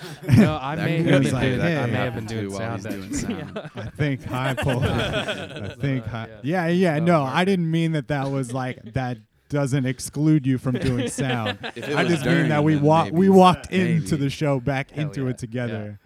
no, 0.37 0.57
I 0.61 0.75
may 0.75 1.03
have 1.03 1.23
been 1.23 1.33
like, 1.33 1.43
doing 1.43 1.59
hey, 1.59 1.77
I 1.77 1.85
may 1.85 1.93
have 1.93 2.15
been 2.15 2.25
doing 2.25 2.51
while 2.51 2.79
sound. 2.79 3.03
he's 3.03 3.23
doing 3.23 3.37
sound. 3.37 3.71
I 3.75 3.89
think 3.89 4.23
high 4.25 4.53
pulp. 4.53 4.83
I 4.83 5.75
think 5.79 6.05
high. 6.05 6.27
yeah. 6.43 6.67
Yeah, 6.67 6.95
yeah. 6.95 6.99
No, 6.99 7.23
I 7.23 7.45
didn't 7.45 7.69
mean 7.69 7.93
that. 7.93 8.07
That 8.07 8.29
was 8.31 8.53
like 8.53 8.93
that 8.93 9.17
doesn't 9.49 9.85
exclude 9.85 10.45
you 10.45 10.57
from 10.57 10.75
doing 10.75 11.09
sound. 11.09 11.57
I 11.63 12.03
just 12.05 12.25
mean 12.25 12.49
that 12.49 12.63
we 12.63 12.75
then 12.75 12.83
walked 12.83 13.11
we 13.11 13.29
walked 13.29 13.71
Maybe. 13.71 13.93
into 13.93 14.15
the 14.17 14.29
show 14.29 14.59
back 14.59 14.91
Hell 14.91 15.05
into 15.07 15.23
yeah. 15.23 15.29
it 15.29 15.37
together. 15.37 15.99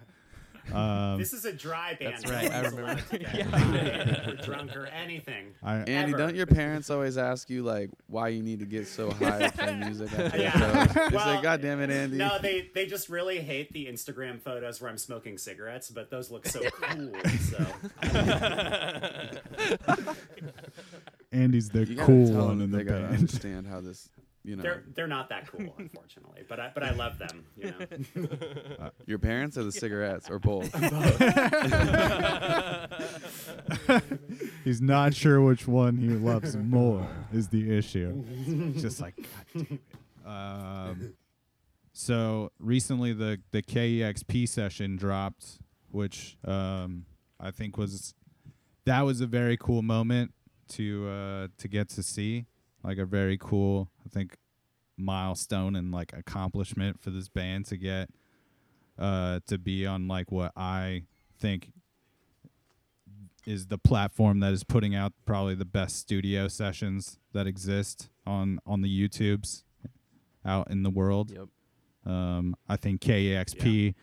Um, 0.72 1.18
This 1.18 1.32
is 1.32 1.44
a 1.44 1.52
dry 1.52 1.94
band. 1.94 2.14
That's 2.14 2.30
right, 2.30 2.50
I 2.50 2.62
No 2.62 2.62
one's 2.62 2.74
remember. 2.76 3.02
to 3.02 3.18
get 3.18 3.28
high 3.46 4.30
or 4.30 4.36
drunk 4.36 4.74
or 4.74 4.86
anything. 4.86 5.54
I, 5.62 5.76
Andy, 5.78 5.92
Ever. 6.12 6.16
don't 6.16 6.34
your 6.34 6.46
parents 6.46 6.88
always 6.90 7.18
ask 7.18 7.50
you 7.50 7.62
like 7.62 7.90
why 8.06 8.28
you 8.28 8.42
need 8.42 8.60
to 8.60 8.64
get 8.66 8.86
so 8.86 9.10
high 9.10 9.48
to 9.48 9.52
play 9.52 9.74
music? 9.84 10.10
Yeah. 10.12 10.28
the 10.28 10.88
show? 10.94 11.08
They 11.10 11.16
Well, 11.16 11.36
say, 11.36 11.42
"God 11.42 11.60
damn 11.60 11.80
it, 11.82 11.90
Andy." 11.90 12.16
No, 12.16 12.38
they 12.40 12.70
they 12.74 12.86
just 12.86 13.08
really 13.08 13.40
hate 13.40 13.72
the 13.72 13.86
Instagram 13.86 14.40
photos 14.40 14.80
where 14.80 14.90
I'm 14.90 14.98
smoking 14.98 15.36
cigarettes, 15.38 15.90
but 15.90 16.10
those 16.10 16.30
look 16.30 16.46
so 16.46 16.60
cool. 16.70 17.12
So 17.40 17.66
Andy's 21.32 21.68
the 21.70 21.86
cool 22.00 22.32
one 22.32 22.60
in 22.60 22.70
that 22.70 22.76
the 22.76 22.76
they 22.78 22.84
gotta 22.84 23.00
band. 23.02 23.14
understand 23.16 23.66
how 23.66 23.80
this, 23.80 24.08
you 24.44 24.56
know, 24.56 24.62
they're 24.62 24.84
they're 24.94 25.06
not 25.06 25.30
that 25.30 25.50
cool, 25.50 25.74
unfortunately. 25.78 26.42
But 26.48 26.60
I 26.60 26.70
but 26.74 26.82
I 26.82 26.90
love 26.90 27.18
them. 27.18 27.46
You 27.56 27.74
know. 28.14 28.90
your 29.06 29.18
parents 29.18 29.56
or 29.56 29.64
the 29.64 29.72
cigarettes 29.72 30.28
or 30.28 30.38
both. 30.38 30.70
He's 34.64 34.82
not 34.82 35.14
sure 35.14 35.40
which 35.40 35.66
one 35.66 35.96
he 35.96 36.10
loves 36.10 36.56
more 36.56 37.08
is 37.32 37.48
the 37.48 37.74
issue. 37.76 38.22
Just 38.78 39.00
like 39.00 39.16
God 39.16 39.46
damn 39.54 39.66
it. 39.70 39.80
Um, 40.26 41.14
so 41.92 42.52
recently 42.58 43.14
the 43.14 43.40
the 43.50 43.62
KEXP 43.62 44.46
session 44.46 44.96
dropped, 44.96 45.58
which 45.90 46.36
um, 46.44 47.06
I 47.40 47.50
think 47.50 47.78
was 47.78 48.14
that 48.84 49.00
was 49.02 49.22
a 49.22 49.26
very 49.26 49.56
cool 49.56 49.80
moment 49.80 50.34
to 50.68 51.08
uh, 51.08 51.48
to 51.56 51.68
get 51.68 51.88
to 51.90 52.02
see, 52.02 52.44
like 52.82 52.98
a 52.98 53.06
very 53.06 53.38
cool 53.38 53.88
I 54.04 54.08
think 54.08 54.36
milestone 54.96 55.76
and 55.76 55.90
like 55.90 56.12
accomplishment 56.12 57.00
for 57.00 57.10
this 57.10 57.28
band 57.28 57.66
to 57.66 57.76
get 57.76 58.10
uh, 58.98 59.40
to 59.46 59.58
be 59.58 59.86
on 59.86 60.06
like 60.06 60.30
what 60.30 60.52
I 60.56 61.04
think 61.38 61.72
is 63.46 63.66
the 63.66 63.78
platform 63.78 64.40
that 64.40 64.52
is 64.52 64.64
putting 64.64 64.94
out 64.94 65.12
probably 65.26 65.54
the 65.54 65.64
best 65.64 65.96
studio 65.96 66.48
sessions 66.48 67.18
that 67.32 67.46
exist 67.46 68.08
on 68.26 68.58
on 68.66 68.82
the 68.82 68.88
YouTubes 69.08 69.64
out 70.44 70.70
in 70.70 70.82
the 70.82 70.90
world. 70.90 71.30
Yep. 71.30 71.48
Um, 72.06 72.56
I 72.68 72.76
think 72.76 73.00
KEXP 73.00 73.94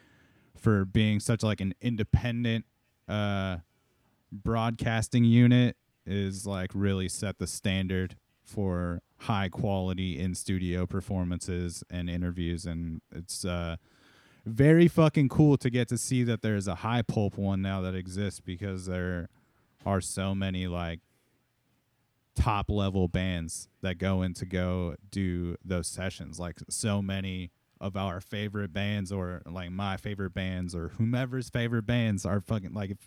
for 0.57 0.85
being 0.85 1.19
such 1.19 1.43
like 1.43 1.61
an 1.61 1.73
independent 1.81 2.65
uh, 3.07 3.57
broadcasting 4.31 5.23
unit 5.23 5.77
is 6.05 6.47
like 6.47 6.71
really 6.73 7.09
set 7.09 7.37
the 7.37 7.47
standard 7.47 8.15
for 8.51 9.01
high 9.19 9.49
quality 9.49 10.19
in 10.19 10.35
studio 10.35 10.85
performances 10.85 11.83
and 11.89 12.09
interviews 12.09 12.65
and 12.65 13.01
it's 13.11 13.45
uh 13.45 13.75
very 14.45 14.87
fucking 14.87 15.29
cool 15.29 15.57
to 15.57 15.69
get 15.69 15.87
to 15.87 15.97
see 15.97 16.23
that 16.23 16.41
there's 16.41 16.67
a 16.67 16.75
high 16.75 17.01
pulp 17.01 17.37
one 17.37 17.61
now 17.61 17.81
that 17.81 17.93
exists 17.93 18.39
because 18.39 18.87
there 18.87 19.29
are 19.85 20.01
so 20.01 20.33
many 20.33 20.67
like 20.67 20.99
top 22.35 22.69
level 22.69 23.07
bands 23.07 23.69
that 23.81 23.97
go 23.97 24.21
in 24.21 24.33
to 24.33 24.45
go 24.45 24.95
do 25.09 25.55
those 25.63 25.87
sessions. 25.87 26.39
Like 26.39 26.57
so 26.69 27.01
many 27.01 27.51
of 27.79 27.95
our 27.95 28.21
favorite 28.21 28.73
bands 28.73 29.11
or 29.11 29.41
like 29.45 29.71
my 29.71 29.97
favorite 29.97 30.33
bands 30.33 30.75
or 30.75 30.89
whomever's 30.97 31.49
favorite 31.49 31.85
bands 31.85 32.25
are 32.25 32.39
fucking 32.39 32.73
like 32.73 32.91
if 32.91 32.97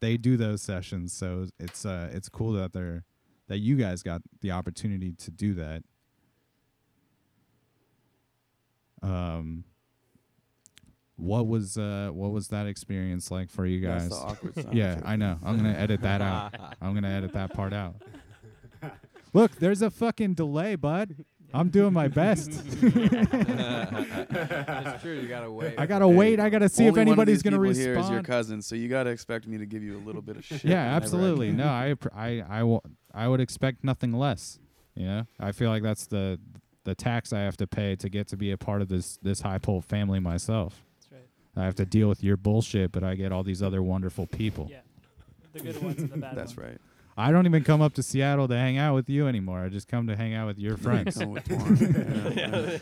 they 0.00 0.16
do 0.16 0.36
those 0.36 0.62
sessions. 0.62 1.12
So 1.12 1.46
it's 1.58 1.84
uh 1.84 2.10
it's 2.12 2.28
cool 2.28 2.52
that 2.52 2.72
they're 2.72 3.04
that 3.52 3.58
you 3.58 3.76
guys 3.76 4.02
got 4.02 4.22
the 4.40 4.50
opportunity 4.50 5.12
to 5.12 5.30
do 5.30 5.52
that. 5.52 5.82
Um 9.02 9.64
what 11.16 11.46
was 11.46 11.76
uh 11.76 12.08
what 12.14 12.30
was 12.32 12.48
that 12.48 12.66
experience 12.66 13.30
like 13.30 13.50
for 13.50 13.66
you 13.66 13.86
That's 13.86 14.08
guys? 14.08 14.08
the 14.08 14.16
awkward 14.26 14.66
yeah 14.72 15.02
i 15.04 15.16
know. 15.16 15.38
I'm 15.44 15.58
gonna 15.58 15.74
edit 15.74 16.00
that 16.00 16.22
out. 16.22 16.54
I'm 16.80 16.94
gonna 16.94 17.10
edit 17.10 17.34
that 17.34 17.52
part 17.52 17.74
out. 17.74 17.96
Look 19.34 19.56
there's 19.56 19.82
a 19.82 19.90
fucking 19.90 20.32
delay 20.32 20.74
bud 20.74 21.26
i'm 21.54 21.68
doing 21.68 21.92
my 21.92 22.08
best 22.08 22.50
It's 22.82 23.02
true. 25.02 25.14
You 25.20 25.28
gotta 25.28 25.50
wait. 25.50 25.74
i 25.78 25.86
gotta 25.86 26.08
wait 26.08 26.40
i 26.40 26.48
gotta 26.50 26.68
see 26.68 26.84
if 26.86 26.90
Only 26.90 27.00
one 27.00 27.02
of 27.02 27.08
anybody's 27.12 27.36
these 27.38 27.42
gonna 27.42 27.56
people 27.62 27.74
here 27.74 27.98
is 27.98 28.10
your 28.10 28.22
cousin, 28.22 28.62
so 28.62 28.74
you 28.74 28.88
gotta 28.88 29.10
expect 29.10 29.46
me 29.46 29.58
to 29.58 29.66
give 29.66 29.82
you 29.82 29.96
a 29.96 30.02
little 30.04 30.22
bit 30.22 30.36
of 30.36 30.44
shit. 30.44 30.64
yeah 30.64 30.76
whenever 30.84 30.92
I 30.92 30.96
absolutely 30.96 31.48
can. 31.48 31.56
no 31.58 31.64
I, 31.66 31.94
appr- 31.96 32.16
I 32.16 32.44
i 32.48 32.62
will 32.62 32.82
i 33.14 33.28
would 33.28 33.40
expect 33.40 33.84
nothing 33.84 34.12
less 34.12 34.58
you 34.94 35.06
know 35.06 35.26
i 35.40 35.52
feel 35.52 35.70
like 35.70 35.82
that's 35.82 36.06
the 36.06 36.38
the 36.84 36.94
tax 36.94 37.32
i 37.32 37.40
have 37.40 37.56
to 37.58 37.66
pay 37.66 37.96
to 37.96 38.08
get 38.08 38.28
to 38.28 38.36
be 38.36 38.50
a 38.50 38.58
part 38.58 38.82
of 38.82 38.88
this 38.88 39.18
this 39.22 39.40
high 39.40 39.58
pulp 39.58 39.84
family 39.84 40.20
myself 40.20 40.82
That's 41.00 41.12
right. 41.12 41.62
i 41.62 41.64
have 41.64 41.74
to 41.76 41.86
deal 41.86 42.08
with 42.08 42.22
your 42.24 42.36
bullshit 42.36 42.92
but 42.92 43.04
i 43.04 43.14
get 43.14 43.32
all 43.32 43.42
these 43.42 43.62
other 43.62 43.82
wonderful 43.82 44.26
people 44.26 44.68
Yeah. 44.70 44.78
The 45.52 45.60
good 45.60 45.82
ones 45.82 46.00
and 46.00 46.10
the 46.10 46.16
bad 46.16 46.32
That's 46.36 46.56
ones. 46.56 46.70
right. 46.70 46.80
I 47.16 47.30
don't 47.30 47.46
even 47.46 47.62
come 47.64 47.80
up 47.82 47.92
to 47.94 48.02
seattle 48.02 48.48
to 48.48 48.56
hang 48.56 48.78
out 48.78 48.94
with 48.94 49.08
you 49.08 49.26
anymore 49.28 49.60
i 49.60 49.68
just 49.68 49.88
come 49.88 50.06
to 50.06 50.16
hang 50.16 50.34
out 50.34 50.46
with 50.46 50.58
your 50.58 50.76
friends 50.86 51.16
Come 51.18 51.30
with 51.32 51.44
tomorrow. 51.44 52.30
Yeah. 52.36 52.78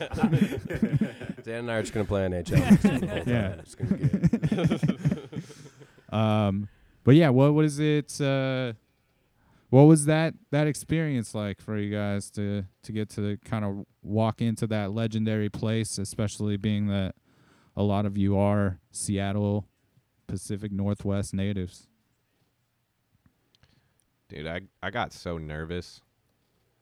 Dan 1.43 1.61
and 1.61 1.71
I 1.71 1.75
are 1.77 1.81
just 1.83 1.93
gonna 1.95 2.05
play 2.05 2.23
NHL. 2.29 2.81
the 2.81 3.07
whole. 3.07 3.23
Yeah. 3.27 3.57
Gonna 4.59 4.79
be 4.79 5.43
um 6.17 6.69
but 7.05 7.15
yeah 7.15 7.29
what 7.31 7.55
was 7.55 7.79
it 7.79 8.21
uh 8.21 8.73
what 9.71 9.83
was 9.83 10.05
that 10.07 10.35
that 10.51 10.67
experience 10.67 11.35
like 11.35 11.61
for 11.61 11.77
you 11.79 11.91
guys 11.95 12.31
to 12.33 12.65
to 12.83 12.93
get 12.93 13.09
to 13.11 13.39
kind 13.45 13.65
of 13.65 13.87
walk 14.03 14.41
into 14.43 14.67
that 14.67 14.93
legendary 14.93 15.49
place 15.49 15.99
especially 15.99 16.57
being 16.57 16.89
that 16.89 17.15
a 17.77 17.83
lot 17.83 18.05
of 18.07 18.19
you 18.19 18.37
are 18.37 18.79
seattle 18.91 19.67
pacific 20.27 20.73
northwest 20.73 21.33
natives 21.33 21.87
Dude, 24.31 24.47
I 24.47 24.61
I 24.81 24.91
got 24.91 25.13
so 25.13 25.39
nervous. 25.39 26.01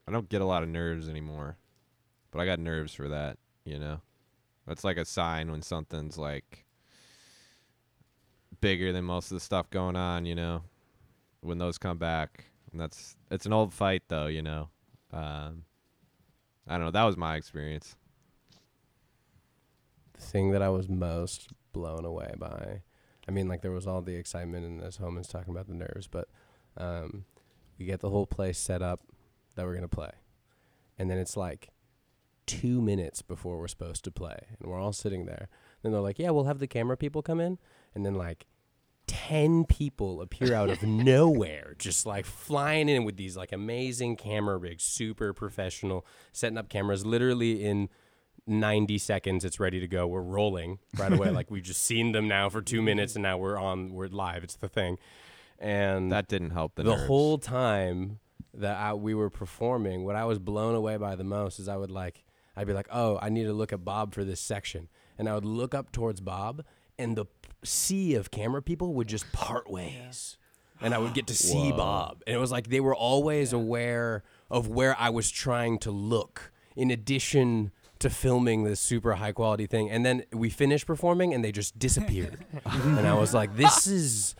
I 0.06 0.12
don't 0.12 0.28
get 0.28 0.42
a 0.42 0.46
lot 0.46 0.62
of 0.62 0.68
nerves 0.68 1.08
anymore, 1.08 1.56
but 2.30 2.40
I 2.40 2.44
got 2.44 2.58
nerves 2.58 2.92
for 2.92 3.08
that. 3.08 3.38
You 3.64 3.78
know, 3.78 4.02
that's 4.66 4.84
like 4.84 4.98
a 4.98 5.04
sign 5.06 5.50
when 5.50 5.62
something's 5.62 6.18
like 6.18 6.66
bigger 8.60 8.92
than 8.92 9.04
most 9.04 9.30
of 9.30 9.36
the 9.36 9.40
stuff 9.40 9.70
going 9.70 9.96
on. 9.96 10.26
You 10.26 10.34
know, 10.34 10.62
when 11.40 11.56
those 11.56 11.78
come 11.78 11.96
back, 11.96 12.44
and 12.70 12.78
that's 12.78 13.16
it's 13.30 13.46
an 13.46 13.54
old 13.54 13.72
fight 13.72 14.02
though. 14.08 14.26
You 14.26 14.42
know, 14.42 14.68
um, 15.10 15.64
I 16.66 16.72
don't 16.72 16.84
know. 16.84 16.90
That 16.90 17.04
was 17.04 17.16
my 17.16 17.36
experience. 17.36 17.96
the 20.12 20.20
thing 20.20 20.50
that 20.50 20.60
I 20.60 20.68
was 20.68 20.88
most 20.88 21.48
blown 21.72 22.04
away 22.04 22.34
by. 22.38 22.82
I 23.26 23.30
mean, 23.30 23.48
like 23.48 23.62
there 23.62 23.70
was 23.70 23.86
all 23.86 24.02
the 24.02 24.16
excitement, 24.16 24.66
and 24.66 24.82
as 24.82 24.96
Homan's 24.96 25.28
talking 25.28 25.54
about 25.54 25.66
the 25.66 25.74
nerves, 25.74 26.06
but 26.06 26.28
um, 26.76 27.24
we 27.78 27.84
get 27.86 28.00
the 28.00 28.10
whole 28.10 28.26
place 28.26 28.58
set 28.58 28.82
up 28.82 29.00
that 29.54 29.64
we're 29.66 29.74
gonna 29.74 29.88
play, 29.88 30.12
and 30.98 31.10
then 31.10 31.18
it's 31.18 31.36
like 31.36 31.70
two 32.46 32.80
minutes 32.80 33.22
before 33.22 33.58
we're 33.58 33.68
supposed 33.68 34.04
to 34.04 34.10
play, 34.10 34.38
and 34.58 34.70
we're 34.70 34.80
all 34.80 34.92
sitting 34.92 35.26
there. 35.26 35.48
Then 35.82 35.92
they're 35.92 36.00
like, 36.00 36.18
"Yeah, 36.18 36.30
we'll 36.30 36.44
have 36.44 36.58
the 36.58 36.66
camera 36.66 36.96
people 36.96 37.22
come 37.22 37.40
in," 37.40 37.58
and 37.94 38.04
then 38.04 38.14
like 38.14 38.46
10 39.08 39.64
people 39.64 40.20
appear 40.20 40.54
out 40.54 40.70
of 40.70 40.82
nowhere, 40.84 41.74
just 41.78 42.06
like 42.06 42.24
flying 42.24 42.88
in 42.88 43.04
with 43.04 43.16
these 43.16 43.36
like 43.36 43.50
amazing 43.50 44.16
camera 44.16 44.56
rigs, 44.56 44.84
super 44.84 45.32
professional, 45.32 46.06
setting 46.32 46.58
up 46.58 46.68
cameras 46.68 47.04
literally 47.04 47.64
in 47.64 47.88
90 48.46 48.98
seconds. 48.98 49.44
It's 49.44 49.58
ready 49.58 49.80
to 49.80 49.88
go. 49.88 50.06
We're 50.06 50.20
rolling 50.20 50.78
right 50.96 51.12
away. 51.12 51.30
like 51.32 51.50
we've 51.50 51.62
just 51.62 51.82
seen 51.82 52.12
them 52.12 52.28
now 52.28 52.48
for 52.48 52.62
two 52.62 52.80
minutes 52.82 53.16
and 53.16 53.22
now 53.22 53.38
we're 53.38 53.58
on, 53.58 53.92
we're 53.92 54.08
live. 54.08 54.44
It's 54.44 54.56
the 54.56 54.68
thing. 54.68 54.98
And 55.58 56.12
That 56.12 56.28
didn't 56.28 56.50
help 56.50 56.74
the, 56.76 56.82
the 56.84 56.90
nerves. 56.94 57.06
whole 57.06 57.38
time 57.38 58.20
that 58.54 58.76
I, 58.76 58.94
we 58.94 59.14
were 59.14 59.30
performing, 59.30 60.04
what 60.04 60.16
I 60.16 60.24
was 60.24 60.38
blown 60.38 60.74
away 60.74 60.96
by 60.96 61.14
the 61.16 61.24
most 61.24 61.58
is 61.58 61.68
I 61.68 61.76
would 61.76 61.90
like, 61.90 62.24
I'd 62.56 62.66
be 62.66 62.72
like, 62.72 62.88
oh, 62.90 63.18
I 63.20 63.28
need 63.28 63.44
to 63.44 63.52
look 63.52 63.72
at 63.72 63.84
Bob 63.84 64.14
for 64.14 64.24
this 64.24 64.40
section. 64.40 64.88
And 65.16 65.28
I 65.28 65.34
would 65.34 65.44
look 65.44 65.74
up 65.74 65.92
towards 65.92 66.20
Bob, 66.20 66.64
and 66.98 67.16
the 67.16 67.24
p- 67.26 67.30
sea 67.64 68.14
of 68.14 68.30
camera 68.30 68.62
people 68.62 68.94
would 68.94 69.08
just 69.08 69.30
part 69.32 69.70
ways. 69.70 70.36
And 70.80 70.94
I 70.94 70.98
would 70.98 71.12
get 71.14 71.26
to 71.28 71.34
see 71.48 71.72
Bob. 71.72 72.22
And 72.26 72.34
it 72.36 72.38
was 72.38 72.52
like 72.52 72.68
they 72.68 72.80
were 72.80 72.94
always 72.94 73.52
aware 73.52 74.22
of 74.50 74.68
where 74.68 74.96
I 74.98 75.10
was 75.10 75.30
trying 75.30 75.78
to 75.80 75.90
look, 75.90 76.52
in 76.76 76.90
addition 76.90 77.72
to 77.98 78.08
filming 78.10 78.62
this 78.62 78.78
super 78.80 79.14
high 79.14 79.32
quality 79.32 79.66
thing. 79.66 79.90
And 79.90 80.06
then 80.06 80.22
we 80.32 80.50
finished 80.50 80.86
performing, 80.86 81.34
and 81.34 81.44
they 81.44 81.50
just 81.52 81.78
disappeared. 81.78 82.44
and 82.64 83.06
I 83.06 83.14
was 83.14 83.34
like, 83.34 83.56
this 83.56 83.86
is 83.88 84.36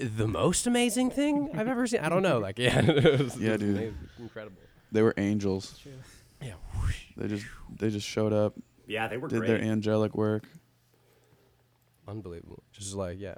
the 0.00 0.26
most 0.26 0.66
amazing 0.66 1.10
thing 1.10 1.50
I've 1.54 1.68
ever 1.68 1.86
seen. 1.86 2.00
I 2.00 2.08
don't 2.08 2.22
know, 2.22 2.38
like 2.38 2.58
yeah, 2.58 2.80
it 2.80 3.20
was, 3.20 3.36
Yeah, 3.38 3.50
it 3.50 3.52
was 3.52 3.60
dude. 3.60 3.76
amazing. 3.76 3.96
incredible. 4.18 4.56
They 4.92 5.02
were 5.02 5.14
angels. 5.16 5.78
Yeah, 6.42 6.52
They 7.16 7.28
just 7.28 7.44
they 7.78 7.90
just 7.90 8.06
showed 8.06 8.32
up, 8.32 8.54
Yeah, 8.86 9.08
they 9.08 9.16
were 9.18 9.28
did 9.28 9.40
great. 9.40 9.48
their 9.48 9.60
angelic 9.62 10.14
work. 10.16 10.44
unbelievable. 12.08 12.62
Just 12.72 12.94
like 12.94 13.18
yeah, 13.20 13.34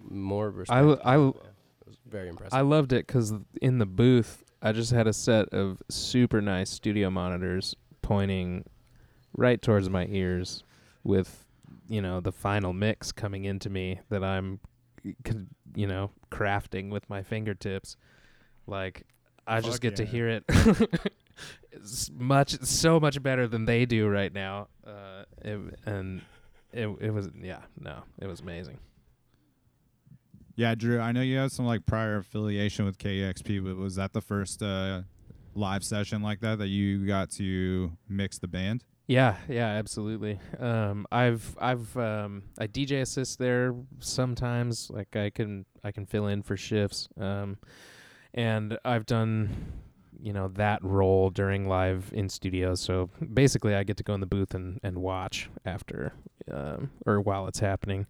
more 0.00 0.50
respect. 0.50 0.76
I, 0.76 0.80
l- 0.82 1.00
I, 1.04 1.14
l- 1.14 1.36
Yeah, 1.42 1.48
it 1.82 1.86
was 1.86 1.96
very 2.08 2.28
impressive. 2.28 2.54
I 2.56 2.60
loved 2.62 2.92
it 2.92 3.06
because 3.06 3.32
in 3.60 3.78
the 3.78 3.86
booth, 3.86 4.44
I 4.62 4.72
just 4.72 4.92
had 4.92 5.06
a 5.06 5.12
set 5.12 5.48
of 5.50 5.82
super 5.88 6.40
nice 6.40 6.70
studio 6.70 7.10
monitors 7.10 7.74
pointing 8.02 8.64
right 9.36 9.60
towards 9.60 9.88
my 9.88 10.06
ears 10.06 10.62
with, 11.04 11.46
you 11.88 12.02
know, 12.02 12.20
the 12.20 12.32
final 12.32 12.72
mix 12.72 13.10
coming 13.12 13.44
into 13.44 13.70
me 13.70 14.00
that 14.10 14.22
I'm, 14.22 14.60
c- 14.62 14.69
you 15.74 15.86
know, 15.86 16.10
crafting 16.30 16.90
with 16.90 17.08
my 17.08 17.22
fingertips. 17.22 17.96
Like, 18.66 19.04
I 19.46 19.60
just 19.60 19.74
Fuck 19.74 19.80
get 19.80 19.96
to 19.96 20.04
hear 20.04 20.28
it 20.28 20.44
it's 21.72 22.10
much, 22.12 22.60
so 22.62 23.00
much 23.00 23.22
better 23.22 23.46
than 23.46 23.64
they 23.64 23.86
do 23.86 24.08
right 24.08 24.32
now. 24.32 24.68
Uh, 24.86 25.24
it, 25.42 25.58
and 25.86 26.22
it, 26.72 26.86
it 27.00 27.10
was, 27.12 27.28
yeah, 27.40 27.60
no, 27.78 28.02
it 28.18 28.26
was 28.26 28.40
amazing. 28.40 28.78
Yeah, 30.56 30.74
Drew, 30.74 31.00
I 31.00 31.12
know 31.12 31.22
you 31.22 31.38
had 31.38 31.52
some 31.52 31.64
like 31.64 31.86
prior 31.86 32.16
affiliation 32.16 32.84
with 32.84 32.98
KEXP, 32.98 33.64
but 33.64 33.76
was 33.76 33.94
that 33.96 34.12
the 34.12 34.20
first 34.20 34.62
uh, 34.62 35.02
live 35.54 35.82
session 35.82 36.22
like 36.22 36.40
that 36.40 36.58
that 36.58 36.68
you 36.68 37.06
got 37.06 37.30
to 37.32 37.92
mix 38.08 38.38
the 38.38 38.48
band? 38.48 38.84
Yeah, 39.10 39.38
yeah, 39.48 39.66
absolutely. 39.66 40.38
Um, 40.60 41.04
I've 41.10 41.56
I've 41.60 41.96
um, 41.96 42.44
I 42.60 42.68
DJ 42.68 43.00
assist 43.00 43.40
there 43.40 43.74
sometimes. 43.98 44.88
Like 44.88 45.16
I 45.16 45.30
can 45.30 45.66
I 45.82 45.90
can 45.90 46.06
fill 46.06 46.28
in 46.28 46.42
for 46.42 46.56
shifts. 46.56 47.08
Um, 47.18 47.58
and 48.34 48.78
I've 48.84 49.06
done 49.06 49.50
you 50.22 50.32
know 50.32 50.46
that 50.54 50.84
role 50.84 51.28
during 51.30 51.66
live 51.66 52.12
in 52.14 52.28
studio. 52.28 52.76
So 52.76 53.10
basically, 53.34 53.74
I 53.74 53.82
get 53.82 53.96
to 53.96 54.04
go 54.04 54.14
in 54.14 54.20
the 54.20 54.26
booth 54.26 54.54
and 54.54 54.78
and 54.84 54.98
watch 54.98 55.50
after 55.66 56.12
um, 56.48 56.92
or 57.04 57.20
while 57.20 57.48
it's 57.48 57.58
happening. 57.58 58.06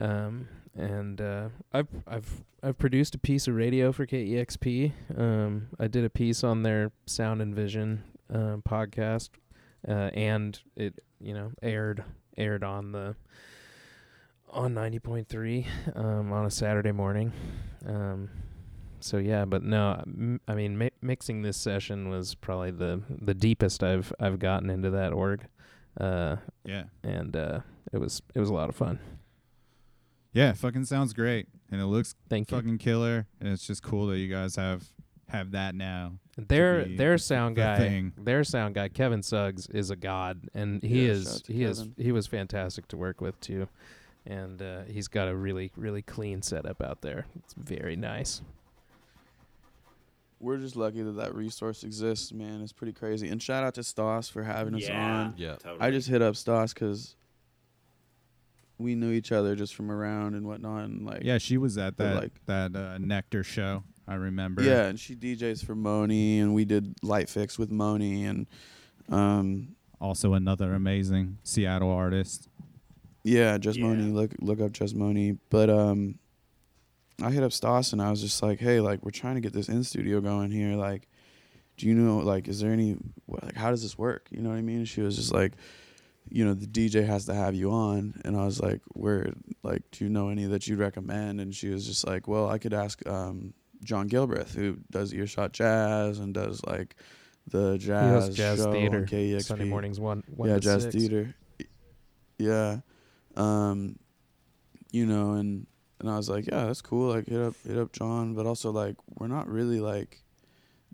Um, 0.00 0.48
and 0.74 1.20
uh, 1.20 1.50
I've 1.72 1.86
I've 2.04 2.42
I've 2.64 2.78
produced 2.78 3.14
a 3.14 3.18
piece 3.20 3.46
of 3.46 3.54
radio 3.54 3.92
for 3.92 4.08
KEXP. 4.08 4.90
Um, 5.16 5.68
I 5.78 5.86
did 5.86 6.04
a 6.04 6.10
piece 6.10 6.42
on 6.42 6.64
their 6.64 6.90
Sound 7.06 7.40
and 7.40 7.54
Vision 7.54 8.02
uh, 8.28 8.56
podcast 8.68 9.28
uh, 9.88 10.10
and 10.14 10.58
it 10.76 11.00
you 11.20 11.34
know 11.34 11.52
aired 11.62 12.04
aired 12.36 12.64
on 12.64 12.92
the 12.92 13.14
on 14.50 14.74
90.3 14.74 15.66
um, 15.96 16.32
on 16.32 16.44
a 16.44 16.50
Saturday 16.50 16.92
morning. 16.92 17.32
Um, 17.86 18.28
so 19.00 19.16
yeah, 19.16 19.44
but 19.44 19.62
no, 19.62 20.02
m- 20.06 20.40
I 20.46 20.54
mean 20.54 20.76
mi- 20.78 20.90
mixing 21.00 21.42
this 21.42 21.56
session 21.56 22.08
was 22.08 22.34
probably 22.34 22.70
the 22.70 23.02
the 23.08 23.34
deepest 23.34 23.82
I've 23.82 24.12
I've 24.20 24.38
gotten 24.38 24.70
into 24.70 24.90
that 24.90 25.12
org, 25.12 25.46
uh, 26.00 26.36
Yeah. 26.64 26.84
and 27.02 27.34
uh, 27.36 27.60
it 27.92 27.98
was 27.98 28.22
it 28.34 28.40
was 28.40 28.50
a 28.50 28.54
lot 28.54 28.68
of 28.68 28.76
fun. 28.76 28.98
Yeah, 30.34 30.50
it 30.50 30.56
fucking 30.56 30.84
sounds 30.86 31.12
great. 31.12 31.48
And 31.70 31.80
it 31.80 31.86
looks 31.86 32.14
Thank 32.30 32.50
you. 32.50 32.56
fucking 32.56 32.78
killer. 32.78 33.26
And 33.40 33.48
it's 33.50 33.66
just 33.66 33.82
cool 33.82 34.06
that 34.08 34.18
you 34.18 34.28
guys 34.32 34.56
have 34.56 34.84
have 35.28 35.50
that 35.52 35.74
now. 35.74 36.14
Their 36.38 36.84
be 36.86 36.96
their 36.96 37.12
the 37.14 37.18
sound 37.18 37.56
guy, 37.56 37.76
thing. 37.76 38.12
their 38.16 38.42
sound 38.44 38.74
guy, 38.74 38.88
Kevin 38.88 39.22
Suggs, 39.22 39.66
is 39.68 39.90
a 39.90 39.96
god, 39.96 40.48
and 40.54 40.82
he 40.82 41.04
Yeah, 41.06 41.12
is 41.12 41.34
out 41.36 41.44
to 41.44 41.52
he 41.52 41.64
is 41.64 41.88
he 41.98 42.10
was 42.12 42.26
fantastic 42.26 42.88
to 42.88 42.96
work 42.96 43.20
with 43.20 43.38
too, 43.40 43.68
and 44.24 44.62
uh, 44.62 44.82
he's 44.84 45.08
got 45.08 45.28
a 45.28 45.36
really 45.36 45.72
really 45.76 46.00
clean 46.02 46.40
setup 46.40 46.80
out 46.80 47.02
there. 47.02 47.26
It's 47.36 47.52
very 47.54 47.96
nice. 47.96 48.40
We're 50.40 50.56
just 50.56 50.74
lucky 50.74 51.02
that 51.02 51.12
that 51.12 51.34
resource 51.34 51.84
exists, 51.84 52.32
man. 52.32 52.62
It's 52.62 52.72
pretty 52.72 52.92
crazy. 52.94 53.28
And 53.28 53.40
shout 53.40 53.62
out 53.62 53.74
to 53.74 53.84
Stas 53.84 54.28
for 54.28 54.42
having 54.42 54.74
us 54.74 54.88
on. 54.88 55.34
Yeah. 55.36 55.54
totally. 55.54 55.80
I 55.80 55.90
just 55.92 56.08
hit 56.08 56.20
up 56.20 56.34
Stas 56.34 56.74
because 56.74 57.14
we 58.78 58.96
knew 58.96 59.12
each 59.12 59.30
other 59.30 59.54
just 59.54 59.74
from 59.76 59.88
around 59.88 60.34
and 60.34 60.44
whatnot, 60.46 60.84
and 60.86 61.06
like 61.06 61.22
Yeah, 61.22 61.38
she 61.38 61.58
was 61.58 61.78
at 61.78 61.96
that 61.98 62.16
like- 62.16 62.46
that 62.46 62.74
uh, 62.74 62.98
Nectar 62.98 63.44
show. 63.44 63.84
I 64.12 64.16
remember. 64.16 64.62
Yeah, 64.62 64.84
and 64.86 65.00
she 65.00 65.14
DJs 65.16 65.64
for 65.64 65.74
Moni, 65.74 66.38
and 66.40 66.54
we 66.54 66.64
did 66.64 66.94
Light 67.02 67.28
Fix 67.30 67.58
with 67.58 67.70
Moni, 67.70 68.24
and 68.26 68.46
um, 69.08 69.74
Also 70.00 70.34
another 70.34 70.74
amazing 70.74 71.38
Seattle 71.42 71.90
artist. 71.90 72.48
yeah, 73.24 73.56
Just 73.58 73.78
Yeah. 73.78 73.86
Moni. 73.86 74.10
Look 74.12 74.32
look 74.40 74.60
up 74.60 74.72
JusMoni. 74.72 75.38
But 75.48 75.70
um, 75.70 76.18
I 77.22 77.30
hit 77.30 77.42
up 77.42 77.52
Stas, 77.52 77.92
and 77.92 78.02
I 78.02 78.10
was 78.10 78.20
just 78.20 78.42
like, 78.42 78.58
hey, 78.60 78.80
like 78.80 79.02
we're 79.04 79.10
trying 79.12 79.36
to 79.36 79.40
get 79.40 79.52
this 79.52 79.68
in 79.68 79.82
studio 79.84 80.20
going 80.20 80.50
here. 80.50 80.74
Like, 80.76 81.08
do 81.76 81.86
you 81.86 81.94
know, 81.94 82.18
like, 82.18 82.48
is 82.48 82.60
there 82.60 82.72
any, 82.72 82.96
what, 83.26 83.44
like, 83.44 83.56
how 83.56 83.70
does 83.70 83.82
this 83.82 83.96
work? 83.96 84.28
You 84.30 84.42
know 84.42 84.50
what 84.50 84.58
I 84.58 84.62
mean? 84.62 84.84
She 84.84 85.00
was 85.00 85.16
just 85.16 85.32
like, 85.32 85.52
you 86.28 86.44
know, 86.44 86.54
the 86.54 86.66
DJ 86.66 87.06
has 87.06 87.24
to 87.26 87.34
have 87.34 87.54
you 87.54 87.70
on, 87.70 88.20
and 88.24 88.36
I 88.36 88.44
was 88.44 88.60
like, 88.60 88.80
where, 88.94 89.32
like, 89.62 89.82
do 89.90 90.04
you 90.04 90.10
know 90.10 90.28
any 90.28 90.44
that 90.46 90.66
you'd 90.66 90.78
recommend? 90.78 91.40
And 91.40 91.54
she 91.54 91.68
was 91.68 91.86
just 91.86 92.06
like, 92.06 92.28
well, 92.28 92.48
I 92.50 92.58
could 92.58 92.74
ask 92.74 93.04
um, 93.08 93.54
John 93.84 94.08
Gilbreath, 94.08 94.54
who 94.54 94.78
does 94.90 95.12
Earshot 95.12 95.52
Jazz 95.52 96.18
and 96.18 96.32
does 96.34 96.62
like 96.64 96.96
the 97.48 97.72
he 97.72 97.78
jazz, 97.78 98.34
jazz 98.34 98.58
show 98.58 98.68
on 98.68 98.72
theater 98.72 99.02
KEXP. 99.02 99.44
Sunday 99.44 99.64
mornings 99.64 99.98
one 99.98 100.22
one 100.28 100.48
yeah, 100.48 100.58
jazz 100.58 100.84
six. 100.84 100.94
theater. 100.94 101.34
Yeah, 102.38 102.78
um, 103.36 103.98
you 104.90 105.06
know, 105.06 105.32
and 105.32 105.66
and 106.00 106.10
I 106.10 106.16
was 106.16 106.28
like, 106.28 106.46
yeah, 106.46 106.66
that's 106.66 106.82
cool. 106.82 107.14
Like 107.14 107.26
hit 107.26 107.40
up 107.40 107.54
hit 107.66 107.78
up 107.78 107.92
John, 107.92 108.34
but 108.34 108.46
also 108.46 108.70
like 108.70 108.96
we're 109.18 109.28
not 109.28 109.48
really 109.48 109.80
like 109.80 110.22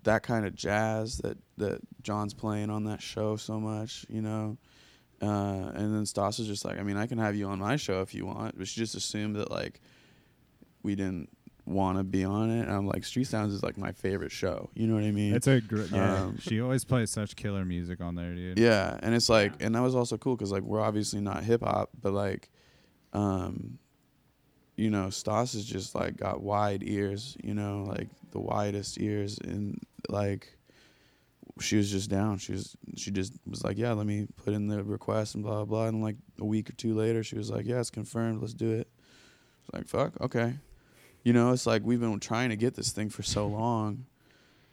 that 0.03 0.23
kind 0.23 0.45
of 0.45 0.55
jazz 0.55 1.17
that 1.17 1.37
that 1.57 1.81
John's 2.01 2.33
playing 2.33 2.69
on 2.69 2.85
that 2.85 3.01
show 3.01 3.35
so 3.35 3.59
much, 3.59 4.05
you 4.09 4.21
know. 4.21 4.57
Uh, 5.21 5.71
and 5.75 5.93
then 5.93 6.05
Stas 6.05 6.39
was 6.39 6.47
just 6.47 6.63
like, 6.63 6.79
I 6.79 6.83
mean, 6.83 6.95
I 6.95 7.05
can 7.05 7.17
have 7.17 7.35
you 7.35 7.47
on 7.47 7.59
my 7.59 7.75
show 7.75 8.01
if 8.01 8.15
you 8.15 8.25
want, 8.25 8.57
but 8.57 8.69
she 8.69 8.79
just 8.79 8.95
assumed 8.95 9.35
that 9.35 9.51
like 9.51 9.81
we 10.81 10.95
didn't 10.95 11.29
want 11.69 11.97
to 11.97 12.03
be 12.03 12.23
on 12.23 12.49
it. 12.49 12.61
And 12.63 12.71
I'm 12.71 12.87
like, 12.87 13.03
Street 13.05 13.27
Sounds 13.27 13.53
is 13.53 13.63
like 13.63 13.77
my 13.77 13.91
favorite 13.91 14.31
show. 14.31 14.69
You 14.73 14.87
know 14.87 14.95
what 14.95 15.03
I 15.03 15.11
mean? 15.11 15.33
It's 15.35 15.47
a 15.47 15.61
great. 15.61 15.91
Yeah, 15.91 16.23
Um, 16.23 16.37
she 16.39 16.59
always 16.61 16.83
plays 16.83 17.09
such 17.11 17.35
killer 17.35 17.63
music 17.65 18.01
on 18.01 18.15
there, 18.15 18.33
dude. 18.33 18.57
Yeah, 18.59 18.97
and 19.01 19.13
it's 19.13 19.29
like, 19.29 19.53
and 19.61 19.75
that 19.75 19.81
was 19.81 19.95
also 19.95 20.17
cool 20.17 20.35
because 20.35 20.51
like 20.51 20.63
we're 20.63 20.81
obviously 20.81 21.21
not 21.21 21.43
hip 21.43 21.61
hop, 21.63 21.89
but 22.01 22.13
like, 22.13 22.49
um, 23.13 23.79
you 24.75 24.89
know, 24.89 25.09
Stas 25.09 25.53
has 25.53 25.65
just 25.65 25.93
like 25.95 26.17
got 26.17 26.41
wide 26.41 26.83
ears, 26.83 27.35
you 27.43 27.53
know, 27.53 27.83
like 27.87 28.07
the 28.31 28.39
widest 28.39 28.99
ears, 28.99 29.37
and 29.43 29.79
like, 30.07 30.55
she 31.59 31.75
was 31.75 31.91
just 31.91 32.09
down. 32.09 32.37
She 32.37 32.53
was, 32.53 32.77
she 32.95 33.11
just 33.11 33.33
was 33.45 33.63
like, 33.63 33.77
yeah, 33.77 33.91
let 33.91 34.05
me 34.05 34.27
put 34.37 34.53
in 34.53 34.67
the 34.67 34.83
request 34.83 35.35
and 35.35 35.43
blah 35.43 35.55
blah. 35.57 35.65
blah. 35.65 35.87
And 35.87 36.01
like 36.01 36.15
a 36.39 36.45
week 36.45 36.69
or 36.69 36.73
two 36.73 36.93
later, 36.93 37.23
she 37.23 37.37
was 37.37 37.49
like, 37.51 37.65
yeah, 37.65 37.79
it's 37.79 37.89
confirmed. 37.89 38.39
Let's 38.41 38.53
do 38.53 38.71
it. 38.71 38.87
It's 39.65 39.73
like 39.73 39.87
fuck, 39.87 40.19
okay. 40.21 40.53
You 41.23 41.33
know, 41.33 41.51
it's 41.51 41.65
like 41.65 41.83
we've 41.83 41.99
been 41.99 42.19
trying 42.19 42.49
to 42.49 42.55
get 42.55 42.75
this 42.75 42.91
thing 42.91 43.09
for 43.09 43.23
so 43.23 43.45
long 43.47 44.05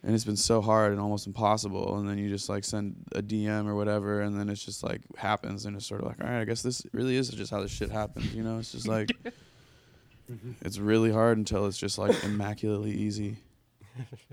and 0.02 0.14
it's 0.14 0.24
been 0.24 0.36
so 0.36 0.60
hard 0.60 0.92
and 0.92 1.00
almost 1.00 1.26
impossible 1.26 1.98
and 1.98 2.08
then 2.08 2.16
you 2.18 2.28
just 2.28 2.48
like 2.48 2.62
send 2.62 2.94
a 3.12 3.22
dm 3.22 3.66
or 3.66 3.74
whatever 3.74 4.20
and 4.20 4.38
then 4.38 4.48
it's 4.48 4.64
just 4.64 4.84
like 4.84 5.00
happens 5.16 5.64
and 5.66 5.74
it's 5.74 5.86
sort 5.86 6.00
of 6.02 6.06
like 6.06 6.20
all 6.22 6.28
right 6.28 6.40
i 6.42 6.44
guess 6.44 6.62
this 6.62 6.86
really 6.92 7.16
is 7.16 7.28
just 7.30 7.50
how 7.50 7.60
this 7.60 7.72
shit 7.72 7.90
happens 7.90 8.32
you 8.32 8.42
know 8.44 8.58
it's 8.58 8.70
just 8.70 8.86
like 8.86 9.10
it's 10.62 10.78
really 10.78 11.10
hard 11.10 11.38
until 11.38 11.66
it's 11.66 11.78
just 11.78 11.98
like 11.98 12.22
immaculately 12.24 12.92
easy 12.92 13.36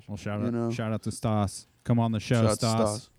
Well, 0.08 0.18
shout 0.18 0.42
You 0.42 0.48
out, 0.48 0.54
know. 0.54 0.72
shout 0.72 0.92
out 0.92 1.02
to 1.04 1.12
Stas. 1.12 1.66
Come 1.86 1.98
on 1.98 2.12
the 2.12 2.20
show, 2.20 2.44
Shout 2.44 2.58
Stas. 2.58 2.72
Stas. 2.72 3.10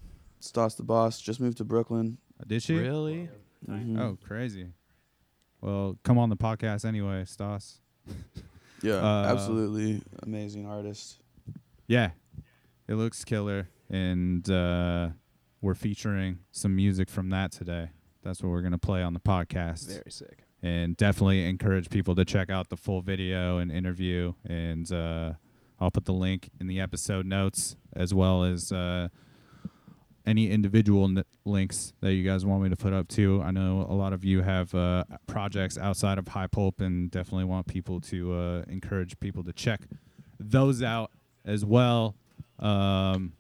Stas 0.40 0.74
the 0.76 0.82
boss 0.84 1.20
just 1.20 1.40
moved 1.40 1.56
to 1.56 1.64
brooklyn 1.64 2.18
Did 2.46 2.62
she? 2.62 2.76
Really? 2.76 3.28
Mhm. 3.68 3.98
Oh, 3.98 4.18
crazy. 4.24 4.68
Well, 5.62 5.98
come 6.04 6.18
on 6.18 6.28
the 6.28 6.36
podcast 6.36 6.84
anyway, 6.84 7.24
Stas. 7.24 7.80
Yeah, 8.84 8.96
Uh, 8.96 9.26
absolutely 9.32 10.02
amazing 10.22 10.66
artist. 10.66 11.20
Yeah, 11.86 12.10
it 12.88 12.94
looks 12.94 13.24
killer, 13.24 13.68
and 13.90 14.48
uh, 14.50 15.08
we're 15.60 15.74
featuring 15.74 16.38
some 16.52 16.76
music 16.76 17.08
from 17.08 17.30
that 17.30 17.52
today. 17.52 17.90
That's 18.22 18.42
what 18.42 18.50
we're 18.50 18.62
gonna 18.62 18.78
play 18.78 19.02
on 19.02 19.12
the 19.14 19.20
podcast. 19.20 19.88
Very 19.88 20.10
sick. 20.10 20.44
and 20.62 20.96
definitely 20.96 21.46
encourage 21.46 21.90
people 21.90 22.14
to 22.14 22.24
check 22.24 22.48
out 22.50 22.70
the 22.70 22.76
full 22.76 23.02
video 23.02 23.58
and 23.58 23.70
interview. 23.70 24.32
And 24.46 24.90
uh, 24.90 25.32
I'll 25.78 25.90
put 25.90 26.06
the 26.06 26.14
link 26.14 26.48
in 26.58 26.66
the 26.68 26.80
episode 26.80 27.26
notes 27.26 27.76
as 27.94 28.14
well 28.14 28.44
as 28.44 28.72
uh, 28.72 29.08
any 30.26 30.50
individual 30.50 31.04
n- 31.04 31.24
links 31.44 31.92
that 32.00 32.14
you 32.14 32.24
guys 32.24 32.44
want 32.44 32.62
me 32.62 32.68
to 32.70 32.76
put 32.76 32.92
up 32.92 33.08
too. 33.08 33.42
I 33.44 33.50
know 33.50 33.86
a 33.88 33.94
lot 33.94 34.12
of 34.12 34.24
you 34.24 34.42
have 34.42 34.74
uh, 34.74 35.04
projects 35.26 35.76
outside 35.76 36.18
of 36.18 36.28
High 36.28 36.46
Pulp, 36.46 36.80
and 36.80 37.10
definitely 37.10 37.44
want 37.44 37.66
people 37.66 38.00
to 38.02 38.32
uh, 38.34 38.62
encourage 38.68 39.18
people 39.20 39.44
to 39.44 39.52
check 39.52 39.80
those 40.38 40.82
out 40.82 41.10
as 41.44 41.64
well. 41.64 42.14
Um, 42.58 43.32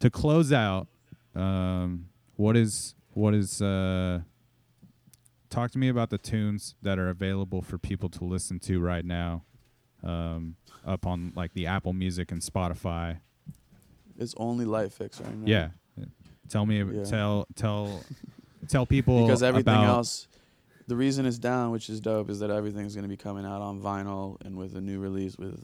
to 0.00 0.10
close 0.10 0.52
out, 0.52 0.88
um, 1.34 2.08
what 2.36 2.56
is 2.56 2.94
what 3.14 3.34
is 3.34 3.62
uh, 3.62 4.20
talk 5.48 5.70
to 5.70 5.78
me 5.78 5.88
about 5.88 6.10
the 6.10 6.18
tunes 6.18 6.74
that 6.82 6.98
are 6.98 7.08
available 7.08 7.62
for 7.62 7.78
people 7.78 8.08
to 8.08 8.24
listen 8.24 8.58
to 8.58 8.80
right 8.80 9.04
now 9.04 9.44
um, 10.02 10.56
up 10.84 11.06
on 11.06 11.32
like 11.36 11.52
the 11.54 11.66
Apple 11.66 11.92
Music 11.92 12.32
and 12.32 12.40
Spotify. 12.40 13.18
It's 14.22 14.34
only 14.36 14.64
Light 14.64 14.92
Fix 14.92 15.20
right 15.20 15.36
now. 15.36 15.46
Yeah. 15.46 15.68
Tell 16.48 16.66
me 16.66 16.82
Yeah. 16.82 17.04
tell 17.04 17.46
tell 17.54 18.00
tell 18.68 18.86
people 18.86 19.22
because 19.26 19.42
everything 19.42 19.74
about, 19.74 19.86
else 19.86 20.28
the 20.86 20.96
reason 20.96 21.24
it's 21.26 21.38
down 21.38 21.70
which 21.70 21.88
is 21.88 22.00
dope 22.00 22.28
is 22.30 22.40
that 22.40 22.50
everything's 22.50 22.94
going 22.94 23.04
to 23.04 23.08
be 23.08 23.16
coming 23.16 23.44
out 23.46 23.62
on 23.62 23.80
vinyl 23.80 24.36
and 24.44 24.56
with 24.56 24.76
a 24.76 24.80
new 24.80 25.00
release 25.00 25.36
with 25.38 25.62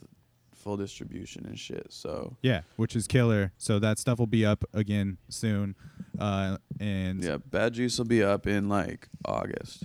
full 0.54 0.76
distribution 0.76 1.44
and 1.46 1.58
shit 1.58 1.86
so 1.90 2.36
Yeah, 2.42 2.62
which 2.76 2.96
is 2.96 3.06
killer. 3.06 3.52
So 3.58 3.78
that 3.78 3.98
stuff 3.98 4.18
will 4.18 4.26
be 4.26 4.44
up 4.46 4.64
again 4.72 5.18
soon. 5.28 5.74
Uh, 6.18 6.56
and 6.80 7.22
yeah 7.22 7.36
bad 7.36 7.74
juice 7.74 7.98
will 7.98 8.06
be 8.06 8.22
up 8.22 8.46
in 8.46 8.68
like 8.68 9.08
august 9.24 9.84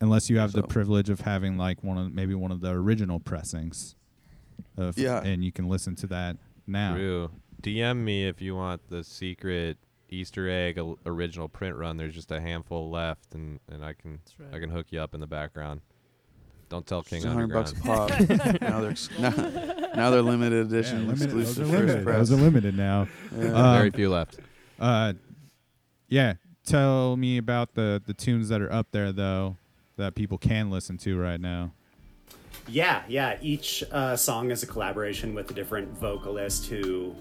unless 0.00 0.30
you 0.30 0.38
have 0.38 0.52
the 0.52 0.62
privilege 0.62 1.10
of 1.10 1.20
having 1.22 1.56
like 1.58 1.82
one 1.82 1.98
of 1.98 2.12
maybe 2.14 2.34
one 2.34 2.52
of 2.52 2.60
the 2.60 2.70
original 2.70 3.18
pressings. 3.18 3.96
Of, 4.76 4.96
Yeah. 4.98 5.22
And 5.22 5.42
you 5.42 5.52
can 5.52 5.68
listen 5.68 5.96
to 5.96 6.06
that 6.08 6.36
now. 6.66 6.94
True. 6.94 7.30
DM 7.62 7.98
me 7.98 8.26
if 8.26 8.40
you 8.40 8.54
want 8.54 8.88
the 8.88 9.02
secret 9.04 9.78
Easter 10.08 10.48
egg 10.48 10.78
o- 10.78 10.98
original 11.06 11.48
print 11.48 11.76
run. 11.76 11.96
There's 11.96 12.14
just 12.14 12.30
a 12.30 12.40
handful 12.40 12.90
left, 12.90 13.34
and, 13.34 13.58
and 13.70 13.84
I 13.84 13.92
can 13.94 14.20
right. 14.38 14.54
I 14.54 14.58
can 14.60 14.70
hook 14.70 14.86
you 14.90 15.00
up 15.00 15.14
in 15.14 15.20
the 15.20 15.26
background. 15.26 15.80
Don't 16.68 16.86
tell 16.86 17.02
King 17.02 17.18
It's 17.18 17.26
100 17.26 17.52
bucks 17.52 17.72
a 17.72 17.76
pop 17.76 18.10
now 18.60 18.80
they're 18.80 18.90
ex- 18.90 19.08
now, 19.20 19.30
now 19.30 20.10
they're 20.10 20.22
limited 20.22 20.70
Yeah, 20.70 20.78
edition 20.78 21.06
limited. 21.06 21.30
Those 21.30 21.58
exclusive 21.58 21.68
are 21.68 21.72
first 21.72 21.86
limited. 21.88 22.04
press 22.04 22.28
Those 22.28 22.32
are 22.38 22.42
limited 22.42 22.76
now. 22.76 23.08
Yeah. 23.36 23.44
Uh, 23.52 23.78
Very 23.78 23.90
few 23.92 24.10
left. 24.10 24.38
Uh, 24.80 25.12
yeah. 26.08 26.34
Tell 26.64 27.16
me 27.16 27.38
about 27.38 27.74
the 27.74 28.02
the 28.04 28.14
tunes 28.14 28.48
that 28.48 28.60
are 28.60 28.72
up 28.72 28.88
there 28.90 29.12
though 29.12 29.56
that 29.96 30.14
people 30.16 30.38
can 30.38 30.68
listen 30.70 30.98
to 30.98 31.18
right 31.18 31.40
now. 31.40 31.72
Yeah, 32.68 33.02
yeah. 33.08 33.38
Each 33.40 33.84
uh, 33.92 34.16
song 34.16 34.50
is 34.50 34.62
a 34.62 34.66
collaboration 34.66 35.34
with 35.34 35.50
a 35.50 35.54
different 35.54 35.88
vocalist 35.98 36.66
who, 36.66 37.14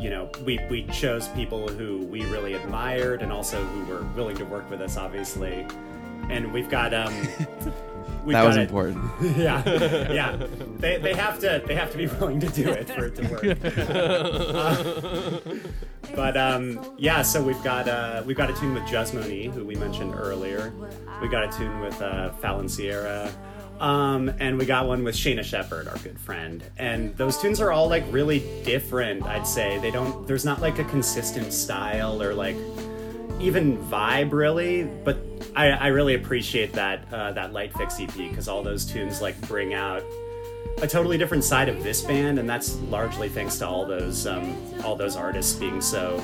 you 0.00 0.10
know, 0.10 0.30
we, 0.44 0.58
we 0.70 0.84
chose 0.88 1.28
people 1.28 1.68
who 1.68 1.98
we 1.98 2.24
really 2.26 2.54
admired 2.54 3.22
and 3.22 3.32
also 3.32 3.62
who 3.64 3.84
were 3.84 4.02
willing 4.16 4.36
to 4.36 4.44
work 4.44 4.68
with 4.70 4.80
us, 4.80 4.96
obviously. 4.96 5.66
And 6.28 6.52
we've 6.52 6.68
got 6.68 6.92
um, 6.94 7.12
we've 8.24 8.32
that 8.34 8.42
got 8.42 8.46
was 8.46 8.56
a- 8.56 8.62
important 8.62 9.04
yeah, 9.36 9.62
yeah. 10.12 10.46
They, 10.78 10.98
they 10.98 11.14
have 11.14 11.38
to 11.40 11.62
they 11.66 11.74
have 11.74 11.90
to 11.92 11.98
be 11.98 12.06
willing 12.06 12.40
to 12.40 12.48
do 12.48 12.68
it 12.70 12.88
for 12.90 13.06
it 13.06 13.16
to 13.16 13.28
work. 13.28 13.44
Uh, 14.54 16.14
but 16.16 16.36
um, 16.36 16.94
yeah, 16.98 17.22
so 17.22 17.42
we've 17.42 17.62
got 17.62 17.88
uh, 17.88 18.22
we've 18.26 18.36
got 18.36 18.50
a 18.50 18.54
tune 18.54 18.74
with 18.74 18.86
Jasmine, 18.86 19.50
who 19.52 19.64
we 19.64 19.74
mentioned 19.76 20.14
earlier. 20.14 20.72
We 21.20 21.28
got 21.28 21.44
a 21.52 21.56
tune 21.56 21.80
with 21.80 22.00
uh, 22.02 22.32
Fallon 22.34 22.68
Sierra. 22.68 23.30
Um, 23.82 24.32
and 24.38 24.58
we 24.58 24.64
got 24.64 24.86
one 24.86 25.02
with 25.02 25.16
Shaina 25.16 25.42
Shepherd, 25.42 25.88
our 25.88 25.98
good 25.98 26.16
friend. 26.16 26.62
And 26.78 27.16
those 27.16 27.36
tunes 27.36 27.60
are 27.60 27.72
all 27.72 27.88
like 27.88 28.04
really 28.12 28.38
different, 28.62 29.24
I'd 29.24 29.46
say. 29.46 29.78
They 29.80 29.90
don't 29.90 30.24
there's 30.28 30.44
not 30.44 30.60
like 30.60 30.78
a 30.78 30.84
consistent 30.84 31.52
style 31.52 32.22
or 32.22 32.32
like 32.32 32.56
even 33.40 33.76
vibe 33.78 34.30
really, 34.30 34.84
but 34.84 35.18
I, 35.56 35.70
I 35.70 35.86
really 35.88 36.14
appreciate 36.14 36.72
that 36.74 37.12
uh, 37.12 37.32
that 37.32 37.52
Light 37.52 37.76
Fix 37.76 37.98
EP 37.98 38.14
because 38.14 38.46
all 38.46 38.62
those 38.62 38.84
tunes 38.84 39.20
like 39.20 39.38
bring 39.48 39.74
out 39.74 40.04
a 40.80 40.86
totally 40.86 41.18
different 41.18 41.42
side 41.42 41.68
of 41.68 41.82
this 41.82 42.02
band, 42.02 42.38
and 42.38 42.48
that's 42.48 42.76
largely 42.82 43.28
thanks 43.28 43.58
to 43.58 43.66
all 43.66 43.84
those 43.84 44.28
um, 44.28 44.56
all 44.84 44.94
those 44.94 45.16
artists 45.16 45.54
being 45.54 45.80
so 45.80 46.22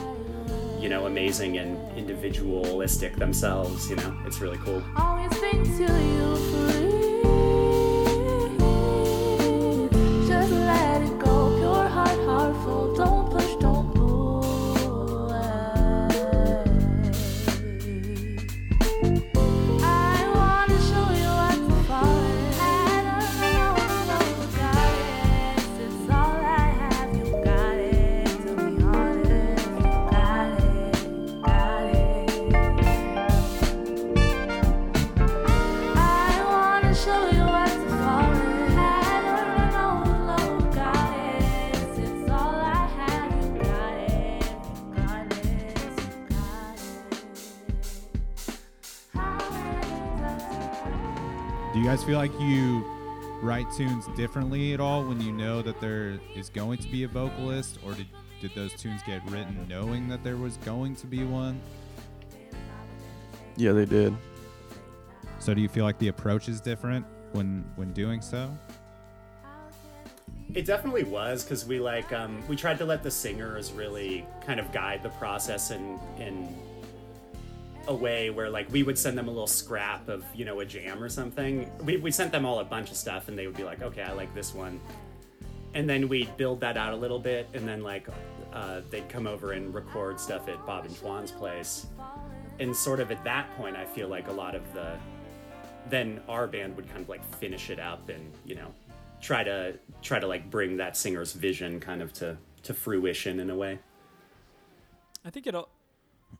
you 0.78 0.88
know 0.88 1.06
amazing 1.06 1.58
and 1.58 1.98
individualistic 1.98 3.16
themselves. 3.16 3.90
You 3.90 3.96
know, 3.96 4.16
it's 4.24 4.40
really 4.40 4.58
cool. 4.58 4.80
Tunes 53.76 54.06
differently 54.16 54.72
at 54.74 54.80
all 54.80 55.04
when 55.04 55.20
you 55.20 55.32
know 55.32 55.62
that 55.62 55.80
there 55.80 56.18
is 56.34 56.48
going 56.48 56.78
to 56.78 56.88
be 56.88 57.04
a 57.04 57.08
vocalist, 57.08 57.78
or 57.84 57.92
did 57.92 58.06
did 58.40 58.54
those 58.54 58.72
tunes 58.74 59.00
get 59.04 59.20
written 59.30 59.66
knowing 59.68 60.08
that 60.08 60.22
there 60.22 60.36
was 60.36 60.56
going 60.58 60.94
to 60.96 61.06
be 61.06 61.24
one? 61.24 61.60
yeah 63.56 63.72
they 63.72 63.84
did 63.84 64.14
So 65.40 65.52
do 65.54 65.60
you 65.60 65.68
feel 65.68 65.84
like 65.84 65.98
the 65.98 66.08
approach 66.08 66.48
is 66.48 66.60
different 66.60 67.04
when 67.32 67.64
when 67.76 67.92
doing 67.92 68.20
so? 68.20 68.56
It 70.54 70.64
definitely 70.64 71.04
was 71.04 71.44
because 71.44 71.66
we 71.66 71.78
like 71.80 72.12
um, 72.12 72.42
we 72.48 72.56
tried 72.56 72.78
to 72.78 72.84
let 72.84 73.02
the 73.02 73.10
singers 73.10 73.72
really 73.72 74.24
kind 74.46 74.58
of 74.60 74.72
guide 74.72 75.02
the 75.02 75.10
process 75.10 75.70
and 75.72 75.98
in 76.18 76.48
a 77.88 77.94
way 77.94 78.30
where 78.30 78.50
like 78.50 78.70
we 78.70 78.82
would 78.82 78.98
send 78.98 79.18
them 79.18 79.26
a 79.26 79.30
little 79.30 79.46
scrap 79.46 80.08
of 80.08 80.24
you 80.34 80.44
know 80.44 80.60
a 80.60 80.64
jam 80.64 81.02
or 81.02 81.08
something. 81.08 81.70
We 81.84 81.96
we 81.96 82.10
sent 82.10 82.30
them 82.30 82.44
all 82.46 82.60
a 82.60 82.64
bunch 82.64 82.90
of 82.90 82.96
stuff 82.96 83.28
and 83.28 83.36
they 83.36 83.46
would 83.46 83.56
be 83.56 83.64
like, 83.64 83.82
okay, 83.82 84.02
I 84.02 84.12
like 84.12 84.32
this 84.34 84.54
one, 84.54 84.80
and 85.74 85.88
then 85.88 86.08
we'd 86.08 86.36
build 86.36 86.60
that 86.60 86.76
out 86.76 86.92
a 86.92 86.96
little 86.96 87.18
bit 87.18 87.48
and 87.54 87.66
then 87.66 87.82
like 87.82 88.06
uh, 88.52 88.82
they'd 88.90 89.08
come 89.08 89.26
over 89.26 89.52
and 89.52 89.74
record 89.74 90.20
stuff 90.20 90.48
at 90.48 90.64
Bob 90.64 90.84
and 90.84 90.94
Juan's 90.96 91.32
place, 91.32 91.86
and 92.60 92.76
sort 92.76 93.00
of 93.00 93.10
at 93.10 93.24
that 93.24 93.50
point, 93.56 93.76
I 93.76 93.84
feel 93.84 94.08
like 94.08 94.28
a 94.28 94.32
lot 94.32 94.54
of 94.54 94.62
the 94.74 94.96
then 95.90 96.20
our 96.28 96.46
band 96.46 96.76
would 96.76 96.88
kind 96.88 97.00
of 97.00 97.08
like 97.08 97.24
finish 97.36 97.70
it 97.70 97.80
up 97.80 98.10
and 98.10 98.32
you 98.44 98.54
know 98.54 98.72
try 99.20 99.42
to 99.42 99.74
try 100.02 100.18
to 100.18 100.26
like 100.26 100.50
bring 100.50 100.76
that 100.76 100.96
singer's 100.96 101.32
vision 101.32 101.80
kind 101.80 102.02
of 102.02 102.12
to 102.12 102.36
to 102.62 102.74
fruition 102.74 103.40
in 103.40 103.48
a 103.50 103.56
way 103.56 103.78
I 105.24 105.30
think 105.30 105.46
it. 105.46 105.54
al- 105.54 105.70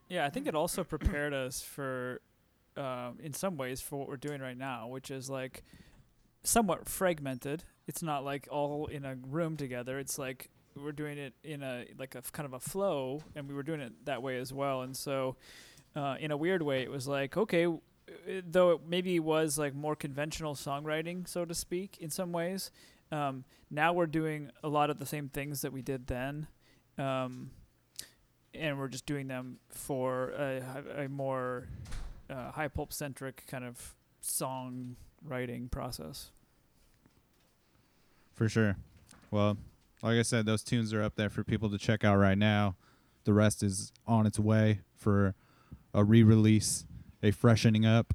Yeah, 0.08 0.24
I 0.24 0.30
think 0.30 0.46
it 0.46 0.54
also 0.54 0.84
prepared 0.84 1.34
us 1.34 1.60
for, 1.60 2.20
um, 2.76 3.18
in 3.22 3.32
some 3.32 3.56
ways, 3.56 3.80
for 3.80 3.98
what 3.98 4.08
we're 4.08 4.16
doing 4.16 4.40
right 4.40 4.56
now, 4.56 4.88
which 4.88 5.10
is 5.10 5.28
like 5.28 5.64
somewhat 6.42 6.88
fragmented. 6.88 7.64
It's 7.86 8.02
not 8.02 8.24
like 8.24 8.48
all 8.50 8.86
in 8.86 9.04
a 9.04 9.16
room 9.16 9.56
together. 9.56 9.98
It's 9.98 10.18
like 10.18 10.50
we're 10.76 10.92
doing 10.92 11.18
it 11.18 11.34
in 11.42 11.62
a 11.62 11.86
like 11.98 12.14
a 12.14 12.22
kind 12.32 12.46
of 12.46 12.52
a 12.52 12.60
flow, 12.60 13.22
and 13.34 13.48
we 13.48 13.54
were 13.54 13.62
doing 13.62 13.80
it 13.80 14.04
that 14.04 14.22
way 14.22 14.38
as 14.38 14.52
well. 14.52 14.82
And 14.82 14.96
so, 14.96 15.36
uh, 15.96 16.16
in 16.20 16.30
a 16.30 16.36
weird 16.36 16.62
way, 16.62 16.82
it 16.82 16.90
was 16.90 17.08
like 17.08 17.36
okay, 17.36 17.66
uh, 17.66 17.78
though 18.46 18.70
it 18.72 18.80
maybe 18.86 19.18
was 19.20 19.58
like 19.58 19.74
more 19.74 19.96
conventional 19.96 20.54
songwriting, 20.54 21.28
so 21.28 21.44
to 21.44 21.54
speak, 21.54 21.98
in 22.00 22.10
some 22.10 22.32
ways. 22.32 22.70
Um, 23.10 23.44
now 23.70 23.92
we're 23.92 24.06
doing 24.06 24.50
a 24.62 24.68
lot 24.68 24.90
of 24.90 24.98
the 24.98 25.06
same 25.06 25.28
things 25.28 25.62
that 25.62 25.72
we 25.72 25.82
did 25.82 26.06
then. 26.06 26.46
Um, 26.98 27.50
and 28.58 28.78
we're 28.78 28.88
just 28.88 29.06
doing 29.06 29.28
them 29.28 29.58
for 29.68 30.30
a, 30.30 31.04
a 31.04 31.08
more 31.08 31.68
uh, 32.28 32.50
high 32.50 32.68
pulp 32.68 32.92
centric 32.92 33.46
kind 33.46 33.64
of 33.64 33.94
song 34.20 34.96
writing 35.24 35.68
process. 35.68 36.30
For 38.34 38.48
sure. 38.48 38.76
Well, 39.30 39.56
like 40.02 40.18
I 40.18 40.22
said, 40.22 40.46
those 40.46 40.62
tunes 40.62 40.92
are 40.92 41.02
up 41.02 41.16
there 41.16 41.28
for 41.28 41.42
people 41.42 41.70
to 41.70 41.78
check 41.78 42.04
out 42.04 42.16
right 42.16 42.38
now. 42.38 42.76
The 43.24 43.32
rest 43.32 43.62
is 43.62 43.92
on 44.06 44.26
its 44.26 44.38
way 44.38 44.80
for 44.96 45.34
a 45.92 46.04
re-release, 46.04 46.86
a 47.22 47.30
freshening 47.30 47.84
up, 47.84 48.14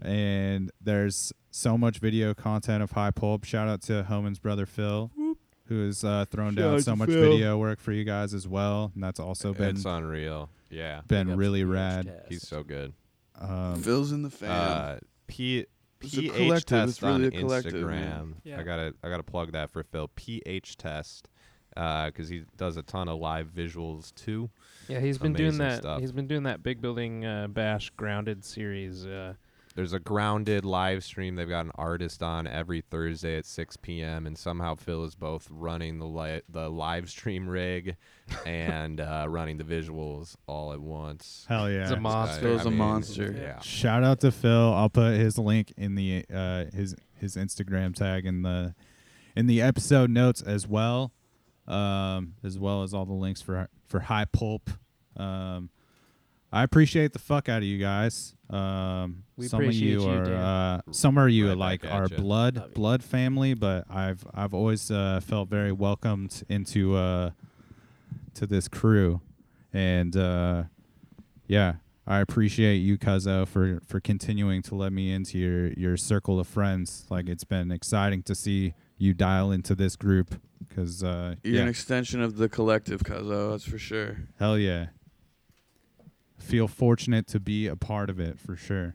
and 0.00 0.70
there's 0.80 1.32
so 1.50 1.76
much 1.76 1.98
video 1.98 2.34
content 2.34 2.82
of 2.82 2.92
High 2.92 3.10
Pulp. 3.10 3.44
Shout 3.44 3.68
out 3.68 3.82
to 3.82 4.04
Homan's 4.04 4.38
brother 4.38 4.66
Phil, 4.66 5.10
who 5.72 5.86
has 5.86 6.04
uh, 6.04 6.24
thrown 6.30 6.54
Shout 6.54 6.56
down 6.56 6.82
so 6.82 6.96
much 6.96 7.08
Phil. 7.08 7.32
video 7.32 7.56
work 7.58 7.80
for 7.80 7.92
you 7.92 8.04
guys 8.04 8.34
as 8.34 8.46
well, 8.46 8.92
and 8.94 9.02
that's 9.02 9.20
also 9.20 9.52
been 9.54 9.76
it's 9.76 9.84
unreal. 9.84 10.50
Yeah, 10.70 11.00
been 11.06 11.36
really 11.36 11.64
rad. 11.64 12.06
Test. 12.06 12.26
he's 12.28 12.46
so 12.48 12.62
good. 12.62 12.92
Um, 13.38 13.76
Phil's 13.82 14.12
in 14.12 14.22
the 14.22 14.30
fan. 14.30 14.50
Uh, 14.50 14.98
P 15.26 15.66
PH 16.00 16.64
test 16.64 17.02
really 17.02 17.26
on 17.26 17.30
Instagram. 17.30 17.88
man. 17.88 18.34
Yeah. 18.44 18.60
I 18.60 18.62
gotta 18.62 18.94
I 19.02 19.08
gotta 19.08 19.22
plug 19.22 19.52
that 19.52 19.70
for 19.70 19.82
Phil. 19.82 20.08
PH 20.14 20.76
test, 20.76 21.28
because 21.74 22.28
he 22.28 22.44
does 22.56 22.76
a 22.76 22.82
ton 22.82 23.08
of 23.08 23.18
live 23.18 23.48
visuals 23.48 24.14
too. 24.14 24.50
Yeah, 24.88 25.00
he's 25.00 25.18
been 25.18 25.32
doing 25.32 25.58
that. 25.58 25.78
stuff. 25.80 26.00
He's 26.00 26.12
been 26.12 26.26
doing 26.26 26.42
that 26.44 26.62
big 26.62 26.80
building 26.80 27.24
uh, 27.24 27.48
bash 27.48 27.90
grounded 27.90 28.44
series. 28.44 29.06
Uh, 29.06 29.34
There's 29.74 29.92
a 29.94 29.98
grounded 29.98 30.64
live 30.64 31.02
stream. 31.02 31.36
They've 31.36 31.48
got 31.48 31.64
an 31.64 31.72
artist 31.76 32.22
on 32.22 32.46
every 32.46 32.82
Thursday 32.82 33.38
at 33.38 33.46
6 33.46 33.76
p.m. 33.78 34.26
and 34.26 34.36
somehow 34.36 34.74
Phil 34.74 35.04
is 35.04 35.14
both 35.14 35.48
running 35.50 35.98
the 35.98 36.06
li- 36.06 36.42
the 36.48 36.68
live 36.68 37.08
stream 37.08 37.48
rig 37.48 37.96
and 38.44 39.00
uh, 39.00 39.26
running 39.28 39.56
the 39.56 39.64
visuals 39.64 40.36
all 40.46 40.72
at 40.74 40.80
once. 40.80 41.46
hell 41.48 41.70
yeah! 41.70 41.82
It's 41.82 41.90
a 41.90 41.96
monster. 42.00 42.36
guy- 42.36 42.42
Phil's 42.48 42.60
I 42.60 42.64
a 42.64 42.70
mean, 42.70 42.78
monster. 42.78 43.32
Yeah. 43.38 43.60
Shout 43.60 44.04
out 44.04 44.20
to 44.20 44.30
Phil. 44.30 44.74
I'll 44.74 44.90
put 44.90 45.14
his 45.14 45.38
link 45.38 45.72
in 45.76 45.94
the 45.94 46.24
uh, 46.32 46.64
his 46.74 46.94
his 47.18 47.36
Instagram 47.36 47.94
tag 47.94 48.26
in 48.26 48.42
the 48.42 48.74
in 49.34 49.46
the 49.46 49.62
episode 49.62 50.10
notes 50.10 50.42
as 50.42 50.68
well, 50.68 51.12
um, 51.66 52.34
as 52.44 52.58
well 52.58 52.82
as 52.82 52.92
all 52.92 53.06
the 53.06 53.12
links 53.14 53.40
for 53.40 53.68
for 53.86 54.00
High 54.00 54.26
Pulp. 54.26 54.68
Um, 55.16 55.70
I 56.52 56.62
appreciate 56.62 57.14
the 57.14 57.18
fuck 57.18 57.48
out 57.48 57.58
of 57.58 57.64
you 57.64 57.78
guys. 57.78 58.34
Um, 58.52 59.24
We 59.36 59.48
some 59.48 59.64
of 59.64 59.72
you 59.74 60.02
you, 60.02 60.08
are 60.10 60.24
Dan. 60.24 60.34
uh, 60.34 60.80
some 60.90 61.18
are 61.18 61.28
you 61.28 61.48
Right 61.48 61.56
like 61.58 61.86
our 61.86 62.04
at 62.04 62.10
ya. 62.12 62.16
blood 62.18 62.56
Love 62.56 62.68
you. 62.68 62.74
blood 62.74 63.02
family, 63.02 63.54
but 63.54 63.86
I've 63.90 64.24
I've 64.34 64.52
always 64.54 64.90
uh, 64.90 65.20
felt 65.24 65.48
very 65.48 65.72
welcomed 65.72 66.42
into 66.48 66.94
uh, 66.96 67.30
to 68.34 68.46
this 68.46 68.68
crew, 68.68 69.20
and 69.72 70.16
uh, 70.16 70.64
yeah, 71.46 71.74
I 72.06 72.18
appreciate 72.18 72.76
you, 72.78 72.98
Cuzzo, 72.98 73.46
for 73.48 73.80
for 73.86 74.00
continuing 74.00 74.62
to 74.62 74.74
let 74.74 74.92
me 74.92 75.12
into 75.12 75.38
your 75.38 75.68
your 75.72 75.96
circle 75.96 76.38
of 76.38 76.46
friends. 76.46 77.06
Like 77.08 77.28
it's 77.28 77.44
been 77.44 77.70
exciting 77.72 78.22
to 78.24 78.34
see 78.34 78.74
you 78.98 79.14
dial 79.14 79.50
into 79.50 79.74
this 79.74 79.96
group 79.96 80.40
because 80.68 81.02
uh, 81.02 81.34
You're 81.42 81.56
yeah, 81.56 81.62
an 81.62 81.68
extension 81.68 82.20
of 82.22 82.36
the 82.36 82.48
collective, 82.48 83.02
Cuzzo. 83.02 83.50
That's 83.52 83.64
for 83.64 83.78
sure. 83.78 84.16
hell 84.38 84.58
yeah. 84.58 84.86
Feel 86.42 86.68
fortunate 86.68 87.26
to 87.28 87.40
be 87.40 87.66
a 87.66 87.76
part 87.76 88.10
of 88.10 88.20
it 88.20 88.38
for 88.38 88.56
sure. 88.56 88.94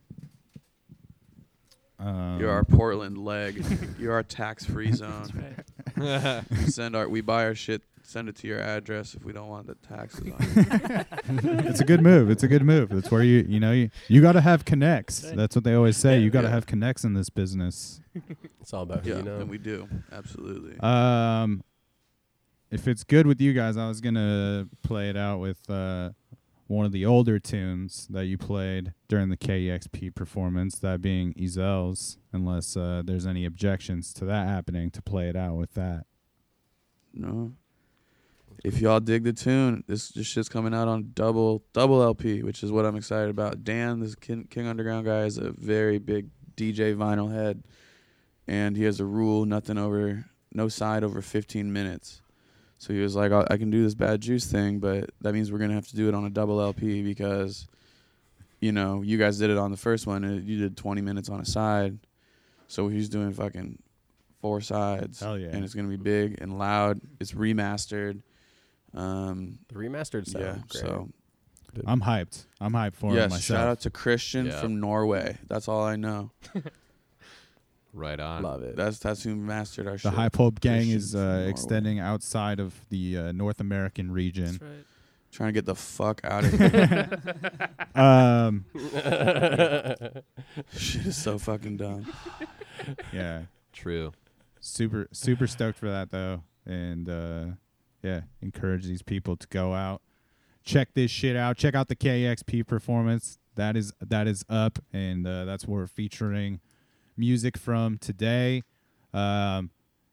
Um, 1.99 2.39
You're 2.39 2.51
our 2.51 2.63
Portland 2.63 3.17
leg. 3.17 3.63
You're 3.99 4.13
our 4.13 4.21
tax-free 4.23 4.91
That's 4.91 4.99
zone. 4.99 5.53
right. 5.97 6.43
we 6.51 6.57
send 6.67 6.95
our 6.95 7.09
we 7.09 7.21
buy 7.21 7.45
our 7.45 7.55
shit. 7.55 7.81
Send 8.03 8.29
it 8.29 8.35
to 8.37 8.47
your 8.47 8.59
address 8.61 9.15
if 9.15 9.25
we 9.25 9.33
don't 9.33 9.49
want 9.49 9.67
the 9.67 9.75
taxes 9.75 10.21
on 10.31 10.37
it. 10.39 11.07
it's 11.65 11.81
a 11.81 11.83
good 11.85 12.01
move. 12.01 12.29
It's 12.29 12.43
a 12.43 12.47
good 12.47 12.63
move. 12.63 12.89
That's 12.89 13.09
where 13.11 13.23
you 13.23 13.45
you 13.49 13.59
know 13.59 13.71
you, 13.71 13.89
you 14.07 14.21
got 14.21 14.33
to 14.33 14.41
have 14.41 14.63
connects. 14.63 15.21
That's 15.21 15.55
what 15.55 15.63
they 15.65 15.73
always 15.73 15.97
say. 15.97 16.19
You 16.19 16.29
got 16.29 16.41
to 16.41 16.47
Yeah. 16.47 16.53
have 16.53 16.65
connects 16.67 17.03
in 17.03 17.15
this 17.15 17.29
business. 17.29 17.99
It's 18.61 18.73
all 18.73 18.83
about 18.83 19.05
yeah, 19.05 19.17
you 19.17 19.23
know. 19.23 19.37
and 19.39 19.49
we 19.49 19.57
do 19.57 19.89
absolutely. 20.11 20.79
Um, 20.79 21.63
if 22.71 22.87
it's 22.87 23.03
good 23.03 23.25
with 23.27 23.41
you 23.41 23.53
guys, 23.53 23.75
I 23.75 23.87
was 23.87 23.99
gonna 24.01 24.67
play 24.83 25.09
it 25.09 25.17
out 25.17 25.39
with 25.39 25.69
uh, 25.69 26.11
one 26.67 26.85
of 26.85 26.91
the 26.91 27.05
older 27.05 27.39
tunes 27.39 28.07
that 28.09 28.25
you 28.25 28.37
played 28.37 28.93
during 29.07 29.29
the 29.29 29.37
KEXP 29.37 30.13
performance, 30.13 30.77
that 30.79 31.01
being 31.01 31.33
Ezel's. 31.41 32.17
Unless 32.33 32.75
uh, 32.77 33.01
there's 33.03 33.25
any 33.25 33.45
objections 33.45 34.13
to 34.13 34.25
that 34.25 34.47
happening, 34.47 34.91
to 34.91 35.01
play 35.01 35.29
it 35.29 35.35
out 35.35 35.55
with 35.55 35.73
that. 35.73 36.05
No. 37.13 37.53
If 38.63 38.81
y'all 38.81 38.99
dig 38.99 39.23
the 39.23 39.33
tune, 39.33 39.83
this 39.87 40.09
this 40.09 40.27
shit's 40.27 40.49
coming 40.49 40.73
out 40.73 40.87
on 40.87 41.11
double 41.13 41.63
double 41.73 42.01
LP, 42.01 42.43
which 42.43 42.63
is 42.63 42.71
what 42.71 42.85
I'm 42.85 42.95
excited 42.95 43.29
about. 43.29 43.63
Dan, 43.63 43.99
this 43.99 44.15
King, 44.15 44.47
King 44.49 44.67
Underground 44.67 45.05
guy, 45.05 45.23
is 45.23 45.37
a 45.37 45.51
very 45.51 45.99
big 45.99 46.29
DJ 46.55 46.95
vinyl 46.95 47.31
head, 47.31 47.63
and 48.47 48.75
he 48.75 48.83
has 48.83 48.99
a 48.99 49.05
rule: 49.05 49.45
nothing 49.45 49.77
over, 49.77 50.25
no 50.51 50.67
side 50.67 51.03
over 51.03 51.21
15 51.21 51.71
minutes. 51.71 52.21
So 52.79 52.93
he 52.93 52.99
was 53.01 53.15
like, 53.15 53.31
I 53.31 53.45
I 53.49 53.57
can 53.57 53.69
do 53.69 53.83
this 53.83 53.95
bad 53.95 54.21
juice 54.21 54.45
thing, 54.45 54.79
but 54.79 55.09
that 55.21 55.33
means 55.33 55.51
we're 55.51 55.57
gonna 55.59 55.73
have 55.73 55.87
to 55.87 55.95
do 55.95 56.07
it 56.07 56.13
on 56.15 56.25
a 56.25 56.29
double 56.29 56.61
LP 56.61 57.01
because, 57.03 57.67
you 58.59 58.71
know, 58.71 59.01
you 59.01 59.17
guys 59.17 59.37
did 59.39 59.49
it 59.49 59.57
on 59.57 59.71
the 59.71 59.77
first 59.77 60.05
one, 60.07 60.23
and 60.23 60.47
you 60.47 60.57
did 60.59 60.77
20 60.77 61.01
minutes 61.01 61.29
on 61.29 61.39
a 61.39 61.45
side. 61.45 61.97
So 62.67 62.87
he's 62.89 63.09
doing 63.09 63.33
fucking 63.33 63.79
four 64.41 64.61
sides 64.61 65.19
Hell 65.19 65.37
yeah! 65.39 65.47
and 65.49 65.63
it's 65.65 65.73
gonna 65.73 65.87
be 65.87 65.95
big 65.97 66.39
and 66.41 66.57
loud. 66.59 67.01
It's 67.19 67.31
remastered. 67.31 68.21
Um, 68.93 69.59
The 69.69 69.75
remastered 69.75 70.27
sound. 70.27 70.43
yeah, 70.45 70.53
great. 70.69 70.81
so 70.81 71.09
I'm 71.85 72.01
hyped. 72.01 72.45
I'm 72.61 72.73
hyped 72.73 72.95
for 72.95 73.11
it 73.11 73.15
yes, 73.15 73.31
myself. 73.31 73.59
shout 73.59 73.67
out 73.67 73.81
to 73.81 73.89
Christian 73.89 74.47
Yeah. 74.47 74.59
from 74.61 74.79
Norway. 74.79 75.37
That's 75.47 75.67
all 75.67 75.83
I 75.83 75.95
know. 75.95 76.31
Right 77.97 78.19
on. 78.19 78.43
love 78.43 78.61
it. 78.63 78.75
That's 78.75 78.99
that's 78.99 79.23
who 79.23 79.35
mastered 79.35 79.87
our 79.87 79.93
the 79.93 79.97
shit. 79.99 80.13
High 80.13 80.29
Pulp 80.29 80.59
Gang 80.59 80.89
is 80.89 81.15
uh, 81.15 81.45
extending 81.49 81.99
outside 81.99 82.59
of 82.59 82.73
the 82.89 83.17
uh, 83.17 83.31
North 83.31 83.59
American 83.59 84.11
region. 84.11 84.45
That's 84.45 84.61
right. 84.61 84.85
Trying 85.31 85.49
to 85.49 85.53
get 85.53 85.65
the 85.65 85.75
fuck 85.75 86.21
out 86.23 86.45
of 86.45 86.53
here. 86.53 87.09
Um, 87.95 88.65
shit 90.77 91.05
is 91.07 91.17
so 91.17 91.37
fucking 91.39 91.77
dumb. 91.77 92.11
yeah. 93.11 93.43
True. 93.73 94.11
super 94.59 95.07
super 95.11 95.47
stoked 95.47 95.77
for 95.79 95.89
that 95.89 96.09
though 96.11 96.41
and 96.65 97.07
uh 97.09 97.45
yeah 98.03 98.21
encourage 98.41 98.85
these 98.85 99.01
people 99.03 99.35
to 99.37 99.47
go 99.47 99.73
out 99.73 100.01
check 100.63 100.89
this 100.93 101.09
shit 101.11 101.35
out 101.35 101.57
check 101.57 101.73
out 101.75 101.87
the 101.87 101.95
KEXP 101.95 102.65
performance 102.67 103.37
that 103.55 103.75
is 103.77 103.93
that 104.01 104.27
is 104.27 104.43
up 104.49 104.79
and 104.93 105.25
uh, 105.27 105.45
that's 105.45 105.67
where 105.67 105.81
we're 105.81 105.87
featuring 105.87 106.59
music 107.17 107.57
from 107.57 107.97
today 107.97 108.61
um 109.13 109.69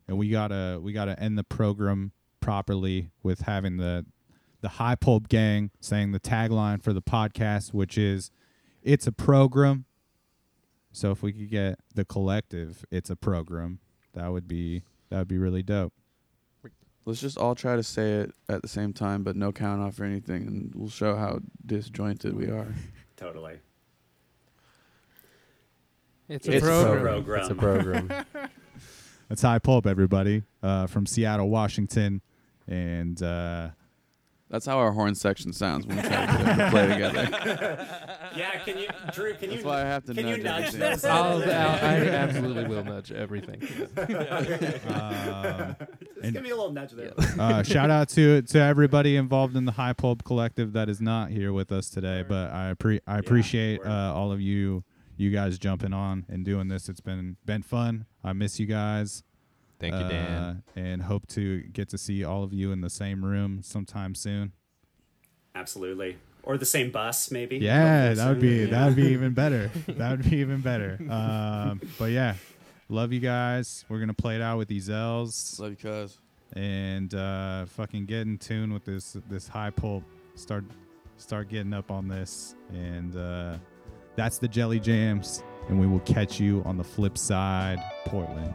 and 0.09 0.19
we 0.19 0.29
gotta 0.29 0.79
we 0.83 0.93
gotta 0.93 1.19
end 1.21 1.37
the 1.39 1.45
program 1.45 2.13
properly 2.41 3.11
with 3.23 3.43
having 3.43 3.77
the 3.77 4.05
the 4.61 4.69
high 4.71 4.95
pulp 4.95 5.29
gang 5.29 5.71
saying 5.81 6.13
the 6.13 6.21
tagline 6.21 6.83
for 6.83 6.93
the 6.93 7.03
podcast 7.03 7.75
which 7.75 7.99
is 7.99 8.31
it's 8.83 9.07
a 9.07 9.13
program 9.13 9.85
so 10.93 11.11
if 11.11 11.23
we 11.23 11.33
could 11.33 11.51
get 11.51 11.79
the 11.95 12.05
collective 12.05 12.85
it's 12.91 13.11
a 13.11 13.17
program 13.17 13.79
that 14.15 14.33
would 14.33 14.49
be 14.49 14.83
that 15.11 15.19
would 15.19 15.29
be 15.29 15.39
really 15.39 15.63
dope. 15.63 15.93
Let's 17.05 17.21
just 17.21 17.37
all 17.37 17.55
try 17.55 17.77
to 17.77 17.83
say 17.83 18.13
it 18.13 18.33
at 18.49 18.63
the 18.63 18.69
same 18.69 18.95
time, 18.95 19.23
but 19.23 19.37
no 19.37 19.53
count 19.53 19.83
off 19.83 20.01
or 20.01 20.05
anything, 20.05 20.47
and 20.47 20.75
we'll 20.75 20.89
show 20.89 21.15
how 21.17 21.41
disjointed 21.65 22.35
we 22.35 22.47
are. 22.47 22.75
Totally. 23.17 23.61
It's, 26.29 26.47
It's 26.49 26.65
a 26.65 26.69
a 26.69 26.85
program. 26.85 27.03
program. 27.03 27.41
It's 27.41 27.51
a 27.51 27.55
program. 27.55 28.09
That's 29.29 29.43
High 29.43 29.59
Pulp, 29.59 29.87
everybody, 29.87 30.43
uh, 30.63 30.87
from 30.87 31.07
Seattle, 31.07 31.49
Washington, 31.49 32.21
and 32.69 33.21
uh, 33.23 33.69
That's 34.51 34.67
how 34.67 34.79
our 34.79 34.93
horn 34.93 35.15
section 35.15 35.53
sounds 35.53 35.87
when 35.87 35.97
we 35.97 36.03
try 36.03 36.27
to 36.27 36.33
get 36.33 36.45
them 36.45 36.59
to 36.59 36.71
play 36.71 36.87
together. 36.89 37.87
Yeah, 38.37 38.59
can 38.65 38.77
you, 38.79 38.89
Drew? 39.13 39.33
Can 39.35 39.51
you? 39.51 39.59
That's 39.59 39.65
why 39.65 39.83
I 39.83 39.85
have 39.85 40.05
to 40.07 40.15
can 40.15 40.27
you 40.27 40.39
nudge 40.39 40.75
nudge 40.75 40.75
everything. 40.75 40.81
this? 40.81 41.05
I'll, 41.05 41.41
I'll, 41.45 41.51
I 41.51 42.09
absolutely 42.09 42.65
will 42.67 42.83
nudge 42.83 43.13
everything. 43.13 43.63
um, 44.89 45.77
Just 46.21 46.33
give 46.33 46.43
me 46.43 46.51
a 46.51 46.57
little 46.57 46.73
nudge 46.73 46.93
there. 46.93 47.13
uh, 47.39 47.63
shout 47.63 47.91
out 47.91 48.09
to 48.11 48.43
to 48.43 48.59
everybody 48.59 49.15
involved 49.17 49.57
in 49.57 49.65
the 49.67 49.73
High 49.73 49.93
Pulp 49.93 50.25
Collective 50.25 50.73
that 50.73 50.89
is 50.89 51.01
not 51.01 51.31
here 51.31 51.53
with 51.53 51.71
us 51.71 51.91
today. 51.91 52.25
But 52.27 52.51
I 52.51 52.75
appre- 52.75 53.01
I 53.07 53.19
appreciate 53.19 53.79
word. 53.81 53.87
uh, 53.89 54.13
all 54.15 54.33
of 54.33 54.41
you 54.41 54.83
you 55.17 55.31
guys 55.31 55.59
jumping 55.59 55.93
on 55.93 56.27
and 56.29 56.45
doing 56.45 56.69
this. 56.69 56.89
It's 56.89 57.01
been 57.01 57.37
been 57.45 57.63
fun. 57.63 58.07
I 58.23 58.33
miss 58.33 58.59
you 58.61 58.67
guys. 58.67 59.23
Thank 59.81 59.95
you, 59.95 60.09
Dan. 60.09 60.33
uh, 60.33 60.55
and 60.77 61.03
hope 61.03 61.27
to 61.29 61.61
get 61.63 61.89
to 61.91 61.99
see 61.99 62.25
all 62.25 62.43
of 62.45 62.53
you 62.53 62.73
in 62.73 62.81
the 62.81 62.89
same 62.91 63.25
room 63.25 63.61
sometime 63.63 64.15
soon. 64.15 64.53
Absolutely. 65.55 66.17
Or 66.43 66.59
the 66.59 66.67
same 66.67 66.91
bus, 66.91 67.31
maybe. 67.31 67.57
Yeah, 67.57 68.09
Hopefully 68.09 68.15
that 68.15 68.29
would 68.29 68.41
be 68.41 68.49
Yeah. 68.57 68.67
that 68.67 68.87
would 68.87 68.97
be 68.97 69.07
even 69.13 69.33
better. 69.35 69.71
that 69.89 70.11
would 70.11 70.31
be 70.31 70.37
even 70.39 70.61
better. 70.61 70.99
Um, 71.11 71.81
but 71.99 72.11
yeah, 72.11 72.35
love 72.89 73.13
you 73.13 73.21
guys. 73.21 73.85
We're 73.89 74.01
gonna 74.01 74.15
play 74.15 74.37
it 74.37 74.43
out 74.43 74.59
with 74.59 74.69
these 74.69 74.91
L's 74.91 75.59
Love 75.59 75.71
you, 75.71 75.77
cuz. 75.77 76.19
and 76.55 77.15
uh, 77.15 77.65
fucking 77.67 78.07
get 78.07 78.23
in 78.27 78.39
tune 78.39 78.73
with 78.73 78.85
this 78.85 79.17
this 79.29 79.49
high 79.49 79.71
pulp. 79.71 80.05
Start 80.35 80.65
start 81.17 81.49
getting 81.49 81.73
up 81.73 81.91
on 81.91 82.09
this, 82.09 82.55
and 82.73 83.17
uh, 83.17 83.57
that's 84.17 84.39
the 84.39 84.49
Jelly 84.49 84.81
Jams. 84.81 85.43
And 85.69 85.81
we 85.81 85.87
will 85.87 86.01
catch 86.01 86.39
you 86.39 86.63
on 86.67 86.77
the 86.77 86.85
flip 86.85 87.17
side, 87.17 87.79
Portland. 88.07 88.55